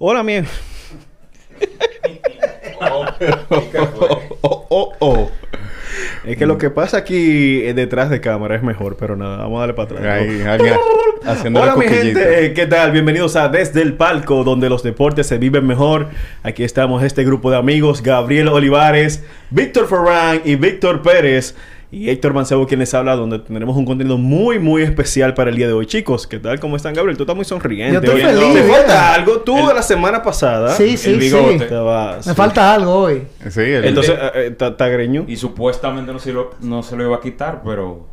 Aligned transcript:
Hola, 0.00 0.22
mi. 0.22 0.34
oh, 4.42 4.66
oh, 4.68 4.92
oh. 5.00 5.30
Es 6.24 6.36
que 6.36 6.46
lo 6.46 6.56
que 6.56 6.70
pasa 6.70 6.98
aquí 6.98 7.62
eh, 7.64 7.74
detrás 7.74 8.08
de 8.08 8.20
cámara 8.20 8.54
es 8.54 8.62
mejor, 8.62 8.96
pero 8.96 9.16
nada, 9.16 9.38
vamos 9.38 9.56
a 9.56 9.60
darle 9.60 9.74
para 9.74 9.96
atrás. 9.96 10.04
Ahí, 10.06 10.42
alguien 10.42 10.74
haciendo 11.26 11.60
Hola 11.60 11.72
la 11.72 11.78
mi 11.78 11.88
gente, 11.88 12.44
eh, 12.44 12.52
¿qué 12.54 12.66
tal? 12.66 12.92
Bienvenidos 12.92 13.34
a 13.34 13.48
Desde 13.48 13.82
el 13.82 13.94
Palco, 13.94 14.44
donde 14.44 14.68
los 14.68 14.84
deportes 14.84 15.26
se 15.26 15.38
viven 15.38 15.66
mejor. 15.66 16.10
Aquí 16.44 16.62
estamos 16.62 17.02
este 17.02 17.24
grupo 17.24 17.50
de 17.50 17.56
amigos, 17.56 18.00
Gabriel 18.00 18.46
Olivares, 18.48 19.24
Víctor 19.50 19.88
Ferran 19.88 20.42
y 20.44 20.54
Víctor 20.54 21.02
Pérez. 21.02 21.56
Y 21.90 22.10
Héctor 22.10 22.34
Mancebo 22.34 22.66
quien 22.66 22.80
les 22.80 22.92
habla, 22.92 23.16
donde 23.16 23.38
tendremos 23.38 23.74
un 23.74 23.86
contenido 23.86 24.18
muy, 24.18 24.58
muy 24.58 24.82
especial 24.82 25.32
para 25.32 25.48
el 25.48 25.56
día 25.56 25.66
de 25.66 25.72
hoy. 25.72 25.86
Chicos, 25.86 26.26
¿qué 26.26 26.38
tal? 26.38 26.60
¿Cómo 26.60 26.76
están, 26.76 26.92
Gabriel? 26.92 27.16
Tú 27.16 27.22
estás 27.22 27.34
muy 27.34 27.46
sonriente. 27.46 27.94
Yo 27.94 28.00
estoy 28.00 28.20
feliz, 28.20 28.52
¿Te 28.54 28.62
bien. 28.62 28.74
falta 28.74 29.14
algo? 29.14 29.38
Tú 29.40 29.56
de 29.68 29.72
la 29.74 29.80
semana 29.82 30.22
pasada. 30.22 30.74
Sí, 30.74 30.98
sí, 30.98 31.10
el 31.10 31.18
bigote. 31.18 31.56
sí. 31.58 31.64
Estaba- 31.64 32.16
Me 32.18 32.22
sí. 32.22 32.30
falta 32.34 32.74
algo 32.74 32.92
hoy. 32.94 33.22
Sí, 33.48 33.60
el, 33.62 33.86
Entonces, 33.86 34.14
eh, 34.20 34.30
eh, 34.34 34.50
¿ta- 34.50 34.76
¿tagreño? 34.76 35.24
Y 35.26 35.36
supuestamente 35.36 36.12
no 36.12 36.18
se 36.18 36.32
lo, 36.34 36.50
no 36.60 36.82
se 36.82 36.94
lo 36.94 37.04
iba 37.04 37.16
a 37.16 37.20
quitar, 37.20 37.62
pero... 37.64 38.06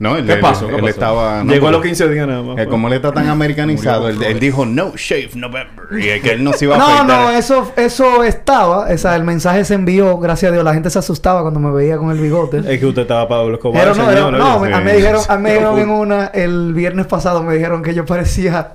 no, 0.00 0.16
él, 0.16 0.26
¿Qué 0.26 0.32
él- 0.32 0.40
pasó? 0.40 0.66
¿Qué 0.66 0.74
él 0.74 0.80
pasó? 0.80 0.88
estaba... 0.90 1.44
no, 1.44 1.52
Llegó 1.52 1.68
a 1.68 1.70
los 1.70 1.82
15 1.82 2.08
días 2.08 2.26
nada 2.26 2.42
más. 2.42 2.56
que 2.56 2.66
como 2.66 2.88
él 2.88 2.94
está 2.94 3.12
tan 3.12 3.28
americanizado, 3.28 4.08
él, 4.08 4.20
él 4.22 4.40
dijo 4.40 4.66
no 4.66 4.92
shave 4.96 5.30
November. 5.36 5.84
Y 6.00 6.08
es 6.08 6.20
que 6.22 6.32
él 6.32 6.42
no 6.42 6.52
se 6.54 6.64
iba 6.64 6.74
a 6.74 6.78
No, 6.78 6.84
afeitar. 6.86 7.06
no, 7.06 7.30
eso, 7.30 7.72
eso 7.76 8.24
estaba. 8.24 8.86
O 8.92 8.98
sea, 8.98 9.14
el 9.14 9.22
mensaje 9.24 9.64
se 9.64 9.74
envió, 9.74 10.18
gracias 10.18 10.50
a 10.50 10.52
Dios. 10.52 10.64
La 10.64 10.74
gente 10.74 10.90
se 10.90 10.98
asustaba 10.98 11.42
cuando 11.42 11.60
me 11.60 11.70
veía 11.70 11.96
con 11.98 12.10
el 12.10 12.18
bigote. 12.18 12.58
Es 12.66 12.80
que 12.80 12.86
usted 12.86 13.02
estaba 13.02 13.28
Pablo 13.28 13.54
Escobar. 13.54 13.82
Pero 13.82 13.94
no, 13.94 14.10
señor, 14.10 14.32
no, 14.32 14.58
me, 14.60 14.72
a 14.74 14.78
mí 14.78 14.84
me 14.84 14.92
dijeron, 14.94 15.20
a 15.28 15.36
mí 15.36 15.42
me 15.42 15.50
dijeron 15.52 15.72
Full. 15.74 15.82
en 15.82 15.90
una, 15.90 16.26
el 16.26 16.72
viernes 16.74 17.06
pasado 17.06 17.42
me 17.42 17.54
dijeron 17.54 17.82
que 17.82 17.94
yo 17.94 18.04
parecía 18.06 18.72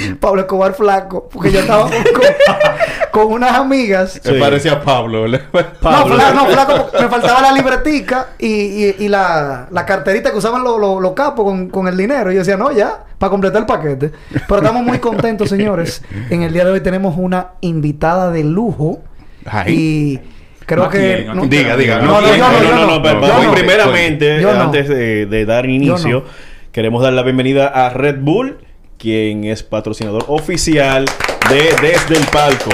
Pablo 0.20 0.42
Escobar 0.42 0.74
flaco, 0.74 1.28
porque 1.32 1.52
yo 1.52 1.60
estaba 1.60 1.82
con, 1.90 1.92
con 3.10 3.32
unas 3.32 3.52
amigas. 3.52 4.20
Él 4.24 4.34
Sí. 4.34 4.40
parecía 4.40 4.72
a 4.72 4.80
Pablo. 4.82 5.26
No, 5.28 5.38
Pablo. 5.80 6.14
flaco, 6.16 6.34
no, 6.34 6.46
flaco, 6.46 6.90
me 7.00 7.08
faltaba 7.08 7.40
la 7.42 7.52
libretica 7.52 8.28
y, 8.38 8.46
y, 8.46 8.96
y 9.00 9.08
la, 9.08 9.68
la 9.70 9.86
carterita 9.86 10.30
que 10.30 10.38
usaban 10.38 10.62
los 10.64 11.12
capos 11.12 11.44
con, 11.44 11.68
con 11.68 11.88
el 11.88 11.96
dinero. 11.96 12.30
Y 12.30 12.34
yo 12.34 12.40
decía, 12.40 12.56
no, 12.56 12.70
ya, 12.72 13.04
para 13.18 13.30
completar 13.30 13.60
el 13.62 13.66
paquete. 13.66 14.10
Pero 14.48 14.56
estamos 14.56 14.82
muy 14.82 14.98
contentos, 14.98 15.48
señores. 15.48 16.02
En 16.30 16.42
el 16.42 16.52
día 16.52 16.64
de 16.64 16.72
hoy 16.72 16.80
tenemos 16.80 17.14
una 17.16 17.48
invitada 17.60 18.30
de 18.30 18.44
lujo. 18.44 19.00
Ay. 19.44 19.74
Y 19.74 20.20
creo 20.66 20.84
¿A 20.84 20.90
que... 20.90 21.26
no-? 21.32 21.46
Diga, 21.46 21.76
diga. 21.76 22.00
No, 22.00 22.20
no, 22.20 22.36
No, 22.36 22.74
no, 22.74 22.86
no, 22.98 23.02
pero 23.02 23.20
primeramente, 23.52 24.44
antes 24.48 24.88
de, 24.88 25.26
de 25.26 25.46
dar 25.46 25.66
inicio, 25.66 26.24
queremos 26.72 27.02
dar 27.02 27.12
la 27.12 27.22
bienvenida 27.22 27.68
a 27.68 27.90
Red 27.90 28.16
Bull, 28.20 28.58
quien 28.98 29.44
es 29.44 29.62
patrocinador 29.62 30.24
oficial 30.28 31.04
de 31.48 31.74
Desde 31.80 32.16
el 32.18 32.24
Palco. 32.32 32.70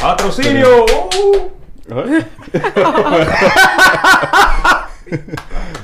¡Patrocinio! 0.00 0.84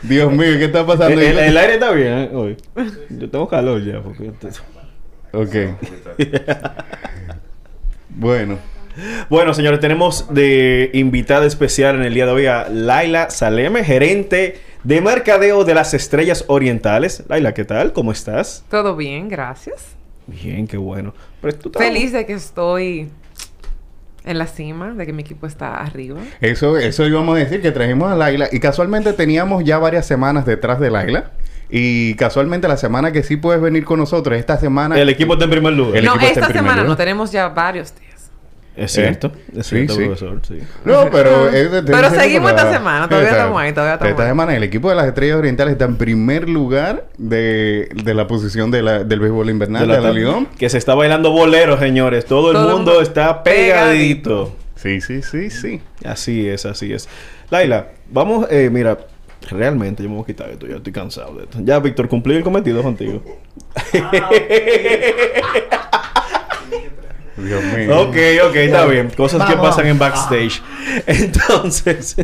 Dios 0.02 0.32
mío, 0.32 0.58
¿qué 0.58 0.64
está 0.66 0.86
pasando? 0.86 1.20
El, 1.20 1.26
el- 1.26 1.38
el 1.38 1.56
aire 1.56 1.74
está 1.74 1.90
bien 1.92 2.12
¿eh? 2.18 2.30
hoy. 2.32 2.56
Yo 3.10 3.28
tengo 3.30 3.48
calor 3.48 3.84
ya. 3.84 4.00
Porque... 4.00 4.30
Ok. 5.32 5.76
bueno. 8.08 8.58
Bueno, 9.28 9.54
señores, 9.54 9.80
tenemos 9.80 10.32
de 10.32 10.90
invitada 10.92 11.46
especial 11.46 11.96
en 11.96 12.02
el 12.02 12.14
día 12.14 12.26
de 12.26 12.32
hoy 12.32 12.46
a 12.46 12.68
Laila 12.68 13.30
Saleme, 13.30 13.84
gerente 13.84 14.60
de 14.84 15.00
mercadeo 15.00 15.64
de 15.64 15.74
las 15.74 15.94
Estrellas 15.94 16.44
Orientales. 16.48 17.22
Laila, 17.28 17.54
¿qué 17.54 17.64
tal? 17.64 17.92
¿Cómo 17.92 18.12
estás? 18.12 18.64
Todo 18.70 18.96
bien, 18.96 19.28
gracias. 19.28 19.94
Bien, 20.26 20.66
qué 20.66 20.76
bueno. 20.76 21.14
Pero 21.40 21.56
tú 21.56 21.70
Feliz 21.76 22.12
de 22.12 22.26
que 22.26 22.34
estoy 22.34 23.08
en 24.24 24.38
la 24.38 24.46
cima, 24.46 24.92
de 24.92 25.06
que 25.06 25.12
mi 25.12 25.22
equipo 25.22 25.46
está 25.46 25.76
arriba. 25.80 26.20
Eso, 26.40 26.76
eso 26.76 27.06
íbamos 27.06 27.36
a 27.36 27.38
decir 27.38 27.62
que 27.62 27.70
trajimos 27.70 28.10
a 28.12 28.16
Laila 28.16 28.48
y 28.52 28.60
casualmente 28.60 29.12
teníamos 29.12 29.64
ya 29.64 29.78
varias 29.78 30.06
semanas 30.06 30.44
detrás 30.44 30.80
de 30.80 30.90
Laila 30.90 31.30
y 31.70 32.14
casualmente 32.14 32.66
la 32.68 32.76
semana 32.76 33.12
que 33.12 33.22
sí 33.22 33.36
puedes 33.36 33.60
venir 33.60 33.84
con 33.84 33.98
nosotros 33.98 34.36
esta 34.38 34.58
semana 34.58 34.98
El 34.98 35.08
equipo 35.08 35.34
está 35.34 35.44
en 35.44 35.50
primer 35.50 35.72
lugar. 35.74 35.96
El 35.98 36.04
no, 36.04 36.12
equipo 36.12 36.26
está 36.26 36.40
en 36.40 36.44
esta 36.44 36.46
primer 36.48 36.62
semana 36.62 36.76
lugar. 36.82 36.88
no 36.90 36.96
tenemos 36.96 37.30
ya 37.32 37.48
varios 37.48 37.94
días. 37.98 38.07
Es 38.78 38.92
cierto, 38.92 39.32
es 39.56 39.66
Sí, 39.66 39.76
cierto, 39.86 39.94
sí. 39.94 40.04
profesor. 40.04 40.40
Sí. 40.46 40.58
No, 40.84 41.10
pero... 41.10 41.48
es 41.48 41.70
de- 41.72 41.82
te 41.82 41.86
Pero 41.90 41.98
diciendo 42.10 42.20
seguimos 42.20 42.50
esta 42.52 42.72
semana, 42.72 43.08
todavía 43.08 43.28
Esta- 43.30 43.40
estamos 43.42 43.60
ahí, 43.60 43.72
todavía 43.72 43.94
estamos 43.94 44.10
Esta 44.12 44.22
ahí. 44.22 44.28
semana 44.28 44.56
el 44.56 44.62
equipo 44.62 44.88
de 44.88 44.94
las 44.94 45.06
Estrellas 45.06 45.36
Orientales 45.36 45.72
está 45.72 45.84
en 45.86 45.96
primer 45.96 46.48
lugar 46.48 47.06
de, 47.18 47.88
de 48.04 48.14
la 48.14 48.28
posición 48.28 48.70
de 48.70 48.82
la, 48.82 49.02
del 49.02 49.18
béisbol 49.18 49.50
invernal 49.50 49.88
de 49.88 50.00
la, 50.00 50.12
Lidón. 50.12 50.46
Que 50.58 50.68
se 50.70 50.78
está 50.78 50.94
bailando 50.94 51.32
bolero, 51.32 51.76
señores. 51.78 52.24
Todo, 52.24 52.52
Todo 52.52 52.68
el 52.70 52.74
mundo 52.76 53.00
está 53.02 53.42
pegadito. 53.42 54.54
Sí, 54.76 55.00
sí, 55.00 55.22
sí, 55.22 55.50
sí. 55.50 55.80
Así 56.04 56.48
es, 56.48 56.64
así 56.64 56.92
es. 56.92 57.08
Laila, 57.50 57.88
vamos, 58.12 58.46
eh, 58.48 58.70
mira, 58.72 58.96
realmente 59.50 60.04
yo 60.04 60.08
me 60.08 60.14
voy 60.14 60.22
a 60.22 60.26
quitar 60.26 60.50
esto, 60.50 60.68
ya 60.68 60.76
estoy 60.76 60.92
cansado 60.92 61.34
de 61.34 61.44
esto. 61.44 61.58
Ya, 61.64 61.80
Víctor, 61.80 62.08
cumplí 62.08 62.36
el 62.36 62.44
cometido 62.44 62.80
contigo. 62.82 63.20
Dios 67.44 67.62
mío. 67.76 68.00
ok, 68.00 68.16
ok, 68.48 68.54
está 68.56 68.84
bien. 68.86 69.10
Cosas 69.16 69.46
que 69.48 69.54
Vamos. 69.54 69.70
pasan 69.70 69.86
en 69.86 69.98
backstage. 69.98 70.62
Entonces, 71.06 72.16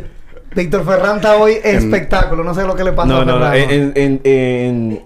Víctor 0.55 0.85
Ferran 0.85 1.17
está 1.17 1.37
hoy 1.37 1.59
espectáculo. 1.63 2.45
No 2.45 2.55
sé 2.55 2.63
lo 2.65 2.75
que 2.77 2.85
le 2.85 2.93
pasa 2.93 3.09
no, 3.09 3.21
a 3.21 3.25
no, 3.25 3.39
no. 3.39 3.53
En, 3.55 3.93
en- 3.97 4.21
en- 4.25 5.03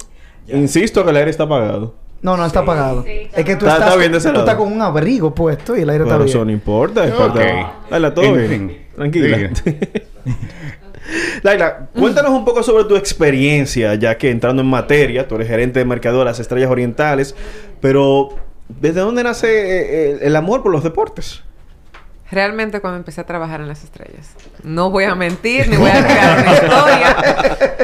insisto 0.49 1.05
que 1.05 1.11
el 1.11 1.17
aire 1.17 1.31
está 1.31 1.45
apagado. 1.45 1.95
No, 2.21 2.37
no, 2.37 2.45
está 2.45 2.61
apagado. 2.61 3.05
es 3.07 3.45
que 3.45 3.55
tú 3.55 3.65
Está- 3.67 3.75
estás, 3.75 3.81
está 3.89 3.97
bien 3.97 4.11
de 4.13 4.19
ese 4.19 4.29
tú 4.29 4.33
lado. 4.35 4.45
estás 4.45 4.57
con 4.57 4.73
un 4.73 4.83
abrigo 4.83 5.33
puesto 5.35 5.77
y 5.77 5.83
el 5.83 5.91
aire 5.91 6.05
Pero 6.05 6.17
está 6.17 6.29
eso 6.29 6.45
no 6.45 6.51
importa. 6.51 7.05
Es 7.05 7.13
Ok. 7.13 7.19
parte 7.19 7.39
de- 7.41 7.67
Laila, 7.91 8.15
todo 8.15 8.25
En 8.25 8.37
bien. 8.37 8.49
fin. 8.49 8.79
Tranquila. 8.97 9.51
Laila, 11.43 11.89
cuéntanos 11.95 12.33
un 12.33 12.45
poco 12.45 12.63
sobre 12.63 12.85
tu 12.85 12.97
experiencia, 12.97 13.95
ya 13.95 14.19
que 14.19 14.31
entrando 14.31 14.61
en 14.63 14.69
materia, 14.69 15.27
tú 15.27 15.37
eres 15.37 15.49
gerente 15.49 15.79
de 15.79 15.85
mercado 15.85 16.19
de 16.19 16.25
las 16.27 16.39
Estrellas 16.41 16.71
Orientales, 16.71 17.35
pero 17.81 18.31
¿desde 18.69 19.01
dónde 19.01 19.23
nace 19.25 19.49
eh, 19.49 20.11
el, 20.13 20.23
el 20.23 20.37
amor 20.37 20.63
por 20.63 20.73
los 20.73 20.83
deportes? 20.85 21.43
Realmente 22.31 22.81
cuando 22.83 22.99
empecé 22.99 23.23
a 23.23 23.25
trabajar 23.25 23.63
en 23.63 23.69
las 23.69 23.83
estrellas. 23.85 24.35
No 24.63 24.91
voy 24.91 25.05
a 25.05 25.15
mentir, 25.15 25.67
ni 25.71 25.77
voy 25.79 25.89
a 25.89 26.05
crear 26.07 26.43
una 26.43 26.53
historia. 26.53 27.17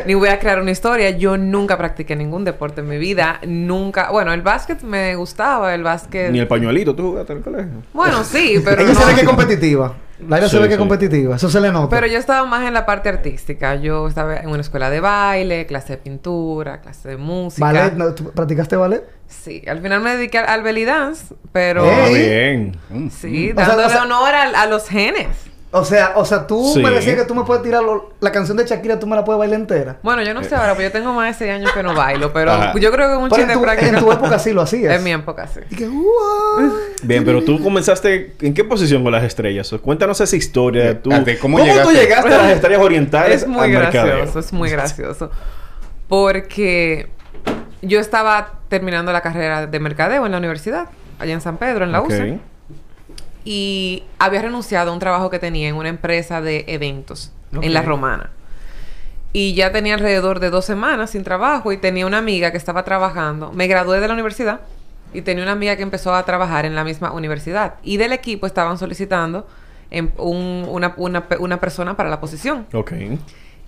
ni 0.06 0.12
voy 0.12 0.28
a 0.28 0.38
crear 0.38 0.60
una 0.60 0.70
historia. 0.70 1.08
Yo 1.10 1.38
nunca 1.38 1.78
practiqué 1.78 2.14
ningún 2.14 2.44
deporte 2.44 2.82
en 2.82 2.88
mi 2.88 2.98
vida. 2.98 3.40
Nunca... 3.46 4.10
Bueno, 4.10 4.34
el 4.34 4.42
básquet 4.42 4.82
me 4.82 5.16
gustaba. 5.16 5.74
El 5.74 5.82
básquet... 5.82 6.30
Ni 6.30 6.40
el 6.40 6.46
pañuelito, 6.46 6.94
tú 6.94 7.12
jugaste 7.12 7.32
en 7.32 7.38
el 7.38 7.44
colegio. 7.44 7.72
Bueno, 7.94 8.22
sí, 8.22 8.60
pero 8.64 8.82
Ella 8.82 8.94
se 8.94 9.00
no- 9.00 9.06
ve 9.06 9.14
que 9.14 9.20
es 9.22 9.26
competitiva. 9.26 9.94
Laila 10.28 10.46
Sí, 10.48 10.56
se 10.56 10.62
ve 10.62 10.68
que 10.68 10.74
es 10.74 10.76
sí. 10.76 10.78
competitiva. 10.78 11.36
Eso 11.36 11.48
se 11.48 11.60
le 11.62 11.72
nota. 11.72 11.88
Pero 11.88 12.06
yo 12.06 12.18
estaba 12.18 12.46
más 12.46 12.66
en 12.68 12.74
la 12.74 12.84
parte 12.84 13.08
artística. 13.08 13.76
Yo 13.76 14.08
estaba 14.08 14.36
en 14.36 14.50
una 14.50 14.60
escuela 14.60 14.90
de 14.90 15.00
baile, 15.00 15.64
clase 15.64 15.94
de 15.94 15.96
pintura, 15.96 16.82
clase 16.82 17.08
de 17.08 17.16
música. 17.16 17.64
¿Ballet? 17.64 17.94
¿No? 17.94 18.12
¿Tú 18.14 18.30
practicaste 18.30 18.76
ballet? 18.76 19.02
Sí, 19.42 19.62
al 19.66 19.80
final 19.82 20.00
me 20.00 20.16
dediqué 20.16 20.38
al, 20.38 20.46
al 20.48 20.62
belly 20.62 20.84
dance, 20.84 21.34
pero... 21.52 21.84
Ey. 21.90 22.14
bien. 22.14 22.76
Mm. 22.90 23.08
Sí, 23.10 23.52
dándole 23.52 23.84
o 23.86 23.90
sea- 23.90 24.02
honor 24.04 24.34
a, 24.34 24.66
los 24.66 24.88
genes. 24.88 25.28
O 25.76 25.84
sea, 25.84 26.12
o 26.14 26.24
sea, 26.24 26.46
tú 26.46 26.70
Sí. 26.72 26.80
me 26.80 26.88
decías 26.92 27.16
que 27.16 27.24
tú 27.24 27.34
me 27.34 27.42
puedes 27.42 27.64
tirar 27.64 27.82
lo- 27.82 28.12
la 28.20 28.30
canción 28.30 28.56
de 28.56 28.64
Shakira, 28.64 29.00
tú 29.00 29.08
me 29.08 29.16
la 29.16 29.24
puedes 29.24 29.40
bailar 29.40 29.58
entera. 29.58 29.96
Bueno, 30.04 30.22
yo 30.22 30.32
no 30.32 30.44
sé 30.44 30.54
ahora, 30.54 30.74
pero 30.76 30.84
yo 30.88 30.92
tengo 30.92 31.12
más 31.12 31.36
de 31.36 31.46
6 31.46 31.50
años 31.56 31.72
que 31.72 31.82
no 31.82 31.94
bailo, 31.94 32.32
pero 32.32 32.52
Ajá. 32.52 32.78
yo 32.78 32.92
creo 32.92 33.08
que 33.08 33.16
un 33.16 33.28
chiste 33.28 33.42
en 33.42 33.48
de 33.48 33.54
tu, 33.54 33.62
práctica... 33.62 33.88
en 33.90 33.98
tu 33.98 34.12
época 34.12 34.38
sí 34.38 34.52
lo 34.52 34.62
hacías. 34.62 34.94
En 34.96 35.02
mi 35.02 35.10
época, 35.12 35.48
sí. 35.48 35.60
Y 35.68 35.74
que, 35.74 35.88
"Uah". 35.88 36.70
Bien, 37.02 37.24
pero 37.24 37.42
tú 37.42 37.60
comenzaste 37.60 38.34
¿en 38.40 38.54
qué 38.54 38.62
posición 38.62 39.02
con 39.02 39.10
las 39.10 39.24
estrellas? 39.24 39.68
Cuéntanos 39.82 40.20
esa 40.20 40.36
historia. 40.36 41.02
Tú, 41.02 41.10
¿De 41.10 41.38
cómo 41.40 41.58
tú 41.58 41.64
llegaste? 41.64 41.92
llegaste 41.92 42.32
a 42.34 42.38
las 42.38 42.52
estrellas 42.52 42.80
orientales? 42.82 43.42
Es 43.42 43.48
muy 43.48 43.64
al 43.64 43.70
mercadeo? 43.72 44.16
gracioso, 44.18 44.38
es 44.38 44.52
muy 44.52 44.70
gracioso. 44.70 45.30
Porque 46.08 47.08
yo 47.86 48.00
estaba 48.00 48.52
terminando 48.68 49.12
la 49.12 49.20
carrera 49.20 49.66
de 49.66 49.80
mercadeo 49.80 50.24
en 50.26 50.32
la 50.32 50.38
universidad, 50.38 50.88
allá 51.18 51.32
en 51.34 51.40
San 51.40 51.56
Pedro, 51.56 51.84
en 51.84 51.92
la 51.92 52.00
Ok. 52.00 52.08
UCE. 52.08 52.38
Y 53.44 54.04
había 54.18 54.42
renunciado 54.42 54.90
a 54.90 54.94
un 54.94 55.00
trabajo 55.00 55.28
que 55.30 55.38
tenía 55.38 55.68
en 55.68 55.74
una 55.76 55.88
empresa 55.90 56.40
de 56.40 56.64
eventos 56.68 57.30
en 57.60 57.74
La 57.74 57.82
Romana. 57.82 58.30
Y 59.32 59.54
ya 59.54 59.70
tenía 59.72 59.94
alrededor 59.94 60.40
de 60.40 60.48
dos 60.50 60.64
semanas 60.64 61.10
sin 61.10 61.24
trabajo 61.24 61.72
y 61.72 61.76
tenía 61.76 62.06
una 62.06 62.18
amiga 62.18 62.52
que 62.52 62.56
estaba 62.56 62.84
trabajando. 62.84 63.52
Me 63.52 63.66
gradué 63.66 64.00
de 64.00 64.08
la 64.08 64.14
universidad 64.14 64.60
y 65.12 65.22
tenía 65.22 65.42
una 65.42 65.52
amiga 65.52 65.76
que 65.76 65.82
empezó 65.82 66.14
a 66.14 66.24
trabajar 66.24 66.64
en 66.64 66.74
la 66.74 66.84
misma 66.84 67.12
universidad. 67.12 67.74
Y 67.82 67.96
del 67.98 68.12
equipo 68.12 68.46
estaban 68.46 68.78
solicitando 68.78 69.46
un- 70.16 70.66
una, 70.70 70.94
una 71.38 71.60
persona 71.60 71.96
para 71.96 72.08
la 72.10 72.20
posición. 72.20 72.66
Ok. 72.72 72.92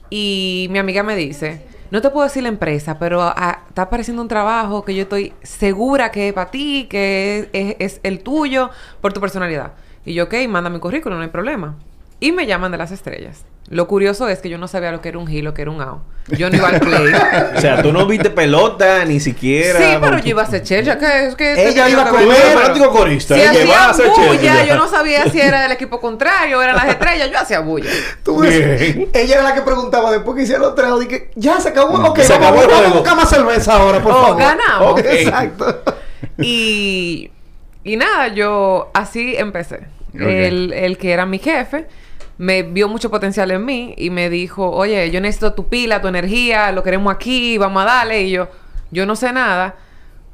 Y 0.08 0.68
mi 0.70 0.78
amiga 0.78 1.02
me 1.02 1.16
dice, 1.16 1.66
no 1.90 2.00
te 2.02 2.10
puedo 2.10 2.24
decir 2.24 2.42
la 2.42 2.48
empresa, 2.48 2.98
pero 2.98 3.22
ah, 3.22 3.62
está 3.68 3.82
apareciendo 3.82 4.22
un 4.22 4.28
trabajo 4.28 4.84
que 4.84 4.94
yo 4.94 5.02
estoy 5.02 5.32
segura 5.42 6.10
que 6.10 6.28
es 6.28 6.34
para 6.34 6.50
ti, 6.50 6.86
que 6.90 7.48
es, 7.52 7.76
es- 7.78 7.94
es 7.96 8.00
el 8.02 8.20
tuyo, 8.22 8.70
por 9.00 9.12
tu 9.12 9.20
personalidad. 9.20 9.72
Y 10.04 10.14
yo, 10.14 10.24
ok, 10.24 10.34
manda 10.48 10.70
mi 10.70 10.78
currículum, 10.78 11.18
no 11.18 11.24
hay 11.24 11.30
problema. 11.30 11.76
Y 12.18 12.32
me 12.32 12.46
llaman 12.46 12.72
de 12.72 12.78
las 12.78 12.92
estrellas. 12.92 13.44
Lo 13.68 13.88
curioso 13.88 14.28
es 14.28 14.38
que 14.38 14.48
yo 14.48 14.58
no 14.58 14.68
sabía 14.68 14.92
lo 14.92 15.00
que 15.02 15.08
era 15.08 15.18
un 15.18 15.28
hilo, 15.30 15.52
que 15.52 15.62
era 15.62 15.70
un 15.72 15.82
out. 15.82 16.00
Yo 16.28 16.48
no 16.48 16.56
iba 16.56 16.68
al 16.68 16.80
play. 16.80 17.12
O 17.56 17.60
sea, 17.60 17.82
tú 17.82 17.92
no 17.92 18.06
viste 18.06 18.30
pelota 18.30 19.04
ni 19.04 19.18
siquiera. 19.20 19.78
sí, 19.78 19.98
pero 20.00 20.18
yo 20.18 20.28
iba 20.30 20.42
a 20.42 20.46
ser 20.46 20.62
checha. 20.62 20.98
¿qué 20.98 21.26
es 21.26 21.34
que 21.34 21.68
Ella 21.68 21.88
iba 21.88 22.04
a 22.04 22.08
comer. 22.08 22.36
fanático 22.54 22.90
corista. 22.90 23.34
Si 23.34 23.40
que 23.40 23.64
vas 23.66 23.76
a 23.76 23.90
hacían 23.90 24.10
hacer 24.10 24.28
bulla, 24.28 24.64
yo 24.64 24.76
no 24.76 24.88
sabía 24.88 25.28
si 25.28 25.40
era 25.40 25.62
del 25.62 25.72
equipo 25.78 26.00
contrario, 26.00 26.62
eran 26.62 26.76
las 26.76 26.88
estrellas, 26.88 27.28
yo 27.30 27.38
hacía 27.38 27.60
bulla. 27.60 27.90
Tú 28.22 28.38
ves, 28.38 28.94
Bien. 28.94 29.10
ella 29.12 29.34
era 29.34 29.42
la 29.42 29.54
que 29.54 29.62
preguntaba 29.62 30.12
después 30.12 30.36
que 30.36 30.42
hicieron 30.44 30.62
los 30.62 30.74
tres. 30.76 30.88
Dije, 31.00 31.30
ya 31.34 31.60
se 31.60 31.68
acabó. 31.70 31.94
Ok, 32.08 32.20
Se 32.20 32.38
vamos, 32.38 32.64
acabó 32.64 32.68
vamos 32.72 32.86
a 32.92 32.94
buscar 32.94 33.16
más 33.16 33.28
cerveza 33.28 33.74
ahora, 33.74 34.00
por 34.02 34.12
Oh, 34.12 34.22
favor. 34.22 34.38
ganamos. 34.38 35.00
Exacto. 35.00 35.82
Y, 36.38 37.30
y 37.84 37.96
nada, 37.96 38.28
yo 38.28 38.90
así 38.94 39.34
empecé. 39.36 39.86
Ok. 40.14 40.20
El, 40.22 40.72
el 40.72 40.98
que 40.98 41.12
era 41.12 41.26
mi 41.26 41.38
jefe 41.38 41.86
me 42.38 42.62
vio 42.62 42.88
mucho 42.88 43.10
potencial 43.10 43.50
en 43.50 43.64
mí 43.64 43.94
y 43.96 44.10
me 44.10 44.28
dijo, 44.28 44.70
oye, 44.70 45.10
yo 45.10 45.20
necesito 45.20 45.54
tu 45.54 45.68
pila, 45.68 46.00
tu 46.00 46.08
energía, 46.08 46.70
lo 46.72 46.82
queremos 46.82 47.14
aquí, 47.14 47.56
vamos 47.58 47.82
a 47.82 47.86
darle. 47.86 48.22
Y 48.22 48.30
yo, 48.30 48.48
yo 48.90 49.06
no 49.06 49.16
sé 49.16 49.32
nada, 49.32 49.76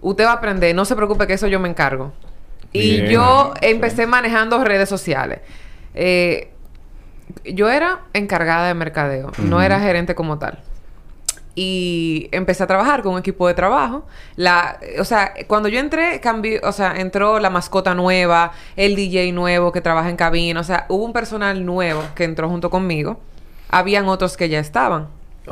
usted 0.00 0.24
va 0.24 0.30
a 0.30 0.34
aprender, 0.34 0.74
no 0.74 0.84
se 0.84 0.96
preocupe 0.96 1.26
que 1.26 1.34
eso 1.34 1.46
yo 1.46 1.60
me 1.60 1.68
encargo. 1.68 2.12
Y 2.72 3.06
yo 3.08 3.52
empecé 3.60 4.06
manejando 4.06 4.64
redes 4.64 4.88
sociales. 4.88 5.40
Eh, 5.94 6.50
yo 7.44 7.70
era 7.70 8.00
encargada 8.14 8.66
de 8.68 8.74
mercadeo, 8.74 9.30
no 9.38 9.60
era 9.60 9.78
gerente 9.78 10.14
como 10.14 10.38
tal. 10.38 10.58
Y 11.54 12.28
empecé 12.32 12.62
a 12.62 12.66
trabajar 12.66 13.02
con 13.02 13.12
un 13.12 13.18
equipo 13.18 13.46
de 13.46 13.54
trabajo. 13.54 14.06
La, 14.36 14.78
o 14.98 15.04
sea, 15.04 15.34
cuando 15.46 15.68
yo 15.68 15.78
entré, 15.80 16.18
cambió, 16.20 16.60
o 16.62 16.72
sea, 16.72 16.94
entró 16.96 17.38
la 17.40 17.50
mascota 17.50 17.94
nueva, 17.94 18.52
el 18.76 18.96
DJ 18.96 19.32
nuevo 19.32 19.70
que 19.70 19.80
trabaja 19.82 20.08
en 20.08 20.16
cabina. 20.16 20.60
O 20.60 20.64
sea, 20.64 20.86
hubo 20.88 21.04
un 21.04 21.12
personal 21.12 21.66
nuevo 21.66 22.02
que 22.14 22.24
entró 22.24 22.48
junto 22.48 22.70
conmigo. 22.70 23.20
Habían 23.68 24.08
otros 24.08 24.36
que 24.36 24.48
ya 24.48 24.60
estaban. 24.60 25.08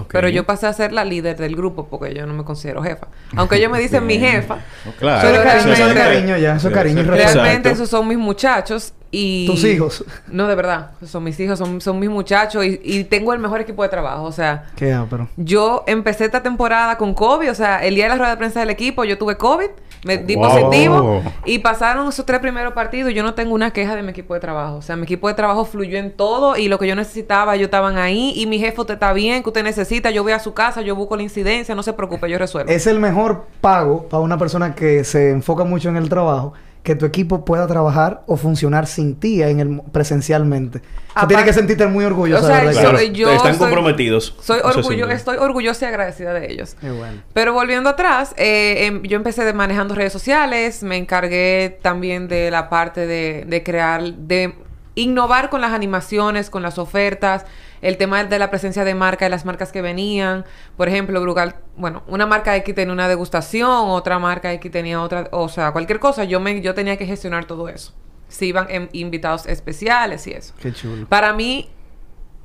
Pero 0.08 0.28
yo 0.28 0.46
pasé 0.46 0.68
a 0.68 0.72
ser 0.72 0.92
la 0.92 1.04
líder 1.04 1.36
del 1.36 1.56
grupo 1.56 1.88
porque 1.88 2.14
yo 2.14 2.24
no 2.24 2.32
me 2.32 2.44
considero 2.44 2.80
jefa. 2.82 3.08
Aunque 3.36 3.56
ellos 3.56 3.72
me 3.72 3.80
dicen 3.80 4.06
mi 4.06 4.18
jefa. 4.18 4.58
Claro. 4.98 5.28
Pero 5.28 5.42
Eso 5.42 5.42
es 5.42 5.52
cariño, 5.52 5.72
eso 5.72 5.72
es 5.72 5.94
realmente- 5.94 6.02
cariño 6.02 6.36
ya. 6.38 6.56
Eso 6.56 6.68
es 6.68 6.74
cariño. 6.74 7.02
Realmente 7.02 7.70
esos 7.70 7.90
son 7.90 8.06
mis 8.08 8.16
muchachos 8.18 8.94
y... 9.10 9.46
Tus 9.46 9.64
hijos. 9.64 10.04
No, 10.28 10.46
de 10.46 10.54
verdad. 10.54 10.92
Son 11.04 11.24
mis 11.24 11.38
hijos, 11.40 11.58
son, 11.58 11.80
son 11.80 11.98
mis 11.98 12.10
muchachos 12.10 12.64
y, 12.64 12.80
y 12.84 13.04
tengo 13.04 13.32
el 13.32 13.38
mejor 13.40 13.60
equipo 13.60 13.82
de 13.82 13.88
trabajo. 13.88 14.24
O 14.24 14.32
sea, 14.32 14.66
Qué 14.76 14.96
pero 15.08 15.28
yo 15.36 15.82
empecé 15.86 16.24
esta 16.26 16.42
temporada 16.42 16.96
con 16.96 17.14
COVID. 17.14 17.50
O 17.50 17.54
sea, 17.54 17.84
el 17.84 17.94
día 17.94 18.04
de 18.04 18.10
la 18.10 18.16
rueda 18.16 18.30
de 18.30 18.36
prensa 18.36 18.60
del 18.60 18.70
equipo 18.70 19.04
yo 19.04 19.18
tuve 19.18 19.36
COVID. 19.36 19.68
Me 20.04 20.16
di 20.16 20.34
Wow. 20.34 20.48
positivo. 20.48 21.22
Y 21.44 21.58
pasaron 21.58 22.08
esos 22.08 22.24
tres 22.24 22.40
primeros 22.40 22.72
partidos. 22.72 23.10
y 23.10 23.14
Yo 23.14 23.22
no 23.22 23.34
tengo 23.34 23.52
una 23.54 23.72
queja 23.72 23.96
de 23.96 24.02
mi 24.02 24.10
equipo 24.10 24.32
de 24.34 24.40
trabajo. 24.40 24.76
O 24.76 24.82
sea, 24.82 24.96
mi 24.96 25.02
equipo 25.02 25.28
de 25.28 25.34
trabajo 25.34 25.64
fluyó 25.64 25.98
en 25.98 26.12
todo. 26.12 26.56
Y 26.56 26.68
lo 26.68 26.78
que 26.78 26.86
yo 26.86 26.94
necesitaba, 26.94 27.54
ellos 27.56 27.66
estaban 27.66 27.98
ahí. 27.98 28.32
Y 28.36 28.46
mi 28.46 28.58
jefe, 28.58 28.80
usted 28.80 28.94
está 28.94 29.12
bien, 29.12 29.42
que 29.42 29.50
usted 29.50 29.64
necesita. 29.64 30.10
Yo 30.10 30.22
voy 30.22 30.32
a 30.32 30.38
su 30.38 30.54
casa, 30.54 30.80
yo 30.80 30.96
busco 30.96 31.16
la 31.16 31.22
incidencia. 31.22 31.74
No 31.74 31.82
se 31.82 31.92
preocupe, 31.92 32.30
yo 32.30 32.38
resuelvo. 32.38 32.70
Es 32.70 32.86
el 32.86 32.98
mejor 32.98 33.46
pago 33.60 34.08
para 34.08 34.22
una 34.22 34.38
persona 34.38 34.74
que 34.74 35.04
se 35.04 35.30
enfoca 35.30 35.64
mucho 35.64 35.88
en 35.90 35.96
el 35.96 36.08
trabajo 36.08 36.54
que 36.82 36.94
tu 36.94 37.04
equipo 37.04 37.44
pueda 37.44 37.66
trabajar 37.66 38.22
o 38.26 38.36
funcionar 38.36 38.86
sin 38.86 39.14
ti 39.16 39.42
en 39.42 39.60
el 39.60 39.80
presencialmente. 39.92 40.80
Aparte- 41.10 41.28
tienes 41.34 41.44
que 41.46 41.52
sentirte 41.52 41.86
muy 41.86 42.04
orgulloso 42.04 42.44
O 42.44 42.46
sea, 42.46 42.64
de. 42.64 42.72
Claro, 42.72 43.02
yo 43.02 43.30
están 43.32 43.52
soy- 43.54 43.58
comprometidos. 43.58 44.34
Soy 44.40 44.60
orgullo, 44.62 45.08
estoy 45.10 45.36
orgullosa 45.36 45.84
y 45.84 45.88
agradecida 45.88 46.32
de 46.32 46.50
ellos. 46.52 46.76
Bueno. 46.80 47.22
Pero 47.34 47.52
volviendo 47.52 47.90
atrás, 47.90 48.34
eh, 48.38 48.86
em, 48.86 49.02
yo 49.02 49.16
empecé 49.16 49.44
de 49.44 49.52
manejando 49.52 49.94
redes 49.94 50.12
sociales, 50.12 50.82
me 50.82 50.96
encargué 50.96 51.78
también 51.82 52.28
de 52.28 52.50
la 52.50 52.70
parte 52.70 53.06
de, 53.06 53.44
de 53.46 53.62
crear, 53.62 54.02
de 54.14 54.54
innovar 54.94 55.50
con 55.50 55.60
las 55.60 55.72
animaciones, 55.72 56.48
con 56.50 56.62
las 56.62 56.78
ofertas, 56.78 57.44
el 57.82 57.96
tema 57.96 58.24
de 58.24 58.38
la 58.38 58.50
presencia 58.50 58.84
de 58.84 58.94
marca, 58.94 59.24
de 59.24 59.30
las 59.30 59.44
marcas 59.44 59.72
que 59.72 59.80
venían. 59.82 60.44
Por 60.76 60.88
ejemplo, 60.88 61.20
Brugal, 61.20 61.56
bueno, 61.76 62.02
una 62.06 62.26
marca 62.26 62.54
X 62.56 62.74
tenía 62.74 62.92
una 62.92 63.08
degustación, 63.08 63.88
otra 63.88 64.18
marca 64.18 64.52
X 64.52 64.70
tenía 64.70 65.00
otra, 65.00 65.28
o 65.32 65.48
sea, 65.48 65.72
cualquier 65.72 65.98
cosa, 66.00 66.24
yo, 66.24 66.40
me, 66.40 66.60
yo 66.60 66.74
tenía 66.74 66.96
que 66.96 67.06
gestionar 67.06 67.44
todo 67.46 67.68
eso. 67.68 67.92
Si 68.28 68.46
iban 68.46 68.66
em, 68.70 68.88
invitados 68.92 69.46
especiales 69.46 70.26
y 70.26 70.32
eso. 70.32 70.54
Qué 70.60 70.72
chulo. 70.72 71.06
Para 71.08 71.32
mí 71.32 71.68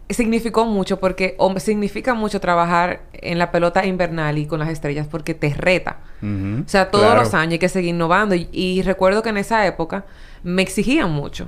significó 0.09 0.65
mucho 0.65 0.99
porque 0.99 1.35
o 1.39 1.57
significa 1.59 2.13
mucho 2.13 2.39
trabajar 2.39 3.01
en 3.13 3.39
la 3.39 3.51
pelota 3.51 3.85
invernal 3.85 4.37
y 4.37 4.45
con 4.45 4.59
las 4.59 4.69
estrellas 4.69 5.07
porque 5.09 5.33
te 5.33 5.49
reta. 5.53 5.97
O 6.21 6.67
sea, 6.67 6.89
todos 6.91 7.05
Claro. 7.05 7.21
los 7.21 7.33
años 7.33 7.53
hay 7.53 7.59
que 7.59 7.69
seguir 7.69 7.89
innovando 7.91 8.35
y, 8.35 8.47
y 8.51 8.81
recuerdo 8.83 9.21
que 9.23 9.29
en 9.29 9.37
esa 9.37 9.65
época 9.65 10.05
me 10.43 10.61
exigían 10.61 11.11
mucho. 11.11 11.47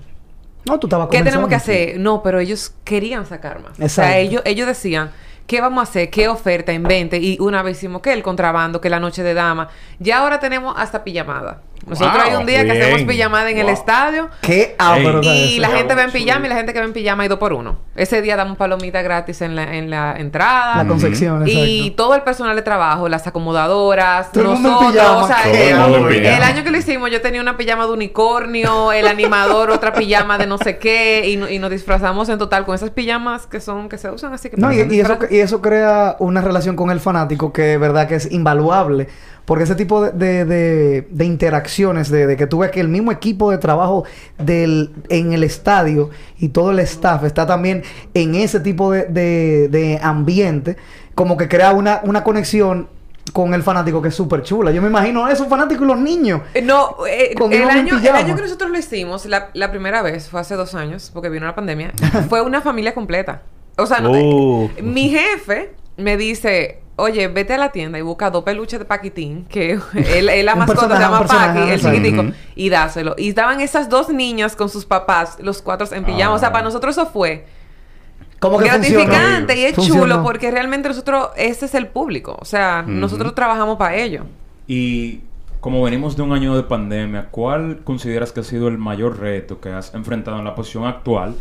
No, 0.67 0.79
tú 0.79 0.87
estabas 0.87 1.07
¿Qué 1.09 1.21
tenemos 1.21 1.49
que 1.49 1.55
hacer? 1.55 1.99
No, 1.99 2.21
pero 2.21 2.39
ellos 2.39 2.73
querían 2.83 3.25
sacar 3.25 3.61
más. 3.61 3.79
O 3.79 3.83
Exacto. 3.83 4.11
sea, 4.11 4.17
ellos, 4.17 4.41
ellos 4.45 4.67
decían, 4.67 5.11
¿qué 5.47 5.61
vamos 5.61 5.79
a 5.79 5.89
hacer? 5.89 6.09
¿Qué 6.09 6.27
oferta? 6.27 6.73
Invente. 6.73 7.17
Y 7.17 7.37
una 7.39 7.63
vez 7.63 7.77
hicimos 7.77 8.01
que 8.01 8.13
el 8.13 8.23
contrabando, 8.23 8.81
que 8.81 8.89
la 8.89 8.99
noche 8.99 9.23
de 9.23 9.33
dama. 9.33 9.69
Ya 9.99 10.19
ahora 10.19 10.39
tenemos 10.39 10.75
hasta 10.77 11.03
pijamada. 11.03 11.61
Nosotros 11.85 12.13
Wow, 12.15 12.23
hay 12.31 12.35
un 12.35 12.45
día 12.45 12.65
que 12.65 12.71
hacemos 12.71 13.03
pijamada 13.03 13.49
en 13.49 13.57
el 13.59 13.69
estadio. 13.69 14.29
Qué 14.41 14.61
está 14.77 14.97
Y 15.21 15.53
eso. 15.53 15.61
la 15.61 15.69
gente 15.69 15.95
va 15.95 16.03
en 16.03 16.11
pijama 16.11 16.45
y 16.45 16.49
la 16.49 16.55
gente 16.55 16.73
que 16.73 16.79
va 16.79 16.85
en 16.85 16.93
pijama 16.93 17.23
hay 17.23 17.29
dos 17.29 17.39
por 17.39 17.53
uno. 17.53 17.77
Ese 17.95 18.21
día 18.21 18.35
damos 18.35 18.57
palomitas 18.57 19.03
gratis 19.03 19.41
en 19.41 19.55
la, 19.55 19.75
en 19.75 19.89
la 19.89 20.15
entrada. 20.17 20.83
La 20.83 20.87
concepción, 20.87 21.47
Y 21.47 21.79
exacto. 21.87 21.95
todo 22.03 22.15
el 22.15 22.23
personal 22.23 22.55
de 22.55 22.61
trabajo, 22.61 23.07
las 23.07 23.25
acomodadoras, 23.27 24.31
Todo 24.31 24.43
el 24.43 24.49
mundo 24.49 24.69
en 24.69 24.73
nosotros, 24.75 24.93
pijama. 24.93 25.23
o 25.23 25.27
sea, 25.27 25.43
Todo 25.43 25.53
el 25.53 25.61
el, 25.61 25.77
mundo 25.77 25.97
en 25.97 26.07
pijama. 26.09 26.37
el 26.37 26.43
año 26.43 26.63
que 26.63 26.71
lo 26.71 26.77
hicimos 26.77 27.11
yo 27.11 27.21
tenía 27.21 27.41
una 27.41 27.55
pijama 27.57 27.85
de 27.85 27.91
unicornio, 27.93 28.91
el 28.91 29.07
animador 29.07 29.71
otra 29.71 29.93
pijama 29.93 30.37
de 30.37 30.45
no 30.47 30.57
sé 30.57 30.77
qué 30.77 31.23
y, 31.29 31.37
no- 31.37 31.49
y 31.49 31.59
nos 31.59 31.71
disfrazamos 31.71 32.27
en 32.29 32.37
total 32.37 32.65
con 32.65 32.75
esas 32.75 32.89
pijamas 32.89 33.47
que 33.47 33.61
son 33.61 33.87
que 33.89 33.97
se 33.97 34.09
usan 34.11 34.33
así 34.33 34.49
que 34.49 34.57
No, 34.57 34.71
y, 34.73 34.81
y 34.93 34.99
eso, 34.99 35.17
y 35.29 35.39
eso 35.39 35.61
crea 35.61 36.15
una 36.19 36.41
relación 36.41 36.75
con 36.75 36.89
el 36.91 36.99
fanático 36.99 37.53
que 37.53 37.77
verdad 37.77 38.07
que 38.07 38.15
es 38.15 38.29
invaluable. 38.31 39.07
Porque 39.47 39.63
ese 39.63 39.75
tipo 39.75 40.01
de, 40.03 40.11
de, 40.11 40.43
de- 40.45 41.07
de 41.09 41.25
interacciones, 41.25 42.09
de, 42.11 42.27
de 42.27 42.35
que 42.35 42.47
tú 42.47 42.59
ves 42.59 42.69
que 42.71 42.81
el 42.81 42.89
mismo 42.89 43.13
equipo 43.13 43.49
de 43.49 43.57
trabajo 43.57 44.03
del, 44.37 44.91
en 45.07 45.31
el 45.31 45.41
estadio 45.43 46.09
y 46.37 46.49
todo 46.49 46.71
el 46.71 46.79
staff 46.79 47.23
está 47.23 47.47
también 47.47 47.81
en 48.13 48.35
ese 48.35 48.59
tipo 48.59 48.91
de, 48.91 49.05
de- 49.05 49.69
de 49.69 49.99
ambiente, 50.03 50.75
como 51.15 51.37
que 51.37 51.47
crea 51.47 51.71
una, 51.71 52.01
una 52.03 52.25
conexión 52.25 52.89
con 53.31 53.53
el 53.53 53.63
fanático 53.63 54.01
que 54.01 54.09
es 54.09 54.15
súper 54.15 54.41
chula. 54.43 54.71
Yo 54.71 54.81
me 54.81 54.89
imagino 54.89 55.27
esos 55.29 55.47
fanáticos 55.47 55.85
y 55.85 55.87
los 55.87 55.97
niños. 55.99 56.41
Eh, 56.53 56.61
No, 56.61 56.95
eh, 57.09 57.33
Con 57.37 57.53
el, 57.53 57.63
año, 57.69 57.97
el 57.97 58.07
año 58.15 58.35
que 58.35 58.41
nosotros 58.41 58.69
lo 58.69 58.77
hicimos, 58.77 59.25
la, 59.27 59.49
la 59.53 59.71
primera 59.71 60.01
vez, 60.01 60.27
fue 60.27 60.41
hace 60.41 60.55
dos 60.55 60.75
años, 60.75 61.09
porque 61.13 61.29
vino 61.29 61.45
la 61.45 61.55
pandemia, 61.55 61.93
fue 62.29 62.41
una 62.41 62.59
familia 62.61 62.93
completa. 62.93 63.43
O 63.77 63.85
sea, 63.85 63.99
no- 64.01 64.13
eh, 64.13 64.81
mi 64.81 65.09
jefe 65.09 65.71
me 65.97 66.15
dice, 66.17 66.79
oye, 66.95 67.27
vete 67.27 67.53
a 67.53 67.57
la 67.57 67.71
tienda 67.71 67.97
y 67.99 68.01
busca 68.01 68.29
dos 68.29 68.43
peluches 68.43 68.79
de 68.79 68.85
Paquitín, 68.85 69.45
que 69.45 69.73
él, 70.15 70.29
él 70.29 70.45
la 70.45 70.55
mascota 70.55 70.95
se 70.95 71.01
llama 71.01 71.25
Paqui, 71.25 71.69
el 71.71 71.81
chiquitico, 71.81 72.25
y 72.55 72.69
dáselo. 72.69 73.15
Y 73.17 73.29
estaban 73.29 73.61
esas 73.61 73.89
dos 73.89 74.09
niñas 74.09 74.55
con 74.55 74.69
sus 74.69 74.85
papás, 74.85 75.37
los 75.41 75.61
cuatro 75.61 75.87
en 75.91 76.03
pijama. 76.05 76.33
O 76.35 76.39
sea, 76.39 76.49
Ah. 76.49 76.51
para 76.53 76.63
nosotros 76.63 76.97
eso 76.97 77.07
fue 77.07 77.45
Como 78.39 78.59
que 78.59 78.69
funciona. 78.69 79.03
gratificante 79.05 79.57
y 79.59 79.63
es 79.65 79.75
chulo 79.75 80.23
porque 80.23 80.51
realmente 80.51 80.87
nosotros, 80.89 81.29
ese 81.35 81.65
es 81.65 81.73
el 81.75 81.87
público. 81.87 82.37
O 82.39 82.45
sea, 82.45 82.83
nosotros 82.87 83.33
trabajamos 83.35 83.77
para 83.77 83.95
ello. 83.95 84.23
Y 84.67 85.21
como 85.59 85.81
venimos 85.83 86.15
de 86.15 86.21
un 86.21 86.31
año 86.33 86.55
de 86.55 86.61
pandemia, 86.63 87.29
¿cuál 87.31 87.79
consideras 87.83 88.31
que 88.31 88.41
ha 88.41 88.43
sido 88.43 88.67
el 88.67 88.77
mayor 88.77 89.19
reto 89.19 89.59
que 89.59 89.69
has 89.69 89.93
enfrentado 89.95 90.37
en 90.37 90.45
la 90.45 90.53
posición 90.53 90.85
actual? 90.85 91.35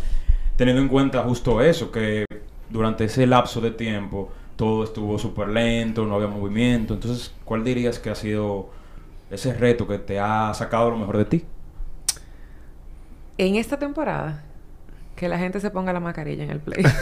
Teniendo 0.56 0.80
en 0.80 0.88
cuenta 0.88 1.22
justo 1.22 1.60
eso, 1.60 1.92
que 1.92 2.25
durante 2.70 3.04
ese 3.04 3.26
lapso 3.26 3.60
de 3.60 3.70
tiempo 3.72 4.30
todo 4.56 4.84
estuvo 4.84 5.18
súper 5.18 5.48
lento, 5.48 6.04
no 6.06 6.14
había 6.16 6.28
movimiento. 6.28 6.94
Entonces, 6.94 7.32
¿cuál 7.44 7.62
dirías 7.64 7.98
que 7.98 8.10
ha 8.10 8.14
sido 8.14 8.70
ese 9.30 9.52
reto 9.54 9.86
que 9.86 9.98
te 9.98 10.18
ha 10.18 10.52
sacado 10.54 10.90
lo 10.90 10.96
mejor 10.96 11.18
de 11.18 11.25
ti? 11.26 11.44
En 13.38 13.56
esta 13.56 13.78
temporada, 13.78 14.42
que 15.14 15.28
la 15.28 15.38
gente 15.38 15.60
se 15.60 15.70
ponga 15.70 15.92
la 15.92 16.00
mascarilla 16.00 16.44
en 16.44 16.50
el 16.50 16.60
play. 16.60 16.84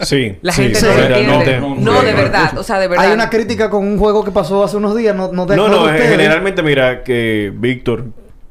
Sí. 0.00 0.36
La 0.42 0.52
sí, 0.52 0.62
gente 0.64 0.78
sí, 0.78 0.86
no 0.86 0.92
entiende. 0.92 1.60
no, 1.60 1.74
No, 1.74 1.92
no, 1.92 2.02
de 2.02 2.12
no, 2.12 2.16
verdad. 2.18 2.52
no. 2.52 2.60
O 2.60 2.62
sea, 2.62 2.78
de 2.78 2.86
verdad. 2.88 3.06
Hay 3.06 3.12
una 3.12 3.28
crítica 3.30 3.68
con 3.70 3.84
un 3.86 3.98
juego 3.98 4.24
que 4.24 4.30
pasó 4.30 4.62
hace 4.62 4.76
unos 4.76 4.94
días. 4.96 5.16
No, 5.16 5.32
no, 5.32 5.46
No, 5.46 5.68
no, 5.68 5.84
ustedes. 5.84 6.10
generalmente 6.10 6.62
mira 6.62 7.02
que 7.02 7.52
Víctor 7.54 8.04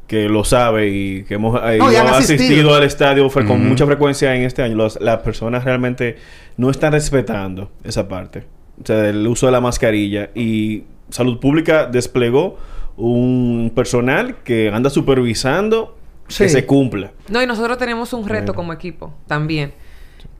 que 0.07 0.29
lo 0.29 0.43
sabe 0.43 0.89
y 0.89 1.23
que 1.23 1.33
hemos 1.35 1.59
eh, 1.63 1.77
No, 1.79 1.91
y 1.91 1.95
han 1.95 2.05
ido- 2.05 2.15
asistido. 2.15 2.43
asistido. 2.43 2.75
al 2.75 2.83
estadio 2.83 3.29
con 3.29 3.67
mucha 3.67 3.85
frecuencia 3.85 4.35
en 4.35 4.43
este 4.43 4.61
año, 4.61 4.75
los- 4.75 4.99
las 5.01 5.19
personas 5.19 5.63
realmente 5.63 6.17
no 6.57 6.69
están 6.69 6.93
respetando 6.93 7.71
esa 7.83 8.07
parte. 8.07 8.45
O 8.81 8.85
sea, 8.85 9.09
el 9.09 9.25
uso 9.27 9.45
de 9.47 9.51
la 9.51 9.61
mascarilla. 9.61 10.29
Y 10.35 10.83
Salud 11.09 11.39
Pública 11.39 11.85
desplegó 11.87 12.57
un 12.97 13.71
personal 13.75 14.37
que 14.43 14.69
anda 14.69 14.89
supervisando 14.89 15.97
Sí. 16.27 16.43
que 16.43 16.49
se 16.49 16.65
cumpla. 16.65 17.11
No, 17.29 17.41
y 17.41 17.47
nosotros 17.47 17.77
tenemos 17.77 18.13
un 18.13 18.27
reto 18.27 18.53
como 18.53 18.73
equipo 18.73 19.13
también. 19.27 19.73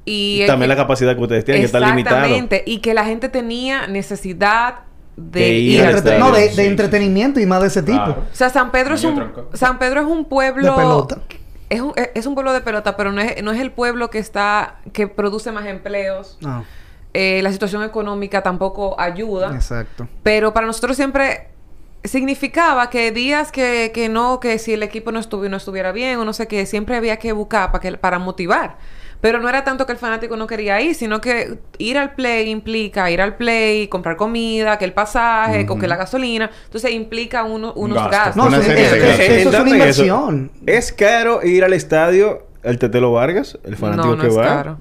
Y, 0.05 0.45
también 0.45 0.69
que- 0.69 0.75
la 0.75 0.81
capacidad 0.83 1.15
que 1.15 1.21
ustedes 1.21 1.45
tienen, 1.45 1.61
que 1.61 1.65
está 1.65 1.79
limitada. 1.79 2.17
Exactamente. 2.25 2.63
Y 2.67 2.77
que 2.79 2.93
la 2.93 3.05
gente 3.05 3.29
tenía 3.29 3.87
necesidad 3.87 4.81
de, 5.17 5.39
De 5.39 5.49
ir 5.53 5.71
ir 5.73 5.81
al 5.81 5.87
al 5.87 5.93
Entrete- 5.95 5.97
estadio. 6.15 6.19
no, 6.19 6.31
de, 6.35 6.41
de 6.41 6.49
Sí, 6.49 6.55
sí, 6.55 6.61
entretenimiento 6.67 7.39
y 7.39 7.45
más 7.45 7.61
de 7.61 7.67
ese 7.67 7.81
tipo. 7.83 7.97
Claro. 8.03 8.23
O 8.31 8.35
sea, 8.35 8.49
San 8.49 8.71
Pedro 8.71 8.95
es 8.95 9.03
un. 9.03 9.31
San 9.53 9.79
Pedro 9.79 10.01
es 10.01 10.07
un 10.07 10.25
pueblo 10.25 10.71
De 10.71 10.77
pelota. 10.77 11.17
Es 11.69 11.81
un, 11.81 11.93
es- 11.95 12.09
es 12.13 12.25
un 12.25 12.33
pueblo 12.35 12.53
de 12.53 12.61
pelota, 12.61 12.95
pero 12.97 13.11
no 13.11 13.21
es, 13.21 13.41
no 13.43 13.51
es 13.51 13.59
el 13.59 13.71
pueblo 13.71 14.09
que 14.09 14.19
está 14.19 14.75
que 14.93 15.07
produce 15.07 15.51
más 15.51 15.65
empleos. 15.65 16.37
No, 16.41 16.63
Eh, 17.13 17.39
la 17.43 17.51
situación 17.53 17.81
económica 17.83 18.43
tampoco 18.43 18.99
ayuda. 18.99 19.55
exacto. 19.55 20.07
Pero 20.21 20.53
para 20.53 20.67
nosotros 20.67 20.95
siempre 20.97 21.47
significaba 22.03 22.89
que 22.89 23.11
días 23.11 23.51
que, 23.51 23.91
que 23.93 24.09
no, 24.09 24.39
que 24.39 24.59
si 24.59 24.73
el 24.73 24.83
equipo 24.83 25.11
no, 25.11 25.19
estuvi- 25.19 25.49
no 25.49 25.57
estuviera 25.57 25.91
bien 25.91 26.19
o 26.19 26.25
no 26.25 26.33
sé 26.33 26.47
qué, 26.47 26.65
siempre 26.65 26.95
había 26.95 27.17
que 27.17 27.31
buscar 27.31 27.71
para, 27.71 27.81
que, 27.81 27.97
para 27.97 28.19
motivar. 28.19 28.77
Pero 29.21 29.39
no 29.39 29.49
era 29.49 29.63
tanto 29.63 29.85
que 29.85 29.91
el 29.93 29.97
fanático 29.97 30.37
no 30.37 30.45
quería 30.45 30.79
ir, 30.81 30.93
sino 30.93 31.19
que 31.21 31.57
ir 31.79 31.97
al 31.97 32.13
play 32.13 32.49
implica 32.49 33.09
ir 33.09 33.21
al 33.21 33.35
play, 33.37 33.87
comprar 33.87 34.17
comida, 34.17 34.77
que 34.77 34.85
el 34.85 34.93
pasaje, 34.93 35.65
con 35.65 35.79
que 35.79 35.87
la 35.87 35.95
gasolina. 35.95 36.51
Entonces 36.65 36.91
implica 36.91 37.43
uno- 37.43 37.73
unos 37.75 37.97
gasto. 37.97 38.11
gastos. 38.11 38.35
No, 38.35 38.45
Una 38.47 38.59
sí, 38.61 38.65
serie 38.67 38.85
es 38.85 38.91
de 38.91 38.99
que 38.99 39.05
gastos. 39.07 39.25
eso 39.25 39.35
es 39.39 39.45
una 39.47 39.57
eso, 39.57 39.67
inversión. 39.75 40.51
¿Es 40.67 40.91
caro 40.93 41.43
ir 41.43 41.63
al 41.63 41.73
estadio 41.73 42.45
el 42.61 42.77
Tetelo 42.77 43.11
Vargas, 43.13 43.57
el 43.63 43.75
fanático 43.77 44.07
no, 44.09 44.15
no 44.17 44.21
que 44.21 44.27
es 44.27 44.37
va? 44.37 44.43
caro. 44.43 44.77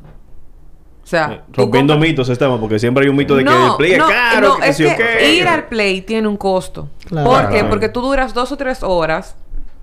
O 1.03 1.07
sea, 1.07 1.33
Eh, 1.33 1.41
Rompiendo 1.53 1.99
mitos 1.99 2.29
estamos, 2.31 2.59
porque 2.61 2.79
siempre 2.79 3.05
hay 3.05 3.11
un 3.11 3.17
mito 3.17 3.37
de 3.37 3.45
que 3.45 3.50
el 3.50 3.76
play 3.76 3.93
es 3.93 3.99
no, 3.99 4.09
caro, 4.09 4.49
no, 4.49 4.57
que 4.59 4.69
es 4.71 4.76
que 4.79 5.35
ir 5.35 5.47
al 5.47 5.64
play 5.69 6.00
tiene 6.00 6.26
un 6.29 6.38
costo. 6.38 6.88
Claro. 7.07 7.29
¿Por 7.31 7.43
qué? 7.49 7.55
Claro. 7.57 7.69
Porque 7.69 7.88
tú 7.91 8.00
duras 8.00 8.33
dos 8.33 8.50
o 8.53 8.57
tres 8.57 8.83
horas 8.83 9.37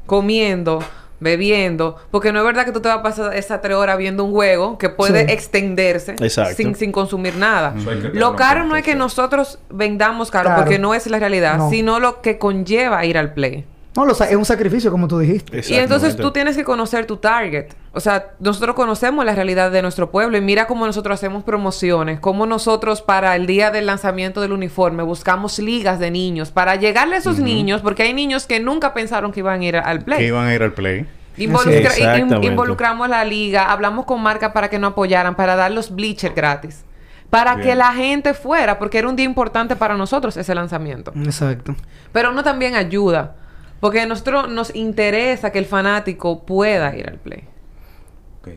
comiendo, 0.08 0.80
bebiendo, 1.22 1.96
porque 2.12 2.34
no 2.34 2.40
es 2.40 2.46
verdad 2.46 2.66
que 2.66 2.72
tú 2.74 2.82
te 2.82 2.90
vas 2.90 2.98
a 2.98 3.04
pasar 3.04 3.34
esas 3.36 3.62
tres 3.62 3.78
horas 3.78 3.98
viendo 3.98 4.26
un 4.26 4.32
juego 4.32 4.78
que 4.78 4.90
puede 4.90 5.26
Sí. 5.28 5.32
extenderse 5.32 6.16
sin, 6.56 6.76
sin 6.76 6.92
consumir 6.92 7.36
nada. 7.38 7.74
Lo 8.14 8.36
caro 8.36 8.66
no 8.66 8.76
es 8.76 8.84
que 8.84 8.96
nosotros 8.96 9.60
vendamos 9.70 10.32
caro, 10.32 10.46
Claro. 10.50 10.62
porque 10.64 10.80
no 10.80 10.94
es 10.94 11.08
la 11.08 11.20
realidad, 11.20 11.58
No. 11.58 11.70
sino 11.70 12.00
lo 12.00 12.22
que 12.22 12.38
conlleva 12.38 13.06
ir 13.06 13.18
al 13.18 13.34
play. 13.34 13.66
No, 13.96 14.06
lo 14.06 14.14
sa- 14.14 14.30
es 14.30 14.36
un 14.38 14.46
sacrificio, 14.46 14.90
como 14.90 15.08
tú 15.10 15.20
dijiste. 15.20 15.58
Y 15.68 15.74
entonces 15.76 16.16
tú 16.16 16.32
tienes 16.32 16.56
que 16.56 16.64
conocer 16.64 17.06
tu 17.06 17.18
target. 17.18 17.66
O 17.92 18.00
sea, 18.00 18.28
nosotros 18.40 18.74
conocemos 18.74 19.26
la 19.26 19.36
realidad 19.36 19.70
de 19.70 19.82
nuestro 19.82 20.12
pueblo 20.12 20.38
y 20.38 20.42
mira 20.42 20.66
cómo 20.66 20.86
nosotros 20.86 21.16
hacemos 21.16 21.44
promociones, 21.44 22.22
cómo 22.22 22.46
nosotros 22.46 23.02
para 23.02 23.36
el 23.36 23.48
día 23.48 23.70
del 23.70 23.86
lanzamiento 23.88 24.40
del 24.40 24.54
uniforme 24.54 25.04
buscamos 25.04 25.60
ligas 25.60 26.00
de 26.00 26.10
niños 26.10 26.52
para 26.52 26.78
llegarle 26.78 27.16
a 27.16 27.20
esos 27.20 27.40
niños, 27.40 27.82
porque 27.82 28.04
hay 28.04 28.14
niños 28.14 28.46
que 28.46 28.62
nunca 28.62 28.94
pensaron 28.94 29.34
que 29.34 29.42
iban 29.42 29.60
a 29.60 29.66
ir 29.66 29.76
al 29.76 30.00
play. 30.06 30.20
Que 30.20 30.28
iban 30.28 30.48
a 30.48 30.56
ir 30.56 30.64
al 30.64 30.72
play. 30.72 31.06
Involucra- 31.38 31.90
Sí, 31.92 32.02
in- 32.04 32.28
involucramos 32.54 33.10
la 33.10 33.26
liga, 33.26 33.72
hablamos 33.74 34.06
con 34.06 34.22
marcas 34.22 34.54
para 34.54 34.70
que 34.70 34.80
nos 34.80 34.92
apoyaran, 34.92 35.36
para 35.36 35.58
dar 35.58 35.72
los 35.72 35.94
bleachers 35.94 36.34
gratis. 36.34 36.86
Para 37.30 37.56
Bien. 37.56 37.68
que 37.70 37.76
la 37.76 37.94
gente 37.94 38.34
fuera, 38.34 38.78
porque 38.80 39.00
era 39.00 39.08
un 39.10 39.16
día 39.18 39.26
importante 39.26 39.76
para 39.76 39.96
nosotros 39.96 40.36
ese 40.38 40.54
lanzamiento. 40.56 41.12
Exacto. 41.24 41.76
Pero 42.14 42.32
uno 42.32 42.44
también 42.44 42.76
ayuda. 42.76 43.36
Porque 43.82 44.00
a 44.00 44.06
nosotros 44.06 44.50
nos 44.50 44.74
interesa 44.76 45.52
que 45.52 45.60
el 45.60 45.66
fanático 45.66 46.44
pueda 46.44 46.96
ir 46.96 47.10
al 47.10 47.18
play. 47.18 47.44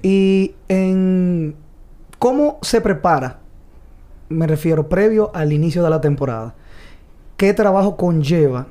Y 0.03 0.55
en 0.69 1.57
cómo 2.19 2.59
se 2.63 2.81
prepara, 2.81 3.41
me 4.29 4.47
refiero 4.47 4.89
previo 4.89 5.31
al 5.35 5.53
inicio 5.53 5.83
de 5.83 5.91
la 5.91 6.01
temporada, 6.01 6.55
¿qué 7.37 7.53
trabajo 7.55 7.97
conlleva 7.97 8.69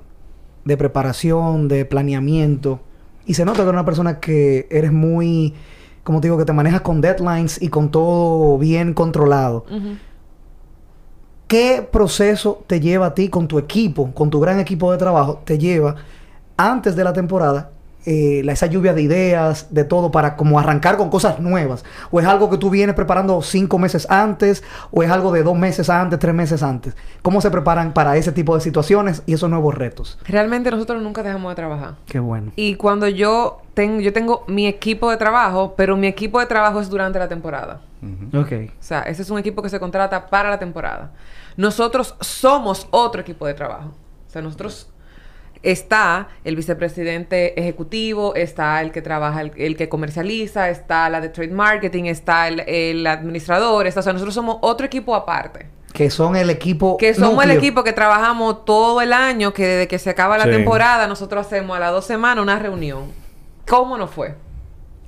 de 0.63 0.77
preparación, 0.77 1.67
de 1.67 1.85
planeamiento? 1.85 2.79
Y 3.25 3.33
se 3.33 3.45
nota 3.45 3.57
que 3.57 3.63
eres 3.63 3.73
una 3.73 3.85
persona 3.85 4.19
que 4.19 4.67
eres 4.69 4.91
muy, 4.91 5.55
como 6.03 6.21
te 6.21 6.27
digo, 6.27 6.37
que 6.37 6.45
te 6.45 6.53
manejas 6.53 6.81
con 6.81 7.01
deadlines 7.01 7.61
y 7.61 7.69
con 7.69 7.89
todo 7.89 8.57
bien 8.59 8.93
controlado. 8.93 9.65
¿Qué 11.47 11.87
proceso 11.91 12.63
te 12.67 12.79
lleva 12.79 13.07
a 13.07 13.13
ti 13.13 13.29
con 13.29 13.47
tu 13.47 13.59
equipo, 13.59 14.11
con 14.13 14.29
tu 14.29 14.39
gran 14.39 14.59
equipo 14.59 14.91
de 14.91 14.97
trabajo, 14.97 15.41
te 15.45 15.57
lleva 15.57 15.95
antes 16.57 16.95
de 16.95 17.03
la 17.03 17.13
temporada 17.13 17.71
eh, 18.05 18.43
esa 18.49 18.65
lluvia 18.65 18.93
de 18.93 19.01
ideas, 19.01 19.73
de 19.73 19.85
todo, 19.85 20.11
para 20.11 20.35
como 20.35 20.59
arrancar 20.59 20.97
con 20.97 21.09
cosas 21.09 21.39
nuevas? 21.39 21.85
¿O 22.11 22.19
es 22.19 22.25
algo 22.25 22.49
que 22.49 22.57
tú 22.57 22.69
vienes 22.69 22.95
preparando 22.95 23.41
cinco 23.41 23.79
meses 23.79 24.09
antes? 24.09 24.63
¿O 24.91 25.03
es 25.03 25.09
algo 25.09 25.31
de 25.31 25.43
dos 25.43 25.57
meses 25.57 25.89
antes, 25.89 26.19
tres 26.19 26.33
meses 26.35 26.63
antes? 26.63 26.95
¿Cómo 27.21 27.39
se 27.39 27.49
preparan 27.49 27.93
para 27.93 28.17
ese 28.17 28.31
tipo 28.31 28.55
de 28.55 28.61
situaciones 28.61 29.23
y 29.25 29.33
esos 29.33 29.49
nuevos 29.49 29.75
retos? 29.75 30.19
Realmente 30.25 30.69
nosotros 30.69 31.01
nunca 31.01 31.23
dejamos 31.23 31.51
de 31.51 31.55
trabajar. 31.55 31.95
Qué 32.05 32.19
bueno. 32.19 32.51
Y 32.55 32.75
cuando 32.75 33.07
yo 33.07 33.61
tengo, 33.73 34.01
yo 34.01 34.11
tengo 34.11 34.43
mi 34.47 34.67
equipo 34.67 35.09
de 35.09 35.17
trabajo, 35.17 35.73
pero 35.77 35.95
mi 35.95 36.07
equipo 36.07 36.39
de 36.39 36.45
trabajo 36.45 36.81
es 36.81 36.89
durante 36.89 37.19
la 37.19 37.27
temporada. 37.27 37.81
Ok. 38.33 38.51
O 38.51 38.83
sea, 38.83 39.03
ese 39.03 39.21
es 39.21 39.29
un 39.29 39.39
equipo 39.39 39.61
que 39.61 39.69
se 39.69 39.79
contrata 39.79 40.27
para 40.27 40.49
la 40.49 40.59
temporada. 40.59 41.11
Nosotros 41.55 42.15
somos 42.19 42.87
otro 42.91 43.21
equipo 43.21 43.47
de 43.47 43.53
trabajo. 43.53 43.93
O 44.27 44.29
sea, 44.29 44.41
nosotros 44.41 44.89
está 45.63 46.27
el 46.43 46.55
vicepresidente 46.55 47.59
ejecutivo, 47.59 48.35
está 48.35 48.81
el 48.81 48.91
que 48.91 49.01
trabaja, 49.01 49.41
el, 49.41 49.51
el 49.57 49.75
que 49.77 49.89
comercializa, 49.89 50.69
está 50.69 51.09
la 51.09 51.21
de 51.21 51.29
trade 51.29 51.51
marketing, 51.53 52.03
está 52.05 52.47
el, 52.47 52.59
el 52.67 53.07
administrador, 53.07 53.87
está, 53.87 54.01
o 54.01 54.03
sea, 54.03 54.13
nosotros 54.13 54.35
somos 54.35 54.57
otro 54.61 54.85
equipo 54.85 55.15
aparte. 55.15 55.67
Que 55.93 56.09
son 56.09 56.35
el 56.35 56.49
equipo. 56.49 56.97
Que 56.97 57.13
somos 57.13 57.43
el 57.43 57.51
equipo 57.51 57.83
que 57.83 57.93
trabajamos 57.93 58.65
todo 58.65 58.99
el 59.01 59.13
año, 59.13 59.53
que 59.53 59.65
desde 59.65 59.87
que 59.87 59.99
se 59.99 60.09
acaba 60.09 60.37
la 60.37 60.45
Sí. 60.45 60.49
temporada, 60.51 61.07
nosotros 61.07 61.45
hacemos 61.45 61.77
a 61.77 61.79
las 61.79 61.91
dos 61.91 62.05
semanas 62.05 62.41
una 62.43 62.57
reunión. 62.59 63.11
¿Cómo 63.67 63.97
nos 63.97 64.09
fue? 64.09 64.35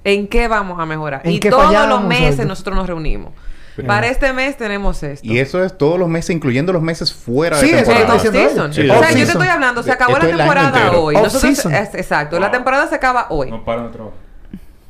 ¿En 0.03 0.27
qué 0.27 0.47
vamos 0.47 0.79
a 0.79 0.85
mejorar? 0.85 1.21
¿En 1.23 1.31
y 1.31 1.39
qué 1.39 1.49
todos 1.49 1.65
fallamos, 1.65 1.89
los 1.89 2.03
meses 2.07 2.45
nosotros 2.45 2.75
nos 2.75 2.85
reunimos. 2.87 3.33
Para 3.87 4.07
este 4.07 4.31
mes 4.33 4.57
tenemos 4.57 5.01
esto. 5.03 5.27
Y 5.27 5.39
eso 5.39 5.63
es 5.63 5.77
todos 5.77 5.99
los 5.99 6.07
meses, 6.07 6.29
incluyendo 6.35 6.71
los 6.73 6.81
meses 6.81 7.13
fuera 7.13 7.57
Sí, 7.57 7.71
de 7.71 7.79
eso 7.81 7.91
temporada. 7.91 8.13
Off-season. 8.15 8.71
ella. 8.71 8.73
Sí. 8.73 8.89
O 8.89 8.99
sea, 8.99 9.11
yo 9.11 9.25
te 9.25 9.31
estoy 9.31 9.47
hablando, 9.47 9.83
se 9.83 9.91
acabó 9.91 10.13
Esto 10.13 10.27
la 10.27 10.29
es 10.29 10.33
el 10.35 10.41
año 10.41 10.53
temporada 10.71 10.91
hoy. 10.97 11.15
Nosotros, 11.15 11.43
Off-season. 11.43 11.73
es- 11.73 11.95
exacto, 11.95 12.39
la 12.39 12.51
temporada 12.51 12.87
se 12.87 12.95
acaba 12.95 13.27
hoy. 13.29 13.49
No 13.51 13.63
paran 13.65 13.87
de 13.87 13.91
trabajar. 13.93 14.25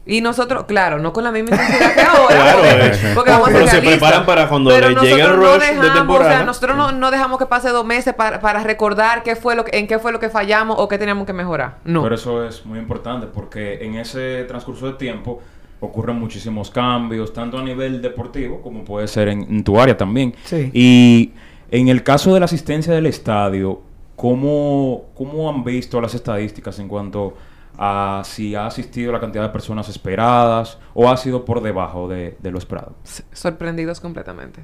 Y 0.07 0.21
nosotros, 0.21 0.65
claro, 0.67 0.99
no 0.99 1.11
con 1.13 1.23
la 1.23 1.31
misma 1.31 1.55
intensidad 1.55 1.95
que 1.95 2.01
ahora. 2.03 2.35
Claro, 2.35 2.59
porque, 2.59 2.85
eh. 2.85 3.11
porque 3.15 3.31
vamos 3.31 3.49
a 3.49 3.51
Pero 3.53 3.67
se 3.67 3.81
preparan 3.81 4.25
para 4.27 4.47
cuando 4.47 4.69
Pero 4.69 4.89
le 4.89 5.01
llegue 5.01 5.21
el 5.23 5.29
no 5.29 5.35
rush 5.37 5.63
de 5.63 5.89
temporada. 5.89 6.29
O 6.29 6.37
sea, 6.37 6.43
nosotros 6.45 6.77
no, 6.77 6.91
no 6.91 7.09
dejamos 7.09 7.39
que 7.39 7.47
pase 7.47 7.69
dos 7.69 7.85
meses 7.87 8.13
para, 8.13 8.39
para 8.39 8.61
recordar 8.61 9.23
qué 9.23 9.35
fue 9.35 9.55
lo 9.55 9.65
que, 9.65 9.79
en 9.79 9.87
qué 9.87 9.97
fue 9.97 10.11
lo 10.11 10.19
que 10.19 10.29
fallamos 10.29 10.75
o 10.79 10.87
qué 10.87 10.99
teníamos 10.99 11.25
que 11.25 11.33
mejorar. 11.33 11.77
No. 11.85 12.03
Pero 12.03 12.13
eso 12.13 12.45
es 12.45 12.63
muy 12.67 12.77
importante 12.77 13.25
porque 13.25 13.83
en 13.83 13.95
ese 13.95 14.43
transcurso 14.43 14.85
de 14.85 14.93
tiempo 14.93 15.41
ocurren 15.85 16.19
muchísimos 16.19 16.69
cambios, 16.69 17.33
tanto 17.33 17.57
a 17.57 17.63
nivel 17.63 18.01
deportivo 18.01 18.61
como 18.61 18.83
puede 18.83 19.07
ser 19.07 19.29
en, 19.29 19.41
en 19.43 19.63
tu 19.63 19.79
área 19.79 19.95
también. 19.95 20.35
Sí. 20.43 20.69
Y 20.73 21.31
en 21.71 21.87
el 21.87 22.03
caso 22.03 22.33
de 22.33 22.39
la 22.39 22.45
asistencia 22.45 22.93
del 22.93 23.05
estadio, 23.05 23.81
¿cómo, 24.15 25.05
¿cómo 25.15 25.49
han 25.49 25.63
visto 25.63 25.99
las 25.99 26.13
estadísticas 26.13 26.79
en 26.79 26.87
cuanto 26.87 27.35
a 27.77 28.21
si 28.23 28.55
ha 28.55 28.67
asistido 28.67 29.11
la 29.11 29.19
cantidad 29.19 29.43
de 29.43 29.49
personas 29.49 29.89
esperadas 29.89 30.77
o 30.93 31.09
ha 31.09 31.17
sido 31.17 31.43
por 31.43 31.61
debajo 31.61 32.07
de, 32.07 32.37
de 32.39 32.51
lo 32.51 32.57
esperado? 32.57 32.95
Sorprendidos 33.31 33.99
completamente. 33.99 34.63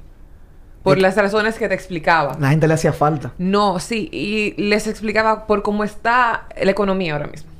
Por 0.83 0.97
las 0.97 1.15
razones 1.15 1.59
que 1.59 1.67
te 1.67 1.75
explicaba. 1.75 2.37
La 2.39 2.49
gente 2.49 2.67
le 2.67 2.73
hacía 2.73 2.91
falta. 2.91 3.33
No, 3.37 3.79
sí, 3.79 4.09
y 4.11 4.59
les 4.59 4.87
explicaba 4.87 5.45
por 5.45 5.61
cómo 5.61 5.83
está 5.83 6.47
la 6.59 6.71
economía 6.71 7.13
ahora 7.13 7.27
mismo. 7.27 7.51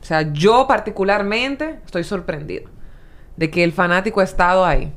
O 0.00 0.04
sea, 0.04 0.32
yo 0.32 0.66
particularmente 0.66 1.80
estoy 1.84 2.02
sorprendido 2.02 2.68
de 3.36 3.50
que 3.50 3.64
el 3.64 3.72
fanático 3.72 4.20
ha 4.20 4.24
estado 4.24 4.64
ahí. 4.64 4.92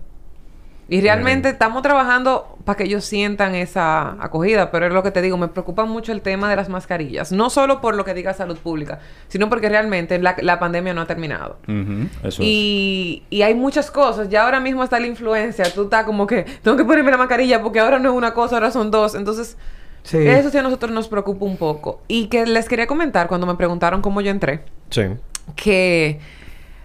Y 0.92 1.02
realmente 1.02 1.50
estamos 1.50 1.84
trabajando 1.84 2.58
para 2.66 2.76
que 2.76 2.86
ellos 2.86 3.06
sientan 3.06 3.54
esa 3.54 4.14
acogida, 4.24 4.72
pero 4.72 4.88
es 4.88 4.92
lo 4.92 5.04
que 5.04 5.12
te 5.12 5.22
digo, 5.22 5.38
me 5.38 5.48
preocupa 5.48 5.86
mucho 5.86 6.12
el 6.12 6.22
tema 6.24 6.50
de 6.50 6.56
las 6.56 6.68
mascarillas. 6.68 7.32
No 7.32 7.52
solo 7.52 7.80
por 7.80 7.94
lo 7.96 8.04
que 8.06 8.16
diga 8.16 8.34
salud 8.34 8.58
pública, 8.58 8.98
sino 9.28 9.50
porque 9.50 9.70
realmente 9.70 10.18
la, 10.18 10.36
la 10.42 10.58
pandemia 10.58 10.96
no 10.96 11.02
ha 11.02 11.06
terminado. 11.06 11.58
Ujú. 11.68 12.08
Eso 12.24 12.42
es. 12.42 12.48
Y, 12.48 13.24
y 13.30 13.44
hay 13.44 13.54
muchas 13.54 13.92
cosas. 13.92 14.30
Ya 14.30 14.46
ahora 14.46 14.60
mismo 14.60 14.84
está 14.84 15.00
la 15.00 15.06
influencia. 15.06 15.72
Tú 15.72 15.84
estás 15.84 16.06
como 16.06 16.26
que, 16.26 16.42
tengo 16.64 16.76
que 16.76 16.84
ponerme 16.86 17.12
la 17.12 17.18
mascarilla 17.18 17.62
porque 17.62 17.80
ahora 17.80 18.00
no 18.00 18.10
es 18.10 18.16
una 18.16 18.34
cosa, 18.34 18.56
ahora 18.56 18.72
son 18.72 18.90
dos. 18.90 19.14
Entonces, 19.14 19.58
Sí. 20.02 20.18
eso 20.18 20.50
sí 20.50 20.58
a 20.58 20.64
nosotros 20.64 20.92
nos 20.92 21.08
preocupa 21.08 21.46
un 21.46 21.58
poco. 21.58 22.02
Y 22.08 22.28
que 22.30 22.48
les 22.48 22.68
quería 22.68 22.88
comentar 22.88 23.28
cuando 23.28 23.46
me 23.46 23.54
preguntaron 23.54 24.02
cómo 24.02 24.22
yo 24.22 24.32
entré, 24.32 24.64
Sí. 24.90 25.04
que 25.56 26.20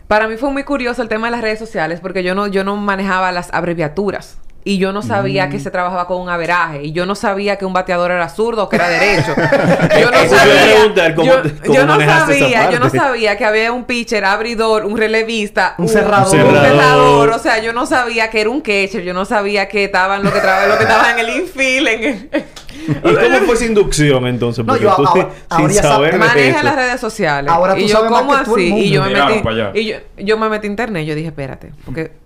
para 0.08 0.28
mí 0.28 0.36
fue 0.36 0.50
muy 0.50 0.64
curioso 0.64 1.02
el 1.02 1.08
tema 1.08 1.26
de 1.26 1.32
las 1.32 1.40
redes 1.40 1.58
sociales 1.58 2.00
porque 2.00 2.22
yo 2.22 2.34
no, 2.34 2.46
yo 2.46 2.64
no 2.64 2.76
manejaba 2.76 3.32
las 3.32 3.52
abreviaturas. 3.52 4.38
Y 4.66 4.78
yo 4.78 4.94
no 4.94 5.02
sabía 5.02 5.50
que 5.50 5.60
se 5.60 5.70
trabajaba 5.70 6.06
con 6.06 6.22
un 6.22 6.30
averaje. 6.30 6.84
Y 6.84 6.92
yo 6.92 7.04
no 7.04 7.14
sabía 7.14 7.56
que 7.58 7.66
un 7.66 7.74
bateador 7.74 8.10
era 8.10 8.30
zurdo 8.30 8.64
o 8.64 8.68
que 8.70 8.76
era 8.76 8.88
derecho. 8.88 9.34
yo 10.00 10.10
no 10.10 10.18
sabía. 10.36 11.14
¿cómo 11.14 11.26
yo, 11.28 11.42
te- 11.42 11.54
cómo 11.66 11.74
yo 11.74 11.84
no 11.86 12.00
sabía, 12.00 12.70
yo 12.70 12.78
no 12.80 12.88
sabía 12.88 13.36
que 13.36 13.44
había 13.44 13.72
un 13.72 13.84
pitcher, 13.84 14.24
abridor, 14.24 14.86
un 14.86 14.96
relevista, 14.96 15.74
Un 15.76 15.88
cerrador. 15.88 16.34
un 16.34 16.54
Cerrador. 16.54 17.28
O 17.30 17.38
sea, 17.38 17.60
yo 17.62 17.74
no 17.74 17.84
sabía 17.84 18.30
que 18.30 18.40
era 18.40 18.48
un 18.48 18.62
catcher. 18.62 19.02
Yo 19.02 19.12
no 19.12 19.26
sabía 19.26 19.68
que 19.68 19.84
estaban 19.84 20.22
lo 20.24 20.32
que 20.32 20.40
traba- 20.40 20.66
lo 20.66 20.78
que 20.78 20.84
estaba 20.84 21.10
en 21.12 21.18
el 21.18 21.28
infield. 21.36 21.88
En 21.88 22.04
el... 22.04 22.44
¿Y 22.86 22.92
cómo 23.02 23.38
fue 23.46 23.54
esa 23.56 23.64
inducción 23.66 24.26
entonces? 24.26 24.64
No, 24.64 24.72
Porque 24.72 24.84
yo 24.84 24.94
tú, 24.96 25.04
ahora- 25.06 25.28
sin 25.56 25.70
saber 25.74 26.18
Maneja 26.18 26.56
eso. 26.56 26.64
las 26.64 26.74
redes 26.76 27.00
sociales. 27.02 27.52
Ahora 27.52 27.74
tú 27.74 27.80
y 27.80 27.88
yo, 27.88 27.96
sabes 27.96 28.10
más 28.10 28.20
¿cómo 28.22 28.32
que 28.38 28.44
todo 28.44 28.56
el 28.56 28.62
así? 28.62 28.70
mundo. 28.70 28.84
Y 28.86 28.90
yo 28.90 29.02
me 29.02 29.10
metí, 29.10 29.78
y 29.80 29.84
yo, 29.88 29.96
yo 30.18 30.38
me 30.38 30.48
metí 30.48 30.66
a 30.66 30.70
internet. 30.70 31.06
Yo 31.06 31.14
dije, 31.14 31.28
espérate. 31.28 31.72
Porque 31.84 32.23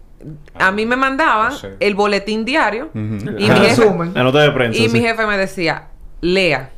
a 0.54 0.72
mí 0.72 0.86
me 0.86 0.96
mandaban 0.96 1.52
el 1.80 1.94
boletín 1.94 2.44
diario. 2.44 2.90
Y, 2.94 2.98
mi 2.98 3.40
jefe, 3.46 3.68
Resumen. 3.68 4.12
La 4.14 4.22
nota 4.22 4.40
de 4.40 4.50
prensa. 4.50 4.78
y 4.78 4.88
sí. 4.88 4.92
mi 4.92 5.00
jefe 5.00 5.26
me 5.26 5.36
decía, 5.36 5.88
lea, 6.20 6.70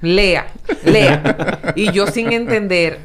lea, 0.00 0.46
lea. 0.84 1.72
y 1.76 1.92
yo 1.92 2.06
sin 2.06 2.32
entender 2.32 2.98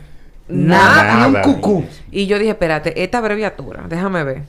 nada. 0.47 1.03
Nada, 1.03 1.27
ni 1.27 1.35
un 1.35 1.41
cucú. 1.41 1.85
Y 2.11 2.27
yo 2.27 2.39
dije, 2.39 2.51
espérate, 2.51 3.03
esta 3.03 3.19
abreviatura, 3.19 3.83
déjame 3.87 4.23
ver. 4.23 4.43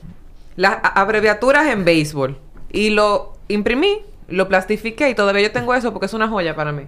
Las 0.55 0.77
abreviaturas 0.83 1.67
en 1.67 1.85
béisbol. 1.85 2.37
Y 2.71 2.89
lo 2.89 3.37
imprimí, 3.47 3.99
lo 4.27 4.47
plastifiqué 4.47 5.09
y 5.09 5.15
todavía 5.15 5.43
yo 5.43 5.51
tengo 5.51 5.73
eso 5.73 5.91
porque 5.93 6.05
es 6.05 6.13
una 6.13 6.27
joya 6.27 6.55
para 6.55 6.71
mí. 6.71 6.83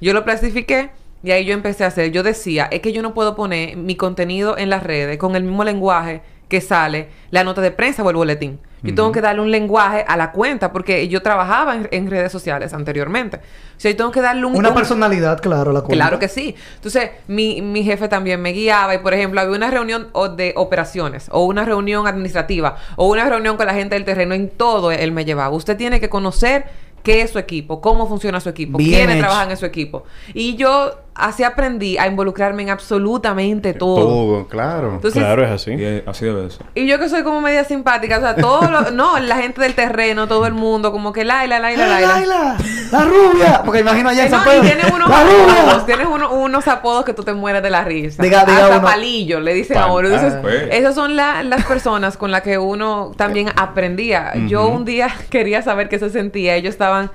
Yo 0.00 0.12
lo 0.12 0.24
plastifiqué 0.24 0.90
y 1.22 1.30
ahí 1.32 1.44
yo 1.44 1.52
empecé 1.52 1.84
a 1.84 1.88
hacer. 1.88 2.10
Yo 2.12 2.22
decía, 2.22 2.68
es 2.70 2.80
que 2.80 2.92
yo 2.92 3.02
no 3.02 3.14
puedo 3.14 3.36
poner 3.36 3.76
mi 3.76 3.96
contenido 3.96 4.56
en 4.56 4.70
las 4.70 4.82
redes 4.82 5.18
con 5.18 5.36
el 5.36 5.44
mismo 5.44 5.64
lenguaje 5.64 6.22
que 6.50 6.60
sale 6.60 7.08
la 7.30 7.42
nota 7.44 7.62
de 7.62 7.70
prensa 7.70 8.02
o 8.02 8.10
el 8.10 8.16
boletín. 8.16 8.58
Yo 8.82 8.94
tengo 8.94 9.12
que 9.12 9.20
darle 9.20 9.42
un 9.42 9.50
lenguaje 9.50 10.06
a 10.08 10.16
la 10.16 10.32
cuenta 10.32 10.72
porque 10.72 11.06
yo 11.08 11.20
trabajaba 11.22 11.76
en, 11.76 11.88
en 11.90 12.10
redes 12.10 12.32
sociales 12.32 12.72
anteriormente. 12.72 13.36
O 13.36 13.40
sea, 13.76 13.90
yo 13.90 13.96
tengo 13.98 14.10
que 14.10 14.22
darle 14.22 14.46
un... 14.46 14.56
Una 14.56 14.70
un- 14.70 14.74
personalidad, 14.74 15.38
claro, 15.42 15.70
la 15.72 15.80
cuenta. 15.82 15.94
Claro 15.96 16.18
que 16.18 16.28
sí. 16.28 16.54
Entonces, 16.76 17.10
mi, 17.28 17.60
mi 17.60 17.84
jefe 17.84 18.08
también 18.08 18.40
me 18.40 18.52
guiaba 18.52 18.94
y, 18.94 18.98
por 18.98 19.12
ejemplo, 19.12 19.38
había 19.42 19.54
una 19.54 19.70
reunión 19.70 20.08
o- 20.12 20.30
de 20.30 20.54
operaciones 20.56 21.28
o 21.30 21.44
una 21.44 21.66
reunión 21.66 22.06
administrativa 22.06 22.76
o 22.96 23.06
una 23.08 23.26
reunión 23.28 23.58
con 23.58 23.66
la 23.66 23.74
gente 23.74 23.96
del 23.96 24.06
terreno. 24.06 24.34
En 24.34 24.48
todo 24.48 24.90
él 24.92 25.12
me 25.12 25.26
llevaba. 25.26 25.54
Usted 25.54 25.76
tiene 25.76 26.00
que 26.00 26.08
conocer 26.08 26.64
qué 27.02 27.20
es 27.20 27.30
su 27.30 27.38
equipo, 27.38 27.82
cómo 27.82 28.08
funciona 28.08 28.40
su 28.40 28.48
equipo, 28.48 28.78
Bien 28.78 28.92
quiénes 28.92 29.16
hecho. 29.16 29.26
trabajan 29.26 29.50
en 29.50 29.56
su 29.58 29.66
equipo. 29.66 30.04
Y 30.32 30.56
yo 30.56 30.98
así 31.14 31.42
aprendí 31.44 31.98
a 31.98 32.06
involucrarme 32.06 32.62
en 32.62 32.70
absolutamente 32.70 33.74
todo. 33.74 33.96
Todo, 34.06 34.48
claro. 34.48 34.94
Entonces, 34.94 35.22
Claro, 35.22 35.44
es 35.44 35.50
así. 35.50 35.72
Y, 35.72 35.84
eh, 35.84 36.04
así 36.06 36.24
debe 36.24 36.48
ser. 36.50 36.64
y 36.74 36.86
yo 36.86 36.98
que 36.98 37.08
soy 37.08 37.22
como 37.22 37.40
media 37.40 37.64
simpática, 37.64 38.18
o 38.18 38.20
sea, 38.20 38.36
todo 38.36 38.70
lo, 38.70 38.90
no, 38.90 39.18
la 39.18 39.36
gente 39.36 39.60
del 39.60 39.74
terreno, 39.74 40.28
todo 40.28 40.46
el 40.46 40.54
mundo, 40.54 40.92
como 40.92 41.12
que 41.12 41.24
Laila, 41.24 41.58
Laila, 41.58 41.84
¡Ay, 41.84 41.90
Laila. 42.04 42.14
Laila! 42.14 42.56
¡La 42.92 43.04
rubia! 43.04 43.62
Porque 43.64 43.80
imagino 43.80 44.08
allá 44.08 44.22
Eh, 44.22 44.26
en 44.26 44.30
no, 44.32 44.36
San 44.38 44.46
Pedro. 44.48 44.64
y 44.64 44.66
tienes 44.68 44.92
unos 44.92 45.08
¡La 45.08 45.20
apodos, 45.20 45.86
tienes 45.86 46.06
uno- 46.06 46.30
unos 46.32 46.68
apodos 46.68 47.04
que 47.04 47.12
tú 47.12 47.22
te 47.22 47.32
mueres 47.34 47.62
de 47.62 47.70
la 47.70 47.84
risa. 47.84 48.22
Diga- 48.22 48.44
diga 48.44 48.64
Hasta 48.64 48.78
uno. 48.78 48.82
palillo, 48.86 49.40
le 49.40 49.54
dicen 49.54 49.76
Pal- 49.76 49.88
a 49.88 49.92
uno. 49.92 50.08
Entonces, 50.08 50.34
ah, 50.36 50.42
pues. 50.42 50.68
esas 50.72 50.94
son 50.94 51.16
la- 51.16 51.42
las 51.42 51.64
personas 51.66 52.16
con 52.16 52.30
las 52.30 52.42
que 52.42 52.58
uno 52.58 53.12
también 53.16 53.50
aprendía. 53.56 54.32
Yo 54.48 54.68
un 54.68 54.84
día 54.84 55.08
quería 55.30 55.62
saber 55.62 55.88
qué 55.88 55.98
se 55.98 56.10
sentía. 56.10 56.56
Ellos 56.56 56.70
estaban 56.72 57.10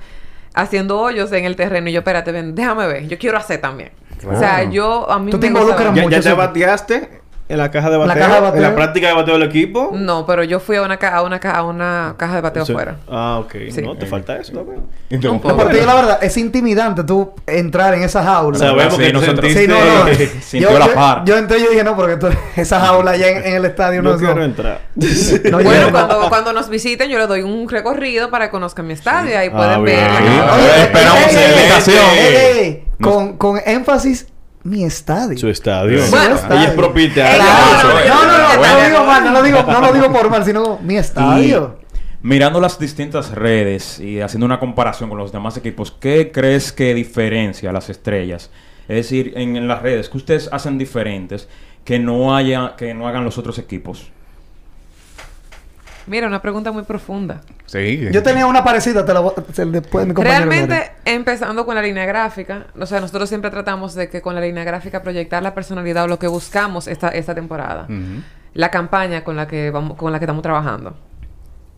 haciendo 0.56 0.98
hoyos 0.98 1.30
en 1.32 1.44
el 1.44 1.54
terreno 1.54 1.88
y 1.88 1.92
yo, 1.92 2.00
espérate, 2.00 2.32
ven, 2.32 2.54
déjame 2.56 2.86
ver. 2.88 3.06
Yo 3.06 3.16
quiero 3.18 3.36
hacer 3.38 3.60
también. 3.60 3.90
O 4.28 4.36
sea, 4.36 4.64
yo, 4.64 5.08
a 5.10 5.18
mí 5.20 5.30
Tú 5.30 5.38
te 5.38 5.48
me 5.50 5.60
gustaba- 5.60 5.70
involucras 5.82 5.94
¿Ya, 5.94 6.02
mucho, 6.02 6.16
ya 6.16 6.22
te 6.22 6.30
sí. 6.30 6.34
bateaste 6.36 7.20
en 7.48 7.58
la 7.58 7.70
caja 7.70 7.90
de 7.90 7.98
la 7.98 8.06
bateo? 8.06 8.22
caja 8.22 8.34
de 8.34 8.40
bateo. 8.40 8.56
¿En 8.56 8.62
la 8.62 8.74
práctica 8.74 9.08
de 9.08 9.14
bateo 9.14 9.34
del 9.38 9.42
equipo? 9.48 9.90
No, 9.94 10.26
pero 10.26 10.42
yo 10.44 10.58
fui 10.60 10.76
a 10.76 10.82
una, 10.82 10.96
ca- 10.96 11.14
a 11.16 11.22
una, 11.22 11.38
ca- 11.38 11.52
a 11.52 11.62
una 11.62 12.14
caja 12.16 12.34
de 12.36 12.40
bateo 12.40 12.64
Sí. 12.66 12.72
afuera. 12.72 12.96
Ah, 13.08 13.38
ok. 13.40 13.52
Sí. 13.70 13.82
No, 13.82 13.96
te 13.96 14.06
falta 14.06 14.36
eso 14.36 14.52
también. 14.52 14.80
No, 15.22 15.40
pero 15.40 15.68
te 15.68 15.74
digo 15.74 15.86
la 15.86 15.94
verdad, 15.94 16.18
es 16.22 16.36
intimidante 16.36 17.04
tú 17.04 17.32
entrar 17.46 17.94
en 17.94 18.02
esa 18.02 18.22
jaula. 18.24 18.58
Sabemos 18.58 18.94
Sí, 18.94 19.02
que 19.02 19.12
nosotros- 19.12 19.52
sentiste... 19.52 19.62
Sí, 19.62 19.68
no, 19.68 20.04
no. 20.04 20.14
Sintió 20.42 20.70
yo, 20.72 20.78
la 20.78 20.86
yo- 20.86 20.94
par. 20.94 21.24
Yo 21.24 21.36
entré 21.36 21.58
y 21.58 21.64
yo 21.64 21.70
dije, 21.70 21.84
no, 21.84 21.94
porque 21.96 22.16
tú, 22.16 22.28
esa 22.56 22.80
jaula 22.80 23.12
allá 23.12 23.28
en, 23.28 23.46
en 23.46 23.54
el 23.54 23.64
estadio 23.64 24.02
no, 24.02 24.10
No 24.10 24.16
es- 24.16 24.22
quiero 24.22 24.42
entrar. 24.44 24.80
no 25.50 25.58
Bueno, 25.62 25.90
cuando, 25.92 26.28
cuando 26.28 26.52
nos 26.52 26.68
visiten, 26.68 27.08
yo 27.10 27.18
les 27.18 27.28
doy 27.28 27.42
un 27.42 27.68
recorrido 27.68 28.30
para 28.30 28.46
que 28.46 28.50
conozcan 28.50 28.86
mi 28.86 28.94
estadio. 28.94 29.30
y 29.30 29.34
Ahí 29.34 29.50
Ah, 29.52 29.56
pueden 29.56 29.84
ver. 29.84 29.96
bien. 29.96 30.12
la 30.12 30.18
Sí. 30.18 30.24
caja 30.24 30.34
de 30.34 30.50
A 30.50 30.56
ver, 30.56 30.78
esperamos 30.80 32.16
Ey, 32.16 32.84
la 32.98 33.36
con 33.36 33.60
énfasis, 33.64 34.26
mi 34.66 34.84
estadio. 34.84 35.38
Su 35.38 35.48
estadio. 35.48 36.00
Bueno. 36.10 36.36
ella 36.50 36.64
es 36.64 36.70
Claro. 37.36 37.88
no, 38.08 38.24
No, 38.24 38.26
no, 38.26 38.38
no, 38.38 38.56
no, 38.56 38.74
lo 38.74 38.84
digo 38.84 39.04
mal, 39.04 39.24
no 39.24 39.32
lo 39.32 39.42
digo, 39.42 39.62
no 39.62 39.80
lo 39.80 39.92
digo 39.92 40.12
por 40.12 40.30
mal, 40.30 40.44
sino 40.44 40.78
mi 40.82 40.96
estadio. 40.96 41.78
Mirando 42.22 42.60
las 42.60 42.78
distintas 42.78 43.30
redes 43.30 44.00
y 44.00 44.20
haciendo 44.20 44.46
una 44.46 44.58
comparación 44.58 45.08
con 45.08 45.18
los 45.18 45.30
demás 45.30 45.56
equipos, 45.56 45.92
¿qué 45.92 46.32
crees 46.32 46.72
que 46.72 46.94
diferencia 46.94 47.70
a 47.70 47.72
las 47.72 47.88
estrellas? 47.88 48.50
Es 48.88 48.96
decir, 48.96 49.32
en, 49.36 49.56
en 49.56 49.68
las 49.68 49.82
redes, 49.82 50.08
¿qué 50.08 50.16
ustedes 50.16 50.48
hacen 50.50 50.78
diferentes 50.78 51.48
que 51.84 51.98
no 51.98 52.34
haya, 52.34 52.74
que 52.76 52.94
no 52.94 53.06
hagan 53.06 53.24
los 53.24 53.38
otros 53.38 53.58
equipos? 53.58 54.10
Mira, 56.06 56.26
una 56.26 56.40
pregunta 56.40 56.70
muy 56.72 56.84
profunda. 56.84 57.40
sí. 57.66 58.08
Yo 58.12 58.22
tenía 58.22 58.46
una 58.46 58.62
parecida, 58.62 59.04
te 59.04 59.12
la 59.12 59.20
voy 59.20 59.32
a 59.36 59.40
hacer 59.40 59.66
después 59.68 60.06
mi 60.06 60.14
compañero. 60.14 60.46
Realmente, 60.46 60.74
Gloria. 60.74 60.92
empezando 61.04 61.66
con 61.66 61.74
la 61.74 61.82
línea 61.82 62.06
gráfica, 62.06 62.66
o 62.78 62.86
sea, 62.86 63.00
nosotros 63.00 63.28
siempre 63.28 63.50
tratamos 63.50 63.94
de 63.94 64.08
que 64.08 64.22
con 64.22 64.34
la 64.34 64.40
línea 64.40 64.64
gráfica 64.64 65.02
proyectar 65.02 65.42
la 65.42 65.54
personalidad 65.54 66.04
o 66.04 66.08
lo 66.08 66.18
que 66.18 66.28
buscamos 66.28 66.86
esta, 66.86 67.08
esta 67.08 67.34
temporada. 67.34 67.88
La 68.54 68.70
campaña 68.70 69.24
con 69.24 69.36
la 69.36 69.46
que 69.46 69.70
vamos, 69.70 69.96
con 69.96 70.12
la 70.12 70.18
que 70.18 70.24
estamos 70.24 70.42
trabajando. 70.42 70.96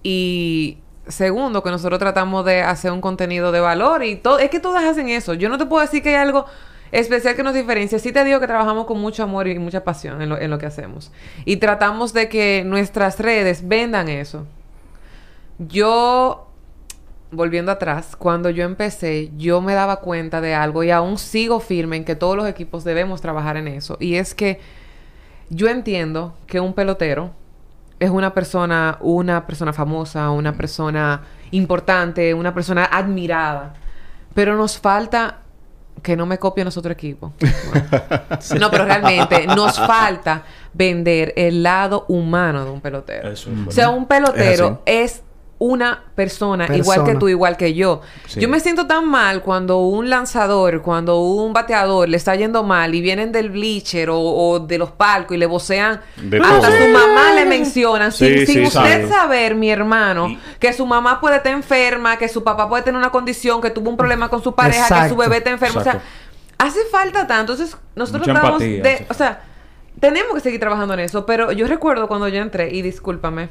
Y 0.03 0.79
segundo, 1.09 1.63
que 1.63 1.71
nosotros 1.71 1.99
tratamos 1.99 2.45
de 2.45 2.63
hacer 2.63 2.93
un 2.93 3.01
contenido 3.01 3.51
de 3.51 3.61
valor 3.61 4.05
y 4.05 4.17
todo. 4.17 4.39
Es 4.39 4.51
que 4.51 4.61
todas 4.61 4.85
hacen 4.85 5.09
eso. 5.09 5.35
Yo 5.35 5.49
no 5.49 5.59
te 5.59 5.67
puedo 5.67 5.83
decir 5.83 6.03
que 6.03 6.11
hay 6.11 6.17
algo 6.17 6.47
especial 6.93 7.35
que 7.35 7.43
nos 7.43 7.55
diferencia. 7.55 7.99
Sí 7.99 8.13
te 8.13 8.25
digo 8.25 8.41
que 8.41 8.47
trabajamos 8.47 8.87
con 8.87 9.01
mucho 9.01 9.23
amor 9.23 9.49
y 9.49 9.59
mucha 9.59 9.85
pasión 9.85 10.23
en 10.23 10.29
lo, 10.29 10.39
en 10.39 10.51
lo 10.51 10.59
que 10.59 10.67
hacemos. 10.67 11.13
Y 11.45 11.57
tratamos 11.57 12.13
de 12.13 12.29
que 12.29 12.63
nuestras 12.65 13.19
redes 13.19 13.67
vendan 13.67 14.09
eso. 14.09 14.47
Yo, 15.59 16.49
volviendo 17.31 17.73
atrás, 17.73 18.17
cuando 18.17 18.51
yo 18.51 18.65
empecé, 18.65 19.31
yo 19.37 19.61
me 19.61 19.75
daba 19.75 20.01
cuenta 20.01 20.41
de 20.41 20.55
algo 20.55 20.85
y 20.85 20.91
aún 20.91 21.19
sigo 21.19 21.61
firme 21.61 21.97
en 21.97 22.05
que 22.05 22.15
todos 22.15 22.37
los 22.37 22.49
equipos 22.49 22.85
debemos 22.85 23.21
trabajar 23.21 23.57
en 23.57 23.69
eso. 23.69 23.97
Y 24.01 24.15
es 24.15 24.35
que 24.35 24.61
yo 25.51 25.69
entiendo 25.69 26.35
que 26.47 26.61
un 26.61 26.75
pelotero 26.75 27.33
es 27.99 28.11
una 28.11 28.33
persona, 28.33 28.99
una 29.01 29.47
persona 29.47 29.73
famosa, 29.73 30.31
una 30.31 30.53
persona 30.53 31.23
importante, 31.51 32.35
una 32.35 32.55
persona 32.55 32.85
admirada. 32.85 33.75
Pero 34.35 34.57
nos 34.57 34.79
falta 34.79 35.41
que 36.03 36.17
no 36.17 36.27
me 36.27 36.39
copien 36.39 36.65
los 36.65 36.77
otros 36.77 36.93
equipos. 36.93 37.33
No, 38.59 38.71
pero 38.71 38.85
realmente 38.85 39.47
nos 39.47 39.79
falta 39.79 40.45
vender 40.73 41.33
el 41.37 41.63
lado 41.63 42.05
humano 42.09 42.65
de 42.65 42.71
un 42.71 42.81
pelotero. 42.81 43.31
Eso 43.31 43.51
es 43.51 43.69
O 43.69 43.71
sea, 43.71 43.91
un 43.91 44.03
Es 44.03 44.09
pelotero 44.09 44.83
es, 44.87 45.23
una 45.61 46.05
persona, 46.15 46.69
igual 46.77 47.05
que 47.05 47.17
tú, 47.17 47.29
igual 47.29 47.57
que 47.57 47.75
yo. 47.75 48.01
Sí. 48.27 48.39
Yo 48.41 48.49
me 48.49 48.61
siento 48.61 48.87
tan 48.87 49.09
mal 49.09 49.43
cuando 49.43 49.79
un 49.79 50.09
lanzador, 50.09 50.83
cuando 50.83 51.19
un 51.21 51.53
bateador 51.53 52.09
le 52.09 52.17
está 52.17 52.37
yendo 52.37 52.63
mal 52.63 52.95
y 52.95 53.01
vienen 53.01 53.33
del 53.33 53.51
bleacher 53.51 54.09
o, 54.11 54.21
o 54.21 54.61
de 54.61 54.79
los 54.79 54.93
palcos 54.93 55.35
y 55.35 55.39
le 55.39 55.47
vocean. 55.47 56.01
De 56.17 56.39
hasta 56.39 56.69
todo. 56.69 56.79
su 56.79 56.89
mamá 56.93 57.33
le 57.35 57.45
mencionan. 57.45 58.13
Sí, 58.13 58.27
sin 58.27 58.47
sin 58.47 58.55
sí, 58.55 58.63
usted 58.79 59.03
sabe. 59.03 59.09
saber, 59.09 59.55
mi 59.57 59.69
hermano, 59.69 60.29
Y- 60.29 60.39
que 60.61 60.73
su 60.73 60.87
mamá 60.87 61.21
puede 61.21 61.37
estar 61.39 61.53
enferma, 61.53 62.17
que 62.19 62.29
su 62.29 62.45
papá 62.45 62.69
puede 62.69 62.85
tener 62.85 62.99
una 62.99 63.11
condición, 63.11 63.61
que 63.61 63.71
tuvo 63.71 63.91
un 63.91 63.97
problema 63.97 64.29
con 64.29 64.43
su 64.43 64.55
pareja, 64.55 65.03
que 65.03 65.09
su 65.09 65.17
bebé 65.17 65.39
está 65.39 65.51
enfermo. 65.51 65.81
O 65.81 65.83
sea, 65.83 66.01
hace 66.57 66.85
falta 66.93 67.27
tanto. 67.27 67.53
Entonces, 67.55 67.77
nosotros 67.97 68.29
Mucha 68.29 68.33
tratamos 68.41 68.63
empatía, 68.63 68.99
de. 69.01 69.07
O 69.11 69.15
sea, 69.15 69.43
tenemos 69.99 70.35
que 70.35 70.41
seguir 70.41 70.61
trabajando 70.61 70.95
en 70.95 71.01
eso. 71.01 71.27
Pero 71.27 71.51
yo 71.51 71.67
recuerdo 71.67 72.07
cuando 72.07 72.29
yo 72.29 72.41
entré, 72.41 72.73
y 72.73 72.83
discúlpame, 72.83 73.49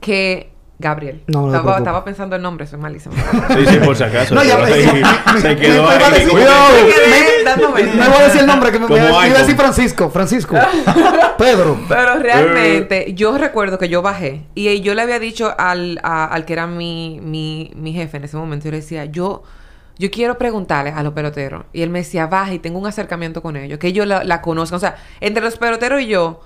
que 0.00 0.52
Gabriel. 0.80 1.22
No, 1.26 1.48
no 1.48 1.76
estaba, 1.76 2.04
pensando 2.04 2.36
el 2.36 2.42
nombre, 2.42 2.64
soy 2.66 2.78
malísimo. 2.78 3.12
Sí, 3.16 3.66
sí, 3.66 3.78
por 3.78 3.96
si 3.96 4.04
acaso. 4.04 4.32
No, 4.34 4.44
ya 4.44 4.58
me- 4.58 4.64
ahí 4.72 5.02
me- 5.34 5.40
se 5.40 5.56
quedó 5.56 5.82
me 5.82 5.88
ahí. 5.94 6.26
Cuidado. 6.26 6.68
Me. 7.74 7.82
Me 7.82 8.08
voy 8.08 8.18
a 8.20 8.24
decir 8.24 8.40
el 8.42 8.46
nombre 8.46 8.70
que 8.70 8.78
me, 8.78 8.86
me, 8.86 8.88
Como 8.88 9.20
me 9.20 9.26
iba 9.28 9.36
a 9.38 9.40
decir 9.40 9.56
Francisco. 9.56 10.08
Francisco. 10.10 10.56
Pedro. 11.38 11.78
Pero 11.88 12.14
realmente, 12.20 13.12
yo 13.14 13.36
recuerdo 13.38 13.78
que 13.78 13.88
yo 13.88 14.02
bajé 14.02 14.46
y 14.54 14.68
eh, 14.68 14.80
yo 14.80 14.94
le 14.94 15.02
había 15.02 15.18
dicho 15.18 15.52
al, 15.58 15.98
a- 16.02 16.26
al 16.26 16.44
que 16.44 16.52
era 16.52 16.66
mi, 16.66 17.20
mi, 17.22 17.72
mi 17.74 17.92
jefe 17.92 18.16
en 18.18 18.24
ese 18.24 18.36
momento, 18.36 18.66
yo 18.66 18.70
le 18.70 18.76
decía, 18.78 19.04
yo, 19.06 19.42
yo 19.98 20.10
quiero 20.12 20.38
preguntarle 20.38 20.90
a 20.92 21.02
los 21.02 21.12
peloteros. 21.12 21.64
Y 21.72 21.82
él 21.82 21.90
me 21.90 22.00
decía, 22.00 22.26
baja 22.28 22.52
y 22.54 22.58
tengo 22.60 22.78
un 22.78 22.86
acercamiento 22.86 23.42
con 23.42 23.56
ellos, 23.56 23.78
que 23.80 23.88
ellos 23.88 24.06
la, 24.06 24.22
la 24.22 24.40
conozcan. 24.42 24.76
O 24.76 24.80
sea, 24.80 24.96
entre 25.20 25.42
los 25.42 25.56
peloteros 25.56 26.00
y 26.02 26.06
yo 26.06 26.40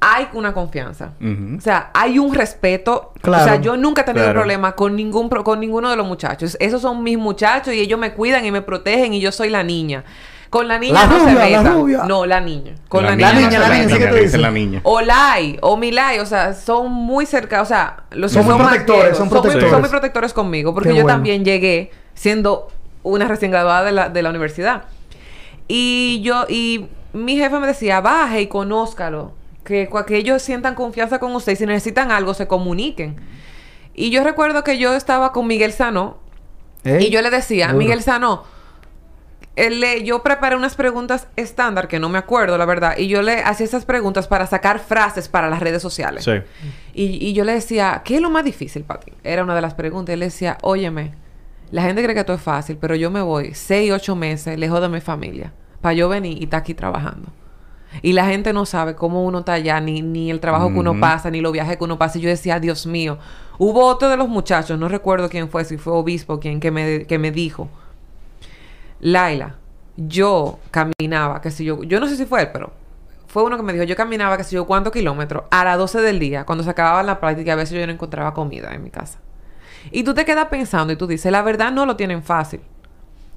hay 0.00 0.28
una 0.32 0.52
confianza. 0.54 1.12
O 1.58 1.60
sea, 1.60 1.90
hay 1.94 2.18
un 2.18 2.34
respeto. 2.34 3.12
Claro. 3.20 3.44
O 3.44 3.46
sea, 3.46 3.60
yo 3.60 3.76
nunca 3.76 4.02
he 4.02 4.04
tenido 4.04 4.24
Claro. 4.24 4.40
problema 4.40 4.72
con 4.72 4.96
ningún 4.96 5.28
pro- 5.28 5.44
con 5.44 5.60
ninguno 5.60 5.90
de 5.90 5.96
los 5.96 6.06
muchachos. 6.06 6.56
Esos 6.60 6.80
son 6.82 7.02
mis 7.02 7.18
muchachos 7.18 7.74
y 7.74 7.80
ellos 7.80 7.98
me 7.98 8.12
cuidan 8.14 8.44
y 8.46 8.50
me 8.50 8.62
protegen 8.62 9.12
y 9.14 9.20
yo 9.20 9.30
soy 9.32 9.50
la 9.50 9.62
niña. 9.62 10.04
Con 10.48 10.66
la 10.66 10.78
niña 10.80 10.94
La 10.94 11.06
no 11.06 11.18
rubia, 11.18 11.28
se 11.28 11.34
la 11.50 11.58
metan. 11.60 11.74
rubia. 11.74 12.02
No, 12.08 12.26
la 12.26 12.40
niña. 12.40 12.74
Con 12.88 13.04
la, 13.04 13.10
La 13.10 13.16
niña, 13.16 13.32
niña, 13.34 13.50
no 13.50 13.58
la 13.58 13.76
se 13.76 13.86
niña, 13.86 14.12
dice 14.14 14.38
la 14.38 14.50
niña. 14.50 14.80
O 14.82 15.00
Lai 15.00 15.58
o 15.62 15.76
Milay, 15.76 16.18
o 16.18 16.26
sea, 16.26 16.54
son 16.54 16.90
muy 16.90 17.24
cerca, 17.24 17.62
o 17.62 17.64
sea, 17.64 18.02
los 18.10 18.32
Son 18.32 18.44
muy 18.46 18.56
protectores, 18.56 19.16
son 19.16 19.28
muy- 19.28 19.32
protectores. 19.38 19.70
son 19.70 19.80
muy 19.80 19.90
protectores 19.90 20.32
conmigo, 20.32 20.74
porque 20.74 20.88
Qué 20.88 20.96
yo 20.96 21.02
bueno. 21.02 21.14
también 21.16 21.44
llegué 21.44 21.92
siendo 22.14 22.66
una 23.04 23.28
recién 23.28 23.52
graduada 23.52 23.84
de 23.84 23.92
la, 23.92 24.08
de 24.08 24.22
la 24.22 24.30
universidad. 24.30 24.84
Y 25.68 26.20
yo, 26.24 26.46
y 26.48 26.86
mi 27.12 27.36
jefe 27.36 27.58
me 27.60 27.66
decía, 27.68 28.00
baje 28.00 28.40
y 28.42 28.46
conózcalo, 28.48 29.32
que, 29.70 29.88
que 30.06 30.16
ellos 30.16 30.42
sientan 30.42 30.74
confianza 30.74 31.18
con 31.18 31.34
usted 31.34 31.52
y 31.52 31.56
si 31.56 31.64
necesitan 31.66 32.10
algo 32.10 32.34
se 32.34 32.46
comuniquen. 32.46 33.16
Y 33.94 34.10
yo 34.10 34.22
recuerdo 34.24 34.62
que 34.64 34.76
yo 34.78 34.94
estaba 34.94 35.32
con 35.32 35.46
Miguel 35.46 35.72
Sano 35.72 36.18
y 37.00 37.10
yo 37.10 37.22
le 37.22 37.30
decía, 37.30 37.66
duro. 37.68 37.78
Miguel 37.78 38.02
Sano, 38.02 38.44
él 39.56 39.80
le- 39.80 40.04
yo 40.04 40.22
preparé 40.22 40.56
unas 40.56 40.74
preguntas 40.74 41.26
estándar 41.36 41.88
que 41.88 41.98
no 41.98 42.08
me 42.08 42.18
acuerdo, 42.18 42.56
la 42.56 42.64
verdad, 42.64 42.96
y 42.96 43.08
yo 43.08 43.20
le 43.20 43.42
hacía 43.42 43.66
esas 43.66 43.84
preguntas 43.84 44.28
para 44.28 44.46
sacar 44.46 44.78
frases 44.78 45.28
para 45.28 45.50
las 45.50 45.60
redes 45.60 45.82
sociales. 45.82 46.24
Sí. 46.24 46.32
Y, 46.94 47.26
y 47.26 47.32
yo 47.34 47.44
le 47.44 47.52
decía, 47.52 48.02
¿qué 48.04 48.16
es 48.16 48.20
lo 48.22 48.30
más 48.30 48.44
difícil 48.44 48.84
para 48.84 49.00
ti? 49.00 49.12
Era 49.24 49.42
una 49.44 49.54
de 49.54 49.60
las 49.60 49.74
preguntas. 49.74 50.12
Y 50.12 50.14
él 50.14 50.20
le 50.20 50.26
decía, 50.26 50.56
óyeme, 50.62 51.12
la 51.70 51.82
gente 51.82 52.02
cree 52.02 52.14
que 52.14 52.20
esto 52.20 52.34
es 52.34 52.40
fácil, 52.40 52.78
pero 52.80 52.94
yo 52.94 53.10
me 53.10 53.20
voy 53.22 53.54
seis, 53.54 53.92
ocho 53.92 54.16
meses 54.16 54.58
lejos 54.58 54.80
de 54.80 54.88
mi 54.88 55.00
familia 55.00 55.52
para 55.80 55.92
yo 55.94 56.08
venir 56.08 56.38
y 56.40 56.44
estar 56.44 56.60
aquí 56.60 56.74
trabajando. 56.74 57.28
Y 58.02 58.12
la 58.12 58.26
gente 58.26 58.52
no 58.52 58.66
sabe 58.66 58.94
cómo 58.94 59.24
uno 59.24 59.40
está 59.40 59.54
allá, 59.54 59.80
ni, 59.80 60.02
ni 60.02 60.30
el 60.30 60.40
trabajo 60.40 60.72
que 60.72 60.78
uno 60.78 60.98
pasa, 61.00 61.30
ni 61.30 61.40
los 61.40 61.52
viajes 61.52 61.76
que 61.76 61.84
uno 61.84 61.98
pasa. 61.98 62.18
Y 62.18 62.22
yo 62.22 62.28
decía, 62.28 62.60
Dios 62.60 62.86
mío. 62.86 63.18
Hubo 63.58 63.84
otro 63.84 64.08
de 64.08 64.16
los 64.16 64.28
muchachos, 64.28 64.78
no 64.78 64.88
recuerdo 64.88 65.28
quién 65.28 65.50
fue, 65.50 65.64
si 65.64 65.76
fue 65.76 65.92
obispo 65.92 66.40
quien, 66.40 66.60
que 66.60 66.70
me, 66.70 67.04
que 67.06 67.18
me 67.18 67.30
dijo, 67.30 67.68
Laila, 69.00 69.56
yo 69.96 70.58
caminaba, 70.70 71.40
que 71.42 71.50
si 71.50 71.64
yo, 71.64 71.82
yo 71.82 72.00
no 72.00 72.06
sé 72.06 72.16
si 72.16 72.24
fue 72.24 72.42
él, 72.42 72.48
pero 72.52 72.72
fue 73.26 73.42
uno 73.42 73.56
que 73.56 73.62
me 73.62 73.72
dijo, 73.72 73.84
yo 73.84 73.96
caminaba, 73.96 74.36
que 74.36 74.44
si 74.44 74.56
yo, 74.56 74.66
cuántos 74.66 74.92
kilómetros, 74.92 75.44
a 75.50 75.64
las 75.64 75.76
12 75.76 76.00
del 76.00 76.18
día, 76.18 76.44
cuando 76.44 76.64
se 76.64 76.70
acababa 76.70 77.02
la 77.02 77.20
práctica, 77.20 77.52
a 77.52 77.56
veces 77.56 77.78
yo 77.78 77.86
no 77.86 77.92
encontraba 77.92 78.32
comida 78.32 78.72
en 78.72 78.82
mi 78.82 78.90
casa. 78.90 79.18
Y 79.90 80.04
tú 80.04 80.14
te 80.14 80.24
quedas 80.24 80.46
pensando 80.46 80.92
y 80.92 80.96
tú 80.96 81.06
dices, 81.06 81.30
la 81.30 81.42
verdad 81.42 81.70
no 81.70 81.86
lo 81.86 81.96
tienen 81.96 82.22
fácil. 82.22 82.60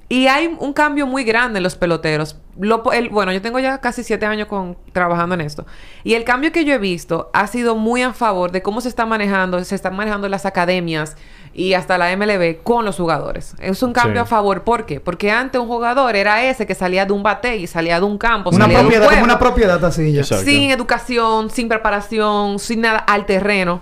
Y 0.08 0.26
hay 0.26 0.54
un 0.58 0.72
cambio 0.74 1.06
muy 1.06 1.24
grande 1.24 1.58
en 1.58 1.62
los 1.62 1.76
peloteros. 1.76 2.36
Lo 2.60 2.82
po- 2.82 2.92
el- 2.92 3.08
bueno, 3.08 3.32
yo 3.32 3.40
tengo 3.40 3.58
ya 3.58 3.78
casi 3.80 4.04
siete 4.04 4.26
años 4.26 4.48
con, 4.48 4.76
trabajando 4.92 5.34
en 5.34 5.40
esto. 5.40 5.66
Y 6.04 6.14
el 6.14 6.24
cambio 6.24 6.52
que 6.52 6.64
yo 6.64 6.74
he 6.74 6.78
visto 6.78 7.30
ha 7.32 7.46
sido 7.46 7.74
muy 7.74 8.02
a 8.02 8.12
favor 8.12 8.52
de 8.52 8.62
cómo 8.62 8.80
se 8.82 8.88
está 8.90 9.06
manejando, 9.06 9.62
se 9.64 9.74
están 9.74 9.96
manejando 9.96 10.28
las 10.28 10.44
academias 10.46 11.16
y 11.54 11.72
hasta 11.74 11.96
la 11.98 12.14
MLB 12.16 12.62
con 12.62 12.84
los 12.84 12.96
jugadores. 12.96 13.54
Es 13.60 13.82
un 13.82 13.92
cambio 13.92 14.20
Sí. 14.20 14.24
a 14.24 14.26
favor. 14.26 14.62
¿Por 14.62 14.84
qué? 14.86 15.00
Porque 15.00 15.30
antes 15.30 15.60
un 15.60 15.68
jugador 15.68 16.14
era 16.16 16.44
ese 16.44 16.66
que 16.66 16.74
salía 16.74 17.06
de 17.06 17.12
un 17.12 17.22
bate 17.22 17.56
y 17.56 17.66
salía 17.66 17.98
de 17.98 18.04
un 18.06 18.18
campo, 18.18 18.50
Una 18.50 18.64
salía 18.66 18.78
de 18.78 18.84
un 18.84 18.90
propiedad, 18.90 19.10
como 19.12 19.24
una 19.24 19.38
propiedad 19.38 19.84
así 19.84 20.12
ya. 20.12 20.22
Sin 20.24 20.70
educación, 20.70 21.48
sin 21.50 21.68
preparación, 21.68 22.58
sin 22.58 22.82
nada, 22.82 22.98
al 22.98 23.24
terreno. 23.26 23.80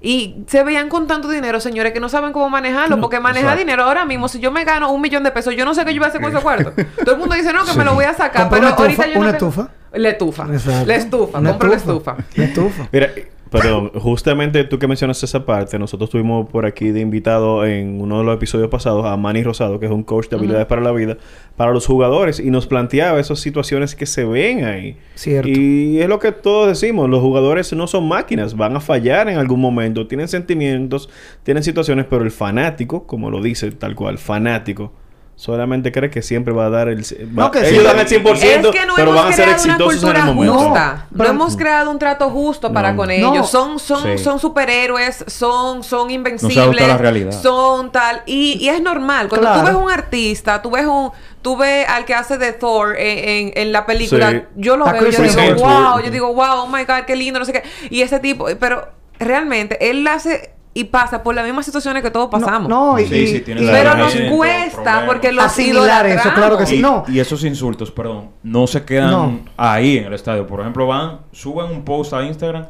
Y 0.00 0.44
se 0.46 0.62
veían 0.62 0.88
con 0.88 1.06
tanto 1.06 1.28
dinero, 1.28 1.58
señores, 1.60 1.92
que 1.92 2.00
no 2.00 2.08
saben 2.08 2.32
cómo 2.32 2.48
manejarlo. 2.50 3.00
Porque 3.00 3.18
manejar 3.18 3.52
exacto. 3.54 3.64
dinero 3.64 3.84
ahora 3.84 4.04
mismo, 4.04 4.28
si 4.28 4.38
yo 4.38 4.50
me 4.50 4.64
gano 4.64 4.90
un 4.92 5.00
millón 5.00 5.22
de 5.24 5.30
pesos, 5.30 5.54
yo 5.56 5.64
no 5.64 5.74
sé 5.74 5.84
qué 5.84 5.94
yo 5.94 6.00
voy 6.00 6.06
a 6.06 6.08
hacer 6.08 6.20
con 6.20 6.30
ese 6.32 6.42
cuarto. 6.42 6.72
Todo 7.04 7.14
el 7.14 7.18
mundo 7.20 7.34
dice, 7.34 7.52
no, 7.52 7.64
que 7.64 7.72
me 7.72 7.84
lo 7.84 7.94
voy 7.94 8.04
a 8.04 8.14
sacar. 8.14 8.48
Pero 8.48 8.60
una 8.60 8.68
estufa, 8.70 8.82
ahorita 8.84 9.06
yo 9.06 9.20
una 9.20 9.32
no 9.32 9.38
tengo- 9.38 9.48
estufa. 9.50 9.70
La 9.92 10.08
estufa. 10.10 10.46
Exacto. 10.52 10.86
La 10.86 10.94
estufa. 10.96 11.38
Una 11.38 11.50
Compra 11.50 11.68
la 11.70 11.76
estufa. 11.76 12.16
La 12.34 12.44
estufa. 12.44 12.88
Mira, 12.92 13.10
perdón, 13.50 13.90
justamente 13.94 14.64
tú 14.64 14.78
que 14.78 14.88
mencionaste 14.88 15.26
esa 15.26 15.44
parte, 15.44 15.78
nosotros 15.78 16.10
tuvimos 16.10 16.48
por 16.48 16.66
aquí 16.66 16.90
de 16.90 17.00
invitado 17.00 17.64
en 17.64 18.00
uno 18.00 18.18
de 18.18 18.24
los 18.24 18.34
episodios 18.34 18.68
pasados 18.68 19.06
a 19.06 19.16
Manny 19.16 19.42
Rosado, 19.42 19.78
que 19.78 19.86
es 19.86 19.92
un 19.92 20.02
coach 20.02 20.28
de 20.28 20.36
habilidades 20.36 20.66
para 20.66 20.82
la 20.82 20.92
vida, 20.92 21.16
para 21.56 21.72
los 21.72 21.86
jugadores, 21.86 22.40
y 22.40 22.50
nos 22.50 22.66
planteaba 22.66 23.20
esas 23.20 23.40
situaciones 23.40 23.94
que 23.94 24.06
se 24.06 24.24
ven 24.24 24.64
ahí. 24.64 24.96
Cierto. 25.14 25.48
Y 25.48 26.00
es 26.00 26.08
lo 26.08 26.18
que 26.18 26.32
todos 26.32 26.68
decimos, 26.68 27.08
los 27.08 27.20
jugadores 27.20 27.72
no 27.72 27.86
son 27.86 28.08
máquinas, 28.08 28.56
van 28.56 28.76
a 28.76 28.80
fallar 28.80 29.28
en 29.28 29.38
algún 29.38 29.60
momento, 29.60 30.06
tienen 30.06 30.28
sentimientos, 30.28 31.08
tienen 31.42 31.62
situaciones, 31.62 32.06
pero 32.08 32.24
el 32.24 32.30
fanático, 32.30 33.06
como 33.06 33.30
lo 33.30 33.40
dice 33.42 33.70
tal 33.72 33.94
cual, 33.94 34.18
fanático. 34.18 34.92
Solamente 35.38 35.92
cree 35.92 36.08
que 36.08 36.22
siempre 36.22 36.54
va 36.54 36.64
a 36.66 36.70
dar 36.70 36.88
el... 36.88 37.04
No, 37.32 37.42
va- 37.44 37.50
que 37.50 37.58
ellos 37.58 37.80
sí. 37.80 37.84
dan 37.84 37.98
el 37.98 38.06
100%, 38.06 38.34
es 38.36 38.66
que 38.68 38.86
no 38.86 38.94
pero 38.96 39.10
hemos 39.10 39.22
van 39.22 39.32
a 39.32 39.36
ser 39.36 39.44
creado 39.44 39.64
una 39.64 39.74
exitosos 39.74 39.92
en 39.94 40.00
cultura 40.00 40.18
el 40.20 40.34
momento. 40.34 40.54
justa. 40.58 41.06
No, 41.10 41.18
pero- 41.18 41.30
hemos 41.30 41.56
creado 41.58 41.90
un 41.90 41.98
trato 41.98 42.30
justo 42.30 42.72
para 42.72 42.92
No. 42.92 42.96
con 42.96 43.08
No. 43.08 43.12
ellos. 43.34 43.50
Son, 43.50 43.78
son, 43.78 44.02
Sí. 44.16 44.24
son 44.24 44.40
superhéroes, 44.40 45.24
son, 45.26 45.84
son 45.84 46.10
invencibles. 46.10 46.88
la 46.88 46.96
realidad. 46.96 47.32
Son 47.32 47.92
tal. 47.92 48.22
Y, 48.24 48.56
y 48.64 48.70
es 48.70 48.80
normal. 48.80 49.28
Cuando 49.28 49.46
Claro. 49.48 49.60
tú 49.60 49.66
ves 49.66 49.76
un 49.84 49.90
artista, 49.90 50.62
tú 50.62 50.70
ves 50.70 50.86
un, 50.86 51.10
tú 51.42 51.58
ves 51.58 51.86
al 51.86 52.06
que 52.06 52.14
hace 52.14 52.38
de 52.38 52.54
Thor 52.54 52.96
en, 52.98 53.28
en- 53.48 53.52
en 53.56 53.72
la 53.72 53.84
película, 53.84 54.30
Sí. 54.30 54.42
yo 54.56 54.78
lo 54.78 54.86
A 54.88 54.92
veo, 54.94 55.02
yo 55.10 55.20
digo, 55.22 55.54
wow, 55.56 56.00
yo 56.02 56.10
digo, 56.10 56.32
wow, 56.32 56.62
oh 56.62 56.66
my 56.66 56.84
god, 56.84 57.04
qué 57.06 57.14
lindo, 57.14 57.38
no 57.38 57.44
sé 57.44 57.52
qué. 57.52 57.62
Y 57.90 58.00
ese 58.00 58.20
tipo, 58.20 58.46
pero 58.58 58.88
realmente 59.18 59.90
él 59.90 60.06
hace 60.06 60.54
y 60.78 60.84
pasa 60.84 61.22
por 61.22 61.34
las 61.34 61.42
mismas 61.46 61.64
situaciones 61.64 62.02
que 62.02 62.10
todos 62.10 62.28
pasamos. 62.28 62.68
No, 62.68 62.92
no, 62.92 62.98
y, 63.00 63.06
Sí, 63.06 63.14
y- 63.14 63.26
sí, 63.28 63.40
tiene 63.40 63.62
y- 63.62 63.66
Pero 63.66 63.96
nos 63.96 64.14
cuesta 64.14 65.04
porque 65.06 65.32
los 65.32 65.46
Asimilar 65.46 66.04
eso, 66.06 66.28
claro 66.34 66.58
que 66.58 66.66
sí. 66.66 66.76
Y, 66.76 66.82
no. 66.82 67.02
y 67.08 67.18
esos 67.18 67.42
insultos, 67.44 67.90
perdón, 67.90 68.28
no 68.42 68.66
se 68.66 68.84
quedan 68.84 69.10
No. 69.10 69.40
ahí 69.56 69.96
en 69.96 70.04
el 70.04 70.12
estadio. 70.12 70.46
Por 70.46 70.60
ejemplo, 70.60 70.86
van, 70.86 71.20
suben 71.32 71.70
un 71.70 71.82
post 71.82 72.12
a 72.12 72.22
Instagram 72.24 72.66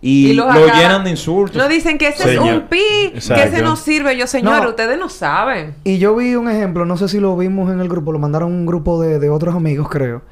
y, 0.00 0.32
lo 0.32 0.46
llenan 0.74 1.04
de 1.04 1.10
insultos. 1.10 1.56
No 1.58 1.68
dicen 1.68 1.98
que 1.98 2.08
ese 2.08 2.22
Señor. 2.22 2.46
es 2.48 2.52
un 2.54 2.60
pi, 2.62 2.78
que 3.12 3.42
ese 3.44 3.60
no 3.60 3.76
sirve. 3.76 4.16
Yo, 4.16 4.26
señor, 4.26 4.62
No. 4.62 4.68
ustedes 4.70 4.98
no 4.98 5.10
saben. 5.10 5.74
Y 5.84 5.98
yo 5.98 6.16
vi 6.16 6.36
un 6.36 6.48
ejemplo, 6.48 6.86
no 6.86 6.96
sé 6.96 7.08
si 7.08 7.20
lo 7.20 7.36
vimos 7.36 7.70
en 7.70 7.80
el 7.80 7.90
grupo, 7.90 8.10
lo 8.10 8.18
mandaron 8.18 8.52
un 8.54 8.64
grupo 8.64 9.02
de, 9.02 9.18
de 9.18 9.28
otros 9.28 9.54
amigos, 9.54 9.86
creo. 9.90 10.22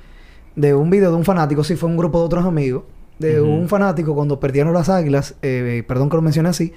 De 0.56 0.74
un 0.74 0.88
video 0.88 1.10
de 1.10 1.16
un 1.16 1.24
fanático, 1.26 1.62
sí, 1.62 1.76
fue 1.76 1.90
un 1.90 1.98
grupo 1.98 2.20
de 2.20 2.24
otros 2.24 2.46
amigos. 2.46 2.84
De 3.18 3.38
un 3.42 3.68
fanático 3.68 4.14
cuando 4.14 4.40
perdieron 4.40 4.72
las 4.72 4.88
águilas, 4.88 5.34
eh, 5.42 5.82
perdón 5.86 6.08
que 6.08 6.16
lo 6.16 6.22
mencione 6.22 6.48
así, 6.48 6.72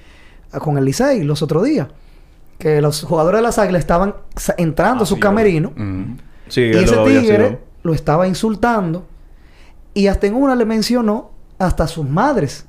con 0.60 0.78
el 0.78 0.86
Licey 0.86 1.24
los 1.24 1.42
otros 1.42 1.64
días. 1.64 1.88
Que 2.58 2.82
los 2.82 3.04
jugadores 3.04 3.40
de 3.40 3.44
las 3.44 3.58
águilas 3.58 3.80
estaban 3.80 4.14
entrando 4.58 5.02
Ah, 5.02 5.04
a 5.04 5.08
su 5.08 5.16
sí, 5.16 5.20
camerino. 5.20 5.72
Mm. 5.76 6.18
Sí, 6.48 6.62
y 6.62 6.70
ese 6.72 6.96
lo 6.96 7.06
tigre 7.06 7.48
sido. 7.48 7.60
lo 7.84 7.94
estaba 7.94 8.28
insultando. 8.28 9.08
Y 9.94 10.08
hasta 10.08 10.28
en 10.28 10.36
una 10.36 10.56
le 10.56 10.66
mencionó 10.66 11.32
hasta 11.58 11.86
a 11.86 11.88
sus 11.88 12.08
madres. 12.08 12.66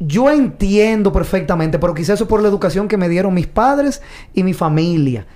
Yo 0.00 0.30
entiendo 0.30 1.12
perfectamente, 1.12 1.78
pero 1.78 1.94
quizás 1.94 2.14
eso 2.14 2.26
por 2.26 2.42
la 2.42 2.48
educación 2.48 2.88
que 2.88 2.96
me 2.96 3.08
dieron 3.08 3.32
mis 3.34 3.46
padres 3.46 4.02
y 4.34 4.42
mi 4.42 4.52
familia. 4.52 5.26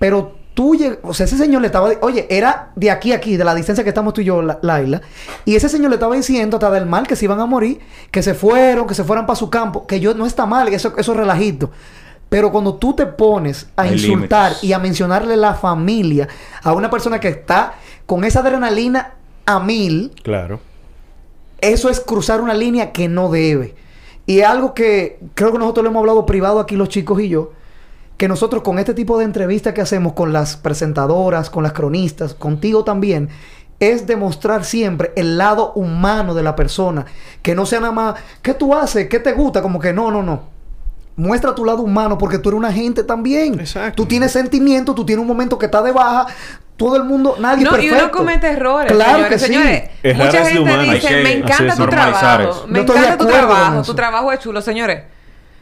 Pero 0.00 0.34
tú, 0.54 0.76
o 1.02 1.14
sea, 1.14 1.26
ese 1.26 1.36
señor 1.38 1.60
le 1.62 1.66
estaba, 1.68 1.90
oye, 2.02 2.26
era 2.28 2.70
de 2.76 2.90
aquí 2.90 3.12
a 3.12 3.16
aquí, 3.16 3.36
de 3.36 3.44
la 3.44 3.54
distancia 3.54 3.82
que 3.84 3.90
estamos 3.90 4.12
tú 4.14 4.20
y 4.20 4.24
yo, 4.24 4.42
La- 4.42 4.58
Laila, 4.62 5.00
y 5.44 5.54
ese 5.56 5.68
señor 5.68 5.90
le 5.90 5.96
estaba 5.96 6.14
diciendo 6.16 6.56
hasta 6.56 6.70
del 6.70 6.86
mal 6.86 7.06
que 7.06 7.16
se 7.16 7.24
iban 7.24 7.40
a 7.40 7.46
morir, 7.46 7.80
que 8.10 8.22
se 8.22 8.34
fueron, 8.34 8.86
que 8.86 8.94
se 8.94 9.04
fueran 9.04 9.26
para 9.26 9.36
su 9.36 9.48
campo, 9.50 9.86
que 9.86 10.00
yo 10.00 10.14
no 10.14 10.26
está 10.26 10.46
mal, 10.46 10.68
eso, 10.68 10.92
eso 10.96 11.12
es 11.12 11.18
relajito. 11.18 11.70
Pero 12.28 12.52
cuando 12.52 12.74
tú 12.74 12.94
te 12.94 13.06
pones 13.06 13.68
a 13.76 13.82
Hay 13.82 13.92
insultar 13.94 14.50
límites. 14.50 14.64
y 14.64 14.72
a 14.72 14.78
mencionarle 14.78 15.36
la 15.36 15.54
familia 15.54 16.28
a 16.62 16.72
una 16.72 16.88
persona 16.90 17.18
que 17.18 17.28
está 17.28 17.74
con 18.06 18.22
esa 18.24 18.40
adrenalina 18.40 19.14
a 19.46 19.58
mil, 19.60 20.12
Claro. 20.22 20.60
eso 21.60 21.88
es 21.90 22.00
cruzar 22.00 22.40
una 22.40 22.54
línea 22.54 22.92
que 22.92 23.08
no 23.08 23.30
debe. 23.30 23.74
Y 24.26 24.40
es 24.40 24.46
algo 24.46 24.74
que 24.74 25.18
creo 25.34 25.50
que 25.52 25.58
nosotros 25.58 25.82
lo 25.82 25.90
hemos 25.90 26.00
hablado 26.00 26.24
privado 26.24 26.60
aquí 26.60 26.76
los 26.76 26.88
chicos 26.88 27.20
y 27.20 27.28
yo, 27.28 27.52
que 28.20 28.28
nosotros 28.28 28.62
con 28.62 28.78
este 28.78 28.92
tipo 28.92 29.16
de 29.16 29.24
entrevistas 29.24 29.72
que 29.72 29.80
hacemos 29.80 30.12
con 30.12 30.30
las 30.30 30.58
presentadoras, 30.58 31.48
con 31.48 31.62
las 31.62 31.72
cronistas, 31.72 32.34
contigo 32.34 32.84
también, 32.84 33.30
es 33.78 34.06
demostrar 34.06 34.66
siempre 34.66 35.14
el 35.16 35.38
lado 35.38 35.72
humano 35.72 36.34
de 36.34 36.42
la 36.42 36.54
persona, 36.54 37.06
que 37.40 37.54
no 37.54 37.64
sea 37.64 37.80
nada 37.80 37.94
más, 37.94 38.16
¿qué 38.42 38.52
tú 38.52 38.74
haces? 38.74 39.08
¿Qué 39.08 39.20
te 39.20 39.32
gusta? 39.32 39.62
Como 39.62 39.80
que 39.80 39.94
no, 39.94 40.10
no, 40.10 40.22
no. 40.22 40.42
Muestra 41.16 41.54
tu 41.54 41.64
lado 41.64 41.80
humano 41.80 42.18
porque 42.18 42.36
tú 42.36 42.50
eres 42.50 42.58
una 42.58 42.70
gente 42.70 43.04
también. 43.04 43.58
Exacto. 43.58 44.02
Tú 44.02 44.06
tienes 44.06 44.32
sentimientos, 44.32 44.94
tú 44.94 45.06
tienes 45.06 45.22
un 45.22 45.26
momento 45.28 45.56
que 45.58 45.64
está 45.64 45.80
de 45.80 45.92
baja. 45.92 46.26
Todo 46.76 46.96
el 46.96 47.04
mundo, 47.04 47.36
nadie 47.40 47.64
No, 47.64 47.70
es 47.74 47.84
y 47.84 47.88
perfecto. 47.88 48.04
uno 48.04 48.12
comete 48.18 48.48
errores. 48.48 48.92
Claro 48.92 49.12
señores, 49.12 49.28
que 49.32 49.38
sí. 49.38 49.46
señores. 49.46 49.90
Errar 50.02 50.26
Mucha 50.26 50.44
gente 50.44 50.78
dice, 50.92 51.22
me 51.22 51.32
encanta 51.38 51.74
tu 51.74 51.86
trabajo. 51.86 52.42
eso. 52.42 52.66
Me 52.68 52.80
encanta 52.80 53.16
tu 53.16 53.26
trabajo. 53.26 53.82
Tu 53.82 53.94
trabajo 53.94 54.30
es 54.30 54.40
chulo, 54.40 54.60
señores. 54.60 55.04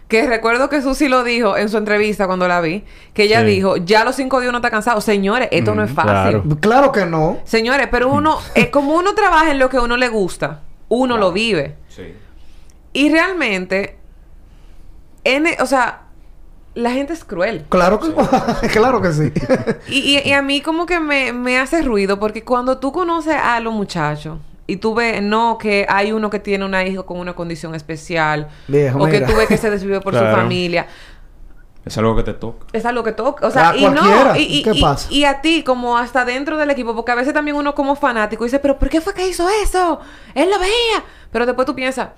Que 0.09 0.27
recuerdo 0.27 0.71
que 0.71 0.81
Susi 0.81 1.07
lo 1.09 1.23
dijo 1.23 1.57
en 1.59 1.69
su 1.69 1.77
entrevista 1.77 2.27
cuando 2.27 2.49
la 2.49 2.61
vi. 2.63 2.83
Que 3.13 3.25
ella 3.25 3.41
Sí. 3.41 3.47
dijo, 3.47 3.77
ya 3.77 4.01
a 4.01 4.05
los 4.05 4.17
cinco 4.17 4.41
días 4.41 4.49
uno 4.49 4.59
está 4.59 4.71
cansado. 4.71 5.01
Señores, 5.03 5.49
esto 5.53 5.75
no 5.75 5.83
es 5.85 5.91
fácil. 5.93 6.41
claro. 6.43 6.45
Claro 6.61 6.93
que 6.93 7.05
no. 7.05 7.39
Señores, 7.45 7.89
pero 7.91 8.09
uno, 8.09 8.39
es 8.55 8.69
como 8.71 8.95
uno 8.95 9.15
trabaja 9.15 9.51
en 9.51 9.59
lo 9.59 9.69
que 9.69 9.77
a 9.77 9.83
uno 9.83 9.97
le 9.99 10.09
gusta, 10.09 10.63
uno 10.89 11.19
lo 11.19 11.31
vive. 11.33 11.77
Sí. 11.89 12.15
Y 12.95 13.11
realmente, 13.11 13.99
en, 15.25 15.45
o 15.61 15.67
sea, 15.67 16.05
la 16.75 16.91
gente 16.93 17.13
es 17.13 17.25
cruel. 17.25 17.67
Claro 17.69 18.01
que, 18.01 18.15
claro 18.73 19.03
que 19.03 19.13
sí. 19.13 19.33
Y, 19.89 20.17
y- 20.17 20.29
y 20.29 20.33
a 20.33 20.41
mí 20.43 20.61
como 20.63 20.87
que 20.87 21.01
me, 21.01 21.33
me 21.35 21.59
hace 21.59 21.83
ruido 21.83 22.19
porque 22.19 22.45
cuando 22.45 22.79
tú 22.79 22.93
conoces 22.93 23.37
a 23.37 23.61
los 23.61 23.75
muchachos 23.75 24.39
y 24.69 24.77
tú 24.77 24.95
ves, 24.95 25.21
no, 25.23 25.59
que 25.59 25.85
hay 25.89 26.13
uno 26.13 26.31
que 26.31 26.39
tiene 26.39 26.65
una 26.65 26.85
hija 26.85 27.03
con 27.03 27.19
una 27.19 27.35
condición 27.35 27.75
especial 27.75 28.49
Viejo, 28.69 29.03
o 29.03 29.07
que 29.07 29.23
tú 29.23 29.35
ves 29.35 29.49
que 29.49 29.57
se 29.57 29.71
desvive 29.71 30.01
por 30.01 30.13
Claro. 30.13 30.31
su 30.31 30.37
familia. 30.37 30.87
Es 31.85 31.97
algo 31.97 32.15
que 32.15 32.23
te 32.23 32.35
toca. 32.35 32.67
Es 32.75 32.85
algo 32.85 33.03
que 33.03 33.13
toca. 33.13 33.47
O 33.47 33.49
A 33.49 33.51
sea, 33.51 33.75
y 33.75 33.87
no. 33.89 34.37
Y, 34.37 34.43
y- 34.59 34.63
¿Qué 34.63 34.73
y- 34.75 34.81
pasa? 34.83 35.09
y 35.11 35.25
a 35.25 35.41
ti, 35.41 35.63
como 35.63 35.97
hasta 35.97 36.25
dentro 36.27 36.59
del 36.59 36.69
equipo, 36.71 36.95
porque 36.95 37.11
a 37.13 37.15
veces 37.15 37.33
también 37.33 37.57
uno 37.57 37.75
como 37.75 37.97
fanático 37.97 38.45
dice, 38.45 38.59
pero 38.59 38.79
¿por 38.79 38.91
qué 38.91 39.01
fue 39.01 39.15
que 39.15 39.27
hizo 39.27 39.49
eso? 39.65 39.99
Él 40.35 40.51
lo 40.51 40.59
veía. 40.59 41.03
Pero 41.33 41.47
después 41.47 41.65
tú 41.65 41.75
piensas, 41.75 42.11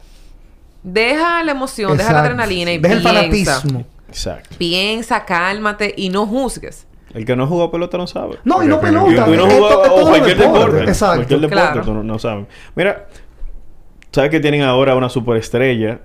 deja 0.83 1.43
la 1.45 1.53
emoción, 1.53 1.97
deja 1.97 2.13
la 2.13 2.21
adrenalina 2.21 2.73
y 2.73 2.79
Deja 2.79 2.95
el 2.95 3.01
piensa. 3.31 3.61
fanatismo. 3.61 3.85
Exacto. 4.09 4.57
Piensa, 4.59 5.25
cálmate 5.25 5.95
y 5.97 6.09
no 6.09 6.27
juzgues. 6.27 6.87
El 7.15 7.25
que 7.25 7.35
no 7.37 7.47
jugó 7.47 7.71
pelota 7.71 7.99
no 7.99 8.07
sabe. 8.07 8.39
No, 8.45 8.63
y 8.63 8.67
no 8.67 8.77
Porque- 8.81 8.93
pelota. 8.93 9.29
Y, 9.31 9.35
y 9.35 9.37
no 9.37 9.47
jugó 9.51 9.69
o 9.83 10.09
cualquier 10.09 10.37
deporte. 10.39 10.83
Exacto. 10.85 11.17
Cualquier 11.17 11.41
deporte, 11.41 11.73
Claro. 11.73 11.95
no, 11.95 12.03
no 12.05 12.19
saben. 12.19 12.47
Mira, 12.77 13.09
¿sabes 14.13 14.31
que 14.31 14.39
tienen 14.41 14.63
ahora 14.63 14.95
una 14.95 15.09
superestrella 15.09 16.01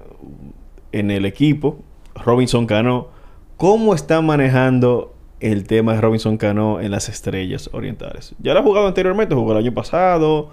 en 0.92 1.12
el 1.12 1.26
equipo? 1.26 1.80
Robinson 2.24 2.66
Cano. 2.66 3.10
¿Cómo 3.58 3.94
están 3.94 4.26
manejando 4.26 5.14
el 5.40 5.66
tema 5.68 5.94
de 5.94 6.02
Robinson 6.02 6.38
Cano 6.38 6.80
en 6.82 6.90
las 6.92 7.08
estrellas 7.10 7.70
orientales? 7.72 8.34
Ya 8.40 8.54
lo 8.54 8.62
ha 8.62 8.64
jugado 8.64 8.88
anteriormente, 8.88 9.36
jugó 9.36 9.52
el 9.52 9.60
año 9.60 9.74
pasado. 9.74 10.50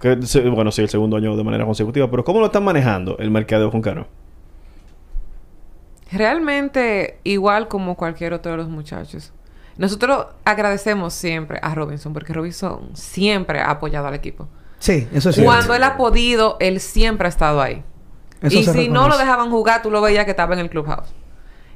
que 0.00 0.16
bueno, 0.50 0.72
sí, 0.72 0.82
el 0.82 0.88
segundo 0.88 1.16
año 1.16 1.36
de 1.36 1.44
manera 1.44 1.64
consecutiva. 1.64 2.10
Pero 2.10 2.24
¿cómo 2.24 2.40
lo 2.40 2.46
están 2.46 2.64
manejando 2.64 3.16
el 3.18 3.30
mercadeo 3.30 3.70
con 3.70 3.80
Cano? 3.80 4.06
Realmente 6.12 7.18
igual 7.24 7.68
como 7.68 7.96
cualquier 7.96 8.34
otro 8.34 8.52
de 8.52 8.58
los 8.58 8.68
muchachos. 8.68 9.32
Nosotros 9.76 10.26
agradecemos 10.44 11.14
siempre 11.14 11.58
a 11.62 11.74
Robinson 11.74 12.12
porque 12.12 12.32
Robinson 12.32 12.90
siempre 12.94 13.60
ha 13.60 13.70
apoyado 13.70 14.06
al 14.06 14.14
equipo. 14.14 14.48
Sí, 14.78 15.08
eso 15.12 15.30
es 15.30 15.36
cierto. 15.36 15.50
Cuando 15.50 15.74
él 15.74 15.82
ha 15.82 15.96
podido, 15.96 16.56
él 16.60 16.80
siempre 16.80 17.26
ha 17.26 17.30
estado 17.30 17.60
ahí. 17.60 17.82
Eso 18.40 18.58
y 18.58 18.64
si 18.64 18.88
no 18.88 19.08
lo 19.08 19.16
dejaban 19.16 19.50
jugar, 19.50 19.82
tú 19.82 19.90
lo 19.90 20.00
veías 20.00 20.24
que 20.24 20.32
estaba 20.32 20.54
en 20.54 20.60
el 20.60 20.70
clubhouse. 20.70 21.08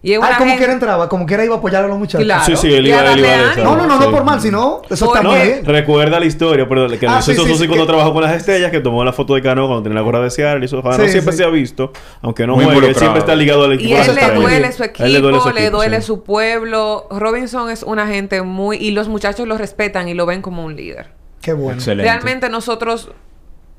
Y 0.03 0.15
Ah, 0.15 0.19
como 0.21 0.33
gente- 0.39 0.57
quiera 0.59 0.73
entraba, 0.73 1.09
como 1.09 1.27
quiera 1.27 1.45
iba 1.45 1.57
a 1.57 1.59
apoyar 1.59 1.85
a 1.85 1.89
los 1.89 1.99
muchachos. 1.99 2.25
Claro. 2.25 2.45
Sí, 2.45 2.57
sí, 2.57 2.73
él 2.73 2.87
iba, 2.87 3.01
a 3.01 3.13
él 3.13 3.19
iba 3.19 3.29
a 3.53 3.57
No, 3.57 3.77
no, 3.77 3.87
no, 3.87 3.99
sí. 3.99 4.05
no 4.05 4.11
por 4.13 4.23
mal, 4.25 4.41
sino 4.41 4.83
eso 4.89 5.07
está 5.15 5.21
bien. 5.29 5.65
Recuerda 5.65 6.21
la 6.21 6.27
historia, 6.27 6.69
pero 6.69 6.87
que 6.89 7.07
Ah, 7.07 7.21
sí, 7.21 7.35
sí, 7.35 7.41
sí, 7.57 7.67
cuando 7.67 7.85
que- 7.85 7.89
trabajó 7.93 8.13
con 8.13 8.23
las 8.23 8.33
estrellas, 8.37 8.71
que 8.71 8.81
tomó 8.81 9.05
la 9.05 9.13
foto 9.13 9.35
de 9.35 9.43
Cano 9.43 9.67
cuando 9.67 9.83
tenía 9.83 9.97
la 9.97 10.03
gorra 10.03 10.21
de 10.21 10.31
Seattle. 10.31 10.65
Hizo, 10.65 10.83
Cano 10.83 11.03
Sí, 11.05 11.11
siempre 11.11 11.33
sí. 11.33 11.39
se 11.39 11.45
ha 11.45 11.49
visto, 11.49 11.93
aunque 12.23 12.47
no 12.47 12.55
juegue, 12.55 12.87
él 12.89 12.95
siempre 12.95 13.19
está 13.21 13.35
ligado 13.35 13.65
al 13.65 13.73
equipo. 13.73 13.91
Y 13.91 13.95
él 13.95 14.15
le 14.15 14.35
duele 14.41 14.73
su 14.73 14.85
equipo, 14.85 15.07
le 15.53 15.71
duele, 15.71 16.03
su 16.03 16.23
pueblo. 16.23 17.07
Robinson 17.11 17.71
es 17.71 17.83
una 17.83 18.07
gente 18.07 18.43
muy... 18.43 18.77
Y 18.77 18.93
los 18.93 19.09
muchachos 19.09 19.49
lo 19.49 19.59
respetan 19.59 20.09
y 20.09 20.15
lo 20.15 20.27
ven 20.27 20.43
como 20.43 20.65
un 20.65 20.77
líder. 20.77 21.09
Qué 21.41 21.53
bueno. 21.53 21.75
Excelente. 21.79 22.11
Realmente 22.11 22.49
nosotros 22.51 23.11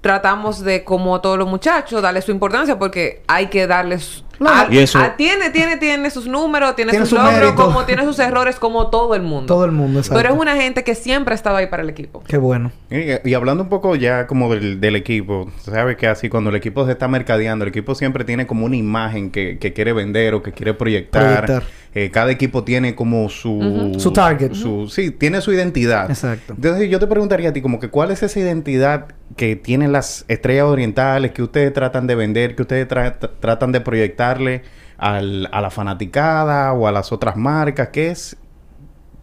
tratamos 0.01 0.63
de, 0.63 0.83
como 0.83 1.19
todos 1.21 1.37
los 1.37 1.47
muchachos, 1.47 2.01
darle 2.01 2.21
su 2.21 2.31
importancia 2.31 2.77
porque 2.79 3.21
hay 3.27 3.47
que 3.47 3.67
darles... 3.67 4.23
Claro. 4.37 4.69
a- 4.69 4.73
Y 4.73 4.77
eso- 4.77 4.97
a- 4.99 5.17
tiene, 5.17 5.49
tiene, 5.49 5.75
tiene 5.75 6.09
sus 6.09 6.25
números, 6.25 6.73
tiene, 6.73 6.91
Tiene 6.91 7.05
sus 7.05 7.17
su 7.17 7.21
logros, 7.21 7.39
mérito. 7.41 7.55
como 7.55 7.83
tiene 7.83 8.05
sus 8.05 8.17
errores, 8.19 8.55
como 8.57 8.89
todo 8.89 9.13
el 9.13 9.21
mundo. 9.21 9.47
Todo 9.53 9.65
el 9.65 9.73
mundo, 9.73 9.99
exacto. 9.99 10.17
Pero 10.21 10.33
es 10.33 10.39
una 10.39 10.55
gente 10.55 10.85
que 10.85 10.95
siempre 10.95 11.33
ha 11.33 11.35
estado 11.35 11.57
ahí 11.57 11.67
para 11.67 11.83
el 11.83 11.89
equipo. 11.89 12.23
Qué 12.25 12.37
bueno. 12.37 12.71
Y, 12.89 13.29
y 13.29 13.33
hablando 13.33 13.63
un 13.63 13.69
poco 13.69 13.97
ya 13.97 14.27
como 14.27 14.49
del, 14.53 14.79
del 14.79 14.95
equipo, 14.95 15.51
sabes 15.61 15.97
que 15.97 16.07
así 16.07 16.29
cuando 16.29 16.51
el 16.51 16.55
equipo 16.55 16.85
se 16.85 16.93
está 16.93 17.09
mercadeando, 17.09 17.65
el 17.65 17.69
equipo 17.69 17.95
siempre 17.95 18.23
tiene 18.23 18.47
como 18.47 18.65
una 18.65 18.77
imagen 18.77 19.29
que, 19.29 19.57
que 19.59 19.73
quiere 19.73 19.91
vender 19.91 20.33
o 20.33 20.41
que 20.41 20.53
quiere 20.53 20.73
proyectar. 20.73 21.43
Proyectar. 21.45 21.63
Eh, 21.95 22.11
cada 22.11 22.29
equipo 22.31 22.63
tiene 22.63 22.93
como 22.93 23.29
su... 23.29 23.95
Su 23.97 24.13
target. 24.13 24.53
Su, 24.53 24.87
sí, 24.89 25.09
tiene 25.09 25.41
su 25.41 25.51
identidad. 25.51 26.09
Exacto. 26.09 26.53
Entonces 26.53 26.87
yo 26.89 26.99
te 26.99 27.07
preguntaría 27.07 27.49
a 27.49 27.53
ti 27.53 27.61
como 27.63 27.79
que 27.79 27.89
cuál 27.89 28.11
es 28.11 28.21
esa 28.21 28.39
identidad 28.39 29.07
que 29.35 29.55
tienen 29.55 29.91
las 29.91 30.23
estrellas 30.27 30.65
orientales, 30.65 31.31
que 31.31 31.41
ustedes 31.41 31.73
tratan 31.73 32.05
de 32.05 32.13
vender, 32.15 32.55
que 32.55 32.61
ustedes 32.61 32.87
tra- 32.87 33.17
tra- 33.19 33.31
tratan 33.39 33.71
de 33.71 33.81
proyectarle 33.81 34.61
al- 34.97 35.49
a 35.51 35.61
la 35.61 35.71
fanaticada 35.71 36.73
o 36.73 36.87
a 36.87 36.91
las 36.91 37.11
otras 37.11 37.35
marcas. 37.37 37.89
¿Qué 37.89 38.11
es? 38.11 38.37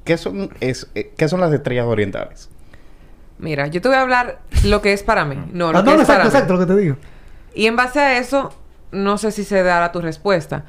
¿Qué 0.04 0.16
son, 0.16 0.50
es, 0.60 0.88
eh, 0.96 1.12
¿qué 1.16 1.28
son 1.28 1.40
las 1.40 1.52
estrellas 1.52 1.86
orientales? 1.86 2.48
Mira, 3.38 3.66
yo 3.68 3.80
te 3.80 3.88
voy 3.88 3.96
a 3.96 4.00
hablar 4.02 4.40
lo 4.64 4.80
que 4.82 4.92
es 4.92 5.02
para 5.02 5.24
mí. 5.24 5.36
No, 5.52 5.72
lo 5.72 5.78
Ah, 5.78 5.84
que 5.84 5.90
no, 5.94 6.00
es 6.00 6.06
para 6.06 6.24
exacto, 6.24 6.24
mí. 6.24 6.28
exacto, 6.28 6.52
lo 6.54 6.58
que 6.60 6.66
te 6.66 6.76
digo. 6.80 6.96
Y 7.54 7.66
en 7.66 7.76
base 7.76 8.00
a 8.00 8.18
eso, 8.18 8.52
no 8.92 9.18
sé 9.18 9.30
si 9.30 9.44
se 9.44 9.62
dará 9.62 9.92
tu 9.92 10.00
respuesta. 10.00 10.64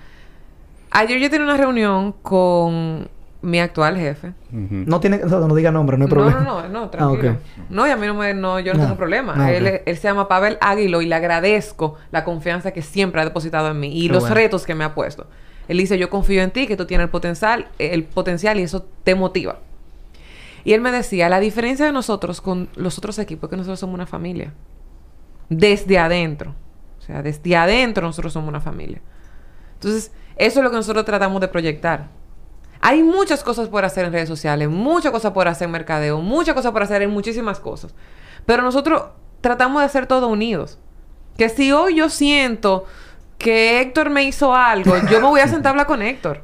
Ayer 0.92 1.20
yo 1.20 1.30
tenía 1.30 1.46
una 1.46 1.58
reunión 1.58 2.14
con 2.22 3.10
mi 3.42 3.60
actual 3.60 3.98
jefe. 3.98 4.34
No 4.52 5.00
tiene, 5.00 5.20
no 5.20 5.56
diga 5.56 5.72
nombre, 5.72 5.98
no 5.98 6.06
hay 6.06 6.10
No, 6.10 6.16
problema. 6.16 6.40
no, 6.42 6.62
no, 6.64 6.70
no, 6.70 6.90
tranquilo. 6.92 7.32
Ah, 7.32 7.34
ok. 7.34 7.70
No, 7.70 7.88
y 7.88 7.92
a 7.92 7.98
mí 7.98 8.08
no 8.08 8.14
me, 8.16 8.34
no, 8.34 8.60
yo 8.60 8.74
no, 8.74 8.80
No. 8.80 8.86
tengo 8.86 8.98
problema. 8.98 9.34
Ah, 9.38 9.52
él, 9.52 9.82
se 9.86 10.08
llama 10.08 10.28
Pavel 10.28 10.58
Águilo 10.62 11.02
y 11.02 11.06
le 11.06 11.16
agradezco 11.16 11.96
la 12.12 12.24
confianza 12.24 12.72
que 12.72 12.82
siempre 12.82 13.22
ha 13.22 13.26
depositado 13.26 13.70
en 13.70 13.80
mí 13.80 13.96
y 13.98 14.08
los 14.10 14.22
bueno. 14.22 14.36
retos 14.36 14.66
que 14.66 14.76
me 14.76 14.84
ha 14.84 14.94
puesto. 14.96 15.28
Él 15.68 15.78
dice, 15.78 15.98
yo 15.98 16.10
confío 16.10 16.42
en 16.42 16.52
ti, 16.52 16.66
que 16.66 16.78
tú 16.78 16.86
tienes 16.86 17.06
el 17.06 17.10
potencial, 17.12 17.68
el 17.78 18.06
potencial 18.06 18.58
y 18.60 18.64
eso 18.64 18.86
te 19.04 19.16
motiva. 19.16 19.60
Y 20.64 20.74
él 20.74 20.82
me 20.82 20.92
decía, 20.92 21.30
la 21.30 21.40
diferencia 21.40 21.86
de 21.86 21.92
nosotros 21.92 22.42
con 22.42 22.70
los 22.76 22.98
otros 22.98 23.20
equipos 23.20 23.48
es 23.48 23.52
que 23.52 23.58
nosotros 23.58 23.80
somos 23.80 23.94
una 23.94 24.08
familia. 24.08 24.54
Desde 25.50 25.98
adentro. 25.98 26.56
O 27.00 27.02
sea, 27.02 27.22
desde 27.22 27.56
adentro 27.56 28.06
nosotros 28.08 28.34
somos 28.34 28.50
una 28.50 28.60
familia. 28.62 29.00
Entonces, 29.76 30.12
eso 30.38 30.60
es 30.60 30.64
lo 30.64 30.70
que 30.70 30.76
nosotros 30.78 31.06
tratamos 31.06 31.42
de 31.42 31.48
proyectar. 31.48 32.08
Hay 32.82 33.02
muchas 33.04 33.44
cosas 33.44 33.70
por 33.70 33.84
hacer 33.86 34.06
en 34.06 34.14
redes 34.14 34.30
sociales, 34.30 34.70
muchas 34.70 35.12
cosas 35.12 35.32
por 35.32 35.48
hacer 35.48 35.66
en 35.66 35.72
mercadeo, 35.72 36.20
muchas 36.22 36.54
cosas 36.54 36.72
por 36.72 36.84
hacer 36.84 37.02
en 37.02 37.10
muchísimas 37.10 37.60
cosas. 37.60 37.94
Pero 38.46 38.62
nosotros 38.64 39.04
tratamos 39.42 39.82
de 39.82 39.86
hacer 39.88 40.06
todo 40.06 40.28
unidos. 40.28 40.78
Que 41.38 41.50
si 41.50 41.72
hoy 41.72 41.96
yo 41.96 42.10
siento 42.10 42.86
que 43.38 43.82
Héctor 43.82 44.10
me 44.10 44.24
hizo 44.24 44.56
algo, 44.56 44.96
yo 45.12 45.20
me 45.22 45.28
voy 45.28 45.42
a 45.42 45.48
sentar 45.48 45.68
a 45.68 45.70
hablar 45.72 45.88
con 45.88 46.02
Héctor. 46.02 46.42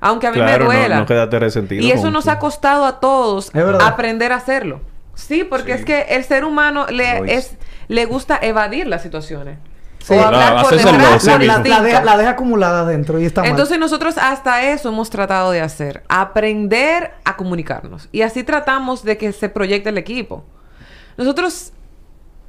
Aunque 0.00 0.26
a 0.26 0.30
mí 0.30 0.36
Claro, 0.36 0.66
me 0.68 0.74
no- 0.74 0.78
duela. 0.80 0.96
no 1.00 1.06
quédate 1.06 1.38
resentido 1.38 1.82
Y 1.82 1.90
eso 1.90 2.10
nos 2.10 2.28
ha 2.28 2.38
costado 2.38 2.84
a 2.84 3.00
todos 3.00 3.50
aprender 3.80 4.32
a 4.32 4.36
hacerlo. 4.36 4.80
Sí, 5.14 5.44
porque 5.44 5.72
Sí. 5.74 5.78
es 5.80 5.84
que 5.86 6.00
el 6.14 6.24
ser 6.24 6.44
humano 6.44 6.86
le, 6.90 7.34
es, 7.34 7.56
le 7.88 8.04
gusta 8.04 8.38
evadir 8.42 8.86
las 8.86 9.02
situaciones. 9.02 9.58
Sí. 10.06 10.14
O 10.14 10.22
hablar 10.22 10.62
por 10.62 10.70
detrás, 10.76 10.92
La, 11.24 11.32
la- 11.32 11.38
la 11.38 11.44
instinto. 11.56 11.82
deja, 11.82 12.04
la 12.04 12.16
deja 12.16 12.30
acumulada 12.30 12.80
adentro 12.82 13.18
y 13.18 13.24
está 13.24 13.40
mal. 13.40 13.50
Entonces 13.50 13.76
nosotros 13.80 14.16
hasta 14.18 14.62
eso 14.62 14.88
hemos 14.90 15.10
tratado 15.10 15.50
de 15.50 15.60
hacer, 15.60 16.04
aprender 16.08 17.10
a 17.24 17.36
comunicarnos 17.36 18.08
y 18.12 18.22
así 18.22 18.44
tratamos 18.44 19.02
de 19.02 19.18
que 19.18 19.32
se 19.32 19.48
proyecte 19.48 19.88
el 19.88 19.98
equipo. 19.98 20.44
Nosotros 21.16 21.72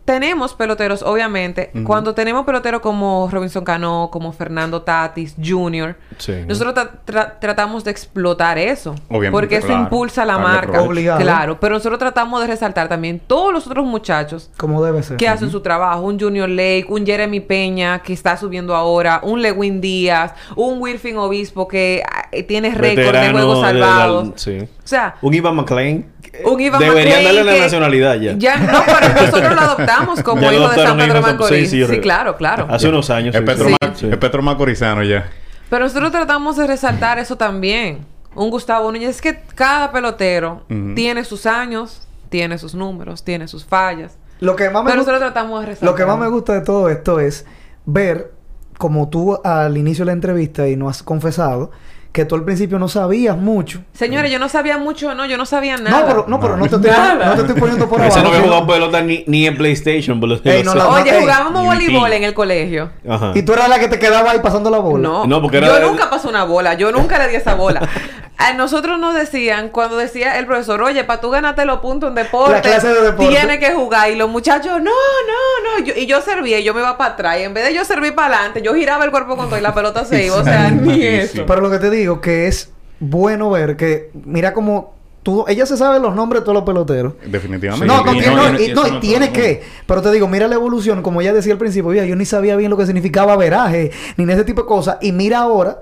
tenemos 0.08 0.54
peloteros, 0.54 1.04
obviamente, 1.04 1.70
cuando 1.86 2.16
tenemos 2.16 2.46
peloteros 2.46 2.80
como 2.80 3.28
Robinson 3.30 3.66
Cano, 3.66 4.08
como 4.10 4.32
Fernando 4.32 4.82
Tatis 4.82 5.36
Jr., 5.44 5.98
Sí. 6.18 6.32
nosotros 6.48 6.74
tra- 6.74 6.92
tra- 7.06 7.34
tratamos 7.42 7.84
de 7.84 7.92
explotar 7.92 8.58
eso, 8.58 8.96
Obviamente, 9.10 9.32
porque 9.32 9.56
eso 9.58 9.68
claro. 9.68 9.84
impulsa 9.84 10.24
la 10.26 10.36
Darle 10.38 10.48
marca. 10.48 10.82
Obligado. 10.82 11.20
claro, 11.20 11.60
pero 11.60 11.76
nosotros 11.76 12.00
tratamos 12.00 12.40
de 12.40 12.48
resaltar 12.48 12.88
también 12.88 13.20
todos 13.28 13.52
los 13.52 13.68
otros 13.68 13.86
muchachos 13.86 14.50
Como 14.56 14.82
debe 14.82 15.04
ser. 15.04 15.18
que 15.18 15.28
hacen 15.28 15.52
su 15.52 15.60
trabajo. 15.60 16.02
Un 16.04 16.18
Junior 16.18 16.48
Lake, 16.48 16.86
un 16.88 17.06
Jeremy 17.06 17.42
Peña 17.42 18.00
que 18.00 18.14
está 18.14 18.38
subiendo 18.38 18.76
ahora, 18.78 19.20
un 19.24 19.42
Lewin 19.42 19.82
Díaz, 19.82 20.34
un 20.56 20.82
Wilfin 20.82 21.18
Obispo 21.18 21.68
que 21.68 22.02
ah, 22.10 22.30
eh, 22.32 22.44
tiene 22.44 22.74
récord 22.74 23.14
de 23.14 23.32
juegos 23.32 23.58
de 23.68 23.74
la- 23.74 23.88
salvados. 23.88 24.30
sí. 24.38 24.60
O 24.62 24.90
sea, 24.90 25.16
Un 25.22 25.34
Ivan 25.34 25.54
McLean. 25.58 26.06
Un 26.46 26.60
Ivan 26.62 26.80
Deberían 26.80 27.24
darle 27.24 27.44
la 27.44 27.58
nacionalidad 27.58 28.16
ya. 28.16 28.58
no, 28.58 28.80
pero 28.86 29.14
nosotros 29.22 29.56
lo 29.56 29.62
adoptamos 29.62 30.24
como 30.24 30.42
Ya 30.52 30.54
hijo 30.54 30.70
de 30.70 30.76
San 30.84 30.98
Pedro 30.98 31.22
Macorís. 31.22 31.70
sí, 31.70 31.86
Sí, 31.86 31.94
sí, 31.94 32.00
claro, 32.00 32.36
claro. 32.38 32.68
Hace 32.70 32.90
unos 32.90 33.10
años. 33.10 33.34
Es 33.36 33.42
Petro, 33.42 33.68
sí. 33.68 33.76
Ma- 33.82 33.96
Sí. 33.96 34.08
es 34.12 34.18
Petro 34.18 34.42
Macorizano 34.42 35.04
ya. 35.04 35.30
Pero 35.70 35.84
nosotros 35.86 36.12
tratamos 36.12 36.58
de 36.58 36.68
resaltar 36.68 37.20
eso 37.20 37.36
también. 37.36 38.00
Un 38.36 38.50
Gustavo 38.52 38.92
Núñez. 38.92 39.10
Es 39.10 39.22
que 39.22 39.42
cada 39.56 39.92
pelotero 39.92 40.64
Ujú. 40.70 40.94
tiene 40.96 41.24
sus 41.24 41.46
años, 41.46 42.08
tiene 42.30 42.58
sus 42.58 42.76
números, 42.76 43.24
tiene 43.24 43.48
sus 43.48 43.66
fallas. 43.66 44.18
Lo 44.40 44.56
que 44.56 44.70
más 44.70 44.84
me 44.84 44.92
Pero 44.92 44.98
nosotros 45.02 45.20
tratamos 45.20 45.62
de 45.62 45.66
resaltar. 45.66 45.90
Lo 45.90 45.96
que 45.96 46.06
más 46.06 46.18
me 46.20 46.28
gusta 46.28 46.54
de 46.54 46.62
todo 46.62 46.90
esto 46.90 47.20
es 47.20 47.46
ver, 47.86 48.32
como 48.78 49.10
tú 49.10 49.40
al 49.44 49.76
inicio 49.78 50.04
de 50.04 50.08
la 50.08 50.12
entrevista 50.14 50.68
y 50.68 50.76
no 50.76 50.88
has 50.90 51.02
confesado, 51.02 51.72
que 52.18 52.26
tú 52.26 52.34
al 52.34 52.44
principio 52.44 52.80
no 52.80 52.88
sabías 52.88 53.38
mucho. 53.38 53.82
Señores, 53.94 54.32
yo 54.32 54.40
no 54.40 54.50
sabía 54.50 54.80
mucho, 54.80 55.14
no, 55.14 55.28
yo 55.28 55.38
no 55.38 55.46
sabía 55.46 55.78
nada. 55.78 56.00
No, 56.02 56.08
pero 56.08 56.26
no, 56.28 56.40
pero 56.40 56.58
no 56.58 56.68
te, 56.68 56.76
estoy, 56.76 56.92
no 56.92 57.34
te 57.36 57.42
estoy 57.42 57.56
poniendo 57.60 57.88
por 57.88 58.02
Ese 58.04 58.18
abajo. 58.18 58.24
no 58.24 58.30
había 58.30 58.42
jugado 58.42 58.66
pelota 58.68 59.02
ni, 59.02 59.24
ni 59.28 59.46
en 59.46 59.56
PlayStation. 59.56 60.20
Pero 60.20 60.34
Ey, 60.44 60.64
no, 60.64 60.74
la- 60.74 60.88
Oye, 60.90 61.14
jugábamos 61.20 61.64
voleibol 61.64 62.12
en 62.12 62.24
el 62.24 62.34
colegio. 62.34 62.90
Ajá. 63.08 63.34
Y 63.36 63.44
tú 63.44 63.54
eras 63.54 63.70
la 63.70 63.78
que 63.80 63.88
te 63.88 64.00
quedaba 64.00 64.32
ahí 64.32 64.40
pasando 64.40 64.72
la 64.72 64.80
bola. 64.80 65.08
No, 65.08 65.26
No, 65.28 65.42
porque 65.44 65.58
era 65.58 65.68
yo 65.68 65.76
de- 65.76 65.82
nunca 65.86 66.10
pasé 66.10 66.28
una 66.28 66.44
bola, 66.44 66.74
yo 66.74 66.92
nunca 66.92 67.20
le 67.20 67.28
di 67.30 67.36
esa 67.36 67.54
bola. 67.54 67.88
A 68.40 68.54
nosotros 68.54 69.00
nos 69.00 69.16
decían, 69.16 69.70
cuando 69.70 69.98
decía 69.98 70.38
el 70.38 70.46
profesor, 70.46 70.82
oye, 70.84 71.04
para 71.04 71.20
tú 71.20 71.32
ganarte 71.32 71.66
los 71.66 71.80
puntos 71.80 72.10
en 72.10 72.16
deporte, 72.16 72.52
La 72.54 72.62
clase 72.62 72.88
de 72.90 73.02
deporte. 73.02 73.28
tienes 73.36 73.58
que 73.60 73.74
jugar. 73.74 74.12
Y 74.12 74.16
los 74.16 74.30
muchachos, 74.30 74.74
no, 74.80 74.92
no, 74.92 75.80
no. 75.80 75.84
Yo- 75.86 75.94
y 75.98 76.06
yo 76.06 76.22
servía 76.22 76.60
y 76.60 76.64
yo 76.64 76.74
me 76.76 76.82
iba 76.82 76.98
para 77.00 77.14
atrás. 77.14 77.40
Y 77.40 77.44
en 77.44 77.54
vez 77.56 77.66
de 77.66 77.74
yo 77.74 77.84
servir 77.84 78.14
para 78.14 78.36
adelante, 78.36 78.62
yo 78.62 78.76
giraba 78.76 79.06
el 79.06 79.12
cuerpo 79.12 79.36
con 79.38 79.48
todo 79.50 79.58
y 79.58 79.62
la 79.62 79.74
pelota 79.74 80.06
se 80.06 80.26
iba. 80.26 80.36
O 80.36 80.44
sea, 80.44 80.70
ni 80.70 81.04
eso. 81.04 81.46
Pero 81.48 81.62
lo 81.62 81.72
que 81.72 81.80
te 81.80 81.90
digo 81.90 82.22
que 82.22 82.48
es 82.48 82.72
bueno 83.00 83.50
ver 83.50 83.76
que, 83.76 84.12
mira 84.26 84.54
como 84.54 84.94
tú, 85.24 85.44
ella 85.48 85.66
se 85.66 85.76
sabe 85.76 86.00
los 86.00 86.14
nombres 86.16 86.42
de 86.42 86.46
todos 86.46 86.56
los 86.58 86.64
peloteros. 86.64 87.14
Definitivamente. 87.26 87.88
No, 87.88 88.04
no, 88.04 88.14
y 88.14 88.68
no, 88.72 88.90
no, 88.90 89.00
tiene 89.00 89.32
que. 89.32 89.64
Pero 89.88 90.04
te 90.04 90.12
digo, 90.12 90.28
mira 90.28 90.48
la 90.48 90.56
evolución, 90.56 91.02
como 91.02 91.22
ella 91.22 91.34
decía 91.34 91.54
al 91.54 91.60
principio, 91.60 91.90
mira, 91.90 92.06
yo 92.06 92.16
ni 92.16 92.26
sabía 92.26 92.56
bien 92.56 92.70
lo 92.70 92.78
que 92.78 92.86
significaba 92.86 93.36
veraje, 93.36 93.92
ni 94.16 94.32
ese 94.32 94.44
tipo 94.44 94.62
de 94.62 94.68
cosas. 94.68 94.98
Y 95.02 95.12
mira 95.12 95.40
ahora 95.40 95.80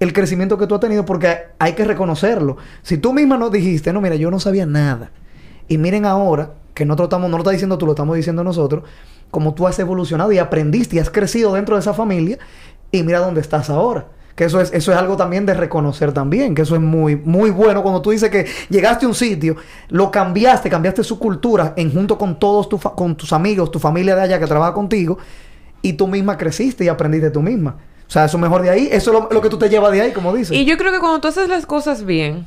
el 0.00 0.12
crecimiento 0.12 0.58
que 0.58 0.66
tú 0.66 0.74
has 0.74 0.80
tenido 0.80 1.04
porque 1.04 1.36
hay 1.58 1.72
que 1.74 1.84
reconocerlo. 1.84 2.56
Si 2.82 2.98
tú 2.98 3.12
misma 3.12 3.36
nos 3.36 3.52
dijiste, 3.52 3.92
no, 3.92 4.00
mira, 4.00 4.16
yo 4.16 4.30
no 4.30 4.40
sabía 4.40 4.66
nada. 4.66 5.12
Y 5.68 5.78
miren 5.78 6.04
ahora, 6.04 6.52
que 6.74 6.84
nosotros 6.84 7.06
estamos, 7.06 7.30
no 7.30 7.36
lo 7.36 7.42
estás 7.42 7.52
diciendo 7.52 7.78
tú, 7.78 7.86
lo 7.86 7.92
estamos 7.92 8.16
diciendo 8.16 8.44
nosotros, 8.44 8.84
como 9.30 9.54
tú 9.54 9.66
has 9.66 9.78
evolucionado 9.78 10.32
y 10.32 10.38
aprendiste 10.38 10.96
y 10.96 10.98
has 10.98 11.10
crecido 11.10 11.54
dentro 11.54 11.76
de 11.76 11.80
esa 11.80 11.94
familia 11.94 12.38
y 12.90 13.02
mira 13.02 13.20
dónde 13.20 13.40
estás 13.40 13.70
ahora. 13.70 14.08
Que 14.34 14.44
eso 14.44 14.60
es, 14.60 14.72
eso 14.72 14.90
es 14.90 14.98
algo 14.98 15.16
también 15.16 15.46
de 15.46 15.54
reconocer 15.54 16.12
también, 16.12 16.56
que 16.56 16.62
eso 16.62 16.74
es 16.74 16.80
muy, 16.80 17.14
muy 17.14 17.50
bueno. 17.50 17.82
Cuando 17.82 18.02
tú 18.02 18.10
dices 18.10 18.30
que 18.30 18.46
llegaste 18.68 19.06
a 19.06 19.08
un 19.08 19.14
sitio, 19.14 19.54
lo 19.90 20.10
cambiaste, 20.10 20.68
cambiaste 20.68 21.04
su 21.04 21.20
cultura 21.20 21.72
en 21.76 21.92
junto 21.92 22.18
con 22.18 22.40
todos 22.40 22.68
con 22.96 23.16
tus 23.16 23.32
amigos, 23.32 23.70
tu 23.70 23.78
familia 23.78 24.16
de 24.16 24.22
allá 24.22 24.40
que 24.40 24.46
trabaja 24.46 24.74
contigo, 24.74 25.18
y 25.82 25.92
tú 25.92 26.08
misma 26.08 26.36
creciste 26.36 26.84
y 26.84 26.88
aprendiste 26.88 27.30
tú 27.30 27.42
misma. 27.42 27.76
O 28.06 28.10
sea, 28.10 28.26
eso 28.26 28.38
mejor 28.38 28.62
de 28.62 28.70
ahí, 28.70 28.88
eso 28.92 29.10
es 29.12 29.34
lo, 29.34 29.40
que 29.40 29.48
tú 29.48 29.58
te 29.58 29.68
llevas 29.68 29.92
de 29.92 30.02
ahí, 30.02 30.12
como 30.12 30.34
dices. 30.34 30.56
Y 30.56 30.64
yo 30.64 30.76
creo 30.76 30.92
que 30.92 31.00
cuando 31.00 31.20
tú 31.20 31.28
haces 31.28 31.48
las 31.48 31.66
cosas 31.66 32.04
bien 32.04 32.46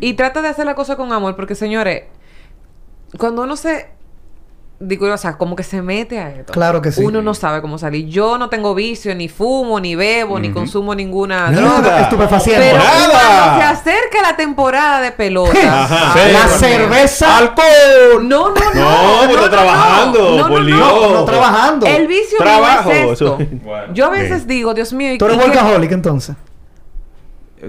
y 0.00 0.14
tratas 0.14 0.42
de 0.42 0.48
hacer 0.48 0.66
la 0.66 0.74
cosa 0.74 0.96
con 0.96 1.12
amor, 1.12 1.36
porque 1.36 1.54
señores, 1.54 2.04
cuando 3.18 3.42
uno 3.42 3.56
se 3.56 3.88
digo, 4.84 5.12
o 5.12 5.16
sea, 5.16 5.38
como 5.38 5.54
que 5.56 5.62
se 5.62 5.80
mete 5.80 6.18
a 6.18 6.28
esto. 6.30 6.52
Claro 6.52 6.82
que 6.82 6.90
sí. 6.92 7.02
Uno 7.02 7.22
no 7.22 7.34
sabe 7.34 7.60
cómo 7.62 7.78
salir. 7.78 8.06
Yo 8.08 8.36
no 8.38 8.48
tengo 8.48 8.74
vicio, 8.74 9.14
ni 9.14 9.28
fumo, 9.28 9.78
ni 9.80 9.94
bebo, 9.94 10.38
ni 10.40 10.50
consumo 10.50 10.94
ninguna 10.94 11.50
Nada. 11.50 11.60
droga. 11.80 12.00
Estupefaciente. 12.02 12.70
Pero 12.72 12.78
Nada. 12.78 13.10
cuando 13.10 13.58
se 13.58 13.62
acerca 13.64 14.22
la 14.22 14.36
temporada 14.36 15.00
de 15.00 15.12
pelota, 15.12 15.52
Ajá. 15.84 16.14
la 16.28 16.48
Sí. 16.48 16.58
cerveza. 16.64 17.38
¡Alcohol! 17.38 18.28
no, 18.28 18.48
no, 18.50 18.54
no, 18.54 18.74
No, 18.74 19.18
pues 19.26 19.30
está 19.36 19.50
trabajando, 19.50 20.18
no, 20.36 20.48
no, 20.48 20.60
no. 20.60 21.12
No 21.14 21.24
trabajando. 21.24 21.86
El 21.86 22.06
vicio 22.06 22.38
Trabajo, 22.38 22.90
mío 22.90 22.98
es 23.04 23.12
esto. 23.12 23.38
Bueno. 23.64 23.94
Yo 23.94 24.06
a 24.06 24.10
veces 24.10 24.46
digo, 24.46 24.74
Dios 24.74 24.92
mío, 24.92 25.12
¿y 25.14 25.18
Tú 25.18 25.26
eres 25.26 25.38
workaholic 25.38 25.92
entonces. 25.92 26.34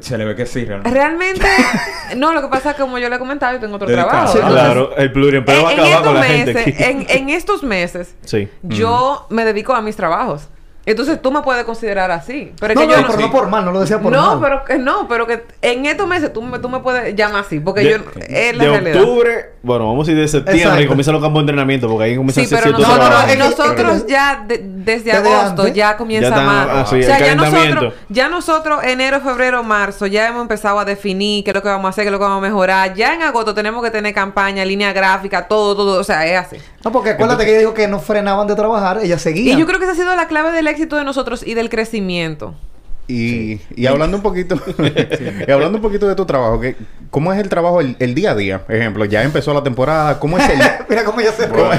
Se 0.02 0.18
le 0.18 0.26
ve 0.26 0.36
que 0.36 0.46
sí, 0.46 0.66
realmente. 0.66 0.90
Realmente, 0.98 1.46
no, 2.18 2.34
lo 2.34 2.42
que 2.42 2.48
pasa 2.48 2.72
es 2.72 2.76
que 2.76 2.82
como 2.82 2.98
yo 2.98 3.10
le 3.10 3.16
he 3.16 3.20
comentado, 3.20 3.54
yo 3.54 3.60
tengo 3.60 3.76
otro 3.76 3.88
Dedicado. 3.88 4.10
trabajo. 4.10 4.32
Sí, 4.34 4.40
Entonces, 4.40 4.64
claro, 4.64 4.96
el 4.98 5.12
pluriempleo 5.12 5.64
va 5.64 5.70
a 5.70 5.74
acabar 5.74 5.92
con 5.92 5.98
estos 6.02 6.14
la 6.16 6.24
gente 6.24 6.54
meses, 6.54 6.74
aquí. 6.74 6.84
en, 6.84 7.06
en 7.10 7.30
estos 7.30 7.64
meses, 7.64 8.16
Sí. 8.26 8.50
yo 8.64 9.28
me 9.30 9.46
dedico 9.46 9.74
a 9.74 9.82
mis 9.82 9.96
trabajos. 9.96 10.48
Entonces 10.86 11.22
tú 11.22 11.32
me 11.32 11.42
puedes 11.42 11.64
considerar 11.64 12.12
así. 12.12 12.52
Pero 12.60 12.74
es 12.74 12.76
No, 12.76 12.82
que 12.82 12.88
no, 12.88 13.02
yo 13.02 13.08
pero 13.08 13.20
no 13.22 13.32
por 13.32 13.48
mal, 13.48 13.64
no 13.64 13.72
lo 13.72 13.80
decía 13.80 14.00
por 14.02 14.12
no, 14.12 14.36
mal. 14.36 14.40
pero 14.42 14.66
que 14.66 14.78
no, 14.78 15.08
pero 15.08 15.26
que 15.26 15.46
en 15.62 15.86
estos 15.86 16.06
meses 16.08 16.34
tú 16.34 16.42
me, 16.42 16.60
tú 16.60 16.68
me 16.68 16.80
puedes 16.80 17.16
llamar 17.16 17.42
así, 17.46 17.60
porque 17.62 17.82
de, 17.82 17.90
yo 17.92 17.96
es 18.28 18.58
la 18.58 18.64
de 18.66 18.70
realidad. 18.70 19.02
octubre, 19.02 19.46
bueno, 19.64 19.88
vamos 19.88 20.08
a 20.08 20.12
ir 20.12 20.18
de 20.18 20.28
septiembre 20.28 20.62
Exacto. 20.64 20.82
y 20.84 20.88
comienzan 20.88 21.14
los 21.14 21.22
campos 21.24 21.40
de 21.40 21.44
entrenamiento 21.44 21.88
porque 21.88 22.04
ahí 22.04 22.16
comienzan 22.18 22.46
Sí, 22.46 22.54
a 22.54 22.58
hacer 22.58 22.70
ciertos 22.76 22.86
nosotros, 22.88 23.10
trabajos. 23.26 23.38
nosotros 23.38 24.08
ya 24.08 24.44
de- 24.46 24.58
desde 24.58 24.84
Desde 24.84 25.12
agosto 25.14 25.62
antes. 25.62 25.74
ya 25.76 25.96
comienza 25.96 26.30
Ya 26.30 26.36
están- 26.36 26.46
más. 26.46 26.68
ah, 26.70 26.86
sí, 26.90 27.00
o 27.00 27.04
sea, 27.04 27.18
el 27.18 27.26
ya 27.26 27.36
nosotros, 27.36 27.94
ya 28.10 28.28
nosotros 28.30 28.84
enero, 28.84 29.22
febrero, 29.22 29.64
marzo 29.64 30.06
ya 30.08 30.28
hemos 30.28 30.42
empezado 30.42 30.80
a 30.80 30.86
definir 30.86 31.46
qué 31.46 31.52
es 31.52 31.56
lo 31.56 31.62
que 31.64 31.70
vamos 31.70 31.86
a 31.86 31.90
hacer, 31.92 32.04
qué 32.04 32.10
es 32.10 32.12
lo 32.12 32.20
que 32.20 32.26
vamos 32.26 32.40
a 32.40 32.48
mejorar. 32.50 32.94
Ya 32.94 33.14
en 33.14 33.22
agosto 33.22 33.54
tenemos 33.54 33.82
que 33.84 33.90
tener 33.92 34.14
campaña, 34.14 34.66
línea 34.66 34.92
gráfica, 34.92 35.48
todo, 35.48 35.76
todo, 35.78 36.00
o 36.02 36.04
sea, 36.04 36.28
es 36.28 36.38
así. 36.38 36.58
No, 36.84 36.92
porque 36.92 37.12
acuérdate 37.12 37.46
que 37.46 37.52
ella 37.52 37.60
dijo 37.60 37.74
que 37.74 37.88
no 37.88 38.00
frenaban 38.00 38.48
de 38.48 38.56
trabajar, 38.56 39.00
ella 39.02 39.18
seguía. 39.18 39.54
Y 39.54 39.58
yo 39.58 39.66
creo 39.66 39.80
que 39.80 39.86
esa 39.86 39.94
ha 39.94 39.96
sido 39.96 40.16
la 40.16 40.28
clave 40.28 40.52
del 40.52 40.68
éxito 40.68 40.98
de 40.98 41.06
nosotros 41.06 41.46
y 41.46 41.54
del 41.54 41.70
crecimiento. 41.70 42.56
Y, 43.06 43.60
y 43.76 43.86
hablando 43.86 44.16
un 44.18 44.24
poquito, 44.24 44.56
y 45.48 45.52
hablando 45.52 45.78
un 45.78 45.82
poquito 45.82 46.08
de 46.08 46.16
tu 46.16 46.26
trabajo, 46.26 46.60
que, 46.62 46.78
¿cómo 47.12 47.34
es 47.34 47.40
el 47.40 47.50
trabajo 47.50 47.82
el, 47.82 47.98
el 48.00 48.16
día 48.16 48.32
a 48.32 48.36
día? 48.36 48.62
Ejemplo, 48.70 49.04
ya 49.06 49.24
empezó 49.24 49.54
la 49.54 49.62
temporada, 49.62 50.20
¿cómo 50.20 50.38
es 50.38 50.50
el 50.50 50.58
Mira 50.90 51.04
cómo 51.04 51.20
ella 51.20 51.34
se 51.34 51.48
Bueno, 51.48 51.70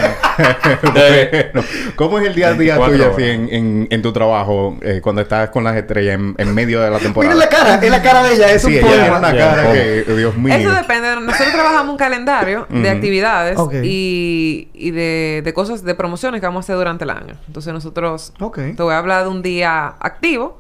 bueno, 0.83 1.65
¿Cómo 1.97 2.19
es 2.19 2.27
el 2.27 2.35
día 2.35 2.49
a 2.49 2.53
día 2.53 2.77
24 2.79 2.93
tuyo 2.93 3.13
así 3.13 3.23
en, 3.23 3.49
en, 3.53 3.89
en 3.91 4.03
tu 4.03 4.13
trabajo 4.13 4.77
eh, 4.83 5.01
cuando 5.03 5.23
estás 5.23 5.49
con 5.51 5.65
las 5.65 5.77
estrellas 5.77 6.15
en, 6.17 6.35
en 6.37 6.55
medio 6.55 6.81
de 6.81 6.91
la 6.91 6.99
temporada? 6.99 7.35
Miren 7.35 7.39
la 7.51 7.57
cara, 7.57 7.75
es 7.83 7.91
la 7.91 8.03
cara 8.03 8.23
de 8.23 8.35
ella, 8.35 8.53
es 8.53 8.63
Sí, 8.63 8.67
un 8.69 8.73
ella 8.75 8.89
tiene 8.91 9.11
una 9.19 9.33
Ya. 9.33 9.39
cara 9.55 9.73
que, 9.73 10.05
Dios 10.17 10.37
mío. 10.37 10.55
Eso 10.55 10.73
depende. 10.73 11.17
Nosotros 11.21 11.53
trabajamos 11.53 11.93
un 11.93 11.99
calendario 11.99 12.67
de 12.69 12.91
actividades 12.91 13.59
y, 13.83 14.69
y 14.75 14.91
de, 14.91 15.43
de 15.45 15.55
cosas, 15.55 15.85
de 15.85 15.95
promociones 15.95 16.41
que 16.41 16.47
vamos 16.47 16.61
a 16.61 16.65
hacer 16.65 16.77
durante 16.77 17.05
el 17.05 17.11
año. 17.11 17.35
Entonces 17.47 17.73
nosotros 17.73 18.33
te 18.77 18.83
voy 18.83 18.93
a 18.95 18.99
hablar 18.99 19.25
de 19.25 19.31
un 19.31 19.43
día 19.43 19.95
activo, 20.01 20.59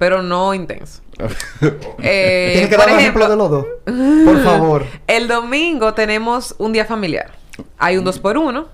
pero 0.00 0.22
no 0.22 0.54
intenso. 0.54 1.02
Eh, 2.02 2.52
Tienes 2.54 2.70
que 2.70 2.76
por 2.76 2.86
dar 2.86 2.94
un 2.94 3.00
ejemplo 3.00 3.28
de 3.28 3.36
los 3.36 3.50
dos. 3.50 3.66
Por 4.24 4.42
favor. 4.42 4.86
El 5.06 5.28
domingo 5.28 5.92
tenemos 5.92 6.54
un 6.56 6.72
día 6.72 6.86
familiar. 6.86 7.32
Hay 7.76 7.98
un 7.98 8.04
dos 8.04 8.18
por 8.18 8.38
uno. 8.38 8.68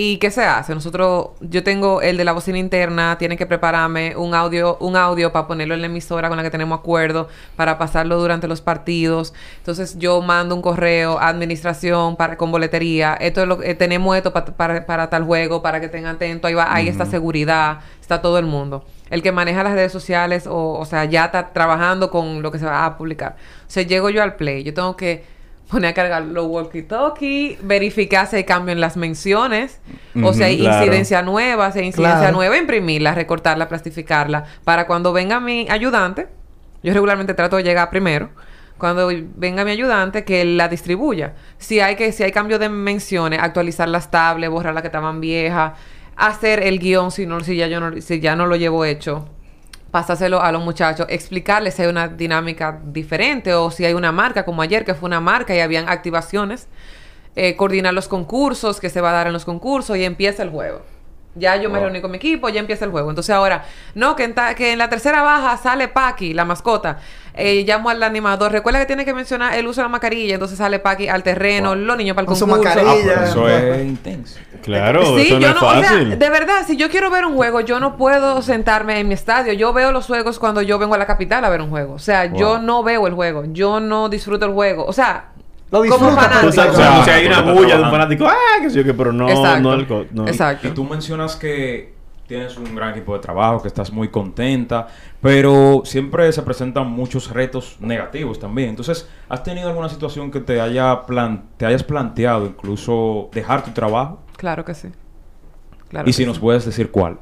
¿Y 0.00 0.18
qué 0.18 0.30
se 0.30 0.44
hace? 0.44 0.76
Nosotros, 0.76 1.30
yo 1.40 1.64
tengo 1.64 2.02
el 2.02 2.16
de 2.16 2.24
la 2.24 2.30
bocina 2.30 2.56
interna, 2.56 3.18
tienen 3.18 3.36
que 3.36 3.46
prepararme 3.46 4.14
un 4.16 4.32
audio, 4.32 4.76
un 4.78 4.94
audio 4.94 5.32
para 5.32 5.48
ponerlo 5.48 5.74
en 5.74 5.80
la 5.80 5.88
emisora 5.88 6.28
con 6.28 6.36
la 6.36 6.44
que 6.44 6.50
tenemos 6.50 6.78
acuerdo, 6.78 7.26
para 7.56 7.78
pasarlo 7.78 8.16
durante 8.20 8.46
los 8.46 8.60
partidos. 8.60 9.34
Entonces 9.56 9.98
yo 9.98 10.22
mando 10.22 10.54
un 10.54 10.62
correo 10.62 11.18
a 11.18 11.26
administración 11.26 12.14
para, 12.14 12.36
con 12.36 12.52
boletería. 12.52 13.14
Esto 13.14 13.42
es 13.42 13.48
lo, 13.48 13.60
eh, 13.60 13.74
tenemos 13.74 14.16
esto 14.16 14.32
pa- 14.32 14.44
para, 14.44 14.86
para 14.86 15.10
tal 15.10 15.24
juego, 15.24 15.62
para 15.62 15.80
que 15.80 15.86
estén 15.86 16.06
atentos. 16.06 16.48
Ahí 16.48 16.54
va, 16.54 16.72
ahí 16.72 16.86
está 16.86 17.04
seguridad, 17.04 17.80
está 18.00 18.22
todo 18.22 18.38
el 18.38 18.46
mundo. 18.46 18.84
El 19.10 19.20
que 19.20 19.32
maneja 19.32 19.64
las 19.64 19.72
redes 19.72 19.90
sociales, 19.90 20.46
o, 20.46 20.74
o 20.78 20.84
sea, 20.84 21.06
ya 21.06 21.24
está 21.24 21.52
trabajando 21.52 22.08
con 22.12 22.40
lo 22.40 22.52
que 22.52 22.60
se 22.60 22.66
va 22.66 22.84
a 22.86 22.96
publicar. 22.96 23.34
O 23.66 23.70
sea, 23.70 23.82
llego 23.82 24.10
yo 24.10 24.22
al 24.22 24.36
play, 24.36 24.62
yo 24.62 24.72
tengo 24.72 24.96
que 24.96 25.24
poner 25.70 25.90
a 25.90 25.94
cargar 25.94 26.22
los 26.24 26.46
walkie-talkie, 26.46 27.58
verificar 27.62 28.26
si 28.26 28.36
hay 28.36 28.44
cambio 28.44 28.72
en 28.72 28.80
las 28.80 28.96
menciones, 28.96 29.80
o 30.22 30.32
si 30.32 30.42
hay 30.42 30.58
claro. 30.58 30.84
incidencia 30.84 31.22
nueva, 31.22 31.70
si 31.72 31.80
hay 31.80 31.86
incidencia 31.86 32.18
Claro. 32.20 32.36
nueva, 32.36 32.56
imprimirla, 32.56 33.14
recortarla, 33.14 33.68
plastificarla, 33.68 34.44
para 34.64 34.86
cuando 34.86 35.12
venga 35.12 35.40
mi 35.40 35.66
ayudante, 35.68 36.28
yo 36.82 36.92
regularmente 36.92 37.34
trato 37.34 37.56
de 37.56 37.64
llegar 37.64 37.90
primero, 37.90 38.30
cuando 38.78 39.10
venga 39.36 39.64
mi 39.64 39.72
ayudante 39.72 40.24
que 40.24 40.44
la 40.44 40.68
distribuya. 40.68 41.34
Si 41.58 41.80
hay 41.80 41.96
que 41.96 42.12
si 42.12 42.22
hay 42.22 42.32
cambio 42.32 42.58
de 42.58 42.68
menciones, 42.68 43.40
actualizar 43.42 43.88
las 43.88 44.10
tablets, 44.10 44.50
borrar 44.52 44.72
las 44.72 44.82
que 44.82 44.88
estaban 44.88 45.20
viejas, 45.20 45.72
hacer 46.16 46.62
el 46.62 46.78
guion 46.78 47.10
si 47.10 47.26
no 47.26 47.40
si 47.40 47.56
ya 47.56 47.66
yo 47.66 47.78
no 47.80 48.00
si 48.00 48.20
ya 48.20 48.34
no 48.36 48.46
lo 48.46 48.56
llevo 48.56 48.84
hecho 48.84 49.28
pasárselo 49.90 50.42
a 50.42 50.52
los 50.52 50.62
muchachos, 50.62 51.06
explicarles 51.08 51.74
si 51.74 51.82
hay 51.82 51.88
una 51.88 52.08
dinámica 52.08 52.80
diferente 52.84 53.54
o 53.54 53.70
si 53.70 53.84
hay 53.84 53.94
una 53.94 54.12
marca, 54.12 54.44
como 54.44 54.62
ayer 54.62 54.84
que 54.84 54.94
fue 54.94 55.06
una 55.06 55.20
marca 55.20 55.54
y 55.54 55.60
habían 55.60 55.88
activaciones, 55.88 56.68
eh, 57.36 57.56
coordinar 57.56 57.94
los 57.94 58.08
concursos 58.08 58.80
que 58.80 58.90
se 58.90 59.00
va 59.00 59.10
a 59.10 59.12
dar 59.12 59.26
en 59.28 59.32
los 59.32 59.44
concursos 59.44 59.96
y 59.96 60.04
empieza 60.04 60.42
el 60.42 60.50
juego. 60.50 60.82
Ya 61.38 61.56
yo 61.56 61.70
me 61.70 61.78
reuní 61.80 62.00
con 62.00 62.10
mi 62.10 62.16
equipo, 62.18 62.48
ya 62.48 62.60
empieza 62.60 62.84
el 62.84 62.90
juego. 62.90 63.10
Entonces 63.10 63.34
ahora, 63.34 63.64
no, 63.94 64.16
que 64.16 64.24
en, 64.24 64.34
ta- 64.34 64.54
que 64.54 64.72
en 64.72 64.78
la 64.78 64.88
tercera 64.88 65.22
baja 65.22 65.56
sale 65.56 65.88
Paki, 65.88 66.34
la 66.34 66.44
mascota. 66.44 66.98
Eh, 67.40 67.62
llamo 67.64 67.88
al 67.88 68.02
animador. 68.02 68.50
Recuerda 68.50 68.80
que 68.80 68.86
tiene 68.86 69.04
que 69.04 69.14
mencionar 69.14 69.54
el 69.54 69.66
uso 69.68 69.80
de 69.80 69.84
la 69.84 69.88
mascarilla. 69.90 70.34
Entonces 70.34 70.58
sale 70.58 70.80
Paki 70.80 71.08
al 71.08 71.22
terreno, 71.22 71.74
los 71.76 71.96
niños 71.96 72.14
para 72.16 72.22
el 72.22 72.26
Con 72.26 72.36
su 72.36 72.46
concurso. 72.48 72.74
mascarilla. 72.74 73.14
Ah, 73.20 73.24
eso 73.24 73.48
es 73.48 73.84
intenso. 73.84 74.40
Claro, 74.62 75.16
Sí, 75.16 75.26
eso 75.28 75.34
no 75.36 75.40
yo 75.40 75.48
es 75.50 75.54
no, 75.54 75.68
o 75.68 75.72
sea, 75.72 75.82
fácil. 75.82 76.18
de 76.18 76.30
verdad, 76.30 76.56
si 76.66 76.76
yo 76.76 76.90
quiero 76.90 77.10
ver 77.10 77.24
un 77.24 77.36
juego, 77.36 77.60
yo 77.60 77.78
no 77.78 77.96
puedo 77.96 78.42
sentarme 78.42 78.98
en 78.98 79.06
mi 79.06 79.14
estadio. 79.14 79.52
Yo 79.52 79.72
veo 79.72 79.92
los 79.92 80.06
juegos 80.06 80.40
cuando 80.40 80.62
yo 80.62 80.78
vengo 80.80 80.94
a 80.94 80.98
la 80.98 81.06
capital 81.06 81.44
a 81.44 81.48
ver 81.48 81.62
un 81.62 81.70
juego. 81.70 81.94
O 81.94 81.98
sea, 82.00 82.26
yo 82.26 82.58
no 82.58 82.82
veo 82.82 83.06
el 83.06 83.14
juego, 83.14 83.44
yo 83.46 83.78
no 83.78 84.08
disfruto 84.08 84.44
el 84.46 84.52
juego. 84.52 84.84
O 84.84 84.92
sea, 84.92 85.26
Lo 85.70 85.78
como 85.80 85.82
disfruta, 85.82 86.22
fanático. 86.22 86.48
O 86.48 86.52
sea, 86.52 86.70
o 87.00 87.04
sea, 87.04 87.14
hay 87.14 87.26
una 87.26 87.42
bulla 87.42 87.76
de 87.76 87.82
un 87.82 87.90
fanático, 87.90 88.26
ah, 88.26 88.60
que 88.62 88.70
sé 88.70 88.78
yo 88.78 88.84
qué, 88.84 88.94
pero 88.94 89.12
no, 89.12 89.28
Exacto. 89.28 90.06
no. 90.12 90.26
Exacto. 90.26 90.68
Y 90.68 90.70
tú 90.70 90.84
mencionas 90.84 91.36
que 91.36 91.94
tienes 92.26 92.56
un 92.58 92.74
gran 92.74 92.90
equipo 92.90 93.14
de 93.14 93.20
trabajo, 93.20 93.60
que 93.60 93.68
estás 93.68 93.90
muy 93.90 94.08
contenta, 94.08 94.86
pero 95.20 95.82
siempre 95.84 96.30
se 96.32 96.42
presentan 96.42 96.86
muchos 96.88 97.30
retos 97.30 97.76
negativos 97.80 98.38
también. 98.38 98.70
Entonces, 98.70 99.08
¿has 99.28 99.42
tenido 99.42 99.68
alguna 99.68 99.88
situación 99.88 100.30
que 100.30 100.40
te 100.40 100.60
haya 100.60 101.02
plan 101.06 101.44
te 101.56 101.66
hayas 101.66 101.82
planteado 101.82 102.46
incluso 102.46 103.30
dejar 103.32 103.64
tu 103.64 103.70
trabajo? 103.72 104.20
Claro 104.36 104.64
que 104.64 104.74
sí. 104.74 104.88
Claro 105.88 106.04
y 106.04 106.10
que 106.10 106.12
si 106.12 106.22
sí. 106.22 106.26
nos 106.26 106.38
puedes 106.38 106.64
decir 106.64 106.90
cuál. 106.90 107.18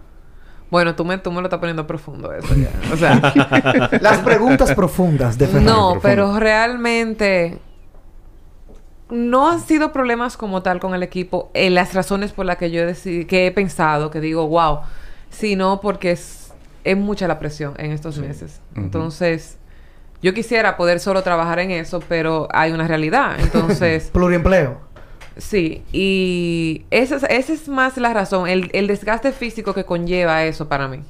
Bueno, 0.70 0.96
tú 0.96 1.04
me, 1.04 1.16
tú 1.18 1.30
me 1.30 1.40
lo 1.40 1.46
estás 1.46 1.60
poniendo 1.60 1.86
profundo 1.86 2.32
eso 2.32 2.52
ya. 2.56 2.70
O 2.92 2.96
sea, 2.96 3.90
Las 4.00 4.18
preguntas 4.18 4.74
profundas 4.74 5.38
de 5.38 5.46
Fernando. 5.46 5.72
no, 5.72 5.78
profundo. 5.92 6.00
pero 6.02 6.40
realmente 6.40 7.60
no 9.08 9.50
han 9.50 9.60
sido 9.60 9.92
problemas 9.92 10.36
como 10.36 10.62
tal 10.62 10.80
con 10.80 10.94
el 10.94 11.02
equipo. 11.02 11.50
En 11.54 11.74
las 11.74 11.94
razones 11.94 12.32
por 12.32 12.46
las 12.46 12.56
que 12.56 12.70
yo 12.70 12.82
que 13.28 13.46
he 13.46 13.50
pensado, 13.52 14.10
que 14.10 14.20
digo, 14.20 14.46
wow, 14.48 14.80
sino 15.30 15.80
porque 15.80 16.12
es, 16.12 16.52
es 16.84 16.96
mucha 16.96 17.28
la 17.28 17.38
presión 17.38 17.74
en 17.78 17.92
estos 17.92 18.18
meses. 18.18 18.60
Entonces, 18.74 19.58
yo 20.22 20.34
quisiera 20.34 20.76
poder 20.76 21.00
solo 21.00 21.22
trabajar 21.22 21.58
en 21.58 21.70
eso, 21.70 22.00
pero 22.08 22.48
hay 22.52 22.72
una 22.72 22.88
realidad. 22.88 23.38
Entonces, 23.38 24.10
Pluriempleo. 24.12 24.80
Sí, 25.36 25.84
y 25.92 26.86
esa 26.90 27.16
es, 27.16 27.22
esa 27.24 27.52
es 27.52 27.68
más 27.68 27.98
la 27.98 28.14
razón, 28.14 28.48
el, 28.48 28.70
el 28.72 28.86
desgaste 28.86 29.32
físico 29.32 29.74
que 29.74 29.84
conlleva 29.84 30.44
eso 30.44 30.66
para 30.66 30.88
mí. 30.88 31.02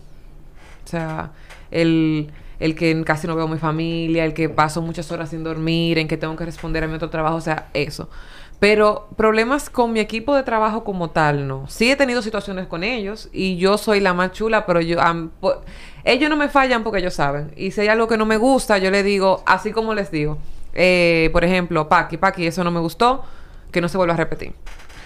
O 0.84 0.88
sea, 0.88 1.30
el, 1.70 2.32
el 2.60 2.74
que 2.74 3.02
casi 3.04 3.26
no 3.26 3.36
veo 3.36 3.46
a 3.46 3.48
mi 3.48 3.58
familia, 3.58 4.24
el 4.24 4.34
que 4.34 4.48
paso 4.48 4.82
muchas 4.82 5.10
horas 5.12 5.30
sin 5.30 5.44
dormir, 5.44 5.98
en 5.98 6.08
que 6.08 6.16
tengo 6.16 6.36
que 6.36 6.44
responder 6.44 6.84
a 6.84 6.86
mi 6.88 6.94
otro 6.94 7.10
trabajo, 7.10 7.36
o 7.36 7.40
sea, 7.40 7.68
eso. 7.74 8.08
Pero 8.58 9.08
problemas 9.16 9.68
con 9.68 9.92
mi 9.92 10.00
equipo 10.00 10.34
de 10.34 10.42
trabajo 10.42 10.82
como 10.82 11.10
tal, 11.10 11.46
no. 11.46 11.66
Sí 11.68 11.90
he 11.90 11.96
tenido 11.96 12.22
situaciones 12.22 12.66
con 12.66 12.84
ellos 12.84 13.28
y 13.32 13.58
yo 13.58 13.76
soy 13.76 14.00
la 14.00 14.14
más 14.14 14.32
chula, 14.32 14.64
pero 14.64 14.80
yo... 14.80 14.98
po- 15.40 15.60
ellos 16.04 16.30
no 16.30 16.36
me 16.36 16.48
fallan 16.48 16.82
porque 16.82 17.00
ellos 17.00 17.14
saben. 17.14 17.52
Y 17.56 17.72
si 17.72 17.82
hay 17.82 17.88
algo 17.88 18.08
que 18.08 18.16
no 18.16 18.24
me 18.24 18.38
gusta, 18.38 18.78
yo 18.78 18.90
le 18.90 19.02
digo, 19.02 19.42
así 19.44 19.72
como 19.72 19.92
les 19.92 20.10
digo. 20.10 20.38
Eh, 20.72 21.28
por 21.32 21.44
ejemplo, 21.44 21.88
Paqui, 21.88 22.16
Paqui, 22.16 22.46
eso 22.46 22.64
no 22.64 22.70
me 22.70 22.80
gustó, 22.80 23.24
que 23.72 23.80
no 23.80 23.88
se 23.88 23.98
vuelva 23.98 24.14
a 24.14 24.16
repetir. 24.16 24.54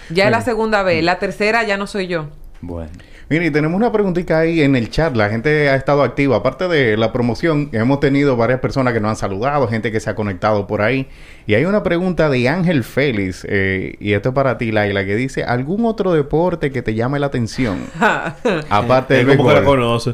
Ya 0.09 0.25
es 0.25 0.31
la 0.31 0.41
segunda 0.41 0.83
vez. 0.83 1.03
La 1.03 1.19
tercera 1.19 1.63
ya 1.63 1.75
no 1.75 1.87
soy 1.87 2.07
yo. 2.07 2.27
Bueno. 2.61 2.91
Mire, 3.31 3.45
y 3.45 3.49
tenemos 3.51 3.77
una 3.77 3.93
preguntita 3.93 4.39
ahí 4.39 4.59
en 4.59 4.75
el 4.75 4.89
chat. 4.89 5.15
La 5.15 5.29
gente 5.29 5.69
ha 5.69 5.75
estado 5.75 6.03
activa. 6.03 6.35
Aparte 6.35 6.67
de 6.67 6.97
la 6.97 7.13
promoción, 7.13 7.69
hemos 7.71 8.01
tenido 8.01 8.35
varias 8.35 8.59
personas 8.59 8.93
que 8.93 8.99
nos 8.99 9.11
han 9.11 9.15
saludado, 9.15 9.69
gente 9.69 9.89
que 9.89 10.01
se 10.01 10.09
ha 10.09 10.15
conectado 10.15 10.67
por 10.67 10.81
ahí. 10.81 11.07
Y 11.47 11.53
hay 11.53 11.63
una 11.63 11.81
pregunta 11.81 12.29
de 12.29 12.49
Ángel 12.49 12.83
Félix, 12.83 13.47
eh, 13.47 13.95
y 14.01 14.11
esto 14.11 14.29
es 14.29 14.35
para 14.35 14.57
ti, 14.57 14.73
Laila, 14.73 15.05
que 15.05 15.15
dice: 15.15 15.45
¿Algún 15.45 15.85
otro 15.85 16.11
deporte 16.11 16.71
que 16.71 16.81
te 16.81 16.93
llame 16.93 17.19
la 17.19 17.27
atención? 17.27 17.79
Aparte 18.69 19.13
del 19.13 19.27
béisbol. 19.27 19.63
conoce. 19.63 20.13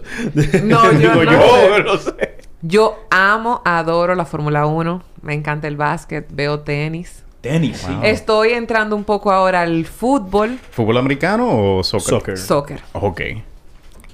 No, 0.63 0.91
yo 0.91 0.99
Digo, 0.99 1.24
no 1.24 1.32
yo 1.32 1.41
sé. 1.41 1.84
no 1.84 1.97
sé. 1.97 2.38
Yo 2.61 2.99
amo, 3.09 3.63
adoro 3.65 4.13
la 4.13 4.26
Fórmula 4.26 4.68
1. 4.68 5.01
Me 5.24 5.34
encanta 5.34 5.68
el 5.68 5.76
básquet, 5.76 6.28
veo 6.32 6.59
tenis. 6.59 7.24
Tenis. 7.47 7.85
Estoy 8.03 8.53
entrando 8.53 8.95
un 8.95 9.03
poco 9.03 9.31
ahora 9.31 9.61
al 9.61 9.85
fútbol, 9.85 10.59
¿Fútbol 10.71 10.97
americano 10.97 11.77
o 11.77 11.83
soccer? 11.83 12.09
Soccer. 12.09 12.37
soccer. 12.37 12.81
Ok. 12.93 13.21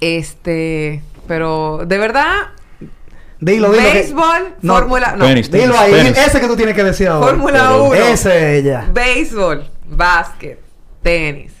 Este, 0.00 1.02
pero 1.26 1.82
de 1.86 1.98
verdad, 1.98 2.32
Dilo, 3.40 3.70
dilo. 3.72 3.82
que- 3.84 3.92
béisbol, 3.92 4.54
No, 4.62 4.74
Fórmula, 4.74 5.14
no, 5.16 5.26
Tenis, 5.26 5.50
Dilo 5.50 5.78
ahí. 5.78 5.92
Tenis. 5.92 6.18
Ese 6.18 6.40
que 6.40 6.46
tú 6.46 6.56
tienes 6.56 6.74
que 6.74 6.84
decir 6.84 7.08
ahora. 7.08 7.28
Fórmula 7.28 7.52
Pero- 7.68 7.84
1, 7.84 7.94
Ese 7.94 8.58
es 8.58 8.64
ella. 8.64 8.86
béisbol, 8.92 9.64
básquet, 9.88 10.60
tenis. 11.02 11.52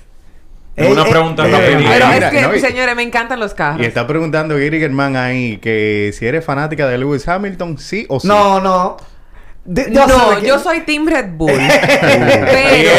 Es 0.76 0.90
una 0.90 1.02
Eh, 1.06 1.10
pregunta 1.10 1.46
eh, 1.46 1.52
rapidita. 1.52 1.90
Pero 1.92 2.06
es 2.26 2.30
que, 2.32 2.42
no, 2.42 2.54
y- 2.56 2.60
señores, 2.60 2.96
me 2.96 3.02
encantan 3.04 3.38
los 3.38 3.54
carros. 3.54 3.80
Y 3.80 3.84
está 3.84 4.06
preguntando 4.08 4.54
Gary 4.56 4.80
Germán 4.80 5.14
ahí 5.16 5.58
que 5.58 6.12
si 6.18 6.26
eres 6.26 6.44
fanática 6.44 6.88
de 6.88 6.98
Lewis 6.98 7.28
Hamilton, 7.28 7.78
sí 7.78 8.06
o 8.08 8.18
sí. 8.18 8.26
No, 8.26 8.60
no. 8.60 8.96
De- 9.64 9.90
No, 9.90 10.38
yo 10.40 10.58
soy 10.58 10.80
Team 10.80 11.06
Red 11.06 11.30
Bull. 11.36 11.52
pero, 11.58 11.60
pero, 12.50 12.92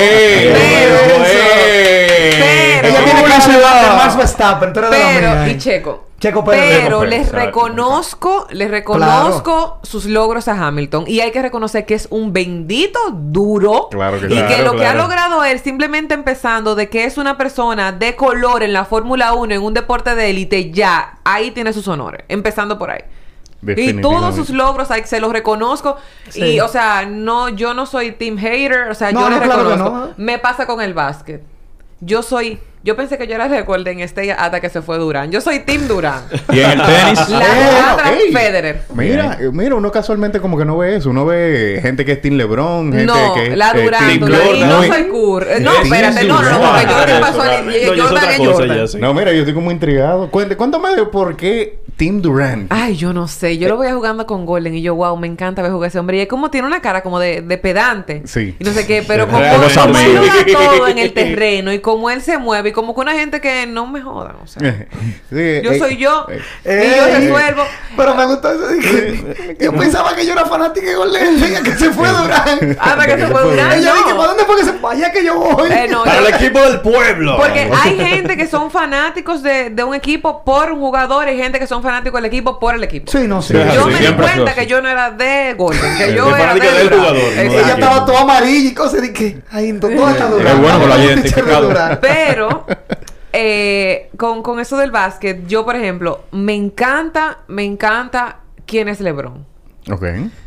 pero- 1.23 2.87
Ella 2.87 3.03
tiene 3.03 3.23
que 3.23 3.29
de 3.51 3.95
Max 3.95 4.17
Verstappen. 4.17 4.73
Pero, 4.73 4.89
mía, 4.89 5.45
y. 5.49 5.57
Checo. 5.57 6.05
Checo 6.19 6.43
Pérez. 6.45 6.79
Pero 6.83 7.01
Checo 7.01 7.05
les 7.05 7.31
reconozco, 7.31 8.47
les 8.51 8.71
reconozco 8.71 9.79
sus 9.83 10.05
logros 10.05 10.47
a 10.47 10.53
Hamilton. 10.67 11.03
Y 11.07 11.19
hay 11.19 11.31
que 11.31 11.41
reconocer 11.41 11.85
que 11.85 11.93
es 11.93 12.07
un 12.09 12.33
bendito 12.33 12.99
duro. 13.11 13.89
Claro 13.91 14.19
que 14.19 14.27
y 14.27 14.29
sí. 14.29 14.35
que 14.35 14.45
Claro, 14.47 14.63
lo 14.63 14.71
que 14.71 14.85
ha 14.85 14.91
claro. 14.93 15.03
logrado 15.03 15.43
él, 15.43 15.59
simplemente 15.59 16.13
empezando 16.13 16.73
de 16.75 16.89
que 16.89 17.03
es 17.05 17.17
una 17.17 17.37
persona 17.37 17.91
de 17.91 18.15
color 18.15 18.63
en 18.63 18.73
la 18.73 18.85
Fórmula 18.85 19.33
1, 19.33 19.53
en 19.55 19.61
un 19.61 19.73
deporte 19.73 20.15
de 20.15 20.29
élite, 20.29 20.71
ya, 20.71 21.19
ahí 21.25 21.51
tiene 21.51 21.73
sus 21.73 21.87
honores. 21.87 22.23
Empezando 22.29 22.79
por 22.79 22.91
ahí. 22.91 23.01
Y 23.75 23.93
todos 24.01 24.35
sus 24.35 24.49
logros 24.51 24.91
hay- 24.91 25.03
se 25.05 25.19
los 25.19 25.31
reconozco. 25.31 25.97
Sí. 26.29 26.43
Y, 26.43 26.59
o 26.59 26.67
sea, 26.67 27.05
no, 27.05 27.49
yo 27.49 27.73
no 27.73 27.85
soy 27.85 28.11
team 28.11 28.37
hater. 28.37 28.89
O 28.89 28.93
sea, 28.93 29.11
No, 29.11 29.21
yo 29.21 29.29
no, 29.29 29.35
les 29.37 29.45
claro 29.45 29.63
reconozco. 29.69 29.97
no. 29.97 30.13
Me 30.17 30.37
pasa 30.39 30.65
con 30.67 30.81
el 30.81 30.93
básquet. 30.93 31.41
Yo 32.01 32.21
soy... 32.21 32.59
Yo 32.83 32.95
pensé 32.95 33.17
que 33.17 33.25
yo 33.25 33.33
era 33.33 33.47
recuerdo 33.47 33.89
en 33.89 33.99
este 33.99 34.31
hasta 34.31 34.61
que 34.61 34.69
se 34.69 34.79
fue 34.83 34.99
Durán. 34.99 35.31
Yo 35.31 35.41
soy 35.41 35.57
team 35.61 35.87
Durán. 35.87 36.21
Y 36.53 36.59
en 36.59 36.69
el 36.79 36.81
tenis. 36.85 37.29
La 37.29 37.39
Ah, 37.39 37.93
otra, 37.95 38.09
ok. 38.11 38.31
Federer. 38.31 38.81
Mira, 38.93 39.37
eh, 39.41 39.49
mira, 39.51 39.73
uno 39.73 39.91
casualmente 39.91 40.39
como 40.39 40.55
que 40.55 40.65
no 40.65 40.77
ve 40.77 40.97
eso. 40.97 41.09
Uno 41.09 41.25
ve 41.25 41.79
gente 41.81 42.05
que 42.05 42.11
es 42.11 42.21
Team 42.21 42.35
LeBron, 42.35 42.91
gente 42.91 43.05
No, 43.07 43.33
que 43.33 43.47
es 43.53 43.57
la 43.57 43.71
eh, 43.71 43.83
Durán. 43.83 44.11
Y 44.11 44.19
no 44.19 44.83
soy. 44.83 45.01
Eh, 45.01 45.59
No, 45.61 45.71
espérate, 45.81 46.25
no, 46.25 46.39
no, 46.43 46.59
porque 46.61 46.85
Jordan 46.85 47.09
Eso, 47.09 47.21
pasó 47.21 47.37
Jordan 47.39 48.29
es 48.29 48.37
Jordan. 48.37 49.01
No, 49.01 49.13
mira, 49.15 49.31
yo 49.31 49.39
estoy 49.39 49.55
como 49.55 49.71
intrigado. 49.71 50.29
Cuente, 50.29 50.55
cuéntame 50.55 50.95
de 50.95 51.05
por 51.05 51.35
qué 51.35 51.79
Team 51.97 52.21
Durant. 52.21 52.67
Ay, 52.71 52.95
yo 52.97 53.13
no 53.13 53.27
sé. 53.27 53.57
Yo 53.57 53.69
lo 53.69 53.77
voy 53.77 53.89
jugando 53.91 54.25
con 54.27 54.45
Golden 54.45 54.75
y 54.75 54.81
yo, 54.81 54.95
wow, 54.95 55.15
me 55.17 55.27
encanta 55.27 55.61
ver 55.61 55.71
jugar 55.71 55.87
ese 55.89 55.99
hombre. 55.99 56.17
Y 56.17 56.21
es 56.21 56.27
como 56.27 56.51
tiene 56.51 56.67
una 56.67 56.81
cara 56.81 57.01
como 57.03 57.19
de, 57.19 57.41
de 57.41 57.57
pedante. 57.57 58.23
Sí. 58.25 58.55
Y 58.59 58.63
no 58.63 58.71
sé 58.71 58.85
qué, 58.85 59.03
pero 59.07 59.27
como, 59.27 59.39
todo 59.39 60.87
en 60.87 60.97
el 60.97 61.13
terreno 61.13 61.71
y 61.71 61.79
como 61.79 62.09
él 62.09 62.21
se 62.21 62.37
mueve 62.37 62.69
y 62.69 62.71
como 62.73 62.93
que 62.93 63.01
una 63.01 63.13
gente 63.13 63.39
que 63.39 63.65
no 63.65 63.87
me 63.87 64.01
jodan, 64.01 64.35
o 64.43 64.47
sea. 64.47 64.61
Sí, 65.29 65.61
Yo 65.63 65.71
eh, 65.71 65.79
soy 65.79 65.97
yo 65.97 66.25
eh, 66.29 66.39
y 66.65 66.97
yo 66.97 67.07
eh, 67.07 67.19
resuelvo. 67.19 67.63
Pero 67.97 68.15
me 68.15 68.25
gustó 68.25 68.51
eso. 68.51 68.63
yo 69.59 69.73
pensaba 69.73 70.15
que 70.15 70.25
yo 70.25 70.33
era 70.33 70.45
fanática 70.45 70.87
de 70.87 70.95
Golden 70.95 71.35
State, 71.43 71.63
que 71.63 71.77
se 71.77 71.91
fue 71.91 72.07
Durán. 72.09 72.77
Hasta 72.79 73.05
que 73.05 73.17
se 73.17 73.27
fue 73.27 73.53
Ella 73.53 73.65
no. 73.93 73.95
dije, 73.95 74.15
¿para 74.15 74.27
dónde 74.27 74.43
fue 74.45 74.57
que 74.57 74.63
se 74.65 74.73
fue? 74.73 74.91
Allá 74.91 75.11
que 75.11 75.25
yo 75.25 75.35
voy. 75.39 75.71
Eh, 75.71 75.87
no, 75.89 76.03
Para 76.03 76.21
yo- 76.21 76.27
el 76.27 76.33
equipo 76.35 76.59
del 76.59 76.81
pueblo. 76.81 77.37
Porque 77.37 77.69
hay 77.83 77.97
gente 77.97 78.37
que 78.37 78.47
son 78.47 78.69
fanáticos 78.71 79.41
de, 79.41 79.69
de 79.71 79.83
un 79.83 79.95
equipo 79.95 80.43
por 80.43 80.71
un 80.71 80.79
jugador 80.79 81.27
y 81.29 81.37
gente 81.37 81.59
que 81.59 81.67
son 81.67 81.83
fanáticos 81.85 82.21
del 82.21 82.25
equipo 82.25 82.59
por 82.59 82.75
el 82.75 82.83
equipo. 82.83 83.11
Sí, 83.11 83.27
no, 83.27 83.41
sí. 83.41 83.53
Sí, 83.53 83.59
Yo 83.73 83.85
sí, 83.85 83.91
me 83.91 83.99
di 83.99 84.13
cuenta 84.13 84.53
que 84.53 84.67
yo 84.67 84.81
no 84.81 84.89
era 84.89 85.11
de 85.11 85.53
Golden, 85.53 85.97
que 85.97 86.13
yo 86.13 86.29
de 86.29 86.41
era 86.41 86.53
de 86.53 86.59
del 86.59 86.89
jugador, 86.89 87.15
de 87.15 87.45
Ella 87.45 87.73
estaba 87.73 88.05
toda 88.05 88.21
amarilla 88.21 88.69
y 88.69 88.73
cosas. 88.73 89.01
Ay. 89.51 89.69
Es 89.69 89.79
bueno 89.79 89.87
que 89.87 89.95
lo 89.95 90.07
haya 90.07 90.55
¿Dónde 90.55 90.85
está 90.85 91.03
identificado. 91.03 91.67
Durán? 91.67 91.99
Pero 92.01 92.65
eh, 93.31 94.09
con, 94.17 94.41
con 94.41 94.59
eso 94.59 94.77
del 94.77 94.91
básquet, 94.91 95.45
yo, 95.47 95.65
por 95.65 95.75
ejemplo, 95.75 96.25
me 96.31 96.53
encanta, 96.53 97.39
me 97.47 97.63
encanta 97.63 98.37
quién 98.65 98.87
es 98.87 98.99
LeBron. 98.99 99.45
Ok. 99.91 100.03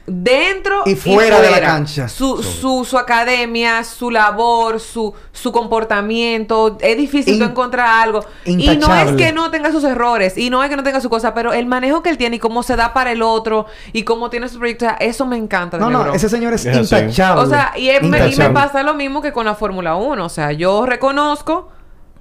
Dentro 0.06 0.82
Y 0.86 0.94
fuera 0.96 1.40
de 1.40 1.50
la 1.50 1.60
cancha. 1.60 2.08
Su, 2.08 2.42
su, 2.42 2.84
su 2.84 2.98
academia, 2.98 3.84
su 3.84 4.10
labor, 4.10 4.80
su, 4.80 5.14
su 5.32 5.52
comportamiento. 5.52 6.76
Es 6.80 6.96
difícil 6.96 7.34
In- 7.36 7.42
encontrar 7.42 7.86
algo. 8.02 8.24
Y 8.44 8.56
no 8.78 8.94
es 8.94 9.12
que 9.12 9.32
no 9.32 9.50
tenga 9.50 9.70
sus 9.70 9.84
errores. 9.84 10.36
Y 10.38 10.50
no 10.50 10.62
es 10.64 10.70
que 10.70 10.76
no 10.76 10.82
tenga 10.82 11.00
su 11.00 11.10
cosa. 11.10 11.34
Pero 11.34 11.52
el 11.52 11.66
manejo 11.66 12.02
que 12.02 12.10
él 12.10 12.18
tiene 12.18 12.36
y 12.36 12.38
cómo 12.38 12.62
se 12.62 12.74
da 12.76 12.92
para 12.94 13.12
el 13.12 13.22
otro. 13.22 13.66
Y 13.92 14.02
cómo 14.04 14.30
tiene 14.30 14.48
su 14.48 14.58
proyecto. 14.58 14.86
Eso 14.98 15.26
me 15.26 15.36
encanta 15.36 15.76
de 15.78 15.84
No, 15.84 15.90
no, 15.90 16.12
ese 16.14 16.28
señor 16.28 16.54
es 16.54 16.64
Es 16.66 16.76
así. 16.76 16.94
intachable. 16.96 17.42
O 17.42 17.46
sea, 17.46 17.72
y, 17.76 17.90
es- 17.90 18.02
me, 18.02 18.28
y 18.28 18.36
me 18.36 18.50
pasa 18.50 18.82
lo 18.82 18.94
mismo 18.94 19.22
que 19.22 19.32
con 19.32 19.46
la 19.46 19.54
Fórmula 19.54 19.94
1. 19.96 20.24
O 20.24 20.28
sea, 20.28 20.52
yo 20.52 20.86
reconozco 20.86 21.70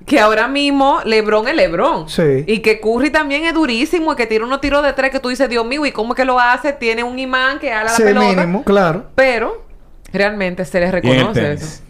que 0.08 0.20
ahora 0.22 0.48
mismo 0.48 1.00
LeBron 1.06 1.48
es 1.50 1.56
LeBron. 1.56 2.08
Sí. 2.10 2.46
Y 2.48 2.60
que 2.60 2.80
Curry 2.80 3.10
también 3.12 3.44
es 3.44 3.54
durísimo 3.54 4.14
y 4.14 4.16
que 4.16 4.26
tira 4.26 4.46
unos 4.46 4.62
tiros 4.62 4.82
de 4.82 4.94
tres 4.94 5.12
que 5.12 5.20
tú 5.20 5.28
dices, 5.30 5.48
Dios 5.50 5.66
mío, 5.66 5.86
¿y 5.86 5.92
cómo 5.92 6.14
es 6.14 6.18
que 6.18 6.24
lo 6.26 6.40
hace? 6.40 6.72
Tiene 6.74 7.04
un 7.04 7.20
imán 7.20 7.60
que 7.60 7.72
ala 7.74 7.84
la 7.84 7.90
Sí, 7.90 8.04
pelota. 8.04 8.26
mínimo, 8.26 8.64
claro. 8.64 9.08
Pero 9.16 9.66
realmente 10.14 10.64
se 10.66 10.80
les 10.80 10.92
reconoce 10.92 11.52
eso. 11.54 11.82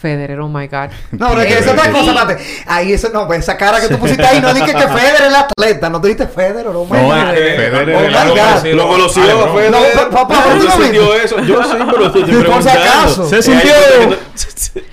Federer, 0.00 0.38
oh 0.40 0.48
my 0.48 0.66
God. 0.68 0.90
No, 1.12 1.28
pero 1.30 1.40
es 1.42 1.46
que 1.48 1.52
esa 1.58 1.72
es 1.72 1.78
otra 1.78 1.90
cosa, 1.90 2.10
espérate. 2.12 2.44
Ahí 2.66 2.92
eso, 2.92 3.08
no, 3.12 3.26
pues 3.26 3.40
esa 3.40 3.56
cara 3.56 3.80
que 3.80 3.88
tú 3.88 3.98
pusiste 3.98 4.24
ahí, 4.24 4.40
no 4.40 4.52
dije 4.54 4.72
que 4.72 4.88
Federer 4.88 5.14
es 5.14 5.20
el 5.28 5.34
atleta, 5.34 5.88
no 5.90 6.00
te 6.00 6.08
dijiste 6.08 6.26
Federer, 6.28 6.68
oh 6.68 6.84
my 6.84 6.96
No, 6.98 7.06
God. 7.08 7.34
Federer 7.34 7.88
Oh 7.96 8.00
es 8.00 8.06
my 8.08 8.12
la- 8.12 8.24
God. 8.60 8.66
Lo 8.74 8.88
conoció, 8.88 9.22
Ah, 9.22 9.48
fue 9.52 9.70
No, 9.70 9.78
papá, 10.10 10.44
¿Dónde 10.48 10.64
¿tú 10.66 10.70
sintió 10.82 11.02
viste? 11.12 11.24
eso? 11.24 11.38
Yo 11.40 11.62
sí, 11.64 11.76
pero 11.90 12.06
estoy 12.06 12.22
Por 12.44 12.62
si 12.62 12.68
acaso. 12.68 13.28
Se 13.28 13.42
sintió. 13.42 13.72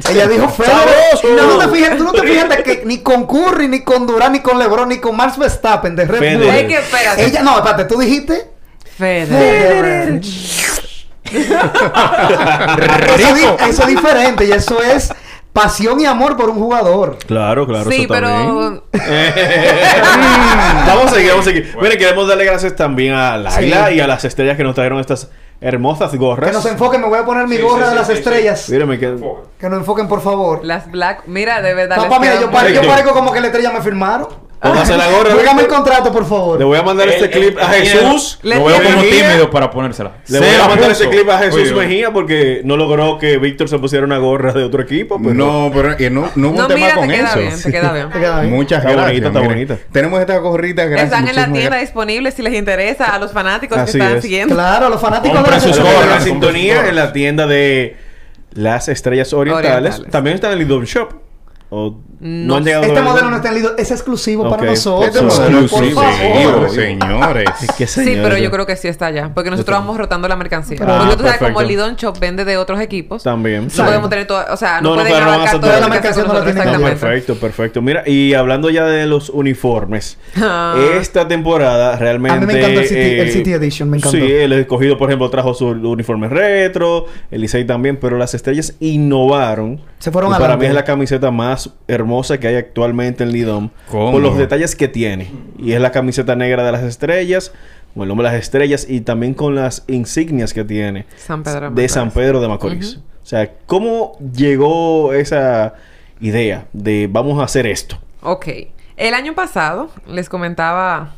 Ella 0.09 0.27
dijo 0.27 0.49
Federer. 0.49 0.75
Sabroso. 1.13 1.27
No, 1.35 1.57
no 1.57 1.57
te 1.59 1.75
fijas, 1.75 1.97
tú 1.97 2.03
no 2.03 2.11
te 2.11 2.21
fijas 2.23 2.45
que 2.63 2.81
ni 2.85 2.99
con 2.99 3.25
Curry, 3.27 3.67
ni 3.67 3.81
con 3.83 4.05
Durán, 4.07 4.31
ni 4.33 4.39
con 4.41 4.57
LeBron, 4.59 4.89
ni 4.89 4.97
con 4.99 5.15
Max 5.15 5.37
Verstappen 5.37 5.95
de 5.95 6.05
Red 6.05 6.19
Bull. 6.19 6.43
Federer. 6.45 6.55
Es 6.55 6.67
que 6.67 6.77
espérate. 6.79 7.25
Ella, 7.25 7.41
no, 7.43 7.57
espérate, 7.57 7.85
tú 7.85 7.99
dijiste 7.99 8.47
Federer. 8.97 9.27
Federer. 9.27 10.21
Eso, 13.17 13.57
es 13.59 13.87
diferente 13.87 14.45
y 14.45 14.51
eso 14.51 14.81
es 14.81 15.13
pasión 15.53 15.99
y 16.01 16.05
amor 16.05 16.35
por 16.37 16.49
un 16.49 16.57
jugador. 16.57 17.17
Claro, 17.25 17.65
claro, 17.65 17.89
sí, 17.89 18.01
eso 18.03 18.13
pero 18.13 18.27
vamos 20.87 21.05
a 21.05 21.09
seguir, 21.15 21.29
vamos 21.31 21.47
a 21.47 21.49
seguir. 21.49 21.75
Mire, 21.81 21.97
queremos 21.97 22.27
darle 22.27 22.45
gracias 22.45 22.75
también 22.75 23.13
a 23.13 23.37
Laila 23.37 23.87
Sí. 23.87 23.95
y 23.95 23.99
a 24.01 24.07
las 24.07 24.25
estrellas 24.25 24.57
que 24.57 24.63
nos 24.63 24.75
trajeron 24.75 24.99
estas 24.99 25.29
hermosas 25.61 26.13
gorras. 26.15 26.49
Que 26.49 26.55
nos 26.55 26.65
enfoquen, 26.65 26.99
me 27.01 27.07
voy 27.07 27.19
a 27.19 27.25
poner 27.25 27.47
mi 27.47 27.55
Sí, 27.55 27.61
gorra 27.61 27.85
sí, 27.85 27.89
de 27.91 27.95
las 27.95 28.07
sí, 28.07 28.13
sí. 28.13 28.19
estrellas. 28.19 28.69
Mírame 28.69 28.99
que... 28.99 29.15
Que 29.57 29.69
nos 29.69 29.79
enfoquen, 29.79 30.07
por 30.09 30.21
favor. 30.21 30.59
las 30.65 30.91
black, 30.91 31.23
mira, 31.27 31.61
de 31.61 31.73
verdad. 31.73 31.95
Papá, 31.97 32.19
mira, 32.19 32.39
yo, 32.39 32.51
pare- 32.51 32.73
yo 32.73 32.81
parezco 32.85 33.13
como 33.13 33.31
que 33.31 33.39
la 33.39 33.47
estrella 33.47 33.71
me 33.71 33.81
firmaron. 33.81 34.27
Póngase 34.65 34.97
la 34.97 35.09
gorra. 35.09 35.35
Dígame 35.35 35.61
el 35.63 35.67
contrato, 35.67 36.11
por 36.11 36.25
favor. 36.27 36.59
Le 36.59 36.65
voy 36.65 36.77
a 36.77 36.83
mandar 36.83 37.07
este 37.09 37.25
Él- 37.25 37.31
clip 37.31 37.57
él- 37.57 37.63
a 37.63 37.67
Jesús. 37.69 38.39
Le- 38.43 38.55
Lo 38.55 38.65
veo 38.65 38.81
como 38.83 39.01
tímido 39.01 39.49
para 39.51 39.69
ponérsela. 39.71 40.13
Le 40.27 40.39
voy 40.39 40.47
a 40.61 40.67
mandar 40.67 40.91
ese 40.91 41.09
clip 41.09 41.29
a 41.29 41.37
Jesús 41.39 41.71
Oye. 41.71 41.73
Mejía 41.73 42.11
porque 42.11 42.61
no 42.63 42.77
logró 42.77 43.17
que 43.17 43.37
Víctor 43.37 43.69
se 43.69 43.77
pusiera 43.79 44.05
una 44.05 44.17
gorra 44.17 44.53
de 44.53 44.63
otro 44.63 44.81
equipo. 44.81 45.19
Pero 45.21 45.33
No, 45.33 45.71
pero 45.73 45.91
eh, 45.97 46.09
no, 46.09 46.29
no 46.35 46.49
hubo 46.49 46.57
No, 46.57 46.61
un 46.63 46.67
tema 46.67 46.79
mira, 46.79 46.95
con 46.95 47.07
te 47.07 47.15
queda 47.15 47.27
eso. 47.29 47.39
bien, 47.39 47.61
te 47.61 47.71
queda 47.71 47.93
bien. 47.93 48.09
Te 48.13 48.19
queda 48.19 48.41
bien. 48.41 48.53
Muchas 48.53 48.79
Está 48.79 48.91
gracias. 48.91 49.07
bonita, 49.11 49.27
está 49.27 49.39
mire. 49.39 49.53
bonita. 49.53 49.77
Tenemos 49.91 50.19
esta 50.19 50.37
gorrita, 50.37 50.85
gracias. 50.85 51.03
Están 51.05 51.27
en 51.27 51.35
la 51.35 51.43
tienda 51.45 51.61
gracias. 51.61 51.81
disponibles 51.81 52.33
si 52.33 52.41
les 52.41 52.53
interesa 52.53 53.05
a 53.15 53.19
los 53.19 53.31
fanáticos 53.31 53.77
Así 53.77 53.93
que 53.93 53.97
están 54.03 54.17
es. 54.17 54.21
siguiendo. 54.23 54.55
Claro, 54.55 54.89
los 54.89 55.01
fanáticos 55.01 55.37
de 55.49 55.55
estrellas. 55.57 56.03
en 56.03 56.09
la 56.09 56.19
sintonía 56.21 56.87
en 56.89 56.95
la 56.95 57.13
tienda 57.13 57.45
de 57.47 57.97
las 58.53 58.87
estrellas 58.87 59.33
orientales. 59.33 60.01
También 60.09 60.35
está 60.35 60.47
en 60.47 60.53
el 60.53 60.61
Idol 60.61 60.85
Shop. 60.85 61.24
¿O 61.77 61.89
No 62.21 62.47
no 62.47 62.55
han 62.55 62.63
llegado 62.63 62.83
Este 62.85 62.97
a- 62.99 63.03
modelo 63.03 63.29
no 63.29 63.35
está 63.35 63.49
en 63.49 63.55
Lidl, 63.55 63.73
es 63.77 63.91
exclusivo 63.91 64.49
para 64.49 64.63
nosotros. 64.63 65.07
Este 65.13 65.21
modelo 65.21 65.59
es 65.65 65.71
por 65.71 65.83
exclusivo, 65.83 66.01
favor. 66.53 66.69
señores. 66.69 67.49
Es 67.61 67.71
que, 67.73 67.87
Sí, 67.87 68.17
pero 68.23 68.37
yo 68.37 68.49
creo 68.49 68.65
que 68.65 68.77
sí 68.77 68.87
está 68.87 69.07
allá. 69.07 69.31
Porque 69.33 69.51
nosotros 69.51 69.77
vamos 69.77 69.97
rotando 69.97 70.27
la 70.29 70.37
mercancía. 70.37 70.77
Ah, 70.81 70.99
porque 71.01 71.17
tú 71.17 71.23
sabes, 71.23 71.37
como 71.39 71.49
perfecto. 71.55 71.67
Lidon 71.69 71.95
Shop 71.97 72.17
vende 72.17 72.45
de 72.45 72.55
otros 72.57 72.79
equipos. 72.79 73.21
También. 73.23 73.67
No 73.77 73.83
podemos 73.83 74.09
tener 74.09 74.25
todo... 74.27 74.45
O 74.49 74.55
sea, 74.55 74.79
no, 74.79 74.91
No, 74.91 74.95
no, 74.95 75.01
pueden 75.09 75.23
abarcar 75.23 75.59
toda 75.59 75.79
la 75.81 75.87
mercancía 75.89 76.23
no 76.23 76.27
la 76.29 76.33
nosotros, 76.39 76.55
exactamente. 76.55 76.95
perfecto, 76.99 77.35
perfecto. 77.35 77.81
Mira, 77.81 78.03
y 78.07 78.33
hablando 78.33 78.69
ya 78.69 78.85
de 78.85 79.05
los 79.07 79.29
uniformes, 79.29 80.17
Ah. 80.41 80.75
esta 80.97 81.27
temporada 81.27 81.97
realmente. 81.97 82.37
A 82.37 82.39
mí 82.39 82.45
me 82.47 82.59
encanta 82.59 82.79
el 82.81 82.87
City- 82.87 83.19
el 83.19 83.31
City 83.31 83.51
Edition, 83.51 83.89
me 83.89 83.97
encantó. 83.97 84.17
Sí, 84.17 84.23
el 84.31 84.53
escogido, 84.53 84.97
por 84.97 85.09
ejemplo, 85.09 85.29
trajo 85.29 85.53
su 85.53 85.67
uniforme 85.67 86.29
retro, 86.29 87.07
el 87.29 87.41
Licey 87.41 87.65
también, 87.65 87.97
pero 87.97 88.17
las 88.17 88.33
estrellas 88.33 88.73
innovaron. 88.79 89.81
Se 90.05 90.11
fueron 90.11 90.31
y 90.31 90.35
Para 90.35 90.55
mí 90.55 90.67
es 90.67 90.73
la 90.75 90.83
camiseta 90.83 91.31
más 91.31 91.71
hermosa 91.87 92.39
que 92.39 92.47
hay 92.47 92.57
actualmente 92.57 93.23
en 93.23 93.31
Lidom. 93.31 93.71
¿Cómo? 93.89 94.11
Por 94.11 94.21
los 94.21 94.37
detalles 94.37 94.75
que 94.75 94.87
tiene. 94.87 95.31
Y 95.57 95.71
es 95.71 95.81
la 95.81 95.91
camiseta 95.91 96.35
negra 96.35 96.63
de 96.63 96.71
las 96.71 96.83
estrellas, 96.83 97.51
con 97.91 98.03
el 98.03 98.09
nombre 98.09 98.27
de 98.27 98.35
las 98.35 98.43
estrellas 98.43 98.85
y 98.87 99.01
también 99.01 99.33
con 99.33 99.55
las 99.55 99.83
insignias 99.87 100.53
que 100.53 100.63
tiene. 100.63 101.07
San 101.17 101.41
Pedro 101.41 101.71
de 101.71 101.89
San 101.89 102.11
Pedro 102.11 102.39
de 102.39 102.47
Macorís. 102.47 102.97
O 102.97 103.25
sea, 103.25 103.51
¿cómo 103.65 104.15
llegó 104.19 105.11
esa 105.11 105.73
idea 106.21 106.67
de 106.71 107.09
vamos 107.11 107.41
a 107.41 107.45
hacer 107.45 107.65
esto? 107.65 107.97
Ok. 108.21 108.47
El 108.97 109.15
año 109.15 109.33
pasado, 109.33 109.89
les 110.07 110.29
comentaba 110.29 111.15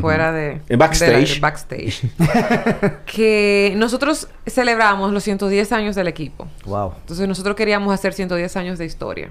Fuera 0.00 0.32
de... 0.32 0.60
En 0.68 0.78
backstage. 0.78 2.00
que 3.06 3.74
nosotros 3.76 4.28
celebramos 4.46 5.12
los 5.12 5.22
110 5.24 5.72
años 5.72 5.94
del 5.94 6.08
equipo. 6.08 6.48
Wow. 6.64 6.94
Entonces 7.00 7.28
nosotros 7.28 7.54
queríamos 7.56 7.92
hacer 7.92 8.12
110 8.14 8.56
años 8.56 8.78
de 8.78 8.84
historia. 8.86 9.28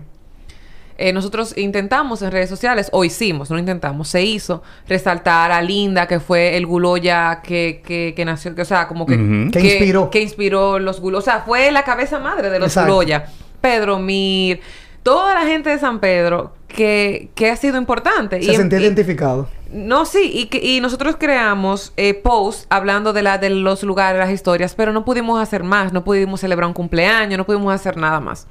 Eh, 0.97 1.11
nosotros 1.11 1.57
intentamos 1.57 2.21
en 2.21 2.31
redes 2.31 2.49
sociales, 2.49 2.89
o 2.91 3.03
hicimos, 3.03 3.49
no 3.49 3.57
intentamos, 3.57 4.07
se 4.09 4.21
hizo, 4.23 4.61
resaltar 4.87 5.51
a 5.51 5.59
Linda, 5.59 6.07
que 6.07 6.19
fue 6.19 6.55
el 6.55 6.67
Guloya 6.67 7.41
que, 7.41 7.81
que, 7.83 8.13
que 8.15 8.25
nació, 8.25 8.53
que, 8.53 8.61
o 8.61 8.65
sea, 8.65 8.87
como 8.87 9.07
que, 9.07 9.15
Ujú. 9.15 9.49
Que 9.51 9.59
inspiró. 9.59 10.09
que 10.11 10.21
inspiró 10.21 10.77
los 10.77 11.01
Guloya. 11.01 11.19
O 11.19 11.21
sea, 11.23 11.39
fue 11.41 11.71
la 11.71 11.83
cabeza 11.83 12.19
madre 12.19 12.51
de 12.51 12.59
los. 12.59 12.75
Guloya. 12.77 13.25
Pedro 13.59 13.97
Mir, 13.97 14.59
toda 15.01 15.33
la 15.33 15.47
gente 15.47 15.71
de 15.71 15.79
San 15.79 15.99
Pedro 15.99 16.53
que, 16.67 17.29
que 17.33 17.49
ha 17.49 17.55
sido 17.55 17.77
importante. 17.79 18.39
Se 18.43 18.51
Y- 18.51 18.55
sentía 18.55 18.77
y- 18.79 18.83
identificado. 18.83 19.49
No, 19.73 20.05
sí, 20.05 20.31
y, 20.33 20.45
que, 20.45 20.59
y 20.63 20.79
nosotros 20.81 21.15
creamos 21.19 21.93
eh, 21.97 22.13
posts 22.13 22.67
hablando 22.69 23.11
de, 23.13 23.23
la, 23.23 23.37
de 23.37 23.49
los 23.49 23.83
lugares, 23.83 24.19
las 24.19 24.31
historias, 24.31 24.75
pero 24.75 24.93
no 24.93 25.03
pudimos 25.03 25.41
hacer 25.41 25.63
más, 25.63 25.91
no 25.91 26.03
pudimos 26.03 26.39
celebrar 26.41 26.67
un 26.67 26.73
cumpleaños, 26.73 27.37
no 27.37 27.45
pudimos 27.45 27.73
hacer 27.73 27.97
nada 27.97 28.19
más. 28.19 28.47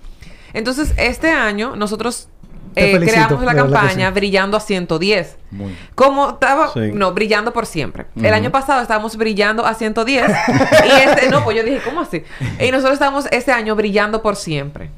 Entonces, 0.53 0.93
este 0.97 1.31
año 1.31 1.77
nosotros 1.77 2.29
eh, 2.75 2.93
felicito, 2.93 3.13
creamos 3.13 3.45
la 3.45 3.55
campaña 3.55 4.09
sí. 4.09 4.15
Brillando 4.15 4.57
a 4.57 4.61
110. 4.61 5.37
Muy. 5.51 5.77
Como 5.95 6.31
estaba, 6.31 6.73
Sí. 6.73 6.91
no, 6.93 7.13
brillando 7.13 7.53
por 7.53 7.67
siempre. 7.67 8.07
El 8.17 8.33
año 8.33 8.51
pasado 8.51 8.81
estábamos 8.81 9.17
brillando 9.17 9.67
a 9.67 9.75
110 9.75 10.31
y 10.87 11.09
este, 11.09 11.29
no, 11.29 11.45
pues 11.45 11.57
yo 11.57 11.63
dije, 11.63 11.81
¿cómo 11.85 12.01
así? 12.01 12.23
Y 12.61 12.71
nosotros 12.71 12.95
estamos 12.95 13.27
este 13.31 13.53
año 13.53 13.77
brillando 13.77 14.23
por 14.23 14.37
siempre. 14.37 14.91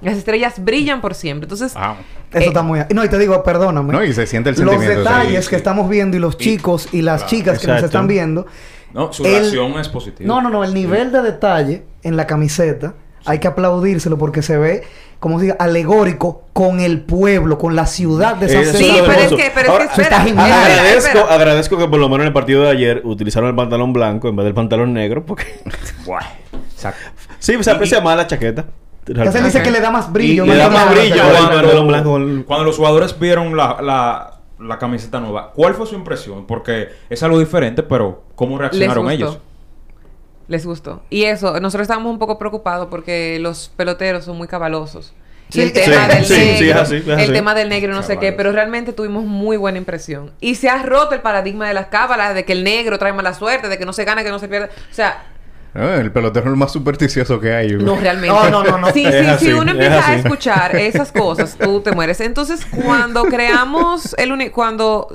Las 0.00 0.16
estrellas 0.16 0.54
brillan 0.64 1.00
por 1.00 1.14
siempre. 1.14 1.44
Entonces, 1.46 1.74
Wow. 1.74 1.82
Eso 2.30 2.38
Eh, 2.38 2.46
está 2.46 2.62
muy... 2.62 2.80
No, 2.94 3.04
y 3.04 3.08
te 3.08 3.18
digo, 3.18 3.42
perdóname. 3.42 3.92
No, 3.92 4.04
y 4.04 4.12
se 4.12 4.26
siente 4.26 4.50
el 4.50 4.56
los 4.56 4.70
sentimiento. 4.70 5.00
detalles 5.00 5.44
sí, 5.44 5.50
que 5.50 5.56
sí. 5.56 5.58
estamos 5.60 5.88
viendo 5.88 6.16
y 6.16 6.20
los 6.20 6.38
chicos 6.38 6.88
y 6.92 7.02
las 7.02 7.26
chicas 7.26 7.58
que 7.58 7.66
nos 7.66 7.76
Exacto. 7.78 7.86
están 7.86 8.06
viendo. 8.06 8.46
No, 8.94 9.12
su 9.12 9.24
El- 9.24 9.32
reacción 9.40 9.72
es 9.80 9.88
positiva. 9.88 10.26
No, 10.28 10.40
no, 10.40 10.48
no. 10.48 10.62
El 10.64 10.72
nivel 10.74 11.10
de 11.12 11.22
detalle 11.22 11.84
en 12.02 12.16
la 12.16 12.26
camiseta 12.28 12.94
hay 13.26 13.40
que 13.40 13.48
aplaudírselo 13.48 14.16
porque 14.16 14.42
se 14.42 14.56
ve, 14.56 14.84
como 15.18 15.38
se 15.38 15.46
diga, 15.46 15.56
alegórico 15.58 16.44
con 16.52 16.78
el 16.80 17.00
pueblo, 17.02 17.58
con 17.58 17.74
la 17.76 17.86
ciudad 17.86 18.36
de 18.36 18.48
San 18.48 18.64
Sí, 18.74 18.92
pero 19.00 19.12
es 19.12 19.28
que- 19.32 19.36
pero 19.36 19.60
es 19.60 19.64
que 19.64 19.70
Ahora, 19.70 19.84
espera, 19.86 20.20
agradezco, 20.22 21.08
espera. 21.18 21.34
agradezco 21.34 21.78
que 21.78 21.88
por 21.88 21.98
lo 21.98 22.08
menos 22.08 22.22
en 22.22 22.28
el 22.28 22.32
partido 22.32 22.62
de 22.62 22.70
ayer 22.70 23.02
utilizaron 23.04 23.48
el 23.50 23.56
pantalón 23.56 23.92
blanco 23.92 24.28
en 24.28 24.36
vez 24.36 24.44
del 24.44 24.54
pantalón 24.54 24.92
negro 24.94 25.26
porque 25.26 25.44
Buah. 26.06 26.20
Exacto. 26.74 27.00
sí 27.40 27.56
se 27.62 27.70
aprecia 27.72 28.00
más 28.00 28.16
la 28.16 28.26
chaqueta. 28.28 28.66
Se 29.06 29.42
dice 29.42 29.62
que 29.62 29.70
le 29.70 29.80
da 29.80 29.90
más 29.90 30.12
brillo. 30.12 30.44
Le 30.44 30.56
da 30.56 30.68
más 30.68 30.90
brillo 30.90 32.44
Cuando 32.46 32.64
los 32.64 32.76
jugadores 32.76 33.18
vieron 33.18 33.56
la, 33.56 33.78
la, 33.80 34.40
la 34.58 34.78
camiseta 34.78 35.20
nueva, 35.20 35.52
¿cuál 35.52 35.74
fue 35.74 35.86
su 35.86 35.94
impresión? 35.94 36.46
Porque 36.46 36.88
es 37.08 37.22
algo 37.22 37.38
diferente, 37.38 37.82
pero 37.82 38.24
¿cómo 38.34 38.52
les 38.52 38.60
reaccionaron 38.60 39.04
gustó. 39.04 39.14
ellos? 39.14 39.38
Les 40.48 40.66
gustó. 40.66 41.02
Y 41.10 41.24
eso, 41.24 41.58
nosotros 41.60 41.84
estábamos 41.84 42.10
un 42.12 42.18
poco 42.18 42.38
preocupados 42.38 42.88
porque 42.90 43.38
los 43.40 43.70
peloteros 43.76 44.24
son 44.24 44.36
muy 44.36 44.48
cabalosos. 44.48 45.14
Sí, 45.48 45.60
y 45.60 45.62
el 45.62 45.72
tema 45.72 46.08
sí, 46.08 46.14
del 46.14 46.24
sí, 46.26 46.34
negro, 46.34 46.80
así, 46.80 46.94
el 47.06 47.32
tema 47.32 47.54
del 47.54 47.68
negro, 47.68 47.92
no 47.92 48.02
sé 48.04 48.18
qué, 48.18 48.32
pero 48.32 48.52
realmente 48.52 48.92
tuvimos 48.92 49.24
muy 49.24 49.56
buena 49.56 49.78
impresión. 49.78 50.32
Y 50.40 50.54
se 50.54 50.68
ha 50.68 50.82
roto 50.82 51.14
el 51.14 51.22
paradigma 51.22 51.66
de 51.66 51.74
las 51.74 51.86
cábalas, 51.86 52.34
de 52.34 52.44
que 52.44 52.52
el 52.52 52.62
negro 52.62 52.98
trae 52.98 53.12
mala 53.12 53.34
suerte, 53.34 53.68
de 53.68 53.76
que 53.76 53.84
no 53.84 53.92
se 53.92 54.04
gana, 54.04 54.22
que 54.22 54.30
no 54.30 54.38
se 54.38 54.48
pierde. 54.48 54.66
O 54.68 54.94
sea, 54.94 55.24
Ah, 55.74 55.96
el 56.00 56.10
pelotero 56.10 56.46
es 56.46 56.52
el 56.52 56.56
más 56.56 56.72
supersticioso 56.72 57.38
que 57.38 57.54
hay. 57.54 57.72
no 57.72 57.96
realmente. 57.96 58.34
No, 58.34 58.50
no, 58.50 58.64
no, 58.64 58.78
no. 58.78 58.90
Sí, 58.92 59.04
sí, 59.04 59.26
así, 59.26 59.46
si 59.46 59.52
uno 59.52 59.70
es 59.70 59.70
empieza 59.70 60.08
a 60.08 60.14
escuchar 60.16 60.76
esas 60.76 61.12
cosas, 61.12 61.56
tú 61.56 61.80
te 61.80 61.92
mueres. 61.92 62.20
Entonces, 62.20 62.66
cuando 62.66 63.22
creamos 63.24 64.14
el 64.18 64.32
uni 64.32 64.50
cuando 64.50 65.08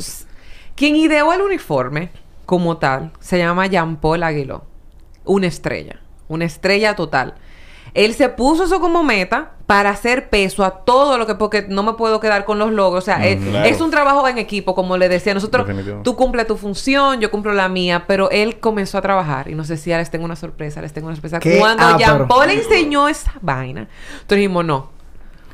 quien 0.75 0.95
ideó 0.95 1.33
el 1.33 1.41
uniforme 1.41 2.09
como 2.45 2.77
tal 2.77 3.11
se 3.19 3.37
llama 3.37 3.67
Jean 3.67 3.97
Paul 3.97 4.23
Aguiló, 4.23 4.63
una 5.25 5.47
estrella, 5.47 5.99
una 6.27 6.45
estrella 6.45 6.95
total. 6.95 7.35
Él 7.95 8.13
se 8.13 8.29
puso 8.29 8.65
eso 8.65 8.79
como 8.79 9.03
meta 9.03 9.53
para 9.65 9.89
hacer 9.89 10.29
peso 10.29 10.63
a 10.63 10.83
todo 10.85 11.17
lo 11.17 11.25
que, 11.25 11.33
porque 11.33 11.65
no 11.67 11.81
me 11.81 11.93
puedo 11.93 12.19
quedar 12.19 12.45
con 12.45 12.59
los 12.59 12.71
logros. 12.71 13.03
O 13.03 13.05
sea, 13.05 13.25
es, 13.25 13.43
claro. 13.43 13.67
es 13.67 13.81
un 13.81 13.89
trabajo 13.89 14.27
en 14.27 14.37
equipo, 14.37 14.75
como 14.75 14.97
le 14.97 15.09
decía. 15.09 15.33
Nosotros, 15.33 15.65
Definitivo. 15.65 16.01
tú 16.03 16.15
cumples 16.15 16.45
tu 16.45 16.55
función, 16.57 17.19
yo 17.19 17.31
cumplo 17.31 17.53
la 17.53 17.67
mía, 17.67 18.03
pero 18.07 18.29
él 18.29 18.59
comenzó 18.59 18.99
a 18.99 19.01
trabajar. 19.01 19.49
Y 19.49 19.55
no 19.55 19.63
sé 19.63 19.77
si 19.77 19.89
ya 19.89 19.97
les 19.97 20.11
tengo 20.11 20.25
una 20.25 20.35
sorpresa, 20.35 20.81
les 20.81 20.93
tengo 20.93 21.07
una 21.07 21.15
sorpresa. 21.15 21.39
Cuando 21.57 21.83
Ah, 21.83 21.95
Jean 21.97 22.27
Paul 22.27 22.47
le 22.47 22.53
enseñó 22.55 23.07
esa 23.07 23.33
vaina, 23.41 23.87
entonces 24.13 24.37
dijimos, 24.37 24.65
no. 24.65 24.94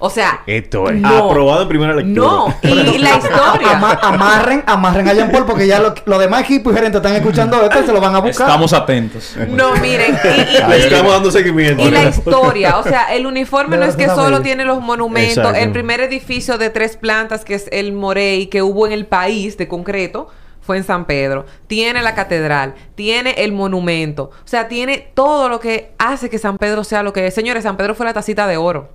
O 0.03 0.09
sea, 0.09 0.41
Esto 0.47 0.89
es. 0.89 0.95
No. 0.99 1.29
aprobado 1.29 1.61
en 1.61 1.67
primera 1.69 1.93
lectura. 1.93 2.25
no. 2.27 2.55
Y 2.63 2.97
la 2.97 3.17
historia. 3.17 3.71
Ama- 3.77 3.99
amarren, 4.01 4.63
amarren 4.65 5.07
a 5.07 5.13
Jean 5.13 5.31
Paul 5.31 5.45
porque 5.45 5.67
ya 5.67 5.79
lo- 5.79 5.93
los 6.05 6.19
demás 6.19 6.41
equipos 6.41 6.73
y 6.73 6.75
gerentes 6.75 6.99
están 6.99 7.15
escuchando 7.15 7.61
esto 7.61 7.79
y 7.81 7.85
se 7.85 7.93
lo 7.93 8.01
van 8.01 8.15
a 8.15 8.19
buscar. 8.19 8.47
Estamos 8.47 8.73
atentos. 8.73 9.35
No, 9.49 9.75
miren. 9.75 10.17
y- 10.23 10.27
y- 10.57 10.69
Le 10.69 10.79
y- 10.79 10.81
estamos 10.81 11.11
dando 11.13 11.29
seguimiento. 11.29 11.83
Y 11.83 11.91
la 11.91 12.03
historia, 12.05 12.77
o 12.79 12.83
sea, 12.83 13.13
el 13.13 13.25
uniforme 13.27 13.77
no 13.77 13.85
es 13.85 13.95
que 13.95 14.07
solo 14.07 14.41
tiene 14.41 14.65
los 14.65 14.81
monumentos, 14.81 15.37
Exacto. 15.37 15.59
el 15.59 15.71
primer 15.71 16.01
edificio 16.01 16.57
de 16.57 16.69
tres 16.71 16.97
plantas 16.97 17.45
que 17.45 17.53
es 17.53 17.67
el 17.71 17.93
Morey 17.93 18.47
que 18.47 18.63
hubo 18.63 18.87
en 18.87 18.93
el 18.93 19.05
país 19.05 19.55
de 19.57 19.67
concreto 19.67 20.29
fue 20.61 20.77
en 20.77 20.83
San 20.83 21.05
Pedro. 21.05 21.45
Tiene 21.67 22.01
la 22.01 22.15
catedral, 22.15 22.73
tiene 22.95 23.35
el 23.37 23.51
monumento, 23.51 24.31
o 24.43 24.47
sea, 24.47 24.67
tiene 24.67 25.11
todo 25.13 25.47
lo 25.47 25.59
que 25.59 25.91
hace 25.99 26.29
que 26.29 26.39
San 26.39 26.57
Pedro 26.57 26.83
sea 26.83 27.03
lo 27.03 27.13
que 27.13 27.27
es. 27.27 27.33
Señores, 27.35 27.63
San 27.63 27.77
Pedro 27.77 27.93
fue 27.93 28.05
la 28.07 28.13
tacita 28.13 28.47
de 28.47 28.57
oro. 28.57 28.89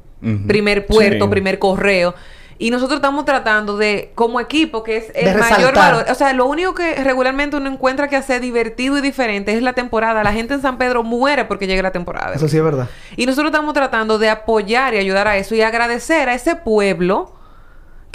Primer 0.47 0.87
puerto, 0.87 1.25
Sí. 1.27 1.31
primer 1.31 1.59
correo. 1.59 2.15
Y 2.59 2.71
nosotros 2.71 2.97
estamos 2.97 3.27
tratando 3.27 3.77
de, 3.77 4.13
como 4.15 4.41
equipo, 4.41 4.83
que 4.83 4.97
es 4.97 5.13
el 5.15 5.37
mayor 5.37 5.75
valor. 5.75 6.07
O 6.11 6.15
sea, 6.15 6.33
lo 6.33 6.47
único 6.47 6.75
que 6.75 6.95
regularmente 7.05 7.57
uno 7.57 7.71
encuentra 7.71 8.09
que 8.09 8.17
hace 8.17 8.41
divertido 8.41 8.97
y 8.97 9.03
diferente 9.03 9.53
es 9.55 9.63
la 9.63 9.75
temporada. 9.75 10.25
La 10.25 10.33
gente 10.33 10.55
en 10.55 10.63
San 10.63 10.79
Pedro 10.79 11.03
muere 11.03 11.45
porque 11.45 11.67
llega 11.67 11.83
la 11.83 11.93
temporada. 11.93 12.35
Eso 12.35 12.49
sí 12.49 12.57
es 12.57 12.65
verdad. 12.65 12.89
Y 13.15 13.27
nosotros 13.27 13.51
estamos 13.51 13.75
tratando 13.75 14.19
de 14.19 14.31
apoyar 14.31 14.95
y 14.95 14.97
ayudar 14.99 15.29
a 15.29 15.37
eso 15.37 15.55
y 15.55 15.61
agradecer 15.61 16.31
a 16.31 16.35
ese 16.35 16.57
pueblo 16.57 17.31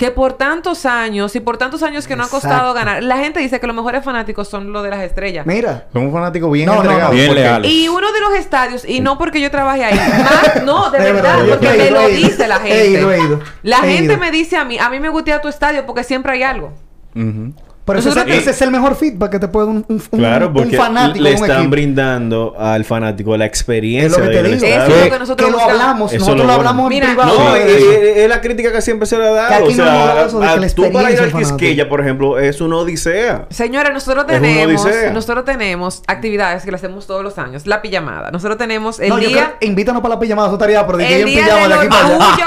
que 0.01 0.09
por 0.09 0.33
tantos 0.33 0.87
años 0.87 1.35
y 1.35 1.41
por 1.41 1.57
tantos 1.57 1.83
años 1.83 2.07
que 2.07 2.15
no 2.15 2.23
ha 2.23 2.27
costado 2.27 2.73
ganar. 2.73 3.03
La 3.03 3.17
gente 3.19 3.39
dice 3.39 3.59
que 3.59 3.67
los 3.67 3.75
mejores 3.75 4.03
fanáticos 4.03 4.47
son 4.47 4.73
los 4.73 4.81
de 4.81 4.89
las 4.89 5.01
estrellas. 5.03 5.45
Mira. 5.45 5.89
Somos 5.93 6.11
fanáticos 6.11 6.51
bien 6.51 6.65
No, 6.65 6.73
no, 6.73 6.81
entregados. 6.81 7.09
no. 7.11 7.15
Bien 7.15 7.27
porque- 7.27 7.41
leales. 7.43 7.71
Y 7.71 7.87
uno 7.87 8.11
de 8.11 8.19
los 8.19 8.33
estadios, 8.33 8.83
y 8.83 8.99
no 8.99 9.19
porque 9.19 9.39
yo 9.39 9.51
trabaje 9.51 9.85
ahí, 9.85 9.93
más, 10.23 10.63
no, 10.63 10.89
de, 10.89 10.97
De 10.97 11.11
verdad, 11.13 11.37
porque 11.47 11.67
he 11.67 11.77
me 11.77 11.85
ido, 11.85 11.93
lo 11.93 12.01
he 12.07 12.11
dice 12.15 12.47
la 12.47 12.55
He 12.55 12.59
gente. 12.61 12.89
ido, 12.89 13.11
he 13.11 13.19
ido. 13.19 13.39
La 13.61 13.77
He 13.77 13.91
gente 13.97 14.13
ido. 14.13 14.17
me 14.17 14.31
dice 14.31 14.57
a 14.57 14.65
mí, 14.65 14.79
a 14.79 14.89
mí 14.89 14.99
me 14.99 15.09
gustea 15.09 15.39
tu 15.39 15.49
estadio 15.49 15.85
porque 15.85 16.03
siempre 16.03 16.31
hay 16.31 16.41
algo. 16.41 16.73
Por 17.13 17.70
eso 17.97 18.09
Nosotros- 18.09 18.27
ese, 18.35 18.41
ese 18.41 18.49
es 18.51 18.61
el 18.61 18.71
mejor 18.71 18.95
feedback 18.95 19.31
que 19.31 19.39
te 19.39 19.47
puede 19.47 19.67
un, 19.67 19.85
un, 19.87 19.99
Claro, 19.99 20.47
un 20.47 20.53
porque 20.53 20.77
fanático 20.77 21.23
le 21.23 21.33
están 21.33 21.51
equipo. 21.51 21.69
brindando 21.71 22.55
al 22.57 22.85
fanático 22.85 23.35
la 23.35 23.45
experiencia 23.45 24.05
Es 24.07 24.17
lo 24.25 24.29
que 24.29 24.37
de 24.37 24.43
te 24.43 24.49
ir 24.49 24.53
al 24.55 24.59
digo. 24.59 24.65
Eso 24.67 24.75
estadio. 24.81 24.95
es 24.95 25.03
lo 25.05 25.11
que 25.13 25.19
nosotros 25.19 25.45
que 25.49 25.51
lo 25.51 25.61
hablamos, 25.61 26.11
Eso 26.13 26.19
nosotros 26.19 26.41
es 26.41 26.47
lo 26.47 26.51
lo 26.53 26.57
hablamos 26.59 26.83
bueno. 26.83 26.95
en 26.95 27.11
Mira, 27.11 27.23
privado. 27.23 27.43
No, 27.43 27.53
de 27.53 27.63
es, 27.65 27.81
eso. 27.81 27.91
es- 27.91 28.17
es 28.17 28.29
la 28.29 28.41
crítica 28.41 28.71
que 28.71 28.81
siempre 28.81 29.05
se 29.07 29.17
le 29.17 29.23
ha 29.25 29.29
Que 29.29 29.35
dado. 29.35 29.53
aquí 29.53 29.63
O 29.63 29.67
no 29.67 29.73
sea, 29.83 30.15
de 30.15 30.27
eso, 30.27 30.39
de 30.39 30.45
que 30.47 30.51
a- 30.53 30.57
la 30.57 30.69
tú 30.69 30.91
para 30.91 31.11
ir 31.11 31.19
al. 31.19 31.31
Quisqueya, 31.33 31.89
por 31.89 32.01
ejemplo, 32.01 32.39
es 32.39 32.61
una 32.61 32.77
odisea. 32.77 33.45
Señores, 33.49 33.91
nosotros 33.93 34.25
Es 34.29 34.39
una 34.39 34.47
tenemos, 34.47 34.85
odisea. 34.85 35.11
nosotros 35.13 35.45
tenemos 35.45 36.03
actividades 36.07 36.63
que 36.63 36.71
las 36.71 36.83
hacemos 36.83 37.07
todos 37.07 37.23
los 37.23 37.37
años. 37.37 37.65
La 37.65 37.81
pijamada. 37.81 38.29
Nosotros 38.31 38.57
tenemos 38.57 38.99
el 38.99 39.09
no, 39.09 39.19
yo 39.19 39.27
día... 39.29 39.53
creo, 39.59 39.69
invítanos 39.69 40.01
para 40.01 40.15
la 40.15 40.19
pijamada, 40.19 40.47
eso 40.49 40.55
estaría, 40.55 40.85
pero 40.85 40.97
que 40.99 41.21
El 41.21 41.25
día 41.25 41.43
pijama 41.45 41.67
de 41.67 41.73
aquí 41.73 41.87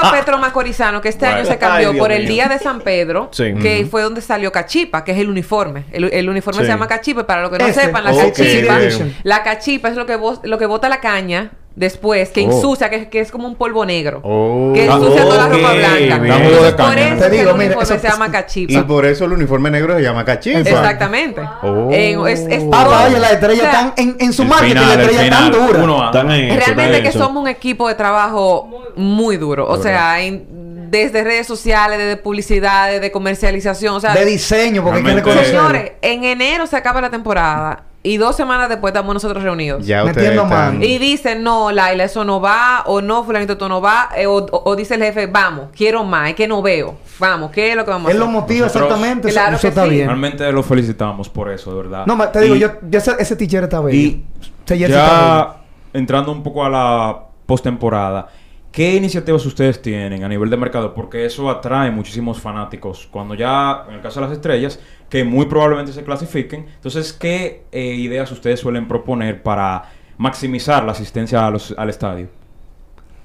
para 0.01 0.11
Petro 0.11 0.37
Macorizano, 0.37 1.01
que 1.01 1.09
este 1.09 1.25
año 1.25 1.45
se 1.45 1.57
cambió 1.57 1.97
por 1.97 2.11
el 2.11 2.25
día 2.27 2.47
de 2.47 2.59
San 2.59 2.79
Pedro, 2.81 3.29
que 3.35 3.87
fue 3.89 4.01
donde 4.01 4.21
salió 4.21 4.51
Cachipa, 4.51 5.03
que 5.03 5.11
es 5.11 5.17
el 5.19 5.24
uniforme. 5.29 5.85
El, 5.91 6.05
el 6.13 6.29
uniforme 6.29 6.59
Sí. 6.61 6.65
se 6.65 6.71
llama 6.71 6.87
Cachipa, 6.87 7.25
para 7.27 7.41
los 7.43 7.51
que 7.51 7.57
no 7.59 7.65
Ese. 7.67 7.81
sepan, 7.81 8.03
la 8.03 8.11
cachipa. 8.15 8.79
La 9.23 9.43
cachipa 9.43 9.89
es 9.89 9.95
lo 9.95 10.05
que, 10.05 10.17
vo- 10.19 10.39
lo 10.43 10.57
que 10.57 10.65
bota 10.65 10.89
la 10.89 10.99
caña 11.01 11.51
Después, 11.75 12.29
que 12.29 12.39
Oh. 12.39 12.51
ensucia, 12.53 12.89
que, 12.89 13.09
que 13.09 13.19
es 13.19 13.33
como 13.33 13.49
un 13.49 13.55
polvo 13.55 13.85
negro. 13.85 14.21
Oh. 14.23 14.71
Que 14.73 14.85
ensucia 14.85 15.23
toda 15.23 15.39
la 15.39 15.47
ropa 15.49 15.73
blanca. 15.73 15.95
bien. 16.19 16.19
Por 16.21 16.75
caña. 16.77 17.07
eso 17.09 17.23
Te 17.25 17.29
digo, 17.31 17.49
el 17.51 17.57
mira, 17.57 17.65
uniforme 17.75 17.83
eso- 17.83 17.99
se 17.99 18.07
llama 18.07 18.31
Y 18.55 18.77
por 18.83 19.05
eso 19.05 19.25
el 19.25 19.33
uniforme 19.33 19.69
negro 19.71 19.93
se 19.97 20.01
llama 20.01 20.23
cachipa. 20.23 20.59
Exactamente. 20.59 21.41
Oh. 21.63 21.89
En- 21.91 22.25
es, 22.27 22.39
es 22.47 22.63
Ah, 22.71 22.83
todo. 22.85 22.91
vaya, 22.91 23.19
la 23.19 23.29
estrella 23.31 23.53
O 23.61 23.65
sea, 23.65 23.71
tan 23.73 23.93
en, 23.97 24.15
en 24.21 24.31
su 24.31 24.43
El 24.43 24.47
marketing, 24.47 24.71
final, 24.71 24.87
la 24.87 24.93
el 24.93 24.99
estrella 25.09 25.29
tan 25.29 25.43
final, 25.51 25.67
dura. 25.67 25.83
uno 25.83 26.01
a- 26.01 26.05
Están 26.05 26.31
en 26.31 26.45
eso, 26.45 26.55
Realmente 26.55 26.69
están 26.83 26.95
en 26.95 27.03
que 27.03 27.09
eso. 27.09 27.19
somos 27.19 27.41
un 27.43 27.49
equipo 27.49 27.87
de 27.89 27.95
trabajo 27.95 28.83
muy 28.95 29.35
duro. 29.35 29.67
O 29.67 29.75
sea, 29.75 30.21
en- 30.21 30.55
desde 31.03 31.23
redes 31.23 31.47
sociales, 31.47 31.97
desde 31.97 32.17
publicidad, 32.17 32.89
desde 32.91 33.11
comercialización. 33.11 33.95
O 33.95 33.99
sea, 33.99 34.13
de 34.13 34.25
diseño, 34.25 34.83
porque 34.83 34.99
hay 34.99 35.03
que 35.05 35.13
reconocerlo. 35.15 35.49
señores, 35.59 35.91
en 36.01 36.23
enero 36.23 36.67
se 36.67 36.75
acaba 36.77 37.01
la 37.01 37.09
temporada 37.09 37.83
y 38.03 38.17
dos 38.17 38.35
semanas 38.35 38.69
después 38.69 38.91
estamos 38.91 39.13
nosotros 39.15 39.41
reunidos. 39.43 39.83
Ya 39.85 40.03
ustedes 40.03 40.17
Metiendo 40.17 40.43
están... 40.43 40.83
Y 40.83 40.99
dicen, 40.99 41.41
no, 41.41 41.71
Laila, 41.71 42.03
eso 42.03 42.23
no 42.23 42.39
va, 42.39 42.83
o 42.85 43.01
no, 43.01 43.23
fulanito, 43.23 43.57
tú 43.57 43.67
no 43.67 43.81
va, 43.81 44.09
eh, 44.15 44.27
o, 44.27 44.35
o- 44.45 44.61
o 44.69 44.75
dice 44.75 44.93
el 44.93 45.01
jefe, 45.01 45.25
vamos, 45.25 45.69
quiero 45.75 46.03
más, 46.03 46.29
es 46.29 46.35
que 46.35 46.47
no 46.47 46.61
veo, 46.61 46.95
vamos, 47.17 47.49
¿qué 47.49 47.71
es 47.71 47.75
lo 47.75 47.83
que 47.83 47.89
vamos 47.89 48.07
a 48.07 48.11
Él 48.11 48.17
hacer? 48.17 48.27
lo 48.27 48.31
motiva 48.31 48.67
Nosotros- 48.67 48.89
exactamente. 48.91 49.27
eso- 49.29 49.35
Claro 49.39 49.55
eso 49.55 49.61
que 49.63 49.67
está 49.69 49.83
sí. 49.85 49.89
bien. 49.89 50.05
Realmente 50.07 50.51
lo 50.51 50.61
felicitamos 50.61 51.29
por 51.29 51.49
eso, 51.51 51.71
de 51.71 51.77
verdad. 51.81 52.05
No, 52.05 52.15
te 52.29 52.41
digo, 52.41 52.55
Y- 52.55 52.59
yo, 52.59 52.73
yo 52.87 52.99
ese, 52.99 53.13
ese 53.17 53.35
teacher 53.35 53.63
está 53.63 53.79
bello. 53.81 53.97
Y 53.97 54.23
jersey 54.67 54.83
está 54.83 54.95
ya 54.95 55.55
entrando 55.93 56.31
un 56.31 56.43
poco 56.43 56.63
a 56.63 56.69
la 56.69 57.19
postemporada, 57.47 58.27
¿qué 58.75 58.93
iniciativas 58.95 59.45
ustedes 59.45 59.81
tienen 59.81 60.25
a 60.25 60.27
nivel 60.27 60.49
de 60.49 60.57
mercado? 60.57 60.93
Porque 60.93 61.25
eso 61.25 61.49
atrae 61.49 61.89
muchísimos 61.91 62.41
fanáticos. 62.41 63.07
Cuando 63.09 63.33
ya, 63.33 63.85
en 63.87 63.95
el 63.95 64.01
caso 64.01 64.19
de 64.19 64.27
las 64.27 64.35
estrellas, 64.35 64.79
que 65.09 65.23
muy 65.23 65.45
probablemente 65.45 65.93
se 65.93 66.03
clasifiquen, 66.03 66.65
entonces, 66.75 67.13
¿qué 67.13 67.63
eh, 67.71 67.85
ideas 67.95 68.29
ustedes 68.33 68.59
suelen 68.59 68.85
proponer 68.85 69.41
para 69.41 69.91
maximizar 70.17 70.83
la 70.83 70.91
asistencia 70.91 71.47
a 71.47 71.49
los- 71.51 71.73
al 71.77 71.89
estadio? 71.89 72.27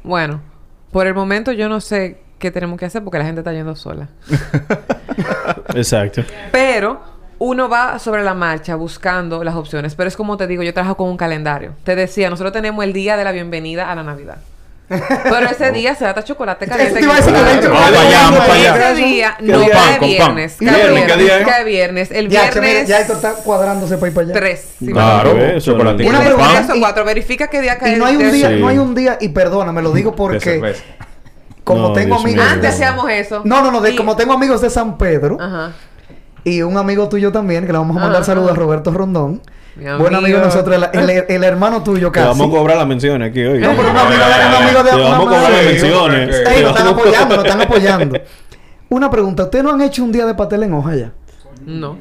Bueno, 0.04 0.40
por 0.92 1.08
el 1.08 1.14
momento 1.14 1.50
yo 1.50 1.68
no 1.68 1.80
sé 1.80 2.22
qué 2.38 2.52
tenemos 2.52 2.78
que 2.78 2.86
hacer 2.86 3.02
porque 3.02 3.18
la 3.18 3.24
gente 3.24 3.40
está 3.40 3.52
yendo 3.52 3.74
sola. 3.74 4.08
Exacto. 5.74 6.22
Pero 6.52 7.00
uno 7.38 7.68
va 7.68 7.98
sobre 7.98 8.22
la 8.22 8.34
marcha 8.34 8.76
buscando 8.76 9.42
las 9.42 9.56
opciones. 9.56 9.94
Pero 9.96 10.08
es 10.08 10.16
como 10.16 10.36
te 10.36 10.46
digo, 10.46 10.62
yo 10.62 10.72
trabajo 10.72 10.96
con 10.96 11.08
un 11.08 11.16
calendario. 11.16 11.72
Te 11.84 11.96
decía, 11.96 12.30
nosotros 12.30 12.52
tenemos 12.52 12.84
el 12.84 12.92
día 12.92 13.16
de 13.16 13.24
la 13.24 13.32
bienvenida 13.32 13.90
a 13.90 13.94
la 13.96 14.02
Navidad. 14.04 14.38
Pero 14.90 15.46
ese 15.50 15.70
día 15.70 15.94
se 15.94 16.04
da 16.04 16.22
chocolate 16.24 16.66
caliente. 16.66 17.00
Vamos 17.06 17.20
para 17.30 18.00
allá, 18.00 18.22
vamos 18.24 18.38
para 18.40 18.54
allá. 18.54 18.90
Ese 18.92 19.02
día 19.04 19.36
¿Qué 19.38 19.44
no 19.46 19.66
cae 19.68 19.98
viernes. 20.00 20.56
¿Qué 20.58 20.66
Cae 21.46 21.64
viernes? 21.64 22.10
El 22.10 22.28
viernes 22.28 22.88
ya 22.88 23.00
esto 23.00 23.12
está 23.12 23.34
cuadrándose 23.34 23.96
para 23.98 24.08
ir 24.08 24.14
para 24.14 24.24
allá. 24.26 24.34
3. 24.34 24.66
Claro, 24.92 25.60
chocolate 25.60 26.06
Una 26.08 26.20
pregunta. 26.20 26.64
Tres 26.66 26.78
cuatro. 26.80 27.04
Verifica 27.04 27.46
qué 27.48 27.60
día 27.60 27.78
cae 27.78 27.94
Y 27.94 27.98
no 27.98 28.06
hay 28.06 28.16
un 28.16 28.22
el- 28.22 28.32
día, 28.32 28.48
Sí. 28.48 28.56
no 28.56 28.68
hay 28.68 28.78
un 28.78 28.94
día, 28.94 29.16
y 29.20 29.28
perdóname, 29.28 29.80
lo 29.82 29.92
digo 29.92 30.14
porque 30.16 30.74
como 31.64 31.88
No, 31.88 31.92
tengo 31.92 32.16
Dios 32.16 32.24
amigos. 32.24 32.46
Antes 32.50 32.70
hacíamos 32.74 33.10
eso. 33.10 33.42
No, 33.44 33.62
no, 33.62 33.70
no, 33.70 33.82
como 33.96 34.16
tengo 34.16 34.32
amigos 34.32 34.60
de 34.60 34.70
San 34.70 34.98
Pedro 34.98 35.36
Ajá. 35.40 35.72
Y 36.44 36.62
un 36.62 36.76
amigo 36.76 37.08
tuyo 37.08 37.32
también, 37.32 37.66
que 37.66 37.72
le 37.72 37.78
vamos 37.78 37.96
a 37.96 38.00
mandar 38.00 38.22
Ajá. 38.22 38.24
saludos 38.32 38.52
a 38.52 38.54
Roberto 38.54 38.90
Rondón. 38.92 39.40
Buen 39.98 40.14
amigo 40.14 40.38
de 40.38 40.44
nosotros, 40.44 40.76
el, 40.92 41.00
el- 41.10 41.24
el 41.28 41.44
hermano 41.44 41.82
tuyo 41.82 42.08
Te 42.10 42.20
casi. 42.20 42.26
vamos 42.38 42.48
a 42.48 42.58
cobrar 42.58 42.76
las 42.76 42.86
menciones 42.86 43.30
aquí 43.30 43.42
hoy. 43.44 43.60
No, 43.60 43.70
pero 43.70 43.90
un 43.90 43.96
amigo 43.96 44.24
de 44.24 44.46
un 44.48 44.54
amigo 44.62 44.82
de 44.82 44.90
Te 44.90 44.96
vamos 44.96 45.14
a 45.14 45.18
cobrar 45.20 45.50
las 45.52 45.64
menciones. 45.64 46.36
Ey, 46.38 46.44
Te 46.56 46.62
nos 46.62 46.70
están 46.72 46.86
apoyando, 46.88 47.36
nos 47.36 47.44
están 47.44 47.60
apoyando. 47.62 48.18
Una 48.88 49.10
pregunta, 49.10 49.44
¿ustedes 49.44 49.64
no 49.64 49.70
han 49.70 49.80
hecho 49.82 50.02
un 50.04 50.12
día 50.12 50.26
de 50.26 50.34
pastel 50.34 50.64
en 50.64 50.72
hoja 50.74 50.96
ya? 50.96 51.12
No. 51.64 51.96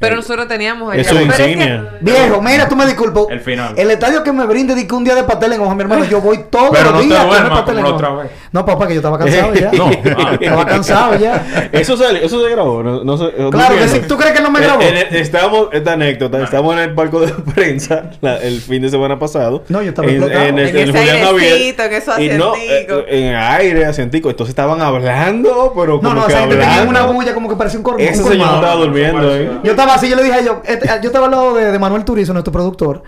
Pero 0.00 0.16
nosotros 0.16 0.46
teníamos 0.48 0.92
el 0.92 1.00
Es 1.00 1.06
su 1.06 1.14
Pero 1.14 1.30
es 1.30 1.36
que- 1.36 1.42
insignia. 1.44 1.88
Viejo, 2.00 2.42
mira, 2.42 2.68
tú 2.68 2.76
me 2.76 2.84
disculpo. 2.86 3.28
El 3.30 3.40
final. 3.40 3.74
El 3.76 3.90
estadio 3.90 4.22
que 4.22 4.32
me 4.32 4.44
brinde 4.46 4.74
di 4.74 4.86
que 4.86 4.94
un 4.94 5.04
día 5.04 5.14
de 5.14 5.22
pastel 5.24 5.52
en 5.54 5.60
hoja, 5.60 5.74
mi 5.74 5.82
hermano, 5.82 6.04
yo 6.04 6.20
voy 6.20 6.40
todos 6.50 6.70
Pero 6.72 6.84
los 6.84 6.92
no 6.94 6.98
te 7.00 7.06
días 7.06 7.20
a 7.20 7.22
comer 7.24 7.40
duermas 7.40 7.58
pastel 7.60 7.78
en 7.78 7.84
como 7.84 7.98
la 8.00 8.04
hoja. 8.06 8.12
otra 8.12 8.22
vez. 8.24 8.32
No, 8.52 8.66
papá, 8.66 8.86
que 8.88 8.94
yo 8.94 8.98
estaba 9.00 9.18
cansado 9.18 9.54
ya. 9.54 9.70
No, 9.72 9.90
ah. 10.18 10.36
Estaba 10.40 10.66
cansado 10.66 11.18
ya. 11.18 11.68
Eso 11.72 11.96
se, 11.96 12.24
eso 12.24 12.42
se 12.44 12.50
grabó. 12.50 12.82
No, 12.82 13.02
no 13.04 13.16
se- 13.16 13.32
no 13.38 13.50
Claro 13.50 13.74
que 13.76 13.82
entiendo. 13.82 14.02
sí. 14.02 14.08
¿Tú 14.08 14.16
crees 14.16 14.32
que 14.34 14.42
no 14.42 14.50
me 14.50 14.60
Eh, 14.60 14.62
grabó? 14.64 14.82
en 14.82 14.96
el- 14.96 15.16
estábamos, 15.16 15.68
esta 15.72 15.92
anécdota, 15.92 16.42
estábamos 16.42 16.74
en 16.74 16.80
el 16.80 16.94
palco 16.94 17.20
de 17.20 17.28
prensa 17.54 18.10
la- 18.20 18.36
el 18.38 18.60
fin 18.60 18.82
de 18.82 18.88
semana 18.90 19.18
pasado. 19.18 19.64
No, 19.68 19.80
yo 19.82 19.88
estaba 19.90 20.08
en, 20.08 20.14
explotado. 20.16 20.44
en, 20.46 20.58
el- 20.58 20.68
En 20.68 20.76
en 20.76 20.88
ese 20.90 20.98
Julián 20.98 21.24
Javier. 21.24 21.52
airecito, 21.52 21.82
en 21.84 21.92
eso 21.94 22.20
Y 22.20 22.28
no, 22.30 22.54
eh, 22.56 22.86
en 23.08 23.34
aire, 23.36 23.86
asientico. 23.86 24.28
Entonces 24.30 24.50
estaban 24.50 24.80
hablando, 24.82 25.72
pero 25.76 25.98
como 25.98 26.10
No, 26.10 26.14
no, 26.20 26.26
que 26.26 26.32
esa 26.32 26.40
gente 26.42 26.56
tenía 26.56 26.80
hablando. 26.80 26.90
una 26.90 27.12
bulla 27.12 27.34
como 27.34 27.48
que 27.48 27.56
parecía 27.56 27.78
un, 27.78 27.84
cor 27.84 27.94
un 27.94 28.00
Ese 28.00 28.22
señor 28.22 28.54
estaba 28.54 28.74
durmiendo 28.74 29.32
ahí. 29.32 29.60
Yo 29.62 29.70
estaba 29.70 29.83
así, 29.92 30.08
yo 30.08 30.16
le 30.16 30.22
dije 30.22 30.34
a 30.34 30.40
ellos, 30.40 30.56
este, 30.64 30.86
yo 31.02 31.08
estaba 31.08 31.26
al 31.26 31.30
lado 31.32 31.54
de, 31.54 31.72
de 31.72 31.78
Manuel 31.78 32.04
Turizo, 32.04 32.32
nuestro 32.32 32.52
productor, 32.52 33.02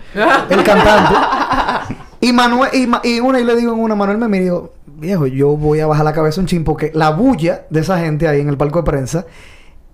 el 0.49 0.63
cantante. 0.63 1.13
Y 2.19 2.33
Manuel, 2.33 2.69
y, 2.73 2.89
y 3.07 3.19
una, 3.19 3.39
y 3.39 3.43
le 3.43 3.55
digo 3.55 3.73
en 3.73 3.79
una, 3.79 3.95
Manuel 3.95 4.17
me 4.17 4.39
digo, 4.39 4.73
viejo, 4.85 5.27
yo 5.27 5.55
voy 5.55 5.79
a 5.79 5.87
bajar 5.87 6.05
la 6.05 6.13
cabeza 6.13 6.41
un 6.41 6.47
chin 6.47 6.63
porque 6.63 6.91
la 6.93 7.11
bulla 7.11 7.65
de 7.69 7.81
esa 7.81 7.99
gente 7.99 8.27
ahí 8.27 8.41
en 8.41 8.49
el 8.49 8.57
palco 8.57 8.79
de 8.79 8.85
prensa. 8.85 9.25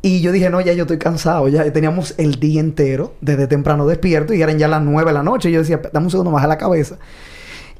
Y 0.01 0.19
yo 0.21 0.33
dije, 0.33 0.49
no, 0.49 0.59
ya 0.59 0.73
yo 0.73 0.83
estoy 0.83 0.97
cansado, 0.97 1.47
ya 1.47 1.71
teníamos 1.71 2.13
el 2.17 2.35
día 2.37 2.59
entero 2.59 3.13
desde 3.21 3.47
temprano 3.47 3.87
despierto 3.87 4.33
y 4.33 4.41
eran 4.41 4.57
ya 4.57 4.67
las 4.67 4.81
nueve 4.81 5.11
de 5.11 5.13
la 5.13 5.23
noche. 5.23 5.49
Y 5.49 5.53
yo 5.53 5.59
decía, 5.59 5.81
dame 5.93 6.07
un 6.07 6.11
segundo, 6.11 6.31
baja 6.31 6.45
la 6.45 6.57
cabeza. 6.57 6.97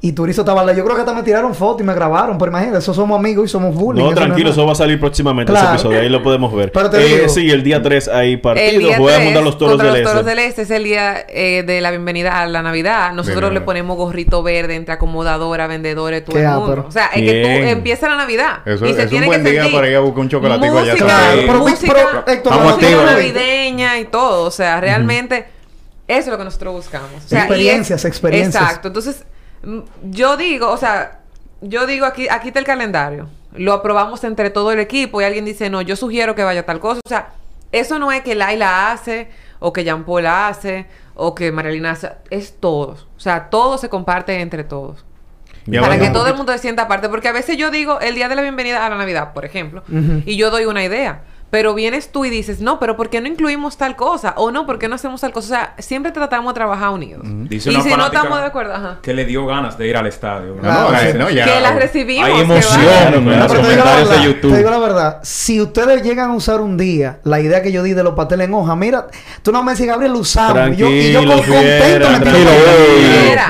Y 0.06 0.12
Turizo 0.12 0.42
estaba 0.42 0.60
al 0.60 0.68
lado. 0.68 0.78
Yo 0.78 0.84
creo 0.84 0.96
que 0.98 1.02
hasta 1.04 1.14
me 1.14 1.24
tiraron 1.24 1.56
fotos 1.56 1.80
y 1.80 1.86
me 1.86 1.94
grabaron, 1.94 2.38
pero 2.38 2.52
imagínate, 2.52 2.80
eso 2.80 2.94
somos 2.94 3.18
amigos 3.18 3.46
y 3.46 3.48
somos 3.48 3.74
bullying. 3.74 4.02
No, 4.04 4.10
eso 4.12 4.20
es 4.20 4.26
tranquilo, 4.26 4.50
eso 4.50 4.66
va 4.66 4.74
a 4.74 4.76
salir 4.76 5.00
próximamente 5.00 5.50
Claro. 5.54 5.68
ese 5.68 5.76
episodio, 5.76 6.02
ahí 6.02 6.10
lo 6.10 6.22
podemos 6.22 6.54
ver. 6.54 6.74
Pero 6.74 6.90
te 6.90 6.98
Eh, 6.98 7.16
digo- 7.20 7.30
sí, 7.30 7.50
el 7.50 7.64
día 7.64 7.82
3 7.82 8.10
hay 8.10 8.36
partido, 8.36 8.82
voy 8.98 9.14
a 9.14 9.16
3 9.16 9.24
montar 9.28 9.44
los 9.44 9.58
toros 9.58 9.76
contra 9.78 9.94
del 9.94 10.04
los 10.04 10.12
toros 10.12 10.28
este. 10.28 10.30
del 10.42 10.50
este 10.50 10.62
es 10.64 10.72
el 10.72 10.84
día 10.84 11.26
eh, 11.30 11.64
de 11.66 11.80
la 11.80 11.92
bienvenida 11.92 12.42
a 12.42 12.46
la 12.48 12.62
Navidad. 12.62 13.14
Nosotros 13.14 13.44
Bien. 13.44 13.54
le 13.54 13.62
ponemos 13.62 13.96
gorrito 13.96 14.44
verde 14.44 14.76
entre 14.76 14.94
acomodadora, 14.94 15.68
vendedores, 15.68 16.26
todo 16.26 16.38
el 16.38 16.48
mundo. 16.50 16.86
O 16.86 16.92
sea, 16.92 17.06
es 17.06 17.22
que 17.22 17.42
tú 17.64 17.70
empieza 17.70 18.10
la 18.10 18.18
Navidad. 18.18 18.58
Eso 18.66 18.86
y 18.86 18.90
es 18.90 18.98
se 18.98 19.04
un 19.04 19.10
tiene 19.10 19.26
buen 19.28 19.42
que 19.42 19.52
día 19.52 19.72
para 19.72 19.88
ir 19.90 19.96
a 19.96 20.00
buscar 20.02 20.20
un 20.20 20.28
chocolatico 20.30 20.80
allá 20.80 20.96
música, 20.96 21.18
atrás. 21.18 21.36
Pero, 21.48 21.60
música, 21.60 21.94
pero, 22.26 23.06
navideña 23.06 24.00
y 24.00 24.04
todo. 24.04 24.48
O 24.48 24.52
sea, 24.52 24.82
realmente 24.82 25.46
eso 26.10 26.20
es 26.20 26.28
lo 26.28 26.38
que 26.38 26.44
nosotros 26.44 26.74
buscamos. 26.74 27.10
O 27.26 27.28
sea, 27.30 27.40
y 27.40 27.42
Experiencias, 27.44 28.02
es- 28.02 28.06
experiencias. 28.06 28.62
Exacto. 28.64 28.90
Entonces, 28.90 29.24
yo 30.04 30.38
digo, 30.38 30.70
o 30.70 30.78
sea, 30.78 31.20
yo 31.62 31.86
digo 31.86 32.06
aquí, 32.06 32.28
aquí 32.30 32.50
está 32.50 32.60
el 32.60 32.66
calendario. 32.66 33.30
Lo 33.56 33.74
aprobamos 33.74 34.24
entre 34.24 34.50
todo 34.50 34.72
el 34.72 34.80
equipo 34.80 35.22
y 35.22 35.26
alguien 35.26 35.46
dice, 35.46 35.70
no, 35.70 35.82
yo 35.82 35.96
sugiero 35.96 36.36
que 36.36 36.44
vaya 36.44 36.66
tal 36.66 36.80
cosa. 36.80 37.00
O 37.06 37.10
sea, 37.10 37.34
eso 37.72 38.00
no 38.00 38.12
es 38.12 38.22
que 38.22 38.36
Laila 38.36 38.92
hace, 38.92 39.30
o 39.60 39.72
que 39.72 39.84
Jean 39.84 40.04
Paul 40.04 40.26
hace, 40.26 40.88
o 41.16 41.36
que 41.36 41.52
Marilina 41.52 41.92
hace. 41.92 42.12
Es 42.30 42.60
todos. 42.60 43.08
O 43.16 43.20
sea, 43.20 43.50
todo 43.50 43.78
se 43.78 43.90
comparte 43.90 44.40
entre 44.42 44.64
todos. 44.64 45.06
Y 45.66 45.80
Para 45.80 45.98
que 45.98 46.10
todo 46.10 46.28
el 46.28 46.36
mundo 46.36 46.52
se 46.52 46.60
sienta 46.60 46.84
aparte. 46.84 47.08
Porque 47.10 47.30
a 47.30 47.32
veces 47.32 47.58
yo 47.58 47.72
digo 47.72 48.00
el 48.02 48.16
día 48.16 48.28
de 48.28 48.36
la 48.36 48.42
bienvenida 48.42 48.86
a 48.86 48.90
la 48.90 48.98
Navidad, 48.98 49.34
por 49.34 49.46
ejemplo, 49.46 49.84
y 50.26 50.36
yo 50.36 50.52
doy 50.52 50.66
una 50.66 50.84
idea. 50.84 51.24
Pero 51.54 51.76
vienes 51.76 52.12
tú 52.12 52.26
y 52.26 52.32
dices, 52.32 52.62
no, 52.62 52.80
pero 52.80 52.98
¿por 52.98 53.12
qué 53.12 53.22
no 53.22 53.28
incluimos 53.28 53.78
tal 53.78 53.96
cosa? 53.96 54.34
O 54.38 54.50
no, 54.50 54.66
¿por 54.66 54.80
qué 54.80 54.88
no 54.88 54.96
hacemos 54.96 55.22
tal 55.22 55.32
cosa? 55.32 55.46
O 55.46 55.50
sea, 55.50 55.76
siempre 55.78 56.12
tratamos 56.12 56.52
de 56.52 56.56
trabajar 56.56 56.90
unidos. 56.90 57.22
Dice 57.48 57.70
y 57.70 57.76
una 57.76 57.84
si 57.84 57.90
no 57.92 58.06
estamos 58.08 58.40
de 58.40 58.46
acuerdo, 58.46 58.74
ajá. 58.74 58.98
Que 59.04 59.14
le 59.14 59.24
dio 59.26 59.46
ganas 59.46 59.78
de 59.78 59.88
ir 59.88 59.96
al 59.96 60.08
estadio. 60.08 60.56
Claro, 60.58 60.90
No, 60.92 60.98
sí. 60.98 61.06
no, 61.16 61.30
ya. 61.30 61.46
que 61.46 61.62
las 61.62 61.76
recibimos. 61.76 62.28
Hay 62.28 62.40
emoción. 62.42 62.82
en 63.14 63.40
los 63.40 63.52
Pero 63.52 63.62
te 63.62 63.70
digo 63.70 63.84
la 63.86 63.92
comentarios 63.92 64.10
de 64.10 64.16
verdad, 64.16 64.26
YouTube. 64.26 64.52
Te 64.52 64.58
digo 64.58 64.72
la 64.72 64.78
verdad, 64.80 65.20
si 65.22 65.62
ustedes 65.62 66.02
llegan 66.02 66.32
a 66.32 66.34
usar 66.34 66.60
un 66.60 66.76
día 66.76 67.20
la 67.24 67.40
idea 67.40 67.62
que 67.62 67.72
yo 67.72 67.84
di 67.84 67.94
de 67.94 68.04
los 68.04 68.16
pasteles 68.16 68.48
en 68.48 68.54
hoja, 68.56 68.76
mira, 68.76 69.06
tú 69.44 69.52
no 69.52 69.62
me 69.64 69.74
dices, 69.74 69.86
Gabriel, 69.86 70.12
lo 70.14 70.18
usamos. 70.18 70.70
Y 70.70 70.76
yo, 70.76 70.90
y 70.90 71.12
yo 71.12 71.20
con- 71.20 71.38
contento 71.38 72.10
me 72.10 72.20
tiro 72.20 72.24
tranquilo, 72.24 72.50
allá. 73.30 73.44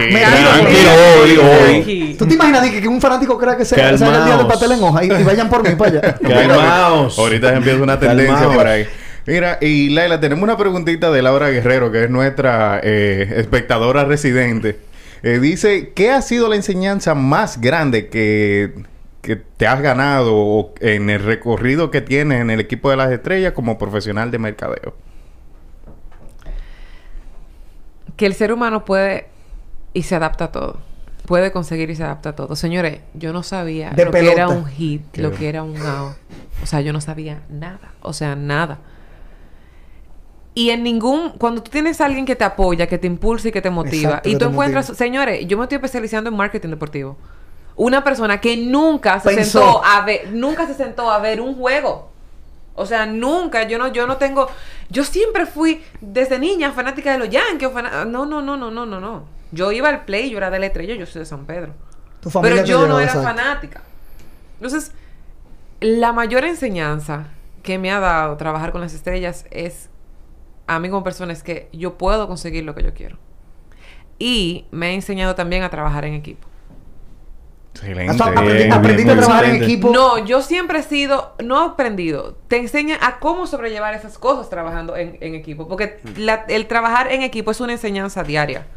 voy. 1.41 2.15
¿Tú 2.19 2.27
te 2.27 2.33
imaginas 2.33 2.69
que 2.69 2.87
un 2.87 2.99
fanático 2.99 3.37
crea 3.37 3.55
que 3.55 3.63
sea, 3.63 3.77
sea 3.77 3.89
el 3.91 3.97
día 3.97 4.07
de 4.09 4.13
Calmaos. 4.23 4.45
pastel 4.47 4.71
en 4.73 4.83
hoja 4.83 5.03
y, 5.05 5.23
vayan 5.23 5.49
por 5.49 5.63
mí 5.67 5.75
para 5.75 5.91
allá? 5.91 6.15
Calmaos. 6.19 7.17
Ahorita 7.17 7.49
se 7.49 7.55
empieza 7.55 7.81
una 7.81 7.92
tendencia 7.99 8.49
por 8.49 8.67
ahí. 8.67 8.87
Mira, 9.25 9.57
y 9.61 9.89
Laila, 9.89 10.19
tenemos 10.19 10.43
una 10.43 10.57
preguntita 10.57 11.11
de 11.11 11.21
Laura 11.21 11.49
Guerrero, 11.49 11.91
que 11.91 12.03
es 12.03 12.09
nuestra 12.09 12.79
eh, 12.83 13.35
espectadora 13.37 14.03
residente. 14.03 14.79
Eh, 15.23 15.39
dice, 15.39 15.93
¿qué 15.95 16.11
ha 16.11 16.21
sido 16.21 16.49
la 16.49 16.57
enseñanza 16.57 17.15
más 17.15 17.61
grande 17.61 18.09
que, 18.09 18.73
que 19.21 19.37
te 19.37 19.67
has 19.67 19.81
ganado 19.81 20.35
o 20.35 20.73
en 20.81 21.09
el 21.09 21.23
recorrido 21.23 21.89
que 21.89 22.01
tienes 22.01 22.41
en 22.41 22.49
el 22.49 22.59
equipo 22.59 22.89
de 22.89 22.97
las 22.97 23.11
estrellas 23.11 23.53
como 23.53 23.77
profesional 23.77 24.31
de 24.31 24.39
mercadeo? 24.39 24.93
que 28.15 28.25
el 28.25 28.33
ser 28.33 28.53
humano 28.53 28.85
puede 28.85 29.27
y 29.93 30.03
se 30.03 30.15
adapta 30.15 30.45
a 30.45 30.51
todo. 30.51 30.79
Puede 31.25 31.51
conseguir 31.51 31.89
y 31.89 31.95
se 31.95 32.03
adapta 32.03 32.29
a 32.29 32.35
todo. 32.35 32.55
Señores, 32.55 32.99
yo 33.13 33.31
no 33.31 33.43
sabía 33.43 33.91
De 33.91 34.05
lo 34.05 34.11
que 34.11 34.31
era 34.31 34.49
un 34.49 34.65
hit, 34.65 35.03
Qué 35.11 35.21
lo 35.21 35.31
que 35.31 35.47
era 35.47 35.63
un 35.63 35.77
out. 35.77 36.15
O 36.61 36.65
sea, 36.65 36.81
yo 36.81 36.91
no 36.93 37.01
sabía 37.01 37.43
nada. 37.49 37.93
O 38.01 38.13
sea, 38.13 38.35
nada. 38.35 38.79
Y 40.53 40.69
en 40.69 40.83
ningún... 40.83 41.31
Cuando 41.37 41.63
tú 41.63 41.71
tienes 41.71 41.99
a 42.01 42.05
alguien 42.05 42.25
que 42.25 42.35
te 42.35 42.43
apoya, 42.43 42.87
que 42.87 42.97
te 42.97 43.07
impulsa 43.07 43.47
y 43.47 43.51
que 43.51 43.61
te 43.61 43.69
motiva, 43.69 44.09
Exacto, 44.09 44.29
y 44.29 44.37
tú 44.37 44.45
encuentras... 44.45 44.89
motiva. 44.89 44.97
Señores, 44.97 45.47
yo 45.47 45.57
me 45.57 45.63
estoy 45.63 45.77
especializando 45.77 46.29
en 46.29 46.35
marketing 46.35 46.69
deportivo. 46.69 47.17
Una 47.75 48.03
persona 48.03 48.39
que 48.39 48.57
nunca 48.57 49.19
se 49.19 49.33
Pensó. 49.33 49.59
sentó 49.59 49.85
a 49.85 50.01
ver... 50.05 50.29
Nunca 50.31 50.67
se 50.67 50.73
sentó 50.73 51.09
a 51.09 51.19
ver 51.19 51.41
un 51.41 51.55
juego. 51.55 52.13
O 52.75 52.85
sea, 52.85 53.05
nunca, 53.05 53.67
yo 53.67 53.77
no, 53.77 53.89
yo 53.89 54.07
no 54.07 54.17
tengo, 54.17 54.47
yo 54.89 55.03
siempre 55.03 55.45
fui 55.45 55.83
desde 56.01 56.39
niña 56.39 56.71
fanática 56.71 57.11
de 57.11 57.19
los 57.19 57.29
Yankees, 57.29 57.69
no, 57.71 58.25
no, 58.25 58.41
no, 58.41 58.57
no, 58.57 58.71
no, 58.71 58.85
no, 58.85 58.99
no. 58.99 59.23
Yo 59.53 59.71
iba 59.71 59.89
al 59.89 60.05
play, 60.05 60.29
yo 60.29 60.37
era 60.37 60.49
de 60.49 60.59
la 60.59 60.65
estrella, 60.67 60.95
yo 60.95 61.05
soy 61.05 61.19
de 61.19 61.25
San 61.25 61.45
Pedro. 61.45 61.73
Tu 62.21 62.29
familia 62.29 62.63
Pero 62.63 62.67
yo 62.67 62.87
no 62.87 62.99
era 62.99 63.11
exacto. 63.13 63.27
fanática. 63.27 63.81
Entonces, 64.55 64.91
la 65.79 66.11
mayor 66.13 66.43
enseñanza 66.45 67.27
que 67.61 67.77
me 67.77 67.91
ha 67.91 67.99
dado 67.99 68.35
trabajar 68.37 68.71
con 68.71 68.81
las 68.81 68.93
estrellas 68.93 69.45
es 69.51 69.89
a 70.67 70.79
mí 70.79 70.89
como 70.89 71.03
persona 71.03 71.33
es 71.33 71.43
que 71.43 71.69
yo 71.73 71.97
puedo 71.97 72.27
conseguir 72.27 72.63
lo 72.63 72.73
que 72.75 72.83
yo 72.83 72.93
quiero. 72.93 73.17
Y 74.19 74.65
me 74.71 74.87
ha 74.87 74.91
enseñado 74.91 75.35
también 75.35 75.63
a 75.63 75.69
trabajar 75.69 76.05
en 76.05 76.13
equipo. 76.13 76.47
Excelente. 77.73 78.11
Hasta 78.11 78.25
Bien, 78.29 78.37
aprendi- 78.43 78.57
bien, 78.57 78.73
aprendiste 78.73 79.11
a 79.11 79.17
trabajar 79.17 79.45
en 79.45 79.63
equipo. 79.63 79.89
No, 79.91 80.23
yo 80.25 80.41
siempre 80.41 80.79
he 80.79 80.83
sido, 80.83 81.33
no 81.43 81.63
he 81.63 81.69
aprendido, 81.69 82.37
te 82.47 82.57
enseña 82.57 82.97
a 83.01 83.19
cómo 83.19 83.47
sobrellevar 83.47 83.93
esas 83.95 84.17
cosas 84.19 84.49
trabajando 84.49 84.95
en, 84.95 85.17
en 85.21 85.33
equipo, 85.35 85.67
porque 85.67 85.99
la- 86.15 86.45
el 86.47 86.67
trabajar 86.67 87.11
en 87.11 87.23
equipo 87.23 87.51
es 87.51 87.59
una 87.59 87.73
enseñanza 87.73 88.23
diaria. 88.23 88.67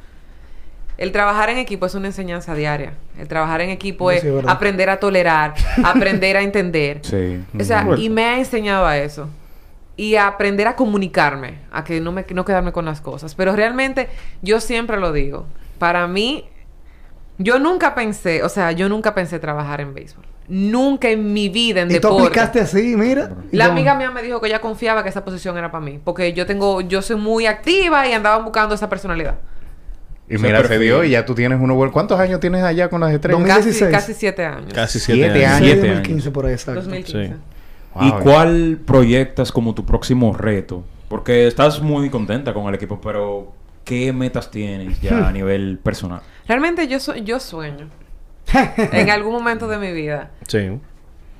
El 0.98 1.12
trabajar 1.12 1.50
en 1.50 1.58
equipo 1.58 1.84
es 1.86 1.94
una 1.94 2.06
enseñanza 2.06 2.54
diaria. 2.54 2.94
El 3.18 3.28
trabajar 3.28 3.60
en 3.60 3.70
equipo 3.70 4.10
Sí, 4.10 4.16
es 4.18 4.24
verdad. 4.24 4.50
aprender 4.50 4.88
a 4.90 4.98
tolerar, 4.98 5.54
aprender 5.84 6.36
a 6.36 6.42
entender. 6.42 7.00
Sí. 7.02 7.42
O 7.58 7.64
sea, 7.64 7.86
y 7.98 8.08
me 8.08 8.24
ha 8.24 8.38
enseñado 8.38 8.86
a 8.86 8.96
eso. 8.98 9.28
Y 9.98 10.16
a 10.16 10.26
aprender 10.26 10.66
a 10.68 10.76
comunicarme, 10.76 11.58
a 11.72 11.82
que 11.84 12.00
no 12.00 12.12
me 12.12 12.24
no 12.34 12.44
quedarme 12.44 12.72
con 12.72 12.84
las 12.84 13.00
cosas. 13.00 13.34
Pero 13.34 13.54
realmente, 13.56 14.08
yo 14.42 14.60
siempre 14.60 14.98
lo 14.98 15.12
digo. 15.12 15.46
Para 15.78 16.06
mí, 16.06 16.44
yo 17.38 17.58
nunca 17.58 17.94
pensé, 17.94 18.42
o 18.42 18.48
sea, 18.48 18.72
yo 18.72 18.88
nunca 18.88 19.14
pensé 19.14 19.38
trabajar 19.38 19.80
en 19.80 19.92
béisbol. 19.94 20.24
Nunca 20.48 21.08
en 21.10 21.32
mi 21.32 21.48
vida 21.48 21.80
en 21.82 21.88
Y 21.90 21.94
tú 21.94 22.08
deporte. 22.08 22.22
aplicaste 22.28 22.60
así, 22.60 22.94
mira. 22.96 23.32
y 23.50 23.56
La 23.56 23.66
amiga 23.66 23.94
mía 23.94 24.10
me 24.10 24.22
dijo 24.22 24.40
que 24.40 24.46
ella 24.46 24.60
confiaba 24.60 25.02
que 25.02 25.08
esa 25.08 25.24
posición 25.24 25.58
era 25.58 25.70
para 25.70 25.84
mí. 25.84 25.98
Porque 26.02 26.32
yo 26.32 26.46
tengo, 26.46 26.80
yo 26.82 27.02
soy 27.02 27.16
muy 27.16 27.46
activa 27.46 28.06
y 28.06 28.12
andaba 28.12 28.38
buscando 28.42 28.74
esa 28.74 28.88
personalidad. 28.88 29.34
Y 30.28 30.38
mira, 30.38 30.66
se 30.66 30.78
dio 30.78 31.04
y 31.04 31.10
ya 31.10 31.24
tú 31.24 31.34
tienes 31.34 31.58
uno 31.60 31.74
bueno. 31.74 31.92
¿Cuántos 31.92 32.18
años 32.18 32.40
tienes 32.40 32.62
allá 32.62 32.88
con 32.88 33.00
las 33.00 33.12
estrellas? 33.12 33.40
Casi, 33.42 33.68
2016. 33.70 33.90
casi 33.92 34.14
siete 34.14 34.44
años. 34.44 34.72
Casi 34.74 34.98
siete, 34.98 35.20
Siete 35.22 35.46
años. 35.46 35.56
años. 35.56 35.68
Sí, 35.68 35.72
Siete 35.80 35.88
2015 35.88 36.30
por 36.32 36.46
ahí, 36.46 36.52
exacto. 36.52 36.80
2015. 36.82 37.26
Sí. 37.28 37.34
¿Y 38.00 38.10
cuál 38.22 38.80
proyectas 38.84 39.52
como 39.52 39.74
tu 39.74 39.86
próximo 39.86 40.34
reto? 40.36 40.84
Porque 41.08 41.46
estás 41.46 41.80
muy 41.80 42.10
contenta 42.10 42.52
con 42.52 42.66
el 42.66 42.74
equipo, 42.74 43.00
pero 43.00 43.52
¿qué 43.84 44.12
metas 44.12 44.50
tienes 44.50 45.00
ya 45.00 45.28
a 45.28 45.32
nivel 45.32 45.78
personal? 45.82 46.20
Realmente 46.48 46.88
yo, 46.88 46.98
so- 46.98 47.14
yo 47.16 47.38
sueño. 47.40 47.88
en 48.76 49.10
algún 49.10 49.32
momento 49.32 49.66
de 49.68 49.78
mi 49.78 49.92
vida. 49.92 50.30
Sí. 50.48 50.78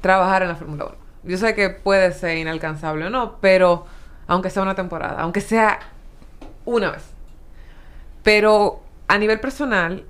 trabajar 0.00 0.42
en 0.42 0.48
la 0.48 0.54
Fórmula 0.54 0.84
1. 0.86 0.94
Yo 1.24 1.36
sé 1.38 1.54
que 1.56 1.70
puede 1.70 2.12
ser 2.12 2.38
inalcanzable 2.38 3.06
o 3.06 3.10
no, 3.10 3.38
pero 3.40 3.84
aunque 4.28 4.48
sea 4.50 4.62
una 4.62 4.76
temporada, 4.76 5.20
aunque 5.20 5.40
sea 5.40 5.80
una 6.64 6.92
vez. 6.92 7.02
Pero 8.26 8.80
a 9.06 9.18
nivel 9.18 9.38
personal, 9.38 10.02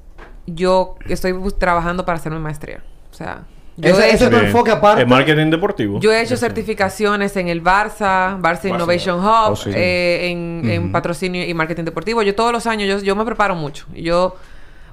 yo 0.46 0.94
estoy 1.06 1.34
trabajando 1.58 2.06
para 2.06 2.16
hacer 2.16 2.32
mi 2.32 2.38
maestría. 2.38 2.82
O 3.10 3.14
sea, 3.14 3.42
yo, 3.76 3.90
Ese- 3.90 4.00
he, 4.00 4.06
ese 4.06 4.14
hecho, 4.16 4.24
es 4.24 4.30
tu 4.30 4.36
Bien. 4.36 4.46
enfoque 4.46 4.70
aparte. 4.70 5.02
El 5.02 5.06
marketing 5.08 5.50
deportivo. 5.50 6.00
yo 6.00 6.10
he 6.10 6.22
hecho 6.22 6.34
certificaciones 6.38 7.36
en 7.36 7.48
el 7.48 7.62
Barça, 7.62 8.40
Barça 8.40 8.70
Innovation 8.70 9.20
Hub, 9.20 9.50
Oh, 9.52 9.56
sí. 9.56 9.70
eh, 9.74 10.30
en, 10.30 10.62
en 10.64 10.92
patrocinio 10.92 11.44
y 11.44 11.52
marketing 11.52 11.84
deportivo. 11.84 12.22
Yo 12.22 12.34
todos 12.34 12.52
los 12.52 12.66
años, 12.66 12.88
yo, 12.88 13.04
yo 13.04 13.14
me 13.14 13.24
preparo 13.26 13.54
mucho. 13.54 13.84
Yo 13.94 14.34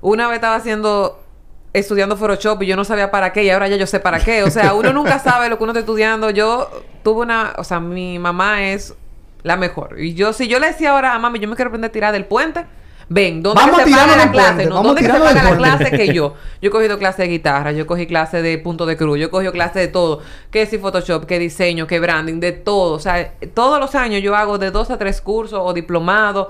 una 0.02 0.28
vez 0.28 0.36
estaba 0.36 0.56
haciendo 0.56 1.22
estudiando 1.72 2.18
Photoshop 2.18 2.62
y 2.64 2.66
yo 2.68 2.76
no 2.76 2.84
sabía 2.84 3.10
para 3.10 3.32
qué 3.32 3.46
y 3.46 3.50
ahora 3.50 3.70
ya 3.70 3.78
yo 3.78 3.88
sé 3.88 4.02
para 4.02 4.20
qué. 4.20 4.44
O 4.44 4.52
sea, 4.52 4.74
uno 4.74 4.92
nunca 4.92 5.18
sabe 5.30 5.48
lo 5.48 5.58
que 5.58 5.64
uno 5.64 5.72
está 5.72 5.80
estudiando. 5.80 6.30
Yo 6.30 6.70
tuve 7.04 7.22
una... 7.22 7.54
O 7.58 7.64
sea, 7.64 7.80
mi 7.80 8.20
mamá 8.20 8.64
es 8.66 8.94
la 9.44 9.56
mejor. 9.56 9.98
Y 10.00 10.14
yo, 10.14 10.34
si 10.34 10.50
yo 10.50 10.60
le 10.60 10.68
decía 10.68 10.92
ahora 10.92 11.14
a 11.16 11.20
mami, 11.20 11.40
yo 11.40 11.48
me 11.48 11.56
quiero 11.56 11.70
aprender 11.70 11.88
a 11.90 11.92
tirar 11.94 12.12
del 12.12 12.26
puente... 12.26 12.66
Ven, 13.10 13.44
¿dónde 13.44 13.60
Vamos 13.62 13.76
que 13.78 13.82
a 13.84 13.86
se 13.86 13.92
paga 13.92 14.18
la 14.18 14.32
clase? 14.32 14.66
No, 14.66 14.76
vamos 14.76 14.86
a 14.86 14.88
¿Dónde 14.88 15.02
que 15.02 15.08
se 15.08 15.20
paga 15.20 15.44
la 15.52 15.58
clase 15.58 15.92
que 15.92 16.14
yo? 16.14 16.34
Yo 16.62 16.70
he 16.70 16.72
cogido 16.72 16.98
clase 16.98 17.24
de 17.24 17.28
guitarra, 17.28 17.72
yo 17.74 17.86
cogí 17.86 18.08
clase 18.08 18.42
de 18.42 18.58
punto 18.58 18.86
de 18.86 18.96
cruz, 18.96 19.20
yo 19.20 19.26
he 19.28 19.30
cogido 19.30 19.52
clase 19.52 19.80
de 19.80 19.88
todo. 19.90 20.22
Que 20.52 20.66
si 20.66 20.78
Photoshop, 20.78 21.26
que 21.26 21.38
diseño, 21.40 21.86
que 21.88 22.00
branding, 22.00 22.40
de 22.40 22.54
todo. 22.54 22.94
O 22.94 23.00
sea, 23.00 23.34
todos 23.54 23.80
los 23.80 23.94
años 23.96 24.22
yo 24.24 24.36
hago 24.36 24.58
de 24.58 24.72
dos 24.72 24.90
a 24.92 24.98
tres 24.98 25.20
cursos 25.22 25.60
o 25.62 25.74
diplomado 25.74 26.50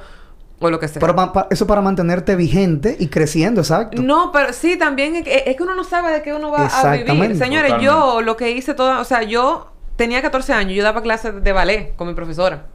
o 0.60 0.70
lo 0.70 0.80
que 0.80 0.88
sea. 0.88 1.00
Pero 1.00 1.16
pa- 1.16 1.34
pa- 1.34 1.48
eso 1.50 1.66
para 1.66 1.82
mantenerte 1.82 2.36
vigente 2.36 2.96
y 3.00 3.08
creciendo, 3.08 3.62
exacto. 3.62 4.02
No, 4.02 4.32
pero 4.32 4.54
sí, 4.54 4.78
también 4.78 5.16
es, 5.16 5.24
es 5.28 5.56
que 5.58 5.64
uno 5.64 5.74
no 5.76 5.84
sabe 5.84 6.12
de 6.12 6.22
qué 6.22 6.34
uno 6.34 6.52
va 6.52 6.68
a 6.68 6.92
vivir. 6.92 7.08
Señores, 7.38 7.72
Totalmente. 7.74 7.84
yo 7.86 8.22
lo 8.22 8.38
que 8.38 8.52
hice 8.52 8.76
toda, 8.76 9.00
o 9.02 9.04
sea, 9.04 9.24
yo 9.24 9.72
tenía 9.96 10.22
14 10.22 10.54
años, 10.54 10.74
yo 10.76 10.84
daba 10.84 11.02
clases 11.02 11.44
de 11.44 11.52
ballet 11.52 11.96
con 11.96 12.08
mi 12.08 12.14
profesora. 12.14 12.68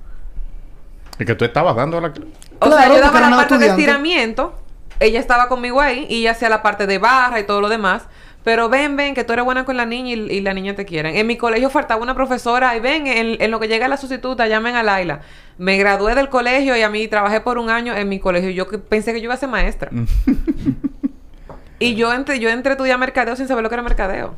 Y 1.21 1.25
que 1.25 1.35
tú 1.35 1.45
estabas 1.45 1.75
dando 1.77 2.01
la... 2.01 2.13
O 2.61 2.67
Claro, 2.67 2.77
sea, 2.83 2.89
yo 2.95 3.01
daba 3.01 3.21
la 3.21 3.37
parte 3.37 3.59
de 3.59 3.67
estiramiento, 3.69 4.59
ella 5.01 5.21
estaba 5.21 5.49
conmigo 5.49 5.81
ahí 5.81 6.07
y 6.09 6.21
ella 6.21 6.33
hacía 6.33 6.49
la 6.49 6.63
parte 6.63 6.87
de 6.87 6.99
barra 6.99 7.39
y 7.41 7.45
todo 7.45 7.61
lo 7.61 7.69
demás. 7.69 8.07
Pero 8.45 8.69
ven, 8.69 8.97
ven, 8.97 9.15
que 9.15 9.25
tú 9.25 9.33
eres 9.35 9.45
buena 9.45 9.65
con 9.65 9.77
la 9.77 9.85
niña 9.85 10.15
y, 10.15 10.15
y 10.15 10.41
la 10.41 10.55
niña 10.55 10.75
te 10.75 10.85
quieren. 10.87 11.17
En 11.17 11.27
mi 11.27 11.37
colegio 11.37 11.69
faltaba 11.71 12.01
una 12.03 12.15
profesora 12.15 12.75
y 12.77 12.81
ven, 12.81 13.07
en, 13.07 13.41
en 13.43 13.51
lo 13.51 13.61
que 13.61 13.69
llega 13.69 13.89
la 13.89 13.97
sustituta, 13.97 14.47
llamen 14.47 14.75
a 14.77 14.83
Laila. 14.83 15.21
Me 15.59 15.77
gradué 15.77 16.15
del 16.15 16.29
colegio 16.31 16.77
y 16.77 16.83
a 16.83 16.89
mí 16.89 17.09
trabajé 17.09 17.41
por 17.41 17.59
un 17.59 17.69
año 17.69 17.95
en 17.95 18.09
mi 18.09 18.21
colegio. 18.21 18.51
Yo 18.51 18.67
pensé 18.89 19.13
que 19.13 19.21
yo 19.21 19.25
iba 19.25 19.35
a 19.35 19.39
ser 19.39 19.49
maestra. 19.51 19.91
y 21.79 21.95
yo 21.95 22.13
entré, 22.13 22.39
yo 22.41 22.49
entré 22.49 22.71
a 22.71 22.75
estudiar 22.75 22.99
mercadeo 22.99 23.37
sin 23.37 23.49
saber 23.49 23.63
lo 23.63 23.69
que 23.69 23.75
era 23.75 23.83
mercadeo. 23.83 24.35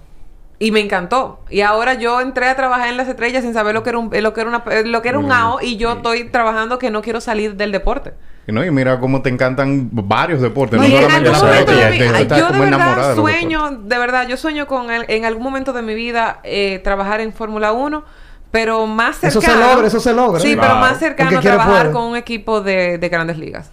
Y 0.62 0.72
me 0.72 0.80
encantó. 0.80 1.40
Y 1.48 1.62
ahora 1.62 1.94
yo 1.94 2.20
entré 2.20 2.46
a 2.46 2.54
trabajar 2.54 2.88
en 2.88 2.98
las 2.98 3.08
estrellas 3.08 3.42
sin 3.42 3.54
saber 3.54 3.74
lo 3.74 3.82
que 3.82 3.88
era 3.90 3.98
un, 3.98 4.10
lo 4.12 4.32
que 4.34 4.40
era 4.42 4.50
una, 4.50 4.62
lo 4.84 5.00
que 5.02 5.08
era 5.08 5.18
un 5.18 5.32
AO 5.32 5.58
y 5.62 5.76
yo 5.78 5.92
estoy 5.94 6.24
trabajando 6.24 6.78
que 6.78 6.90
no 6.90 7.00
quiero 7.00 7.20
salir 7.22 7.56
del 7.56 7.72
deporte. 7.72 8.12
¿no? 8.46 8.62
Y 8.64 8.70
mira 8.70 8.98
cómo 9.00 9.22
te 9.22 9.30
encantan 9.30 9.88
varios 9.90 10.40
deportes. 10.42 10.78
No, 10.78 10.86
No, 10.86 10.92
y 10.92 10.96
en 10.96 11.02
solamente 11.02 11.28
algún 11.30 11.40
la 11.40 11.48
momento 11.48 11.66
pelota. 11.72 11.86
de 11.90 11.98
ya 11.98 12.04
mi- 12.04 12.10
te- 12.10 12.16
ay, 12.16 12.22
estás 12.22 12.38
yo 12.38 12.48
de 12.50 12.58
verdad 12.60 13.14
sueño, 13.14 13.70
de 13.70 13.98
verdad, 13.98 14.28
yo 14.28 14.36
sueño 14.36 14.66
con 14.66 14.90
el- 14.90 15.04
en 15.08 15.24
algún 15.24 15.42
momento 15.44 15.72
de 15.72 15.82
mi 15.82 15.94
vida 15.94 16.40
eh, 16.42 16.80
trabajar 16.84 17.20
en 17.20 17.32
Fórmula 17.32 17.72
1, 17.72 18.04
pero 18.50 18.86
más 18.86 19.22
Eso 19.24 19.40
cercano. 19.40 19.62
se 19.62 19.70
logra, 19.70 19.86
eso 19.86 20.00
se 20.00 20.12
logra. 20.12 20.40
Sí, 20.40 20.54
Claro. 20.54 20.68
pero 20.68 20.80
más 20.80 20.98
cercano 20.98 21.40
trabajar 21.40 21.90
con 21.92 22.02
un 22.02 22.16
equipo 22.16 22.60
de, 22.60 22.98
de 22.98 23.08
grandes 23.08 23.38
ligas. 23.38 23.70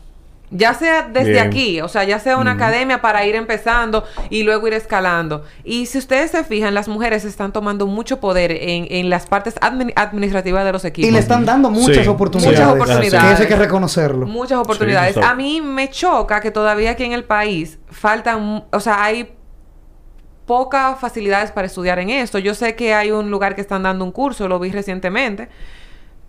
Ya 0.49 0.73
sea 0.73 1.01
desde 1.03 1.31
Bien. 1.31 1.47
aquí, 1.47 1.81
o 1.81 1.89
sea, 1.89 2.05
ya 2.05 2.19
sea 2.19 2.37
una 2.37 2.51
academia 2.53 3.01
para 3.01 3.25
ir 3.25 3.35
empezando 3.35 4.05
y 4.29 4.43
luego 4.43 4.65
ir 4.67 4.73
escalando. 4.75 5.43
Y 5.65 5.87
si 5.87 5.97
ustedes 5.97 6.31
se 6.31 6.45
fijan, 6.45 6.73
las 6.73 6.87
mujeres 6.87 7.25
están 7.25 7.51
tomando 7.51 7.85
mucho 7.85 8.21
poder 8.21 8.51
en, 8.53 8.87
en 8.89 9.09
las 9.09 9.25
partes 9.25 9.55
admin- 9.55 9.91
administrativas 9.97 10.63
de 10.63 10.71
los 10.71 10.85
equipos. 10.85 11.09
Y 11.09 11.11
le 11.11 11.19
están 11.19 11.45
dando 11.45 11.69
muchas 11.69 12.03
Sí, 12.03 12.07
oportunidades. 12.07 12.59
Muchas 12.59 12.73
Que 12.75 12.81
oportunidades. 12.81 13.33
eso 13.33 13.43
hay 13.43 13.49
que 13.49 13.55
reconocerlo. 13.57 14.25
Muchas 14.25 14.57
oportunidades. 14.59 15.15
Sí, 15.15 15.21
a 15.21 15.33
mí 15.35 15.59
me 15.61 15.89
choca 15.89 16.39
que 16.39 16.49
todavía 16.51 16.91
aquí 16.91 17.03
en 17.03 17.11
el 17.11 17.25
país 17.25 17.79
faltan, 17.91 18.63
o 18.71 18.79
sea, 18.79 19.03
hay 19.03 19.33
pocas 20.45 20.97
facilidades 20.99 21.51
para 21.51 21.67
estudiar 21.67 21.99
en 21.99 22.09
esto. 22.09 22.39
Yo 22.39 22.53
sé 22.53 22.75
que 22.75 22.93
hay 22.93 23.11
un 23.11 23.29
lugar 23.29 23.53
que 23.53 23.59
están 23.61 23.83
dando 23.83 24.05
un 24.05 24.13
curso, 24.13 24.47
lo 24.47 24.59
vi 24.59 24.71
recientemente, 24.71 25.49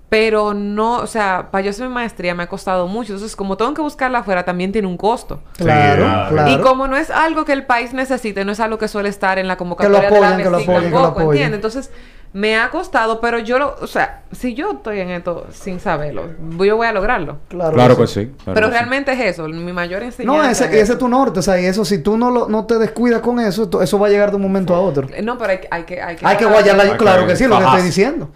pero 0.09 0.55
no, 0.55 0.97
o 0.97 1.07
sea, 1.07 1.49
para 1.51 1.65
yo 1.65 1.71
hacer 1.71 1.87
mi 1.87 1.93
maestría 1.95 2.35
me 2.35 2.43
ha 2.45 2.47
costado 2.47 2.87
mucho. 2.87 3.13
Entonces, 3.13 3.37
como 3.37 3.57
tengo 3.57 3.75
que 3.75 3.83
buscarla 3.83 4.21
afuera, 4.21 4.45
también 4.45 4.73
tiene 4.73 4.89
un 4.89 4.97
costo. 4.97 5.41
Claro, 5.57 6.05
claro. 6.05 6.29
claro. 6.31 6.51
Y 6.51 6.59
como 6.63 6.89
no 6.89 6.97
es 6.97 7.11
algo 7.11 7.45
que 7.45 7.53
el 7.53 7.67
país 7.67 7.93
necesite, 7.93 8.45
no 8.45 8.53
es 8.53 8.61
algo 8.61 8.79
que 8.79 8.89
suele 8.89 9.11
estar 9.11 9.39
en 9.39 9.47
la 9.49 9.57
convocatoria 9.57 10.09
apoyen, 10.09 10.23
de 10.23 10.29
la 10.31 10.37
que 10.45 10.51
lo 10.51 10.57
apoyen, 10.59 10.67
que 10.83 10.89
lo 10.91 10.97
tampoco, 11.03 11.21
apoyen. 11.21 11.31
¿entiendes? 11.31 11.57
Entonces, 11.59 11.91
me 12.33 12.59
ha 12.59 12.69
costado, 12.71 13.21
pero 13.21 13.39
yo 13.39 13.59
lo, 13.59 13.75
o 13.81 13.87
sea, 13.87 14.23
si 14.33 14.55
yo 14.55 14.73
estoy 14.73 15.01
en 15.01 15.11
esto 15.11 15.47
sin 15.51 15.81
saberlo, 15.81 16.25
yo 16.59 16.77
voy 16.77 16.87
a 16.87 16.93
lograrlo. 16.93 17.39
Claro, 17.49 17.73
Claro 17.75 17.97
que 17.97 18.03
que 18.03 18.07
sí. 18.09 18.21
sí. 18.21 18.27
claro 18.45 18.55
Pero 18.55 18.67
que 18.69 18.73
sí. 18.73 18.79
realmente 18.79 19.13
es 19.13 19.21
eso, 19.21 19.49
mi 19.49 19.73
mayor 19.73 20.03
enseñanza. 20.03 20.43
No, 20.43 20.49
ese, 20.49 20.65
es 20.67 20.73
ese 20.85 20.93
es 20.93 20.99
tu 20.99 21.09
norte. 21.09 21.41
O 21.41 21.43
sea, 21.43 21.59
y 21.61 21.65
eso, 21.67 21.85
si 21.87 21.99
tú 22.03 22.17
no, 22.19 22.31
lo, 22.31 22.49
no 22.49 22.65
te 22.67 22.79
descuidas 22.79 23.21
con 23.23 23.41
eso, 23.41 23.69
to- 23.71 23.81
eso 23.83 23.99
va 23.99 24.09
a 24.09 24.11
llegar 24.11 24.31
de 24.31 24.37
un 24.37 24.43
momento 24.43 24.75
a 24.75 24.81
otro. 24.81 25.07
No, 25.23 25.37
pero 25.39 25.53
hay, 25.53 25.61
hay 25.71 25.83
que... 25.85 26.03
Hay 26.03 26.17
que, 26.17 26.27
Hay 26.27 26.37
que 26.37 26.45
guayarla. 26.47 26.83
Hay 26.85 26.91
que 26.93 26.97
Claro 26.99 27.27
que 27.27 27.35
sí, 27.37 27.47
lo 27.47 27.59
que 27.59 27.65
estoy 27.65 27.83
diciendo. 27.83 28.31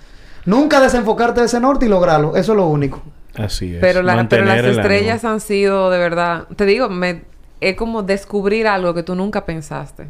Nunca 0.45 0.81
desenfocarte 0.81 1.41
de 1.41 1.47
ese 1.47 1.61
norte 1.61 1.87
y 1.87 1.89
lograrlo. 1.89 2.37
Eso 2.37 2.53
es 2.53 2.57
lo 2.57 2.67
único. 2.67 3.03
Así 3.37 3.75
es. 3.75 3.81
Pero, 3.81 4.03
la- 4.03 4.29
pero 4.29 4.45
las 4.45 4.65
estrellas 4.65 5.25
ánimo. 5.25 5.35
han 5.35 5.41
sido, 5.41 5.91
de 5.91 5.99
verdad... 5.99 6.49
Te 6.57 6.67
digo, 6.67 6.89
me, 6.89 7.23
es 7.61 7.77
como 7.77 8.03
descubrir 8.03 8.67
algo 8.67 8.93
que 8.95 9.03
tú 9.03 9.15
nunca 9.15 9.45
pensaste. 9.47 10.09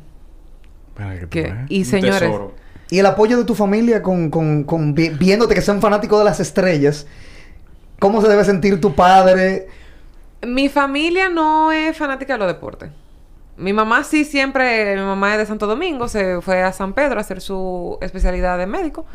Para 0.95 1.19
que 1.21 1.29
Que, 1.29 1.55
y 1.69 1.81
Un 1.81 1.85
señores... 1.85 2.21
tesoro. 2.21 2.55
Y 2.91 2.99
el 2.99 3.07
apoyo 3.07 3.39
de 3.39 3.45
tu 3.45 3.55
familia 3.55 4.03
con, 4.03 4.29
con, 4.31 4.65
con 4.65 4.95
vi- 4.95 5.09
viéndote 5.11 5.55
que 5.55 5.63
sean 5.63 5.81
fanáticos 5.81 6.19
de 6.19 6.25
las 6.27 6.41
estrellas. 6.41 7.07
¿Cómo 7.99 8.21
se 8.21 8.29
debe 8.29 8.45
sentir 8.45 8.81
tu 8.81 8.95
padre? 8.95 9.69
Mi 10.47 10.69
familia 10.69 11.29
no 11.29 11.73
es 11.73 11.97
fanática 11.97 12.33
de 12.35 12.39
los 12.41 12.49
deportes. 12.49 12.91
Mi 13.57 13.73
mamá 13.73 14.03
sí 14.05 14.25
siempre... 14.25 14.97
Mi 14.97 15.03
mamá 15.03 15.33
es 15.33 15.39
de 15.39 15.47
Santo 15.47 15.67
Domingo. 15.67 16.09
Se 16.09 16.41
fue 16.43 16.63
a 16.63 16.73
San 16.73 16.93
Pedro 16.95 17.19
a 17.19 17.21
hacer 17.21 17.41
su 17.41 17.97
especialidad 18.03 18.59
de 18.59 18.67
médico. 18.67 19.07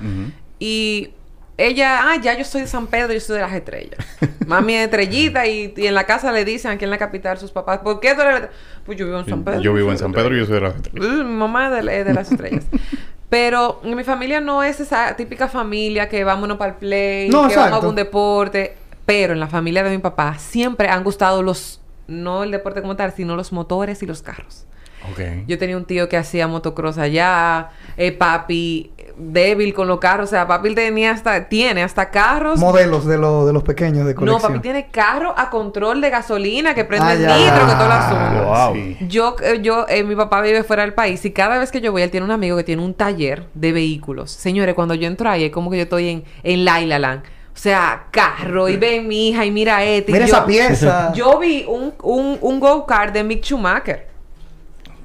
Y 0.60 1.10
ella, 1.58 2.02
ah, 2.12 2.16
ya 2.22 2.38
yo 2.38 2.44
soy 2.46 2.62
de 2.62 2.68
San 2.68 2.88
Pedro, 2.88 3.14
yo 3.14 3.20
soy 3.20 3.36
de 3.38 3.42
las 3.42 3.54
estrellas. 3.54 3.98
Mami 4.48 4.76
es 4.76 4.86
estrellita 4.86 5.46
y, 5.48 5.74
y 5.76 5.88
en 5.88 5.96
la 5.96 6.06
casa 6.06 6.32
le 6.32 6.46
dicen 6.46 6.72
aquí 6.72 6.86
en 6.86 6.92
la 6.92 6.98
capital 6.98 7.38
sus 7.38 7.52
papás, 7.52 7.80
¿por 7.80 8.00
qué 8.00 8.14
tú 8.16 8.22
eres? 8.22 8.42
de- 8.44 8.50
Pues 8.86 8.98
yo 8.98 9.06
vivo 9.06 9.20
en 9.20 9.26
San 9.26 9.44
Pedro. 9.44 9.62
Yo 9.62 9.74
vivo 9.74 9.92
en 9.92 9.98
San 9.98 10.12
Pedro 10.14 10.36
y 10.36 10.40
yo 10.40 10.46
soy 10.46 10.56
de 10.56 10.62
las 10.62 10.76
estrellas. 10.76 11.10
Mi 11.10 11.24
mamá 11.24 11.78
es 11.80 11.86
de, 11.86 12.04
de 12.04 12.14
las 12.14 12.32
estrellas. 12.32 12.66
Pero 13.30 13.82
mi 13.84 14.04
familia 14.06 14.40
no 14.40 14.64
es 14.64 14.80
esa 14.80 15.16
típica 15.18 15.50
familia 15.50 16.08
que 16.08 16.24
vámonos 16.24 16.58
para 16.58 16.72
el 16.72 16.78
play, 16.78 17.28
No, 17.30 17.48
que 17.50 17.56
vamos 17.56 17.68
exacto. 17.68 17.86
a 17.88 17.90
un 17.90 17.96
deporte. 17.96 18.78
Pero 19.06 19.34
en 19.34 19.40
la 19.42 19.48
familia 19.48 19.84
de 19.84 19.90
mi 19.90 19.98
papá 19.98 20.38
siempre 20.38 20.88
han 20.90 21.04
gustado 21.04 21.44
los 21.44 21.82
no 22.08 22.44
el 22.44 22.52
deporte 22.52 22.82
como 22.82 22.96
tal, 22.96 23.12
sino 23.14 23.36
los 23.36 23.52
motores 23.52 24.02
y 24.02 24.06
los 24.06 24.22
carros. 24.22 24.66
Ok. 25.12 25.20
Yo 25.46 25.58
tenía 25.58 25.76
un 25.76 25.84
tío 25.86 26.08
que 26.08 26.16
hacía 26.16 26.48
motocross 26.48 26.98
allá, 26.98 27.70
eh, 27.98 28.14
papi 28.14 28.92
débil 29.18 29.74
con 29.74 29.88
los 29.88 30.00
carros, 30.00 30.30
o 30.30 30.32
sea, 30.32 30.48
papi 30.48 30.76
tenía 30.76 31.12
hasta, 31.12 31.50
tiene 31.50 31.84
hasta 31.84 32.10
carros. 32.10 32.60
Modelos 32.60 33.06
de, 33.06 33.18
los 33.18 33.48
de 33.48 33.54
los 33.54 33.64
pequeños 33.64 34.06
de 34.06 34.14
no, 34.14 34.20
colección. 34.20 34.42
papi 34.54 34.60
tiene 34.62 34.88
carro 34.88 35.34
a 35.36 35.50
control 35.50 36.02
de 36.02 36.10
gasolina 36.10 36.74
que 36.76 36.86
prende 36.86 37.08
Ah, 37.08 37.14
el 37.14 37.20
nitro, 37.44 37.68
que 37.68 37.74
todo 37.74 37.86
el 37.86 37.92
asunto. 37.92 38.44
Wow. 38.46 38.74
Sí. 38.76 38.98
Yo, 39.08 39.36
eh, 39.44 39.60
yo, 39.62 39.86
eh, 39.90 40.04
mi 40.04 40.16
papá 40.16 40.42
vive 40.42 40.64
fuera 40.64 40.84
del 40.84 40.94
país 40.94 41.24
y 41.26 41.32
cada 41.32 41.58
vez 41.58 41.72
que 41.72 41.82
yo 41.82 41.92
voy, 41.92 42.02
él 42.04 42.12
tiene 42.12 42.26
un 42.26 42.32
amigo 42.32 42.56
que 42.58 42.64
tiene 42.64 42.82
un 42.84 42.94
taller 42.94 43.48
de 43.54 43.72
vehículos. 43.72 44.32
Señores, 44.32 44.76
cuando 44.76 44.94
yo 44.94 45.08
entro 45.08 45.30
ahí, 45.30 45.46
es 45.46 45.52
como 45.52 45.70
que 45.72 45.78
yo 45.78 45.84
estoy 45.84 46.10
en, 46.10 46.24
en 46.44 46.64
La 46.66 46.80
Land. 46.82 47.24
O 47.24 47.60
sea, 47.60 48.06
carro, 48.12 48.70
y 48.70 48.78
ven 48.78 49.08
mi 49.08 49.30
hija, 49.30 49.44
y 49.44 49.50
mira 49.50 49.84
este. 49.84 50.12
y 50.12 50.14
Mira 50.14 50.28
yo- 50.28 50.36
esa 50.36 50.46
pieza. 50.46 51.12
Yo 51.14 51.40
vi 51.40 51.66
un, 51.68 51.92
un, 52.04 52.38
un 52.40 52.60
go-kart 52.60 53.12
de 53.14 53.24
Mick 53.24 53.44
Schumacher. 53.44 54.06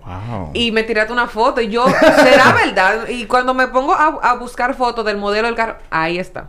Wow. 0.04 0.50
Y 0.52 0.72
me 0.72 0.82
tiraste 0.82 1.12
una 1.12 1.28
foto 1.28 1.60
y 1.60 1.68
yo, 1.68 1.86
¿será 1.88 2.52
verdad? 2.64 3.08
Y 3.08 3.26
cuando 3.26 3.54
me 3.54 3.68
pongo 3.68 3.94
a, 3.94 4.18
a 4.22 4.34
buscar 4.34 4.74
fotos 4.74 5.04
del 5.04 5.16
modelo 5.16 5.46
del 5.46 5.56
carro, 5.56 5.76
ahí 5.90 6.18
está. 6.18 6.48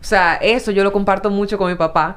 O 0.00 0.04
sea, 0.04 0.34
eso 0.36 0.70
yo 0.70 0.82
lo 0.82 0.92
comparto 0.92 1.30
mucho 1.30 1.58
con 1.58 1.70
mi 1.70 1.76
papá. 1.76 2.16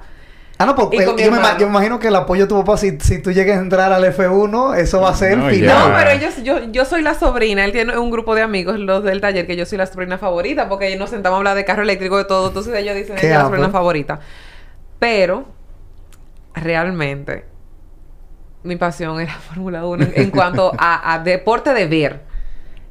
Ah, 0.58 0.66
no, 0.66 0.76
porque 0.76 1.00
mi 1.00 1.06
yo, 1.06 1.32
me, 1.32 1.42
yo 1.60 1.68
imagino 1.68 2.00
que 2.00 2.08
el 2.08 2.16
apoyo 2.16 2.44
de 2.44 2.48
tu 2.48 2.56
papá, 2.56 2.78
si, 2.78 2.98
si 3.00 3.22
tú 3.22 3.32
llegas 3.32 3.58
a 3.58 3.62
entrar 3.62 3.92
al 3.92 4.04
F1, 4.04 4.78
eso 4.78 5.02
va 5.02 5.10
a 5.10 5.16
ser 5.16 5.38
No, 5.38 5.50
final. 5.50 5.90
No, 5.90 5.96
pero 5.96 6.12
ellos, 6.12 6.44
yo, 6.44 6.72
yo 6.72 6.86
soy 6.86 7.02
la 7.02 7.16
sobrina. 7.16 7.66
Él 7.66 7.72
tiene 7.72 7.98
un 7.98 8.12
grupo 8.12 8.36
de 8.36 8.44
amigos, 8.44 8.80
los 8.80 9.04
del 9.04 9.20
taller, 9.20 9.48
que 9.48 9.56
yo 9.56 9.66
soy 9.66 9.78
la 9.78 9.88
sobrina 9.88 10.18
favorita, 10.18 10.70
porque 10.70 10.96
nos 10.96 11.10
sentamos 11.10 11.36
a 11.36 11.40
hablar 11.40 11.56
de 11.56 11.66
carro 11.66 11.82
eléctrico, 11.82 12.18
de 12.18 12.26
todo. 12.26 12.48
Entonces 12.48 12.74
ellos 12.76 12.96
dicen, 12.96 13.18
ella 13.18 13.28
es 13.28 13.38
la 13.38 13.46
sobrina 13.46 13.70
favorita. 13.72 14.20
Pero, 15.00 15.46
realmente, 16.54 17.46
mi 18.64 18.76
pasión 18.78 19.20
era 19.20 19.34
Fórmula 19.34 19.86
1 19.86 20.08
en, 20.16 20.30
cuanto 20.32 20.72
a, 20.78 21.14
a 21.14 21.20
deporte 21.20 21.74
de 21.74 21.86
ver. 21.88 22.22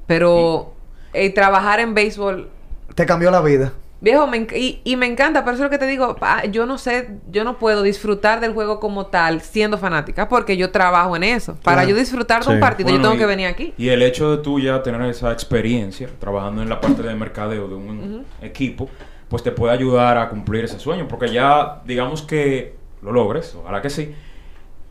Pero 0.07 0.75
eh, 1.13 1.31
trabajar 1.31 1.81
en 1.81 1.95
béisbol 1.95 2.49
Te 2.95 3.07
cambió 3.07 3.31
la 3.31 3.41
vida. 3.41 3.73
Viejo, 4.01 4.27
me 4.27 4.39
y, 4.57 4.81
y 4.83 4.97
me 4.97 5.07
encanta, 5.07 5.45
pero 5.45 5.55
eso 5.55 5.63
es 5.65 5.67
lo 5.67 5.71
que 5.71 5.79
te 5.79 5.87
digo, 5.87 6.17
pa- 6.17 6.45
yo 6.47 6.67
no 6.67 6.77
sé, 6.77 7.09
yo 7.31 7.45
no 7.45 7.59
puedo 7.61 7.83
disfrutar 7.83 8.41
del 8.41 8.53
juego 8.53 8.81
como 8.81 9.07
tal 9.07 9.41
siendo 9.43 9.79
fanática 9.79 10.29
porque 10.29 10.57
yo 10.57 10.73
trabajo 10.73 11.15
en 11.15 11.23
eso. 11.23 11.55
Para 11.63 11.83
Claro. 11.83 11.91
yo 11.91 11.97
disfrutar 11.97 12.41
de 12.41 12.47
Sí. 12.47 12.53
un 12.53 12.59
partido, 12.59 12.91
yo 12.91 13.01
tengo 13.01 13.15
y- 13.15 13.19
que 13.19 13.27
venir 13.27 13.47
aquí. 13.47 13.75
Y 13.79 13.91
el 13.91 14.03
hecho 14.03 14.33
de 14.37 14.43
tú 14.43 14.59
ya 14.59 14.83
tener 14.83 15.01
esa 15.03 15.31
experiencia 15.31 16.09
trabajando 16.19 16.63
en 16.63 16.69
la 16.69 16.81
parte 16.81 17.01
de 17.03 17.15
mercadeo 17.15 17.69
de 17.69 17.75
un 17.77 18.27
equipo, 18.41 18.91
pues 19.29 19.45
te 19.45 19.53
puede 19.53 19.73
ayudar 19.73 20.19
a 20.19 20.29
cumplir 20.29 20.65
ese 20.65 20.81
sueño. 20.81 21.07
Porque 21.07 21.33
ya, 21.33 21.81
digamos 21.87 22.23
que 22.23 22.75
lo 23.03 23.13
logres, 23.13 23.55
ojalá 23.55 23.81
que 23.81 23.89
sí, 23.91 24.13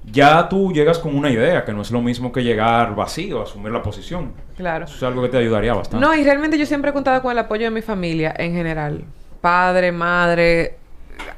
ya 0.04 0.50
tú 0.50 0.72
llegas 0.72 1.00
con 1.00 1.16
una 1.16 1.30
idea, 1.30 1.64
que 1.64 1.74
no 1.74 1.82
es 1.82 1.92
lo 1.92 2.02
mismo 2.02 2.32
que 2.32 2.44
llegar 2.44 2.96
vacío, 2.96 3.42
asumir 3.42 3.72
la 3.72 3.82
posición. 3.82 4.34
Claro. 4.58 4.86
Eso 4.86 4.96
es 4.96 5.04
algo 5.04 5.22
que 5.22 5.30
te 5.30 5.38
ayudaría 5.38 5.74
bastante. 5.74 6.06
No, 6.06 6.16
y 6.16 6.24
realmente 6.24 6.58
yo 6.58 6.66
siempre 6.66 6.92
he 6.92 6.94
contado 6.94 7.22
con 7.22 7.32
el 7.32 7.40
apoyo 7.40 7.66
de 7.66 7.72
mi 7.72 7.82
familia 7.82 8.34
en 8.38 8.54
general. 8.54 9.04
Padre, 9.42 9.92
madre, 9.92 10.78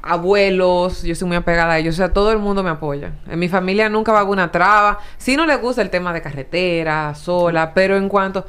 abuelos, 0.01 1.03
yo 1.03 1.15
soy 1.15 1.27
muy 1.27 1.37
apegada 1.37 1.73
a 1.73 1.79
ellos. 1.79 1.95
O 1.95 1.97
sea, 1.97 2.13
todo 2.13 2.31
el 2.31 2.39
mundo 2.39 2.63
me 2.63 2.69
apoya. 2.69 3.13
En 3.29 3.39
mi 3.39 3.49
familia 3.49 3.89
nunca 3.89 4.11
va 4.11 4.19
a 4.19 4.21
haber 4.21 4.31
una 4.31 4.51
traba. 4.51 4.99
Si 5.17 5.35
no 5.35 5.45
le 5.45 5.55
gusta 5.57 5.81
el 5.81 5.89
tema 5.89 6.13
de 6.13 6.21
carretera, 6.21 7.13
sola, 7.15 7.73
pero 7.73 7.97
en 7.97 8.09
cuanto... 8.09 8.45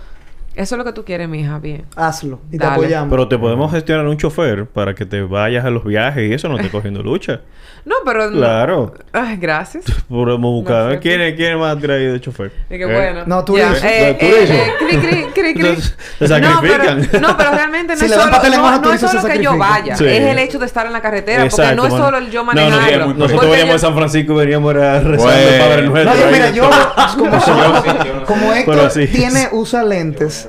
Eso 0.57 0.75
es 0.77 0.79
lo 0.79 0.85
que 0.85 0.93
tú 0.93 1.05
quieres, 1.05 1.29
mi 1.29 1.41
hija, 1.41 1.59
bien. 1.59 1.85
Hazlo. 1.97 2.41
Y 2.53 2.59
te 2.59 2.65
apoyamos. 2.65 3.11
Pero 3.11 3.27
te 3.29 3.37
podemos 3.39 3.73
gestionar 3.73 4.07
un 4.07 4.17
chofer 4.17 4.67
para 4.67 4.95
que 4.95 5.05
te 5.05 5.21
vayas 5.23 5.65
a 5.65 5.71
los 5.71 5.85
viajes 5.85 6.31
y 6.31 6.33
eso 6.33 6.49
no 6.49 6.59
te 6.59 6.71
cogiendo 6.71 7.03
lucha. 7.03 7.41
No, 7.85 7.97
pero... 8.05 8.31
no- 8.31 8.39
Claro. 8.39 8.95
Ay, 9.13 9.37
gracias. 9.37 9.85
Podemos 10.09 10.53
buscar. 10.53 10.95
No. 10.95 11.01
¿Quién, 11.01 11.21
es- 11.23 11.35
¿Quién 11.35 11.59
más 11.59 11.77
traído 11.81 12.13
de 12.15 12.21
chofer? 12.21 12.53
Y 12.71 12.79
que 12.79 12.85
Eh, 12.85 12.87
bueno. 12.87 13.25
No, 13.27 13.45
tú 13.45 13.57
dices. 13.57 13.83
Eh, 13.85 14.17
Tú 14.19 14.25
eh, 14.27 14.41
dices. 14.41 14.51
eh, 14.59 14.73
cri, 14.79 14.97
cri, 14.99 15.25
cri, 15.35 15.55
cri. 15.55 15.77
Se- 15.77 16.29
se 16.29 16.41
No, 16.41 16.51
sacrifican. 16.53 17.09
pero, 17.11 17.21
no, 17.29 17.37
pero 17.37 17.51
realmente 17.51 17.93
no 17.95 17.99
Si 17.99 18.05
es 18.07 18.13
solo, 18.13 18.31
no, 18.31 18.93
es 18.93 19.01
solo 19.01 19.13
que 19.13 19.19
yo 19.43 19.51
sacrifican. 19.51 19.59
vaya. 19.59 19.97
Sí. 19.97 20.07
Es 20.07 20.21
el 20.23 20.39
hecho 20.39 20.59
de 20.61 20.67
estar 20.67 20.87
en 20.87 20.93
la 20.93 21.03
carretera. 21.03 21.43
porque 21.43 21.63
Exacto, 21.63 21.77
no 21.83 21.87
es 21.89 21.93
solo 22.03 22.19
el 22.19 22.31
yo 22.31 22.41
No, 22.41 22.45
manejarlo. 22.45 23.07
no, 23.09 23.15
nosotros 23.15 23.33
Porque 23.33 23.51
veníamos 23.51 23.75
a 23.75 23.79
San 23.87 23.95
Francisco 23.97 24.33
y 24.33 24.37
veníamos 24.37 24.75
a 24.77 25.01
rezar 25.01 25.39
el 25.39 25.61
Padre 25.61 25.83
Nuestro. 25.89 26.15
No, 26.15 26.31
mira, 26.33 26.51
yo, 26.51 26.71
como, 27.19 28.25
como. 28.27 28.53
Héctor 28.55 28.93
tiene, 29.13 29.49
usa 29.53 29.83
lentes. 29.85 30.44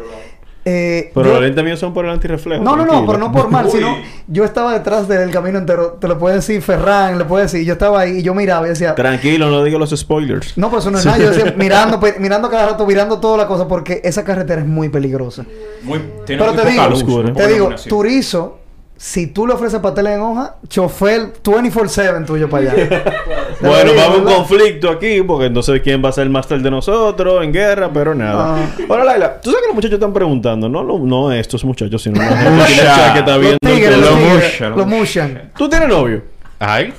Eh, 0.65 1.11
Pero 1.13 1.27
yo- 1.27 1.33
los 1.33 1.41
lentes 1.43 1.63
míos 1.63 1.79
son 1.79 1.93
por 1.93 2.05
el 2.05 2.11
antirreflejo. 2.11 2.63
no, 2.63 2.75
no, 2.75 2.85
no, 2.85 3.05
pero 3.05 3.19
no 3.19 3.31
por 3.31 3.49
mal, 3.51 3.65
Uy. 3.65 3.71
sino 3.71 3.95
yo 4.27 4.43
estaba 4.43 4.73
detrás 4.73 5.07
del 5.07 5.29
camino 5.31 5.59
entero. 5.59 5.97
Te 6.01 6.07
lo 6.07 6.17
puede 6.17 6.35
decir 6.37 6.61
Ferran, 6.61 7.17
le 7.19 7.25
puede 7.25 7.43
decir. 7.43 7.63
Yo 7.65 7.73
estaba 7.73 7.99
ahí 8.01 8.17
y 8.17 8.23
yo 8.23 8.33
miraba 8.33 8.65
y 8.65 8.69
decía, 8.69 8.95
Tranquilo, 8.95 9.49
no 9.51 9.63
digo 9.63 9.77
los 9.77 9.91
spoilers. 9.91 10.57
no, 10.57 10.69
pues 10.71 10.83
eso 10.83 10.91
no 10.91 10.97
es 10.97 11.05
nada. 11.05 11.17
Yo 11.19 11.29
decía, 11.29 11.53
mirando, 11.57 11.99
mirando 12.19 12.49
cada 12.49 12.67
rato, 12.69 12.85
mirando 12.87 13.19
toda 13.19 13.37
la 13.37 13.47
cosa, 13.47 13.67
porque 13.67 14.01
esa 14.03 14.23
carretera 14.23 14.61
es 14.61 14.67
muy 14.67 14.89
peligrosa. 14.89 15.45
Muy, 15.83 15.99
tiene 16.25 16.41
Pero 16.41 16.53
muy 16.53 16.63
te 16.63 16.69
poca 16.71 16.87
digo, 16.89 17.21
luz, 17.21 17.33
te 17.35 17.47
digo. 17.47 17.69
Turizo, 17.87 18.59
si 18.97 19.27
tú 19.27 19.45
le 19.45 19.53
ofreces 19.53 19.79
pasteles 19.81 20.13
en 20.13 20.21
hoja, 20.21 20.55
chofer 20.67 21.33
24-7 21.43 22.25
tuyo 22.25 22.49
para 22.49 22.71
allá. 22.71 23.03
Bueno, 23.67 23.91
digo, 23.91 23.95
va 23.95 24.13
a 24.13 24.17
un 24.17 24.23
conflicto 24.23 24.89
aquí, 24.89 25.21
porque 25.21 25.49
no 25.49 25.61
sé 25.63 25.81
quién 25.81 26.03
va 26.03 26.09
a 26.09 26.11
ser 26.11 26.23
el 26.23 26.29
máster 26.29 26.59
de 26.61 26.71
nosotros 26.71 27.43
en 27.43 27.51
guerra, 27.53 27.89
pero 27.93 28.13
nada. 28.15 28.55
Ah. 28.57 28.69
Ahora, 28.89 29.03
Laila, 29.05 29.41
tú 29.41 29.49
sabes 29.51 29.61
que 29.63 29.67
los 29.67 29.75
muchachos 29.75 29.95
están 29.95 30.13
preguntando, 30.13 30.67
no, 30.69 30.83
no, 30.83 30.99
no 30.99 31.31
estos 31.31 31.63
muchachos, 31.65 32.01
sino 32.01 32.19
la 32.21 32.27
gente 32.65 33.13
que 33.13 33.19
está 33.19 33.37
Los 33.37 33.41
viendo. 33.41 33.57
tigres, 33.61 33.97
los 33.97 34.19
mushan, 34.19 34.75
los 34.77 34.87
mushan. 34.87 35.51
¿Tú 35.57 35.69
tienes 35.69 35.89
novio? 35.89 36.23
Ay. 36.59 36.93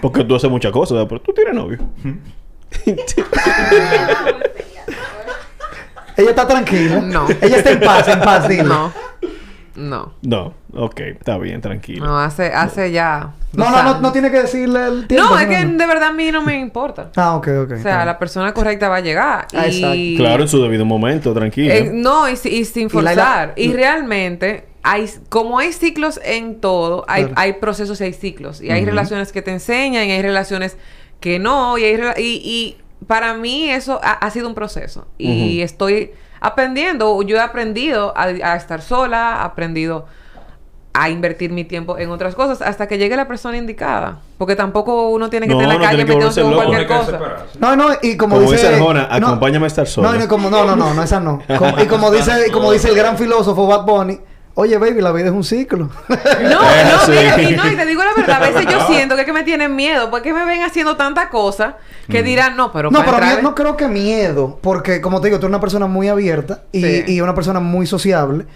Porque 0.00 0.24
tú 0.24 0.34
haces 0.34 0.50
muchas 0.50 0.72
cosas, 0.72 0.94
¿verdad? 0.94 1.08
pero 1.08 1.20
tú 1.20 1.32
tienes 1.32 1.54
novio. 1.54 1.78
Ella 6.16 6.30
está 6.30 6.46
tranquila. 6.46 7.00
No. 7.00 7.26
Ella 7.40 7.56
está 7.56 7.70
en 7.70 7.80
paz, 7.80 8.08
en 8.08 8.20
paz, 8.20 8.48
dile. 8.48 8.64
No. 8.64 8.92
No. 9.74 10.12
No, 10.22 10.54
ok, 10.74 11.00
está 11.00 11.38
bien, 11.38 11.60
tranquilo. 11.60 12.04
No, 12.06 12.18
hace, 12.18 12.46
hace 12.48 12.92
ya. 12.92 13.32
No, 13.54 13.70
no, 13.70 13.82
no, 13.82 14.00
no 14.00 14.12
tiene 14.12 14.30
que 14.30 14.42
decirle 14.42 14.86
el 14.86 15.06
tiempo. 15.06 15.28
No, 15.30 15.38
es 15.38 15.46
que 15.46 15.64
de 15.64 15.86
verdad 15.86 16.08
a 16.08 16.12
mí 16.12 16.30
no 16.30 16.42
me 16.42 16.58
importa. 16.58 17.10
Ah, 17.16 17.36
ok, 17.36 17.48
ok. 17.64 17.72
O 17.72 17.82
sea, 17.82 18.04
la 18.04 18.18
persona 18.18 18.52
correcta 18.54 18.88
va 18.88 18.96
a 18.96 19.00
llegar. 19.00 19.46
Ah, 19.54 19.66
y... 19.68 20.16
Claro, 20.16 20.42
en 20.42 20.48
su 20.48 20.62
debido 20.62 20.84
momento, 20.84 21.32
tranquilo. 21.34 21.72
Eh, 21.72 21.90
no, 21.92 22.28
y, 22.28 22.36
si- 22.36 22.48
y 22.50 22.64
sin 22.64 22.86
Y 22.86 22.90
forzar. 22.90 23.52
Y, 23.56 23.72
realmente, 23.72 24.64
hay, 24.82 25.08
como 25.28 25.58
hay 25.58 25.72
ciclos 25.72 26.20
en 26.24 26.60
todo, 26.60 27.04
hay, 27.08 27.24
Claro. 27.24 27.34
hay 27.40 27.52
procesos 27.54 28.00
y 28.00 28.04
hay 28.04 28.12
ciclos. 28.12 28.60
Y 28.60 28.70
hay 28.70 28.84
relaciones 28.84 29.32
que 29.32 29.42
te 29.42 29.50
enseñan, 29.52 30.06
y 30.06 30.10
hay 30.12 30.22
relaciones 30.22 30.76
que 31.20 31.38
no. 31.38 31.78
Y, 31.78 31.84
hay 31.84 31.96
rela- 31.96 32.18
y, 32.18 32.40
y 32.44 32.76
para 33.06 33.34
mí 33.34 33.70
eso 33.70 34.00
ha, 34.02 34.12
ha 34.12 34.30
sido 34.30 34.48
un 34.48 34.54
proceso. 34.54 35.06
Y 35.18 35.60
estoy 35.60 36.10
aprendiendo. 36.42 37.22
Yo 37.22 37.36
he 37.36 37.40
aprendido 37.40 38.12
a, 38.16 38.24
a 38.24 38.56
estar 38.56 38.82
sola, 38.82 39.38
he 39.40 39.44
aprendido 39.46 40.06
a 40.94 41.08
invertir 41.08 41.50
mi 41.52 41.64
tiempo 41.64 41.96
en 41.96 42.10
otras 42.10 42.34
cosas 42.34 42.60
hasta 42.60 42.86
que 42.86 42.98
llegue 42.98 43.16
la 43.16 43.26
persona 43.26 43.56
indicada. 43.56 44.18
Porque 44.36 44.56
tampoco 44.56 45.08
uno 45.08 45.30
tiene 45.30 45.46
que 45.48 45.54
No, 45.54 45.60
estar 45.62 45.74
en 45.76 45.80
la 45.80 45.86
no 45.88 45.90
calle 45.90 46.04
volverse 46.12 46.42
con 46.42 46.52
cualquier 46.54 46.86
cosa. 46.86 47.18
No, 47.58 47.76
no, 47.76 47.88
y 48.02 48.16
como, 48.18 48.36
Como 48.36 48.50
dice... 48.52 48.68
Arjona, 48.68 49.08
no, 49.18 49.28
acompáñame 49.28 49.64
a 49.64 49.68
estar 49.68 49.86
solo. 49.86 50.12
No, 50.12 50.22
y 50.22 50.26
como, 50.28 50.50
no, 50.50 50.64
no, 50.66 50.76
no, 50.76 50.92
no, 50.92 51.02
esa 51.02 51.18
no. 51.18 51.40
Como- 51.58 51.80
y 51.80 51.86
como 51.86 52.10
dice, 52.10 52.32
y 52.46 52.50
como 52.50 52.70
dice 52.72 52.90
el 52.90 52.94
gran 52.96 53.16
filósofo 53.16 53.66
Bad 53.66 53.84
Bunny, 53.86 54.20
oye, 54.54 54.76
baby, 54.78 55.00
la 55.00 55.12
vida 55.12 55.26
es 55.26 55.32
un 55.32 55.44
ciclo. 55.44 55.88
No, 56.08 56.16
Eh, 56.18 56.84
no, 56.90 56.98
sí. 57.06 57.12
mira, 57.12 57.42
y 57.42 57.56
no, 57.56 57.70
y 57.70 57.76
te 57.76 57.86
digo 57.86 58.02
la 58.04 58.14
verdad, 58.14 58.42
a 58.42 58.50
veces 58.50 58.66
yo 58.70 58.86
siento 58.86 59.14
que, 59.14 59.22
es 59.22 59.26
que 59.26 59.32
me 59.32 59.42
tienen 59.44 59.74
miedo, 59.76 60.10
porque 60.10 60.32
me 60.32 60.44
ven 60.44 60.62
haciendo 60.62 60.96
tanta 60.96 61.28
cosa 61.30 61.76
que 62.10 62.22
dirán, 62.22 62.56
no, 62.56 62.72
pero 62.72 62.90
no, 62.90 62.98
para 62.98 63.12
pero 63.12 63.24
entrar 63.24 63.42
no 63.42 63.54
creo 63.54 63.76
que 63.76 63.88
miedo, 63.88 64.58
porque 64.62 65.00
como 65.00 65.20
te 65.20 65.28
digo, 65.28 65.38
tú 65.38 65.46
eres 65.46 65.50
una 65.52 65.60
persona 65.60 65.86
muy 65.86 66.08
abierta 66.08 66.62
y, 66.72 66.82
Sí. 66.82 67.04
y 67.06 67.20
una 67.20 67.34
persona 67.34 67.60
muy 67.60 67.86
sociable 67.86 68.46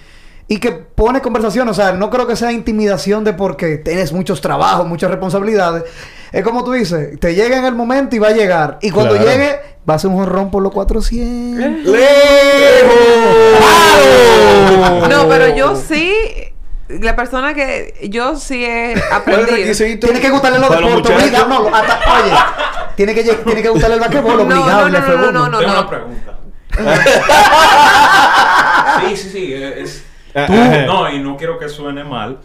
y 0.49 0.59
que 0.59 0.71
pone 0.73 1.21
conversación, 1.23 1.69
o 1.69 1.75
sea, 1.75 1.93
no 1.93 2.09
creo 2.11 2.27
que 2.27 2.37
sea 2.37 2.53
intimidación 2.53 3.25
de 3.25 3.33
porque 3.33 3.79
tienes 3.79 4.13
muchos 4.13 4.41
trabajos, 4.41 4.87
muchas 4.87 5.11
responsabilidades. 5.11 5.85
Es 6.33 6.43
como 6.45 6.63
tú 6.63 6.73
dices, 6.73 7.19
te 7.19 7.35
llega 7.35 7.57
en 7.57 7.65
el 7.65 7.75
momento 7.75 8.15
y 8.15 8.19
va 8.21 8.29
a 8.29 8.33
llegar. 8.33 8.79
Y 8.83 8.91
cuando 8.91 9.15
Claro. 9.15 9.29
llegue, 9.29 9.57
va 9.89 9.95
a 9.95 9.99
ser 9.99 10.11
un 10.11 10.17
jorrón 10.17 10.51
por 10.51 10.63
los 10.63 10.73
400. 10.73 11.87
¡Lejos! 11.93 12.95
No, 15.09 15.29
pero 15.29 15.55
yo 15.57 15.77
sí, 15.77 16.13
la 16.89 17.17
persona 17.17 17.55
que 17.55 18.09
yo 18.11 18.37
sí 18.37 18.65
he 18.65 18.95
¿Cuál 19.25 19.41
es 19.41 19.49
el 19.49 19.75
aprendido. 19.75 19.99
Tiene 20.01 20.21
que 20.21 20.31
gustarle 20.31 20.59
los 20.59 20.71
deportes, 20.71 21.17
obligado. 21.17 21.49
No, 21.49 21.75
hasta, 21.75 22.01
oye, 22.23 22.33
tiene 22.97 23.15
que, 23.15 23.23
tiene 23.25 23.63
que 23.63 23.69
gustarle 23.69 23.95
el 23.97 24.01
basquetbol, 24.01 24.37
No, 24.49 24.63
obligado. 24.63 24.89
no, 24.89 25.01
no, 25.01 25.01
no, 25.01 25.07
F1. 25.07 25.33
no, 25.33 25.49
no, 25.49 25.59
Tengo 25.59 25.73
no. 25.73 25.79
una 25.81 25.89
pregunta. 25.89 26.33
sí, 29.09 29.17
sí, 29.17 29.31
sí. 29.31 29.53
eh, 29.53 29.83
Es, 29.83 30.05
tú, 30.35 30.41
ah. 30.53 30.85
no, 30.87 31.11
y 31.11 31.19
no 31.21 31.37
quiero 31.37 31.59
que 31.59 31.69
suene 31.69 32.05
mal. 32.05 32.39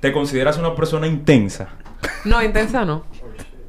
¿Te 0.00 0.12
consideras 0.12 0.58
una 0.58 0.74
persona 0.74 1.06
intensa? 1.06 1.68
No, 2.24 2.42
intensa 2.42 2.84
no. 2.84 3.04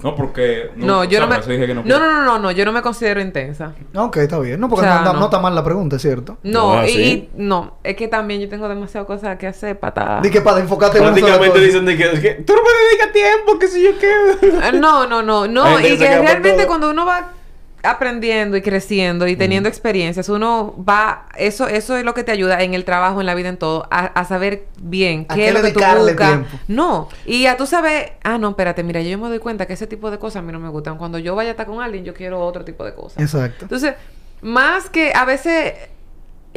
No, 0.05 0.15
porque... 0.15 0.69
No, 0.75 1.03
yo 1.03 1.17
o 1.17 1.27
sea, 1.27 1.39
no 1.39 1.45
me... 1.47 1.53
dije 1.53 1.65
que 1.65 1.73
no, 1.73 1.81
No, 1.83 1.97
no, 1.99 2.05
no, 2.11 2.23
no, 2.23 2.37
no, 2.37 2.51
yo 2.51 2.63
no 2.63 2.71
me 2.71 2.83
considero 2.83 3.19
intensa. 3.19 3.73
Ok, 3.95 4.17
está 4.17 4.37
bien. 4.37 4.59
No, 4.59 4.69
porque 4.69 4.85
O 4.85 4.87
sea, 4.87 4.99
no, 4.99 5.05
no- 5.05 5.13
no. 5.13 5.19
no 5.21 5.25
está 5.25 5.39
mal 5.39 5.55
la 5.55 5.63
pregunta, 5.63 5.95
es 5.95 6.03
cierto. 6.03 6.37
No, 6.43 6.73
Ah, 6.73 6.85
y, 6.87 6.91
¿sí? 6.91 7.01
y- 7.03 7.29
no, 7.41 7.79
es 7.83 7.95
que 7.95 8.07
también 8.07 8.39
yo 8.39 8.47
tengo 8.47 8.69
demasiadas 8.69 9.07
cosas 9.07 9.37
que 9.39 9.47
hacer 9.47 9.79
para 9.79 10.21
Di 10.21 10.29
que 10.29 10.41
para 10.41 10.59
enfocarte 10.59 10.99
en 10.99 11.05
Prácticamente 11.05 11.59
dicen 11.59 11.85
de 11.85 11.97
que, 11.97 12.03
que 12.21 12.33
tú 12.45 12.53
no 12.53 12.61
me 12.61 12.69
dedicas 12.87 13.11
tiempo, 13.13 13.57
que 13.57 13.67
si 13.67 13.83
yo 13.83 13.89
qué. 13.99 14.71
No, 14.79 15.07
no, 15.07 15.23
no, 15.23 15.47
no. 15.47 15.79
Y 15.79 15.97
que 15.97 16.07
realmente 16.19 16.53
todo. 16.53 16.67
cuando 16.67 16.89
uno 16.91 17.03
va 17.05 17.31
aprendiendo 17.85 18.57
y 18.57 18.61
creciendo 18.61 19.27
y 19.27 19.35
teniendo 19.35 19.69
experiencias, 19.69 20.29
uno 20.29 20.75
va, 20.87 21.27
eso, 21.37 21.67
eso 21.67 21.95
es 21.95 22.03
lo 22.03 22.13
que 22.13 22.23
te 22.23 22.31
ayuda 22.31 22.61
en 22.61 22.73
el 22.73 22.83
trabajo, 22.85 23.19
en 23.21 23.25
la 23.25 23.35
vida, 23.35 23.49
en 23.49 23.57
todo, 23.57 23.87
a, 23.91 24.05
a 24.05 24.25
saber 24.25 24.65
bien 24.81 25.25
¿A 25.29 25.35
qué 25.35 25.41
qué 25.41 25.47
es 25.49 25.53
lo 25.53 25.61
que 25.61 25.71
tú 25.71 25.79
dedicarle 25.79 26.11
buscas. 26.13 26.29
tiempo? 26.29 26.57
No, 26.67 27.09
y 27.25 27.45
a 27.45 27.57
tú 27.57 27.65
sabes, 27.65 28.11
ah, 28.23 28.37
no, 28.37 28.49
espérate, 28.49 28.83
mira, 28.83 29.01
yo 29.01 29.17
me 29.17 29.29
doy 29.29 29.39
cuenta 29.39 29.65
que 29.65 29.73
ese 29.73 29.87
tipo 29.87 30.11
de 30.11 30.19
cosas 30.19 30.37
a 30.37 30.41
mí 30.41 30.51
no 30.51 30.59
me 30.59 30.69
gustan. 30.69 30.97
Cuando 30.97 31.19
yo 31.19 31.35
vaya 31.35 31.49
a 31.49 31.51
estar 31.51 31.65
con 31.65 31.81
alguien, 31.81 32.03
yo 32.03 32.13
quiero 32.13 32.39
otro 32.39 32.65
tipo 32.65 32.83
de 32.83 32.93
cosas. 32.93 33.21
Exacto. 33.21 33.65
Entonces, 33.65 33.93
más 34.41 34.89
que 34.89 35.13
a 35.15 35.25
veces 35.25 35.73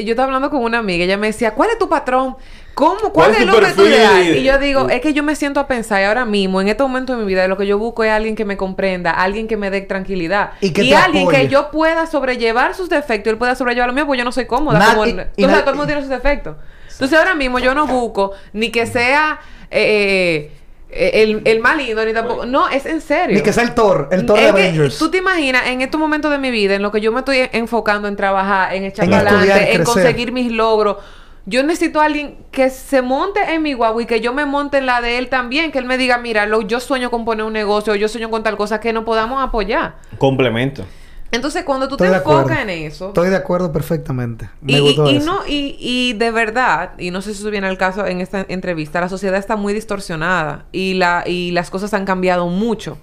yo 0.04 0.10
estaba 0.10 0.26
hablando 0.26 0.50
con 0.50 0.62
una 0.62 0.78
amiga, 0.78 1.04
ella 1.04 1.16
me 1.16 1.28
decía, 1.28 1.52
¿cuál 1.52 1.70
es 1.70 1.78
tu 1.78 1.88
patrón? 1.88 2.36
¿Cómo? 2.74 3.00
¿Cuál 3.12 3.12
¿Cuál, 3.12 3.30
es 3.32 3.38
es 3.40 3.46
tu 3.46 3.52
lo 3.52 3.58
que 3.66 3.72
tú 3.72 3.82
perfil? 3.82 3.90
le 3.90 3.98
das? 3.98 4.26
Y 4.36 4.42
yo 4.44 4.58
digo, 4.58 4.88
es 4.88 5.00
que 5.00 5.12
yo 5.12 5.22
me 5.24 5.34
siento 5.34 5.58
a 5.58 5.66
pensar 5.66 6.00
y 6.00 6.04
ahora 6.04 6.24
mismo, 6.24 6.60
en 6.60 6.68
este 6.68 6.82
momento 6.84 7.16
de 7.16 7.20
mi 7.22 7.26
vida, 7.26 7.48
lo 7.48 7.56
que 7.56 7.66
yo 7.66 7.76
busco 7.78 8.04
es 8.04 8.10
alguien 8.12 8.36
que 8.36 8.44
me 8.44 8.56
comprenda, 8.56 9.10
alguien 9.10 9.48
que 9.48 9.56
me 9.56 9.70
dé 9.70 9.80
tranquilidad. 9.80 10.52
Y 10.60 10.70
que 10.70 10.82
te 10.84 10.94
alguien 10.94 11.24
apoye. 11.24 11.40
que 11.42 11.48
yo 11.48 11.70
pueda 11.72 12.06
sobrellevar 12.06 12.74
sus 12.74 12.88
defectos 12.88 13.26
y 13.26 13.30
él 13.30 13.36
pueda 13.38 13.54
sobrellevar 13.56 13.88
los 13.88 13.94
míos, 13.96 14.06
pues 14.06 14.18
yo 14.18 14.24
no 14.24 14.30
soy 14.32 14.46
cómoda. 14.46 14.78
Nad- 14.78 14.90
como, 14.90 15.06
y- 15.06 15.10
y 15.36 15.46
nad- 15.46 15.60
todo 15.60 15.70
el 15.70 15.76
mundo 15.76 15.86
tiene 15.86 16.02
sus 16.02 16.10
defectos. 16.10 16.56
Entonces 16.92 17.18
ahora 17.18 17.34
mismo 17.34 17.58
yo 17.58 17.74
no 17.74 17.86
busco 17.86 18.32
ni 18.52 18.70
que 18.70 18.86
sea 18.86 19.38
eh, 19.70 20.50
eh, 20.50 20.57
el, 20.90 21.42
el 21.44 21.60
más 21.60 21.76
lindo, 21.76 22.04
ni 22.04 22.12
tampoco. 22.12 22.46
No, 22.46 22.68
es 22.68 22.86
en 22.86 23.00
serio. 23.00 23.36
Ni 23.36 23.42
que 23.42 23.52
sea 23.52 23.62
el 23.62 23.74
Thor, 23.74 24.08
el 24.10 24.24
Thor 24.26 24.38
de 24.38 24.44
que 24.44 24.48
Avengers. 24.50 24.98
Tú 24.98 25.10
te 25.10 25.18
imaginas, 25.18 25.66
en 25.66 25.82
estos 25.82 26.00
momentos 26.00 26.30
de 26.30 26.38
mi 26.38 26.50
vida, 26.50 26.74
en 26.74 26.82
lo 26.82 26.90
que 26.90 27.00
yo 27.00 27.12
me 27.12 27.20
estoy 27.20 27.48
enfocando 27.52 28.08
en 28.08 28.16
trabajar, 28.16 28.74
en 28.74 28.84
echar 28.84 29.04
En 29.04 29.12
estudiar, 29.12 29.36
adelante, 29.36 29.70
en 29.70 29.76
crecer. 29.76 29.84
conseguir 29.84 30.32
mis 30.32 30.50
logros. 30.50 30.96
Yo 31.46 31.62
necesito 31.62 32.00
a 32.00 32.04
alguien 32.04 32.36
que 32.50 32.68
se 32.68 33.00
monte 33.00 33.40
en 33.54 33.62
mi 33.62 33.72
guagua 33.72 34.02
y 34.02 34.06
que 34.06 34.20
yo 34.20 34.34
me 34.34 34.44
monte 34.44 34.78
en 34.78 34.86
la 34.86 35.00
de 35.00 35.16
él 35.16 35.28
también. 35.28 35.72
Que 35.72 35.78
él 35.78 35.86
me 35.86 35.96
diga, 35.96 36.18
mira, 36.18 36.44
lo, 36.44 36.60
yo 36.60 36.78
sueño 36.78 37.10
con 37.10 37.24
poner 37.24 37.46
un 37.46 37.54
negocio, 37.54 37.94
yo 37.94 38.06
sueño 38.08 38.28
con 38.30 38.42
tal 38.42 38.56
cosa 38.56 38.80
que 38.80 38.92
nos 38.92 39.04
podamos 39.04 39.42
apoyar. 39.42 39.94
Complemento. 40.18 40.84
Entonces, 41.30 41.64
cuando 41.64 41.88
tú 41.88 41.94
Estoy 41.96 42.08
te 42.08 42.16
enfocas 42.16 42.58
en 42.60 42.70
eso... 42.70 43.08
Estoy 43.08 43.28
de 43.28 43.36
acuerdo 43.36 43.70
perfectamente. 43.72 44.48
Me 44.62 44.72
Y, 44.72 44.76
y- 44.76 44.80
gustó 44.80 45.10
y 45.10 45.16
eso. 45.16 45.26
no, 45.26 45.40
y, 45.46 45.76
y 45.78 46.12
de 46.14 46.30
verdad, 46.30 46.92
y 46.98 47.10
no 47.10 47.20
sé 47.20 47.34
si 47.34 47.40
eso 47.40 47.50
viene 47.50 47.66
al 47.66 47.76
caso 47.76 48.06
en 48.06 48.20
esta 48.20 48.46
entrevista, 48.48 49.00
la 49.00 49.08
sociedad 49.08 49.38
está 49.38 49.56
muy 49.56 49.74
distorsionada 49.74 50.64
y, 50.72 50.94
la, 50.94 51.24
y 51.26 51.50
las 51.50 51.68
cosas 51.70 51.92
han 51.94 52.04
cambiado 52.06 52.46
mucho. 52.48 52.96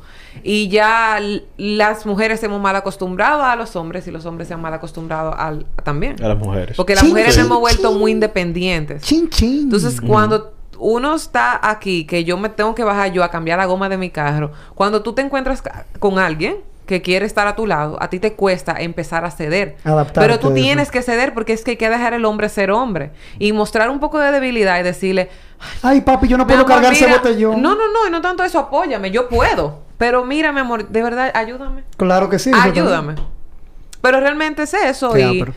Y 0.44 0.68
ya 0.68 1.18
las 1.58 2.06
mujeres 2.06 2.44
hemos 2.44 2.60
mal 2.60 2.76
acostumbrado 2.76 3.44
a 3.44 3.56
los 3.56 3.76
hombres 3.76 4.06
y 4.08 4.12
los 4.12 4.26
hombres 4.26 4.48
se 4.50 4.54
han 4.54 4.62
mal 4.62 4.74
acostumbrado 4.74 5.34
al, 5.38 5.66
también. 5.84 6.22
A 6.24 6.28
las 6.28 6.38
mujeres. 6.38 6.76
Porque 6.76 6.94
las 6.96 7.04
Chin, 7.04 7.12
mujeres 7.12 7.34
chin, 7.36 7.44
nos 7.44 7.48
hemos 7.52 7.60
vuelto 7.62 7.90
chin. 7.90 8.00
muy 8.00 8.12
independientes. 8.12 9.02
Chin, 9.04 9.30
chin. 9.30 9.60
Entonces, 9.64 10.02
cuando 10.02 10.54
uno 10.78 11.16
está 11.16 11.58
aquí, 11.70 12.06
que 12.06 12.26
yo 12.26 12.38
me 12.38 12.50
tengo 12.50 12.76
que 12.76 12.84
bajar 12.84 13.14
yo 13.14 13.24
a 13.24 13.30
cambiar 13.32 13.60
la 13.60 13.66
goma 13.66 13.88
de 13.88 13.98
mi 13.98 14.10
carro, 14.10 14.52
cuando 14.74 15.02
tú 15.04 15.14
te 15.14 15.22
encuentras 15.22 15.64
con 16.00 16.20
alguien 16.20 16.58
que 16.86 17.02
quiere 17.02 17.26
estar 17.26 17.48
a 17.48 17.56
tu 17.56 17.66
lado, 17.66 17.98
a 18.02 18.10
ti 18.10 18.20
te 18.20 18.34
cuesta 18.34 18.76
empezar 18.80 19.26
a 19.26 19.32
ceder. 19.32 19.76
Adaptarte 19.84 20.20
Pero 20.20 20.40
tú 20.40 20.54
tienes 20.54 20.92
que 20.92 21.02
ceder 21.02 21.34
porque 21.34 21.54
es 21.54 21.64
que 21.64 21.72
hay 21.72 21.78
que 21.78 21.90
dejar 21.90 22.14
el 22.14 22.26
hombre 22.26 22.48
ser 22.50 22.70
hombre 22.72 23.12
y 23.40 23.54
mostrar 23.54 23.90
un 23.90 24.00
poco 24.00 24.20
de 24.20 24.32
debilidad 24.32 24.80
y 24.80 24.84
decirle, 24.84 25.30
Ay, 25.82 26.02
papi, 26.02 26.28
yo 26.28 26.38
no 26.38 26.46
"Mi 26.46 26.54
puedo 26.54 26.66
cargar 26.66 26.94
ese 26.94 27.08
botellón. 27.08 27.62
No, 27.62 27.76
no, 27.76 27.92
no, 27.92 28.08
y 28.08 28.12
no 28.12 28.22
tanto 28.22 28.44
eso, 28.44 28.60
apóyame, 28.60 29.10
yo 29.12 29.28
puedo. 29.30 29.84
Pero 29.98 30.26
mira, 30.26 30.52
mi 30.52 30.60
amor, 30.60 30.88
de 30.90 31.02
verdad, 31.02 31.32
ayúdame. 31.34 31.84
Claro 31.98 32.30
que 32.30 32.38
sí. 32.38 32.52
ayúdame. 32.54 33.16
Pero 34.02 34.20
realmente 34.20 34.64
es 34.64 34.74
eso 34.74 35.12
Qué 35.14 35.22
y 35.22 35.24
ápero. 35.42 35.54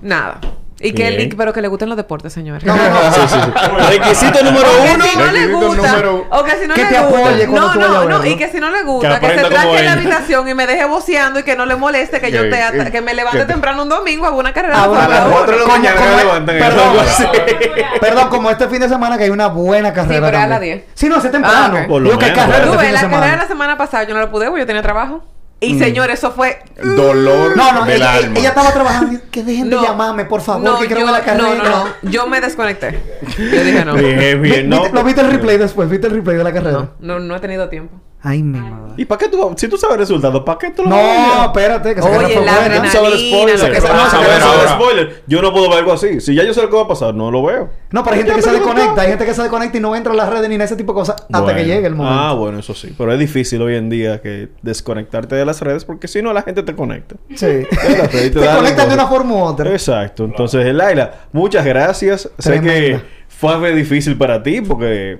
nada. 0.00 0.40
Y 0.86 0.92
que, 0.92 1.10
y- 1.22 1.28
pero 1.28 1.52
que 1.52 1.60
le 1.62 1.68
gusten 1.68 1.88
los 1.88 1.96
deportes, 1.96 2.32
señores. 2.32 2.64
No, 2.64 2.74
no, 2.76 2.82
no. 2.90 3.12
Sí, 3.12 3.20
sí, 3.28 3.36
sí. 3.42 3.50
Requisito 3.90 4.42
número 4.44 4.66
O 4.68 4.82
que 4.84 4.94
uno. 4.94 5.04
si 5.04 5.16
no 5.18 5.26
le 5.32 5.46
gusta, 5.48 5.82
número- 5.92 6.26
o 6.30 6.44
que 6.44 6.50
si 6.56 6.66
no 6.68 6.74
Que 6.74 6.84
le 6.84 6.88
te 6.88 6.98
gusta, 7.00 7.18
apoye 7.18 7.46
no, 7.46 7.52
tú 7.72 7.80
a 7.80 7.88
no, 7.88 8.04
no, 8.08 8.24
y 8.26 8.36
que 8.36 8.48
si 8.48 8.60
no 8.60 8.70
le 8.70 8.78
Que 8.78 8.84
gusta, 8.84 9.08
que, 9.20 9.26
se 9.26 9.32
aprenda 9.32 9.42
como 9.42 9.54
tranque 9.62 9.78
en 9.78 9.84
la 9.86 9.92
él. 9.92 9.98
habitación 9.98 10.48
y 10.48 10.54
me 10.54 10.66
deje 10.66 10.84
boceando 10.84 11.40
y 11.40 11.42
que 11.42 11.56
no 11.56 11.66
le 11.66 11.76
moleste 11.76 12.20
que 12.20 12.30
yo 12.30 12.42
Que- 12.42 12.50
te 12.50 12.62
ata- 12.62 12.90
que 12.90 13.00
me 13.00 13.14
levante 13.14 13.38
que- 13.38 13.44
temprano 13.46 13.82
un 13.82 13.88
domingo 13.88 14.26
hago 14.26 14.38
una 14.38 14.52
carrera 14.52 14.74
Ah, 14.82 14.86
bueno, 14.86 15.02
a 15.04 15.08
las 15.08 15.26
uno. 15.26 15.42
de 15.44 15.56
la 15.58 15.66
mañana 15.66 15.96
como- 15.96 16.16
levantan 16.16 16.58
perdón. 16.58 16.96
Perdón, 18.00 18.28
como 18.28 18.50
este 18.50 18.68
fin 18.68 18.80
de 18.80 18.88
semana 18.88 19.16
que 19.18 19.24
hay 19.24 19.30
una 19.30 19.48
buena 19.48 19.92
carrera. 19.92 20.26
pero 20.26 20.38
a 20.38 20.46
las 20.46 20.60
10. 20.60 20.84
Sí, 20.94 21.08
no, 21.08 21.18
ese 21.18 21.30
temprano. 21.30 21.76
Ah, 21.78 21.80
ok. 21.82 21.88
Por 21.88 22.02
lo 22.02 22.08
Digo 22.10 22.18
que 22.20 22.32
carrera 22.32 22.64
Tú 22.64 22.70
este 22.72 22.76
ves, 22.78 22.86
de 22.86 22.92
la 22.92 23.00
semana. 23.00 23.16
carrera 23.18 23.36
de 23.36 23.42
la 23.42 23.48
semana 23.48 23.76
pasada 23.78 24.04
yo 24.04 24.14
no 24.14 24.20
la 24.20 24.30
pude 24.30 24.46
porque 24.46 24.60
yo 24.60 24.66
tenía 24.66 24.82
trabajo. 24.82 25.22
Y 25.58 25.78
señores, 25.78 26.18
eso 26.18 26.32
fue 26.32 26.58
Dolor 26.82 27.56
No, 27.56 27.72
no, 27.72 27.84
del 27.86 27.96
ella, 27.96 28.14
alma. 28.14 28.38
ella 28.38 28.48
estaba 28.50 28.72
trabajando. 28.72 29.14
y, 29.14 29.18
Que 29.30 29.42
dejen 29.42 29.70
de 29.70 29.76
No. 29.76 29.82
llamarme, 29.82 30.26
por 30.26 30.42
favor, 30.42 30.62
no, 30.62 30.78
que 30.78 30.86
quiero 30.86 31.00
yo, 31.00 31.06
ver 31.06 31.14
la 31.14 31.24
carrera. 31.24 31.48
no, 31.48 31.54
no, 31.54 31.84
no. 31.84 32.10
Yo 32.10 32.26
me 32.26 32.40
desconecté. 32.42 33.00
Yo 33.38 33.64
dije 33.64 33.84
no. 33.84 33.94
Bien, 33.94 34.40
bien, 34.42 34.68
¿no? 34.68 34.82
viste- 34.82 34.94
¿Lo 34.94 35.04
viste 35.04 35.20
el 35.22 35.30
replay 35.30 35.56
después? 35.56 35.88
¿Viste 35.88 36.08
el 36.08 36.12
replay 36.14 36.36
de 36.36 36.44
la 36.44 36.52
carrera? 36.52 36.72
No, 36.72 36.90
no, 37.00 37.20
no 37.20 37.36
he 37.36 37.40
tenido 37.40 37.68
tiempo. 37.70 37.98
Ay, 38.28 38.42
mi 38.42 38.58
madre. 38.58 38.94
¿Y 38.96 39.04
para 39.04 39.20
qué 39.20 39.28
tú? 39.28 39.54
Si 39.56 39.68
tú 39.68 39.76
sabes 39.76 39.94
el 39.94 40.00
resultado, 40.00 40.44
¿para 40.44 40.58
qué 40.58 40.70
tú 40.70 40.82
lo 40.82 40.88
No, 40.90 40.96
ves? 40.96 41.04
espérate, 41.46 41.94
que 41.94 42.00
esa 42.00 42.08
Oye, 42.08 42.34
la 42.44 42.58
buena. 42.58 42.90
spoiler. 42.90 43.58
lo 43.60 43.66
que 43.70 43.80
se 43.80 43.86
no, 43.88 43.94
ahora. 43.94 44.68
spoiler. 44.74 45.22
Yo 45.28 45.42
no 45.42 45.52
puedo 45.52 45.68
ver 45.68 45.78
algo 45.78 45.92
así. 45.92 46.20
Si 46.20 46.34
ya 46.34 46.42
yo 46.42 46.52
sé 46.52 46.60
lo 46.62 46.68
que 46.70 46.74
va 46.74 46.82
a 46.82 46.88
pasar, 46.88 47.14
no 47.14 47.30
lo 47.30 47.44
veo. 47.44 47.68
No, 47.92 48.02
pero 48.02 48.16
hay 48.16 48.22
gente 48.22 48.34
que 48.34 48.42
se 48.42 48.50
desconecta. 48.50 49.02
Hay 49.02 49.08
gente 49.10 49.24
que 49.26 49.32
se 49.34 49.42
desconecta 49.42 49.76
y 49.78 49.80
no 49.80 49.94
entra 49.94 50.12
a 50.12 50.16
las 50.16 50.28
redes 50.28 50.48
ni 50.48 50.56
en 50.56 50.62
ese 50.62 50.74
tipo 50.74 50.92
de 50.92 50.96
cosas 50.98 51.16
hasta 51.22 51.40
Bueno. 51.40 51.56
que 51.56 51.64
llegue 51.66 51.86
el 51.86 51.94
momento. 51.94 52.18
Ah, 52.20 52.32
bueno, 52.32 52.58
eso 52.58 52.74
sí. 52.74 52.92
Pero 52.98 53.12
es 53.12 53.18
difícil 53.20 53.62
hoy 53.62 53.76
en 53.76 53.88
día 53.90 54.20
que 54.20 54.48
desconectarte 54.62 55.36
de 55.36 55.44
las 55.44 55.60
redes 55.60 55.84
porque 55.84 56.08
si 56.08 56.20
no 56.20 56.32
la 56.32 56.42
gente 56.42 56.64
te 56.64 56.74
conecta. 56.74 57.14
Sí. 57.34 57.46
te 57.70 58.32
conectan 58.32 58.88
de 58.88 58.94
una 58.94 59.06
forma 59.06 59.34
u 59.34 59.38
otra. 59.44 59.70
Exacto. 59.70 60.24
Entonces, 60.24 60.74
Laila, 60.74 61.12
muchas 61.32 61.64
gracias. 61.64 62.28
Sé 62.38 62.60
que 62.60 63.00
fue 63.28 63.72
difícil 63.74 64.16
para 64.18 64.42
ti 64.42 64.62
porque 64.62 65.18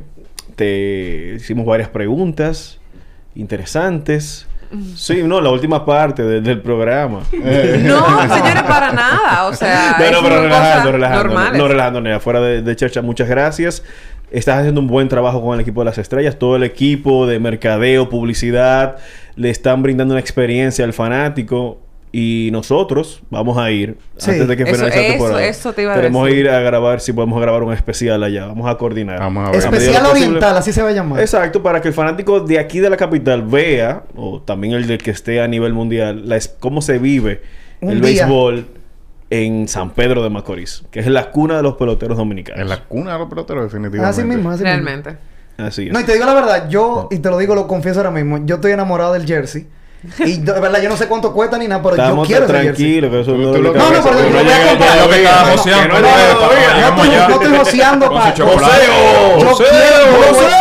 te 0.56 1.34
hicimos 1.36 1.66
varias 1.66 1.88
preguntas 1.90 2.80
interesantes. 3.36 4.46
Sí, 4.96 5.22
no, 5.22 5.40
la 5.40 5.50
última 5.50 5.84
parte 5.86 6.24
de- 6.24 6.40
del 6.40 6.60
programa. 6.60 7.20
No, 7.32 8.20
señores, 8.34 8.62
para 8.66 8.92
nada. 8.92 9.46
O 9.46 9.54
sea, 9.54 9.92
No, 10.12 10.20
pero 10.22 10.42
relajando, 10.42 10.92
relajando. 10.92 11.24
normales. 11.24 11.58
No, 11.58 11.68
relajando, 11.68 12.00
Nea. 12.00 12.18
Fuera 12.20 12.40
de, 12.40 12.62
de 12.62 12.76
Chercha, 12.76 13.00
muchas 13.00 13.28
gracias. 13.28 13.84
Estás 14.32 14.58
haciendo 14.58 14.80
un 14.80 14.88
buen 14.88 15.08
trabajo 15.08 15.40
con 15.40 15.54
el 15.54 15.60
equipo 15.60 15.82
de 15.82 15.84
las 15.84 15.98
estrellas. 15.98 16.36
Todo 16.36 16.56
el 16.56 16.64
equipo 16.64 17.28
de 17.28 17.38
mercadeo, 17.38 18.08
publicidad, 18.08 18.96
le 19.36 19.50
están 19.50 19.82
brindando 19.84 20.14
una 20.14 20.20
experiencia 20.20 20.84
al 20.84 20.92
fanático. 20.92 21.78
Y 22.12 22.48
nosotros 22.52 23.20
vamos 23.30 23.58
a 23.58 23.70
ir 23.70 23.98
Sí. 24.16 24.30
antes 24.30 24.48
de 24.48 24.56
que 24.56 24.62
Eso- 24.62 24.74
finalice 24.76 25.02
la 25.02 25.08
temporada. 25.08 25.44
eso 25.46 25.72
te 25.74 25.82
iba 25.82 25.92
a 25.92 25.96
Queremos 25.96 26.24
decir. 26.26 26.40
ir 26.40 26.50
a 26.50 26.60
grabar 26.60 27.00
si 27.00 27.12
podemos 27.12 27.40
grabar 27.40 27.62
un 27.62 27.72
especial 27.74 28.22
allá. 28.22 28.46
Vamos 28.46 28.70
a 28.70 28.76
coordinar. 28.78 29.18
Vamos 29.18 29.48
a 29.48 29.50
ver. 29.50 29.58
Especial. 29.60 30.06
Oriental, 30.06 30.56
así 30.56 30.72
se 30.72 30.82
va 30.82 30.88
a 30.90 30.92
llamar. 30.92 31.20
Exacto, 31.20 31.62
para 31.62 31.80
que 31.82 31.88
el 31.88 31.94
fanático 31.94 32.40
de 32.40 32.58
aquí 32.58 32.80
de 32.80 32.88
la 32.88 32.96
capital 32.96 33.42
vea, 33.42 34.04
o 34.14 34.40
también 34.40 34.72
el 34.74 34.86
de 34.86 34.96
que 34.98 35.10
esté 35.10 35.40
a 35.42 35.48
nivel 35.48 35.74
mundial, 35.74 36.28
la 36.28 36.36
es- 36.36 36.48
cómo 36.58 36.80
se 36.80 36.98
vive 36.98 37.42
Un 37.80 37.90
el 37.90 38.00
día. 38.00 38.24
béisbol 38.24 38.66
en 39.28 39.66
San 39.68 39.90
Pedro 39.90 40.22
de 40.22 40.30
Macorís, 40.30 40.84
que 40.90 41.00
es 41.00 41.06
la 41.08 41.30
cuna 41.32 41.56
de 41.56 41.62
los 41.64 41.74
peloteros 41.74 42.16
dominicanos. 42.16 42.62
En 42.62 42.68
la 42.68 42.84
cuna 42.84 43.14
de 43.14 43.18
los 43.18 43.28
peloteros, 43.28 43.64
definitivamente. 43.64 44.08
Así 44.20 44.26
mismo, 44.26 44.50
así 44.50 44.62
mismo. 44.62 44.78
Realmente. 44.78 45.16
Así 45.58 45.86
es. 45.88 45.92
No, 45.92 46.00
y 46.00 46.04
te 46.04 46.12
digo 46.14 46.24
la 46.24 46.34
verdad, 46.34 46.68
yo, 46.70 47.08
y 47.10 47.18
te 47.18 47.28
lo 47.28 47.36
digo, 47.36 47.54
lo 47.54 47.66
confieso 47.66 47.98
ahora 47.98 48.10
mismo, 48.12 48.38
yo 48.46 48.54
estoy 48.56 48.72
enamorado 48.72 49.12
del 49.14 49.26
jersey. 49.26 49.66
Y 50.18 50.36
de 50.38 50.52
verdad, 50.60 50.80
yo 50.82 50.88
no 50.88 50.96
sé 50.96 51.06
cuánto 51.08 51.32
cuesta 51.32 51.56
ni 51.58 51.66
nada, 51.68 51.82
pero 51.82 51.96
Estamos 51.96 52.28
yo 52.28 52.36
quiero 52.38 52.44
ese 52.46 52.54
jersey. 52.54 52.74
tranquilos, 53.00 53.10
que 53.10 53.20
eso 53.20 53.32
No, 53.32 53.58
no, 53.58 53.72
cabeza, 53.72 54.02
pero 54.10 54.20
yo 54.20 54.30
no 54.30 54.42
voy 54.44 54.52
a 54.52 54.68
comprar. 54.68 54.96
Lo 54.98 55.08
que 55.08 55.16
estaba 55.16 55.42
no- 55.42 55.48
joseando, 55.56 55.94
no 55.94 56.00
no, 56.00 56.06
no, 56.06 56.10
no, 56.10 56.16
No 57.28 57.34
estoy, 57.34 57.50
no 57.52 57.58
joseando 57.58 58.04
para... 58.12 58.30
¡Joseo! 58.30 59.38
Yo 59.38 59.46
¡Joseo! 59.46 59.66
yo 59.68 59.74
lo 60.12 60.18
voy- 60.18 60.26
a 60.26 60.28
comprar. 60.36 60.56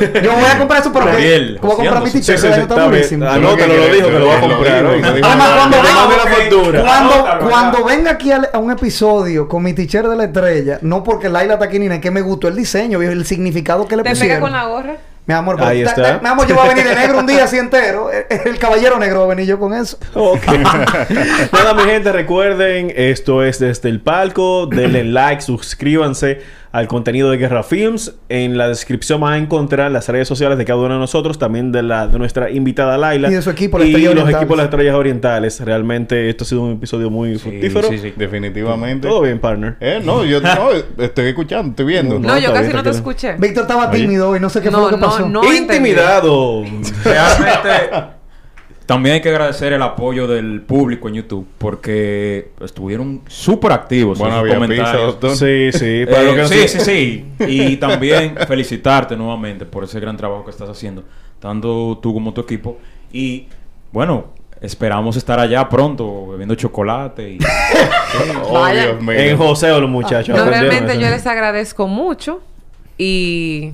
Yo 0.22 0.32
voy 0.32 0.44
a 0.50 0.56
comprar 0.58 0.80
eso, 0.80 0.90
pero 0.94 1.04
voy 1.06 1.12
a 1.12 1.14
comprar 1.76 2.02
mi 2.02 2.10
durísimo. 2.10 3.26
Anótalo, 3.28 3.74
lo 3.76 3.86
dijo 3.92 4.06
que 4.08 4.18
lo 4.18 4.26
va 4.28 4.36
a 4.36 4.40
comprar. 4.40 4.86
Además, 4.86 5.12
cuando 7.48 7.84
venga, 7.84 8.10
aquí 8.12 8.32
a, 8.32 8.48
a 8.52 8.58
un 8.58 8.70
episodio 8.70 9.46
con 9.48 9.62
mi 9.62 9.72
t-shirt 9.74 10.06
de 10.08 10.16
la 10.16 10.24
estrella, 10.24 10.78
no 10.82 11.02
porque 11.04 11.28
Laila 11.28 11.54
está 11.54 11.66
aquí 11.66 11.78
ni 11.78 11.86
nada, 11.86 11.96
es 11.96 12.02
que 12.02 12.10
me 12.10 12.20
gustó 12.22 12.48
el 12.48 12.56
diseño, 12.56 12.98
viejo, 12.98 13.12
el 13.12 13.26
significado 13.26 13.86
que 13.86 13.96
le 13.96 14.02
¿Te 14.02 14.10
pega 14.10 14.20
pusieron. 14.20 14.40
con 14.40 14.52
la 14.52 14.64
gorra? 14.64 14.96
Mi 15.26 15.34
amor, 15.34 15.56
pero- 15.56 15.68
Ahí 15.68 15.82
está. 15.82 16.18
mi 16.20 16.28
amor, 16.28 16.46
yo 16.48 16.54
voy 16.56 16.64
a 16.66 16.68
venir 16.70 16.84
de 16.88 16.94
negro 16.96 17.18
un 17.20 17.26
día 17.26 17.44
así 17.44 17.56
entero. 17.58 18.10
El, 18.10 18.24
el 18.48 18.58
caballero 18.58 18.98
negro 18.98 19.20
va 19.20 19.24
a 19.26 19.28
venir 19.28 19.46
yo 19.46 19.58
con 19.58 19.72
eso. 19.74 19.96
Ok. 20.14 20.44
Nada, 21.52 21.74
mi 21.74 21.82
gente, 21.84 22.10
recuerden, 22.12 22.92
esto 22.96 23.44
es 23.44 23.58
desde 23.60 23.88
el 23.90 24.00
palco. 24.00 24.66
Denle 24.66 25.04
like, 25.04 25.40
suscríbanse 25.42 26.42
al 26.72 26.86
contenido 26.86 27.30
de 27.30 27.36
Guerra 27.38 27.62
Films. 27.62 28.14
En 28.28 28.56
la 28.56 28.68
descripción 28.68 29.20
van 29.20 29.32
a 29.32 29.38
encontrar 29.38 29.90
las 29.90 30.08
redes 30.08 30.28
sociales 30.28 30.56
de 30.58 30.64
cada 30.64 30.78
uno 30.78 30.94
de 30.94 31.00
nosotros, 31.00 31.38
también 31.38 31.72
de 31.72 31.82
la 31.82 32.06
de 32.06 32.18
nuestra 32.18 32.50
invitada 32.50 32.96
Laila. 32.96 33.28
Y 33.30 33.34
de 33.34 33.42
su 33.42 33.50
equipo, 33.50 33.78
las 33.78 33.88
Y 33.88 33.92
los 33.92 34.02
Orientales. 34.12 34.36
equipos 34.36 34.56
de 34.56 34.56
las 34.56 34.64
Estrellas 34.70 34.94
Orientales. 34.94 35.60
Realmente 35.60 36.28
esto 36.28 36.44
ha 36.44 36.46
sido 36.46 36.62
un 36.62 36.72
episodio 36.72 37.10
muy 37.10 37.36
fructífero. 37.38 37.88
Sí, 37.88 37.98
sí, 37.98 38.14
definitivamente. 38.16 39.08
Todo 39.08 39.22
bien, 39.22 39.38
partner. 39.40 39.76
Eh, 39.80 40.00
no, 40.04 40.24
yo 40.24 40.40
no, 40.42 40.70
estoy 40.98 41.26
escuchando, 41.26 41.70
estoy 41.70 41.86
viendo. 41.86 42.18
No, 42.18 42.28
No, 42.28 42.38
yo 42.38 42.52
casi 42.52 42.64
bien, 42.66 42.76
no 42.76 42.82
te 42.82 42.90
escuché. 42.90 43.32
Víctor 43.38 43.62
estaba 43.62 43.88
Oye. 43.90 43.98
tímido 44.00 44.36
y 44.36 44.40
no 44.40 44.48
sé 44.48 44.60
qué 44.60 44.70
No, 44.70 44.78
fue 44.82 44.90
lo 44.92 44.96
que 44.96 45.00
no, 45.02 45.06
pasó. 45.10 45.28
no. 45.28 45.52
Intimidado. 45.52 46.62
Realmente, 47.04 47.90
también 48.90 49.14
hay 49.14 49.20
que 49.20 49.28
agradecer 49.28 49.72
el 49.72 49.82
apoyo 49.82 50.26
del 50.26 50.62
público 50.62 51.06
en 51.06 51.14
YouTube 51.14 51.46
porque 51.58 52.50
estuvieron 52.60 53.20
súper 53.28 53.70
activos 53.70 54.18
Bueno, 54.18 54.34
en 54.34 54.40
sus 54.40 54.50
había 54.52 54.66
pizza, 54.66 54.82
comentarios. 54.82 55.06
doctor. 55.06 55.36
sí, 55.36 55.70
sí. 55.78 55.84
Eh, 55.84 56.24
lo 56.24 56.34
que 56.34 56.48
sí, 56.48 56.66
sí, 56.66 56.80
sí. 56.80 57.46
Y 57.46 57.76
también 57.76 58.34
felicitarte 58.48 59.16
nuevamente 59.16 59.64
por 59.64 59.84
ese 59.84 60.00
gran 60.00 60.16
trabajo 60.16 60.44
que 60.44 60.50
estás 60.50 60.68
haciendo, 60.68 61.04
tanto 61.38 62.00
tú 62.02 62.12
como 62.12 62.34
tu 62.34 62.40
equipo. 62.40 62.78
Y 63.12 63.46
bueno, 63.92 64.32
esperamos 64.60 65.16
estar 65.16 65.38
allá 65.38 65.68
pronto 65.68 66.26
bebiendo 66.26 66.56
chocolate. 66.56 67.34
Y... 67.34 67.38
Oh. 68.42 68.66
Dios 68.66 69.00
mío. 69.00 69.12
En 69.12 69.36
joseo 69.36 69.80
los 69.80 69.88
muchachos. 69.88 70.36
No, 70.36 70.44
realmente 70.44 70.98
yo 70.98 71.08
les 71.08 71.24
agradezco 71.28 71.86
mucho 71.86 72.42
y 72.98 73.70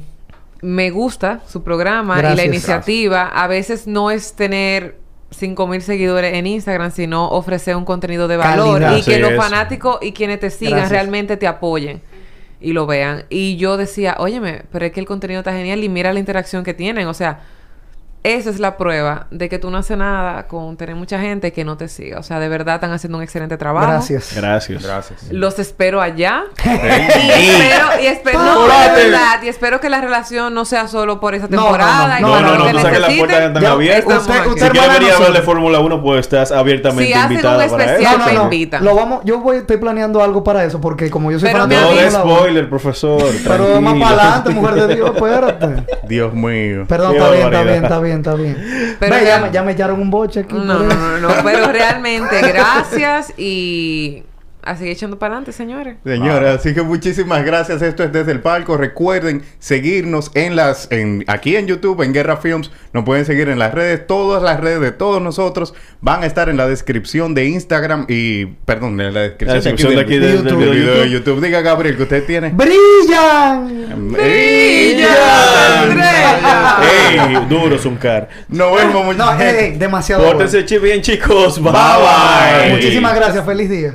me 0.61 0.91
gusta 0.91 1.41
su 1.49 1.63
programa 1.63 2.19
y 2.19 2.37
la 2.37 2.45
iniciativa. 2.45 3.29
A 3.29 3.47
veces 3.47 3.87
no 3.87 4.11
es 4.11 4.35
tener 4.35 5.06
5 5.31 5.67
mil 5.67 5.83
seguidores 5.83 6.35
en 6.35 6.47
Instagram, 6.47 6.91
sino 6.91 7.29
ofrecer 7.29 7.77
un 7.77 7.85
contenido 7.85 8.29
de 8.29 8.37
valor 8.37 8.81
Calidad. 8.81 8.97
y 8.97 9.03
que 9.03 9.19
los 9.19 9.35
fanáticos 9.35 9.99
y 10.01 10.13
quienes 10.13 10.41
te 10.41 10.51
sigan 10.51 10.79
Gracias. 10.79 10.91
realmente 10.93 11.37
te 11.37 11.47
apoyen 11.47 12.01
y 12.61 12.73
lo 12.73 12.87
vean. 12.87 13.25
Y 13.29 13.57
yo 13.57 13.77
decía, 13.77 14.17
óyeme, 14.19 14.63
pero 14.73 14.87
es 14.87 14.93
que 14.93 15.01
el 15.01 15.07
contenido 15.07 15.41
está 15.41 15.53
genial 15.53 15.83
y 15.85 15.89
mira 15.89 16.13
la 16.13 16.21
interacción 16.21 16.65
que 16.65 16.75
tienen. 16.75 17.07
O 17.09 17.15
sea, 17.15 17.41
esa 18.35 18.51
es 18.51 18.59
la 18.59 18.77
prueba 18.77 19.27
de 19.31 19.49
que 19.49 19.59
tú 19.59 19.71
no 19.71 19.79
haces 19.79 19.97
nada 19.97 20.47
con 20.49 20.77
tener 20.77 20.95
mucha 20.97 21.19
gente 21.21 21.53
que 21.53 21.65
no 21.65 21.77
te 21.77 21.89
siga. 21.89 22.19
O 22.19 22.23
sea, 22.23 22.41
de 22.41 22.49
verdad 22.49 22.77
están 22.77 22.93
haciendo 22.93 23.19
un 23.19 23.25
excelente 23.25 23.57
trabajo. 23.57 23.87
Gracias. 23.87 24.33
Gracias. 24.35 24.83
Gracias. 24.83 25.31
Los 25.31 25.59
espero 25.59 26.01
allá. 26.01 26.45
y 26.65 26.69
espero, 26.69 27.87
y 28.03 28.07
espero, 28.07 28.39
no, 28.43 28.63
de 28.67 29.05
verdad, 29.05 29.43
y 29.43 29.49
espero 29.49 29.81
que 29.81 29.89
la 29.89 30.01
relación 30.01 30.55
no 30.55 30.65
sea 30.65 30.89
solo 30.89 31.21
por 31.21 31.35
esa 31.35 31.47
No, 31.49 31.57
no, 31.57 31.63
temporada. 31.65 32.19
y 32.19 32.23
No, 32.23 32.29
por 32.29 32.41
no, 32.43 32.49
lo 32.53 32.59
no. 32.59 32.65
que 32.67 32.73
Tú 32.73 32.79
sabes 32.79 32.95
que 32.95 33.01
las 33.01 33.15
puertas 33.15 33.43
están 33.43 33.63
Ya, 33.63 33.71
abiertas. 33.73 34.19
usted- 34.23 34.35
aquí. 34.35 34.49
usted 34.49 34.65
Si 34.67 34.71
quieres 34.71 34.93
venir 34.99 35.13
a 35.13 35.17
hablar 35.17 35.33
de. 35.33 35.43
Fórmula 35.43 35.79
1, 35.79 36.03
pues 36.03 36.21
estás 36.21 36.51
abiertamente 36.53 37.07
Si 37.07 37.13
hacen 37.13 37.31
invitada 37.33 37.65
un 37.65 37.71
para 37.71 37.85
especial, 37.85 38.15
eso. 38.17 38.19
me 38.19 38.25
No, 38.27 38.33
no, 38.33 38.39
no. 38.39 38.45
invitan. 38.45 38.85
Lo 38.85 38.95
vamos, 38.97 39.21
yo 39.25 39.39
voy, 39.41 39.59
estoy 39.59 39.77
planeando 39.77 40.23
algo 40.23 40.43
para 40.43 40.65
eso 40.65 40.81
porque 40.81 41.09
como 41.11 41.31
yo 41.31 41.39
soy 41.39 41.49
Pero 41.51 41.61
fanático 41.61 41.81
me 41.83 41.91
No 41.91 41.97
de 41.97 42.05
de 42.05 42.11
spoiler, 42.11 42.69
profesor. 42.69 43.23
Pero 43.47 43.81
más 43.81 43.95
para 43.95 44.23
adelante, 44.23 44.51
mujer 44.51 44.75
de 44.89 44.95
Dios, 44.97 45.11
espérate. 45.15 45.85
Dios 46.09 46.35
mío. 46.35 46.85
Perdón, 46.89 47.15
está 47.17 47.31
bien, 47.31 47.45
está 47.47 47.63
bien, 47.63 47.83
está 47.85 48.01
bien, 48.01 48.16
está 48.19 48.35
bien. 48.35 48.97
Pero 48.99 49.15
Ve, 49.15 49.23
ya- 49.23 49.29
ya, 49.39 49.39
me, 49.41 49.51
ya 49.53 49.63
me 49.63 49.73
echaron 49.73 50.01
un 50.01 50.11
boche 50.11 50.41
aquí. 50.41 50.55
No, 50.55 50.65
no, 50.65 50.89
eso. 50.89 50.97
no, 50.97 51.19
no, 51.19 51.29
pero 51.45 51.67
realmente 51.73 52.41
gracias 52.43 53.33
y 53.39 54.23
a 54.67 54.77
seguir 54.77 54.93
echando 54.93 55.19
para 55.19 55.35
adelante, 55.35 55.53
señores. 55.53 55.97
Señora, 56.05 56.55
así 56.55 56.75
que 56.75 56.83
muchísimas 56.83 57.45
gracias. 57.45 57.81
Esto 57.83 58.03
es 58.05 58.13
desde 58.13 58.33
el 58.33 58.41
palco. 58.41 58.77
Recuerden 58.77 59.43
seguirnos 59.59 60.31
en 60.35 60.57
las, 60.57 60.89
en, 60.91 61.25
aquí 61.29 61.57
en 61.57 61.67
YouTube, 61.67 62.03
en 62.03 62.13
Guerra 62.13 62.37
Films. 62.39 62.71
Nos 62.93 63.05
pueden 63.05 63.25
seguir 63.25 63.49
en 63.49 63.59
las 63.59 63.73
redes. 63.73 64.07
Todas 64.07 64.43
las 64.43 64.61
redes 64.61 64.81
de 64.81 64.93
todos 64.93 65.23
nosotros 65.23 65.75
van 66.01 66.23
a 66.23 66.27
estar 66.27 66.49
en 66.49 66.57
la 66.57 66.67
descripción 66.67 67.35
de 67.35 67.47
Instagram 67.47 68.07
y, 68.09 68.47
perdón, 68.47 69.01
en 69.01 69.15
la 69.15 69.21
descripción, 69.21 69.49
La 69.49 69.55
descripción 69.55 69.95
de 69.95 70.01
aquí 70.01 70.19
video 70.19 70.43
video 70.59 71.01
de 71.01 71.11
YouTube. 71.11 71.41
Diga, 71.41 71.61
Gabriel, 71.61 71.97
que 71.97 72.03
usted 72.03 72.25
tiene. 72.25 72.51
¡Brillan! 72.51 74.13
¡Brilla! 74.13 75.17
¡Ey! 76.83 77.47
Duro, 77.49 77.79
Zuncar. 77.79 78.29
Nos 78.49 78.77
vemos, 78.77 78.95
No, 78.95 79.03
muchachos. 79.05 79.41
ey, 79.43 79.65
ey, 79.73 79.77
demasiado. 79.79 80.23
bueno. 80.23 80.39
Pórtense 80.39 80.65
chi- 80.65 80.79
bien, 80.79 81.01
chicos. 81.03 81.61
Bye, 81.63 81.73
Bye, 81.73 82.63
bye. 82.65 82.73
Muchísimas 82.75 83.15
gracias. 83.15 83.45
Feliz 83.45 83.71
día. 83.71 83.95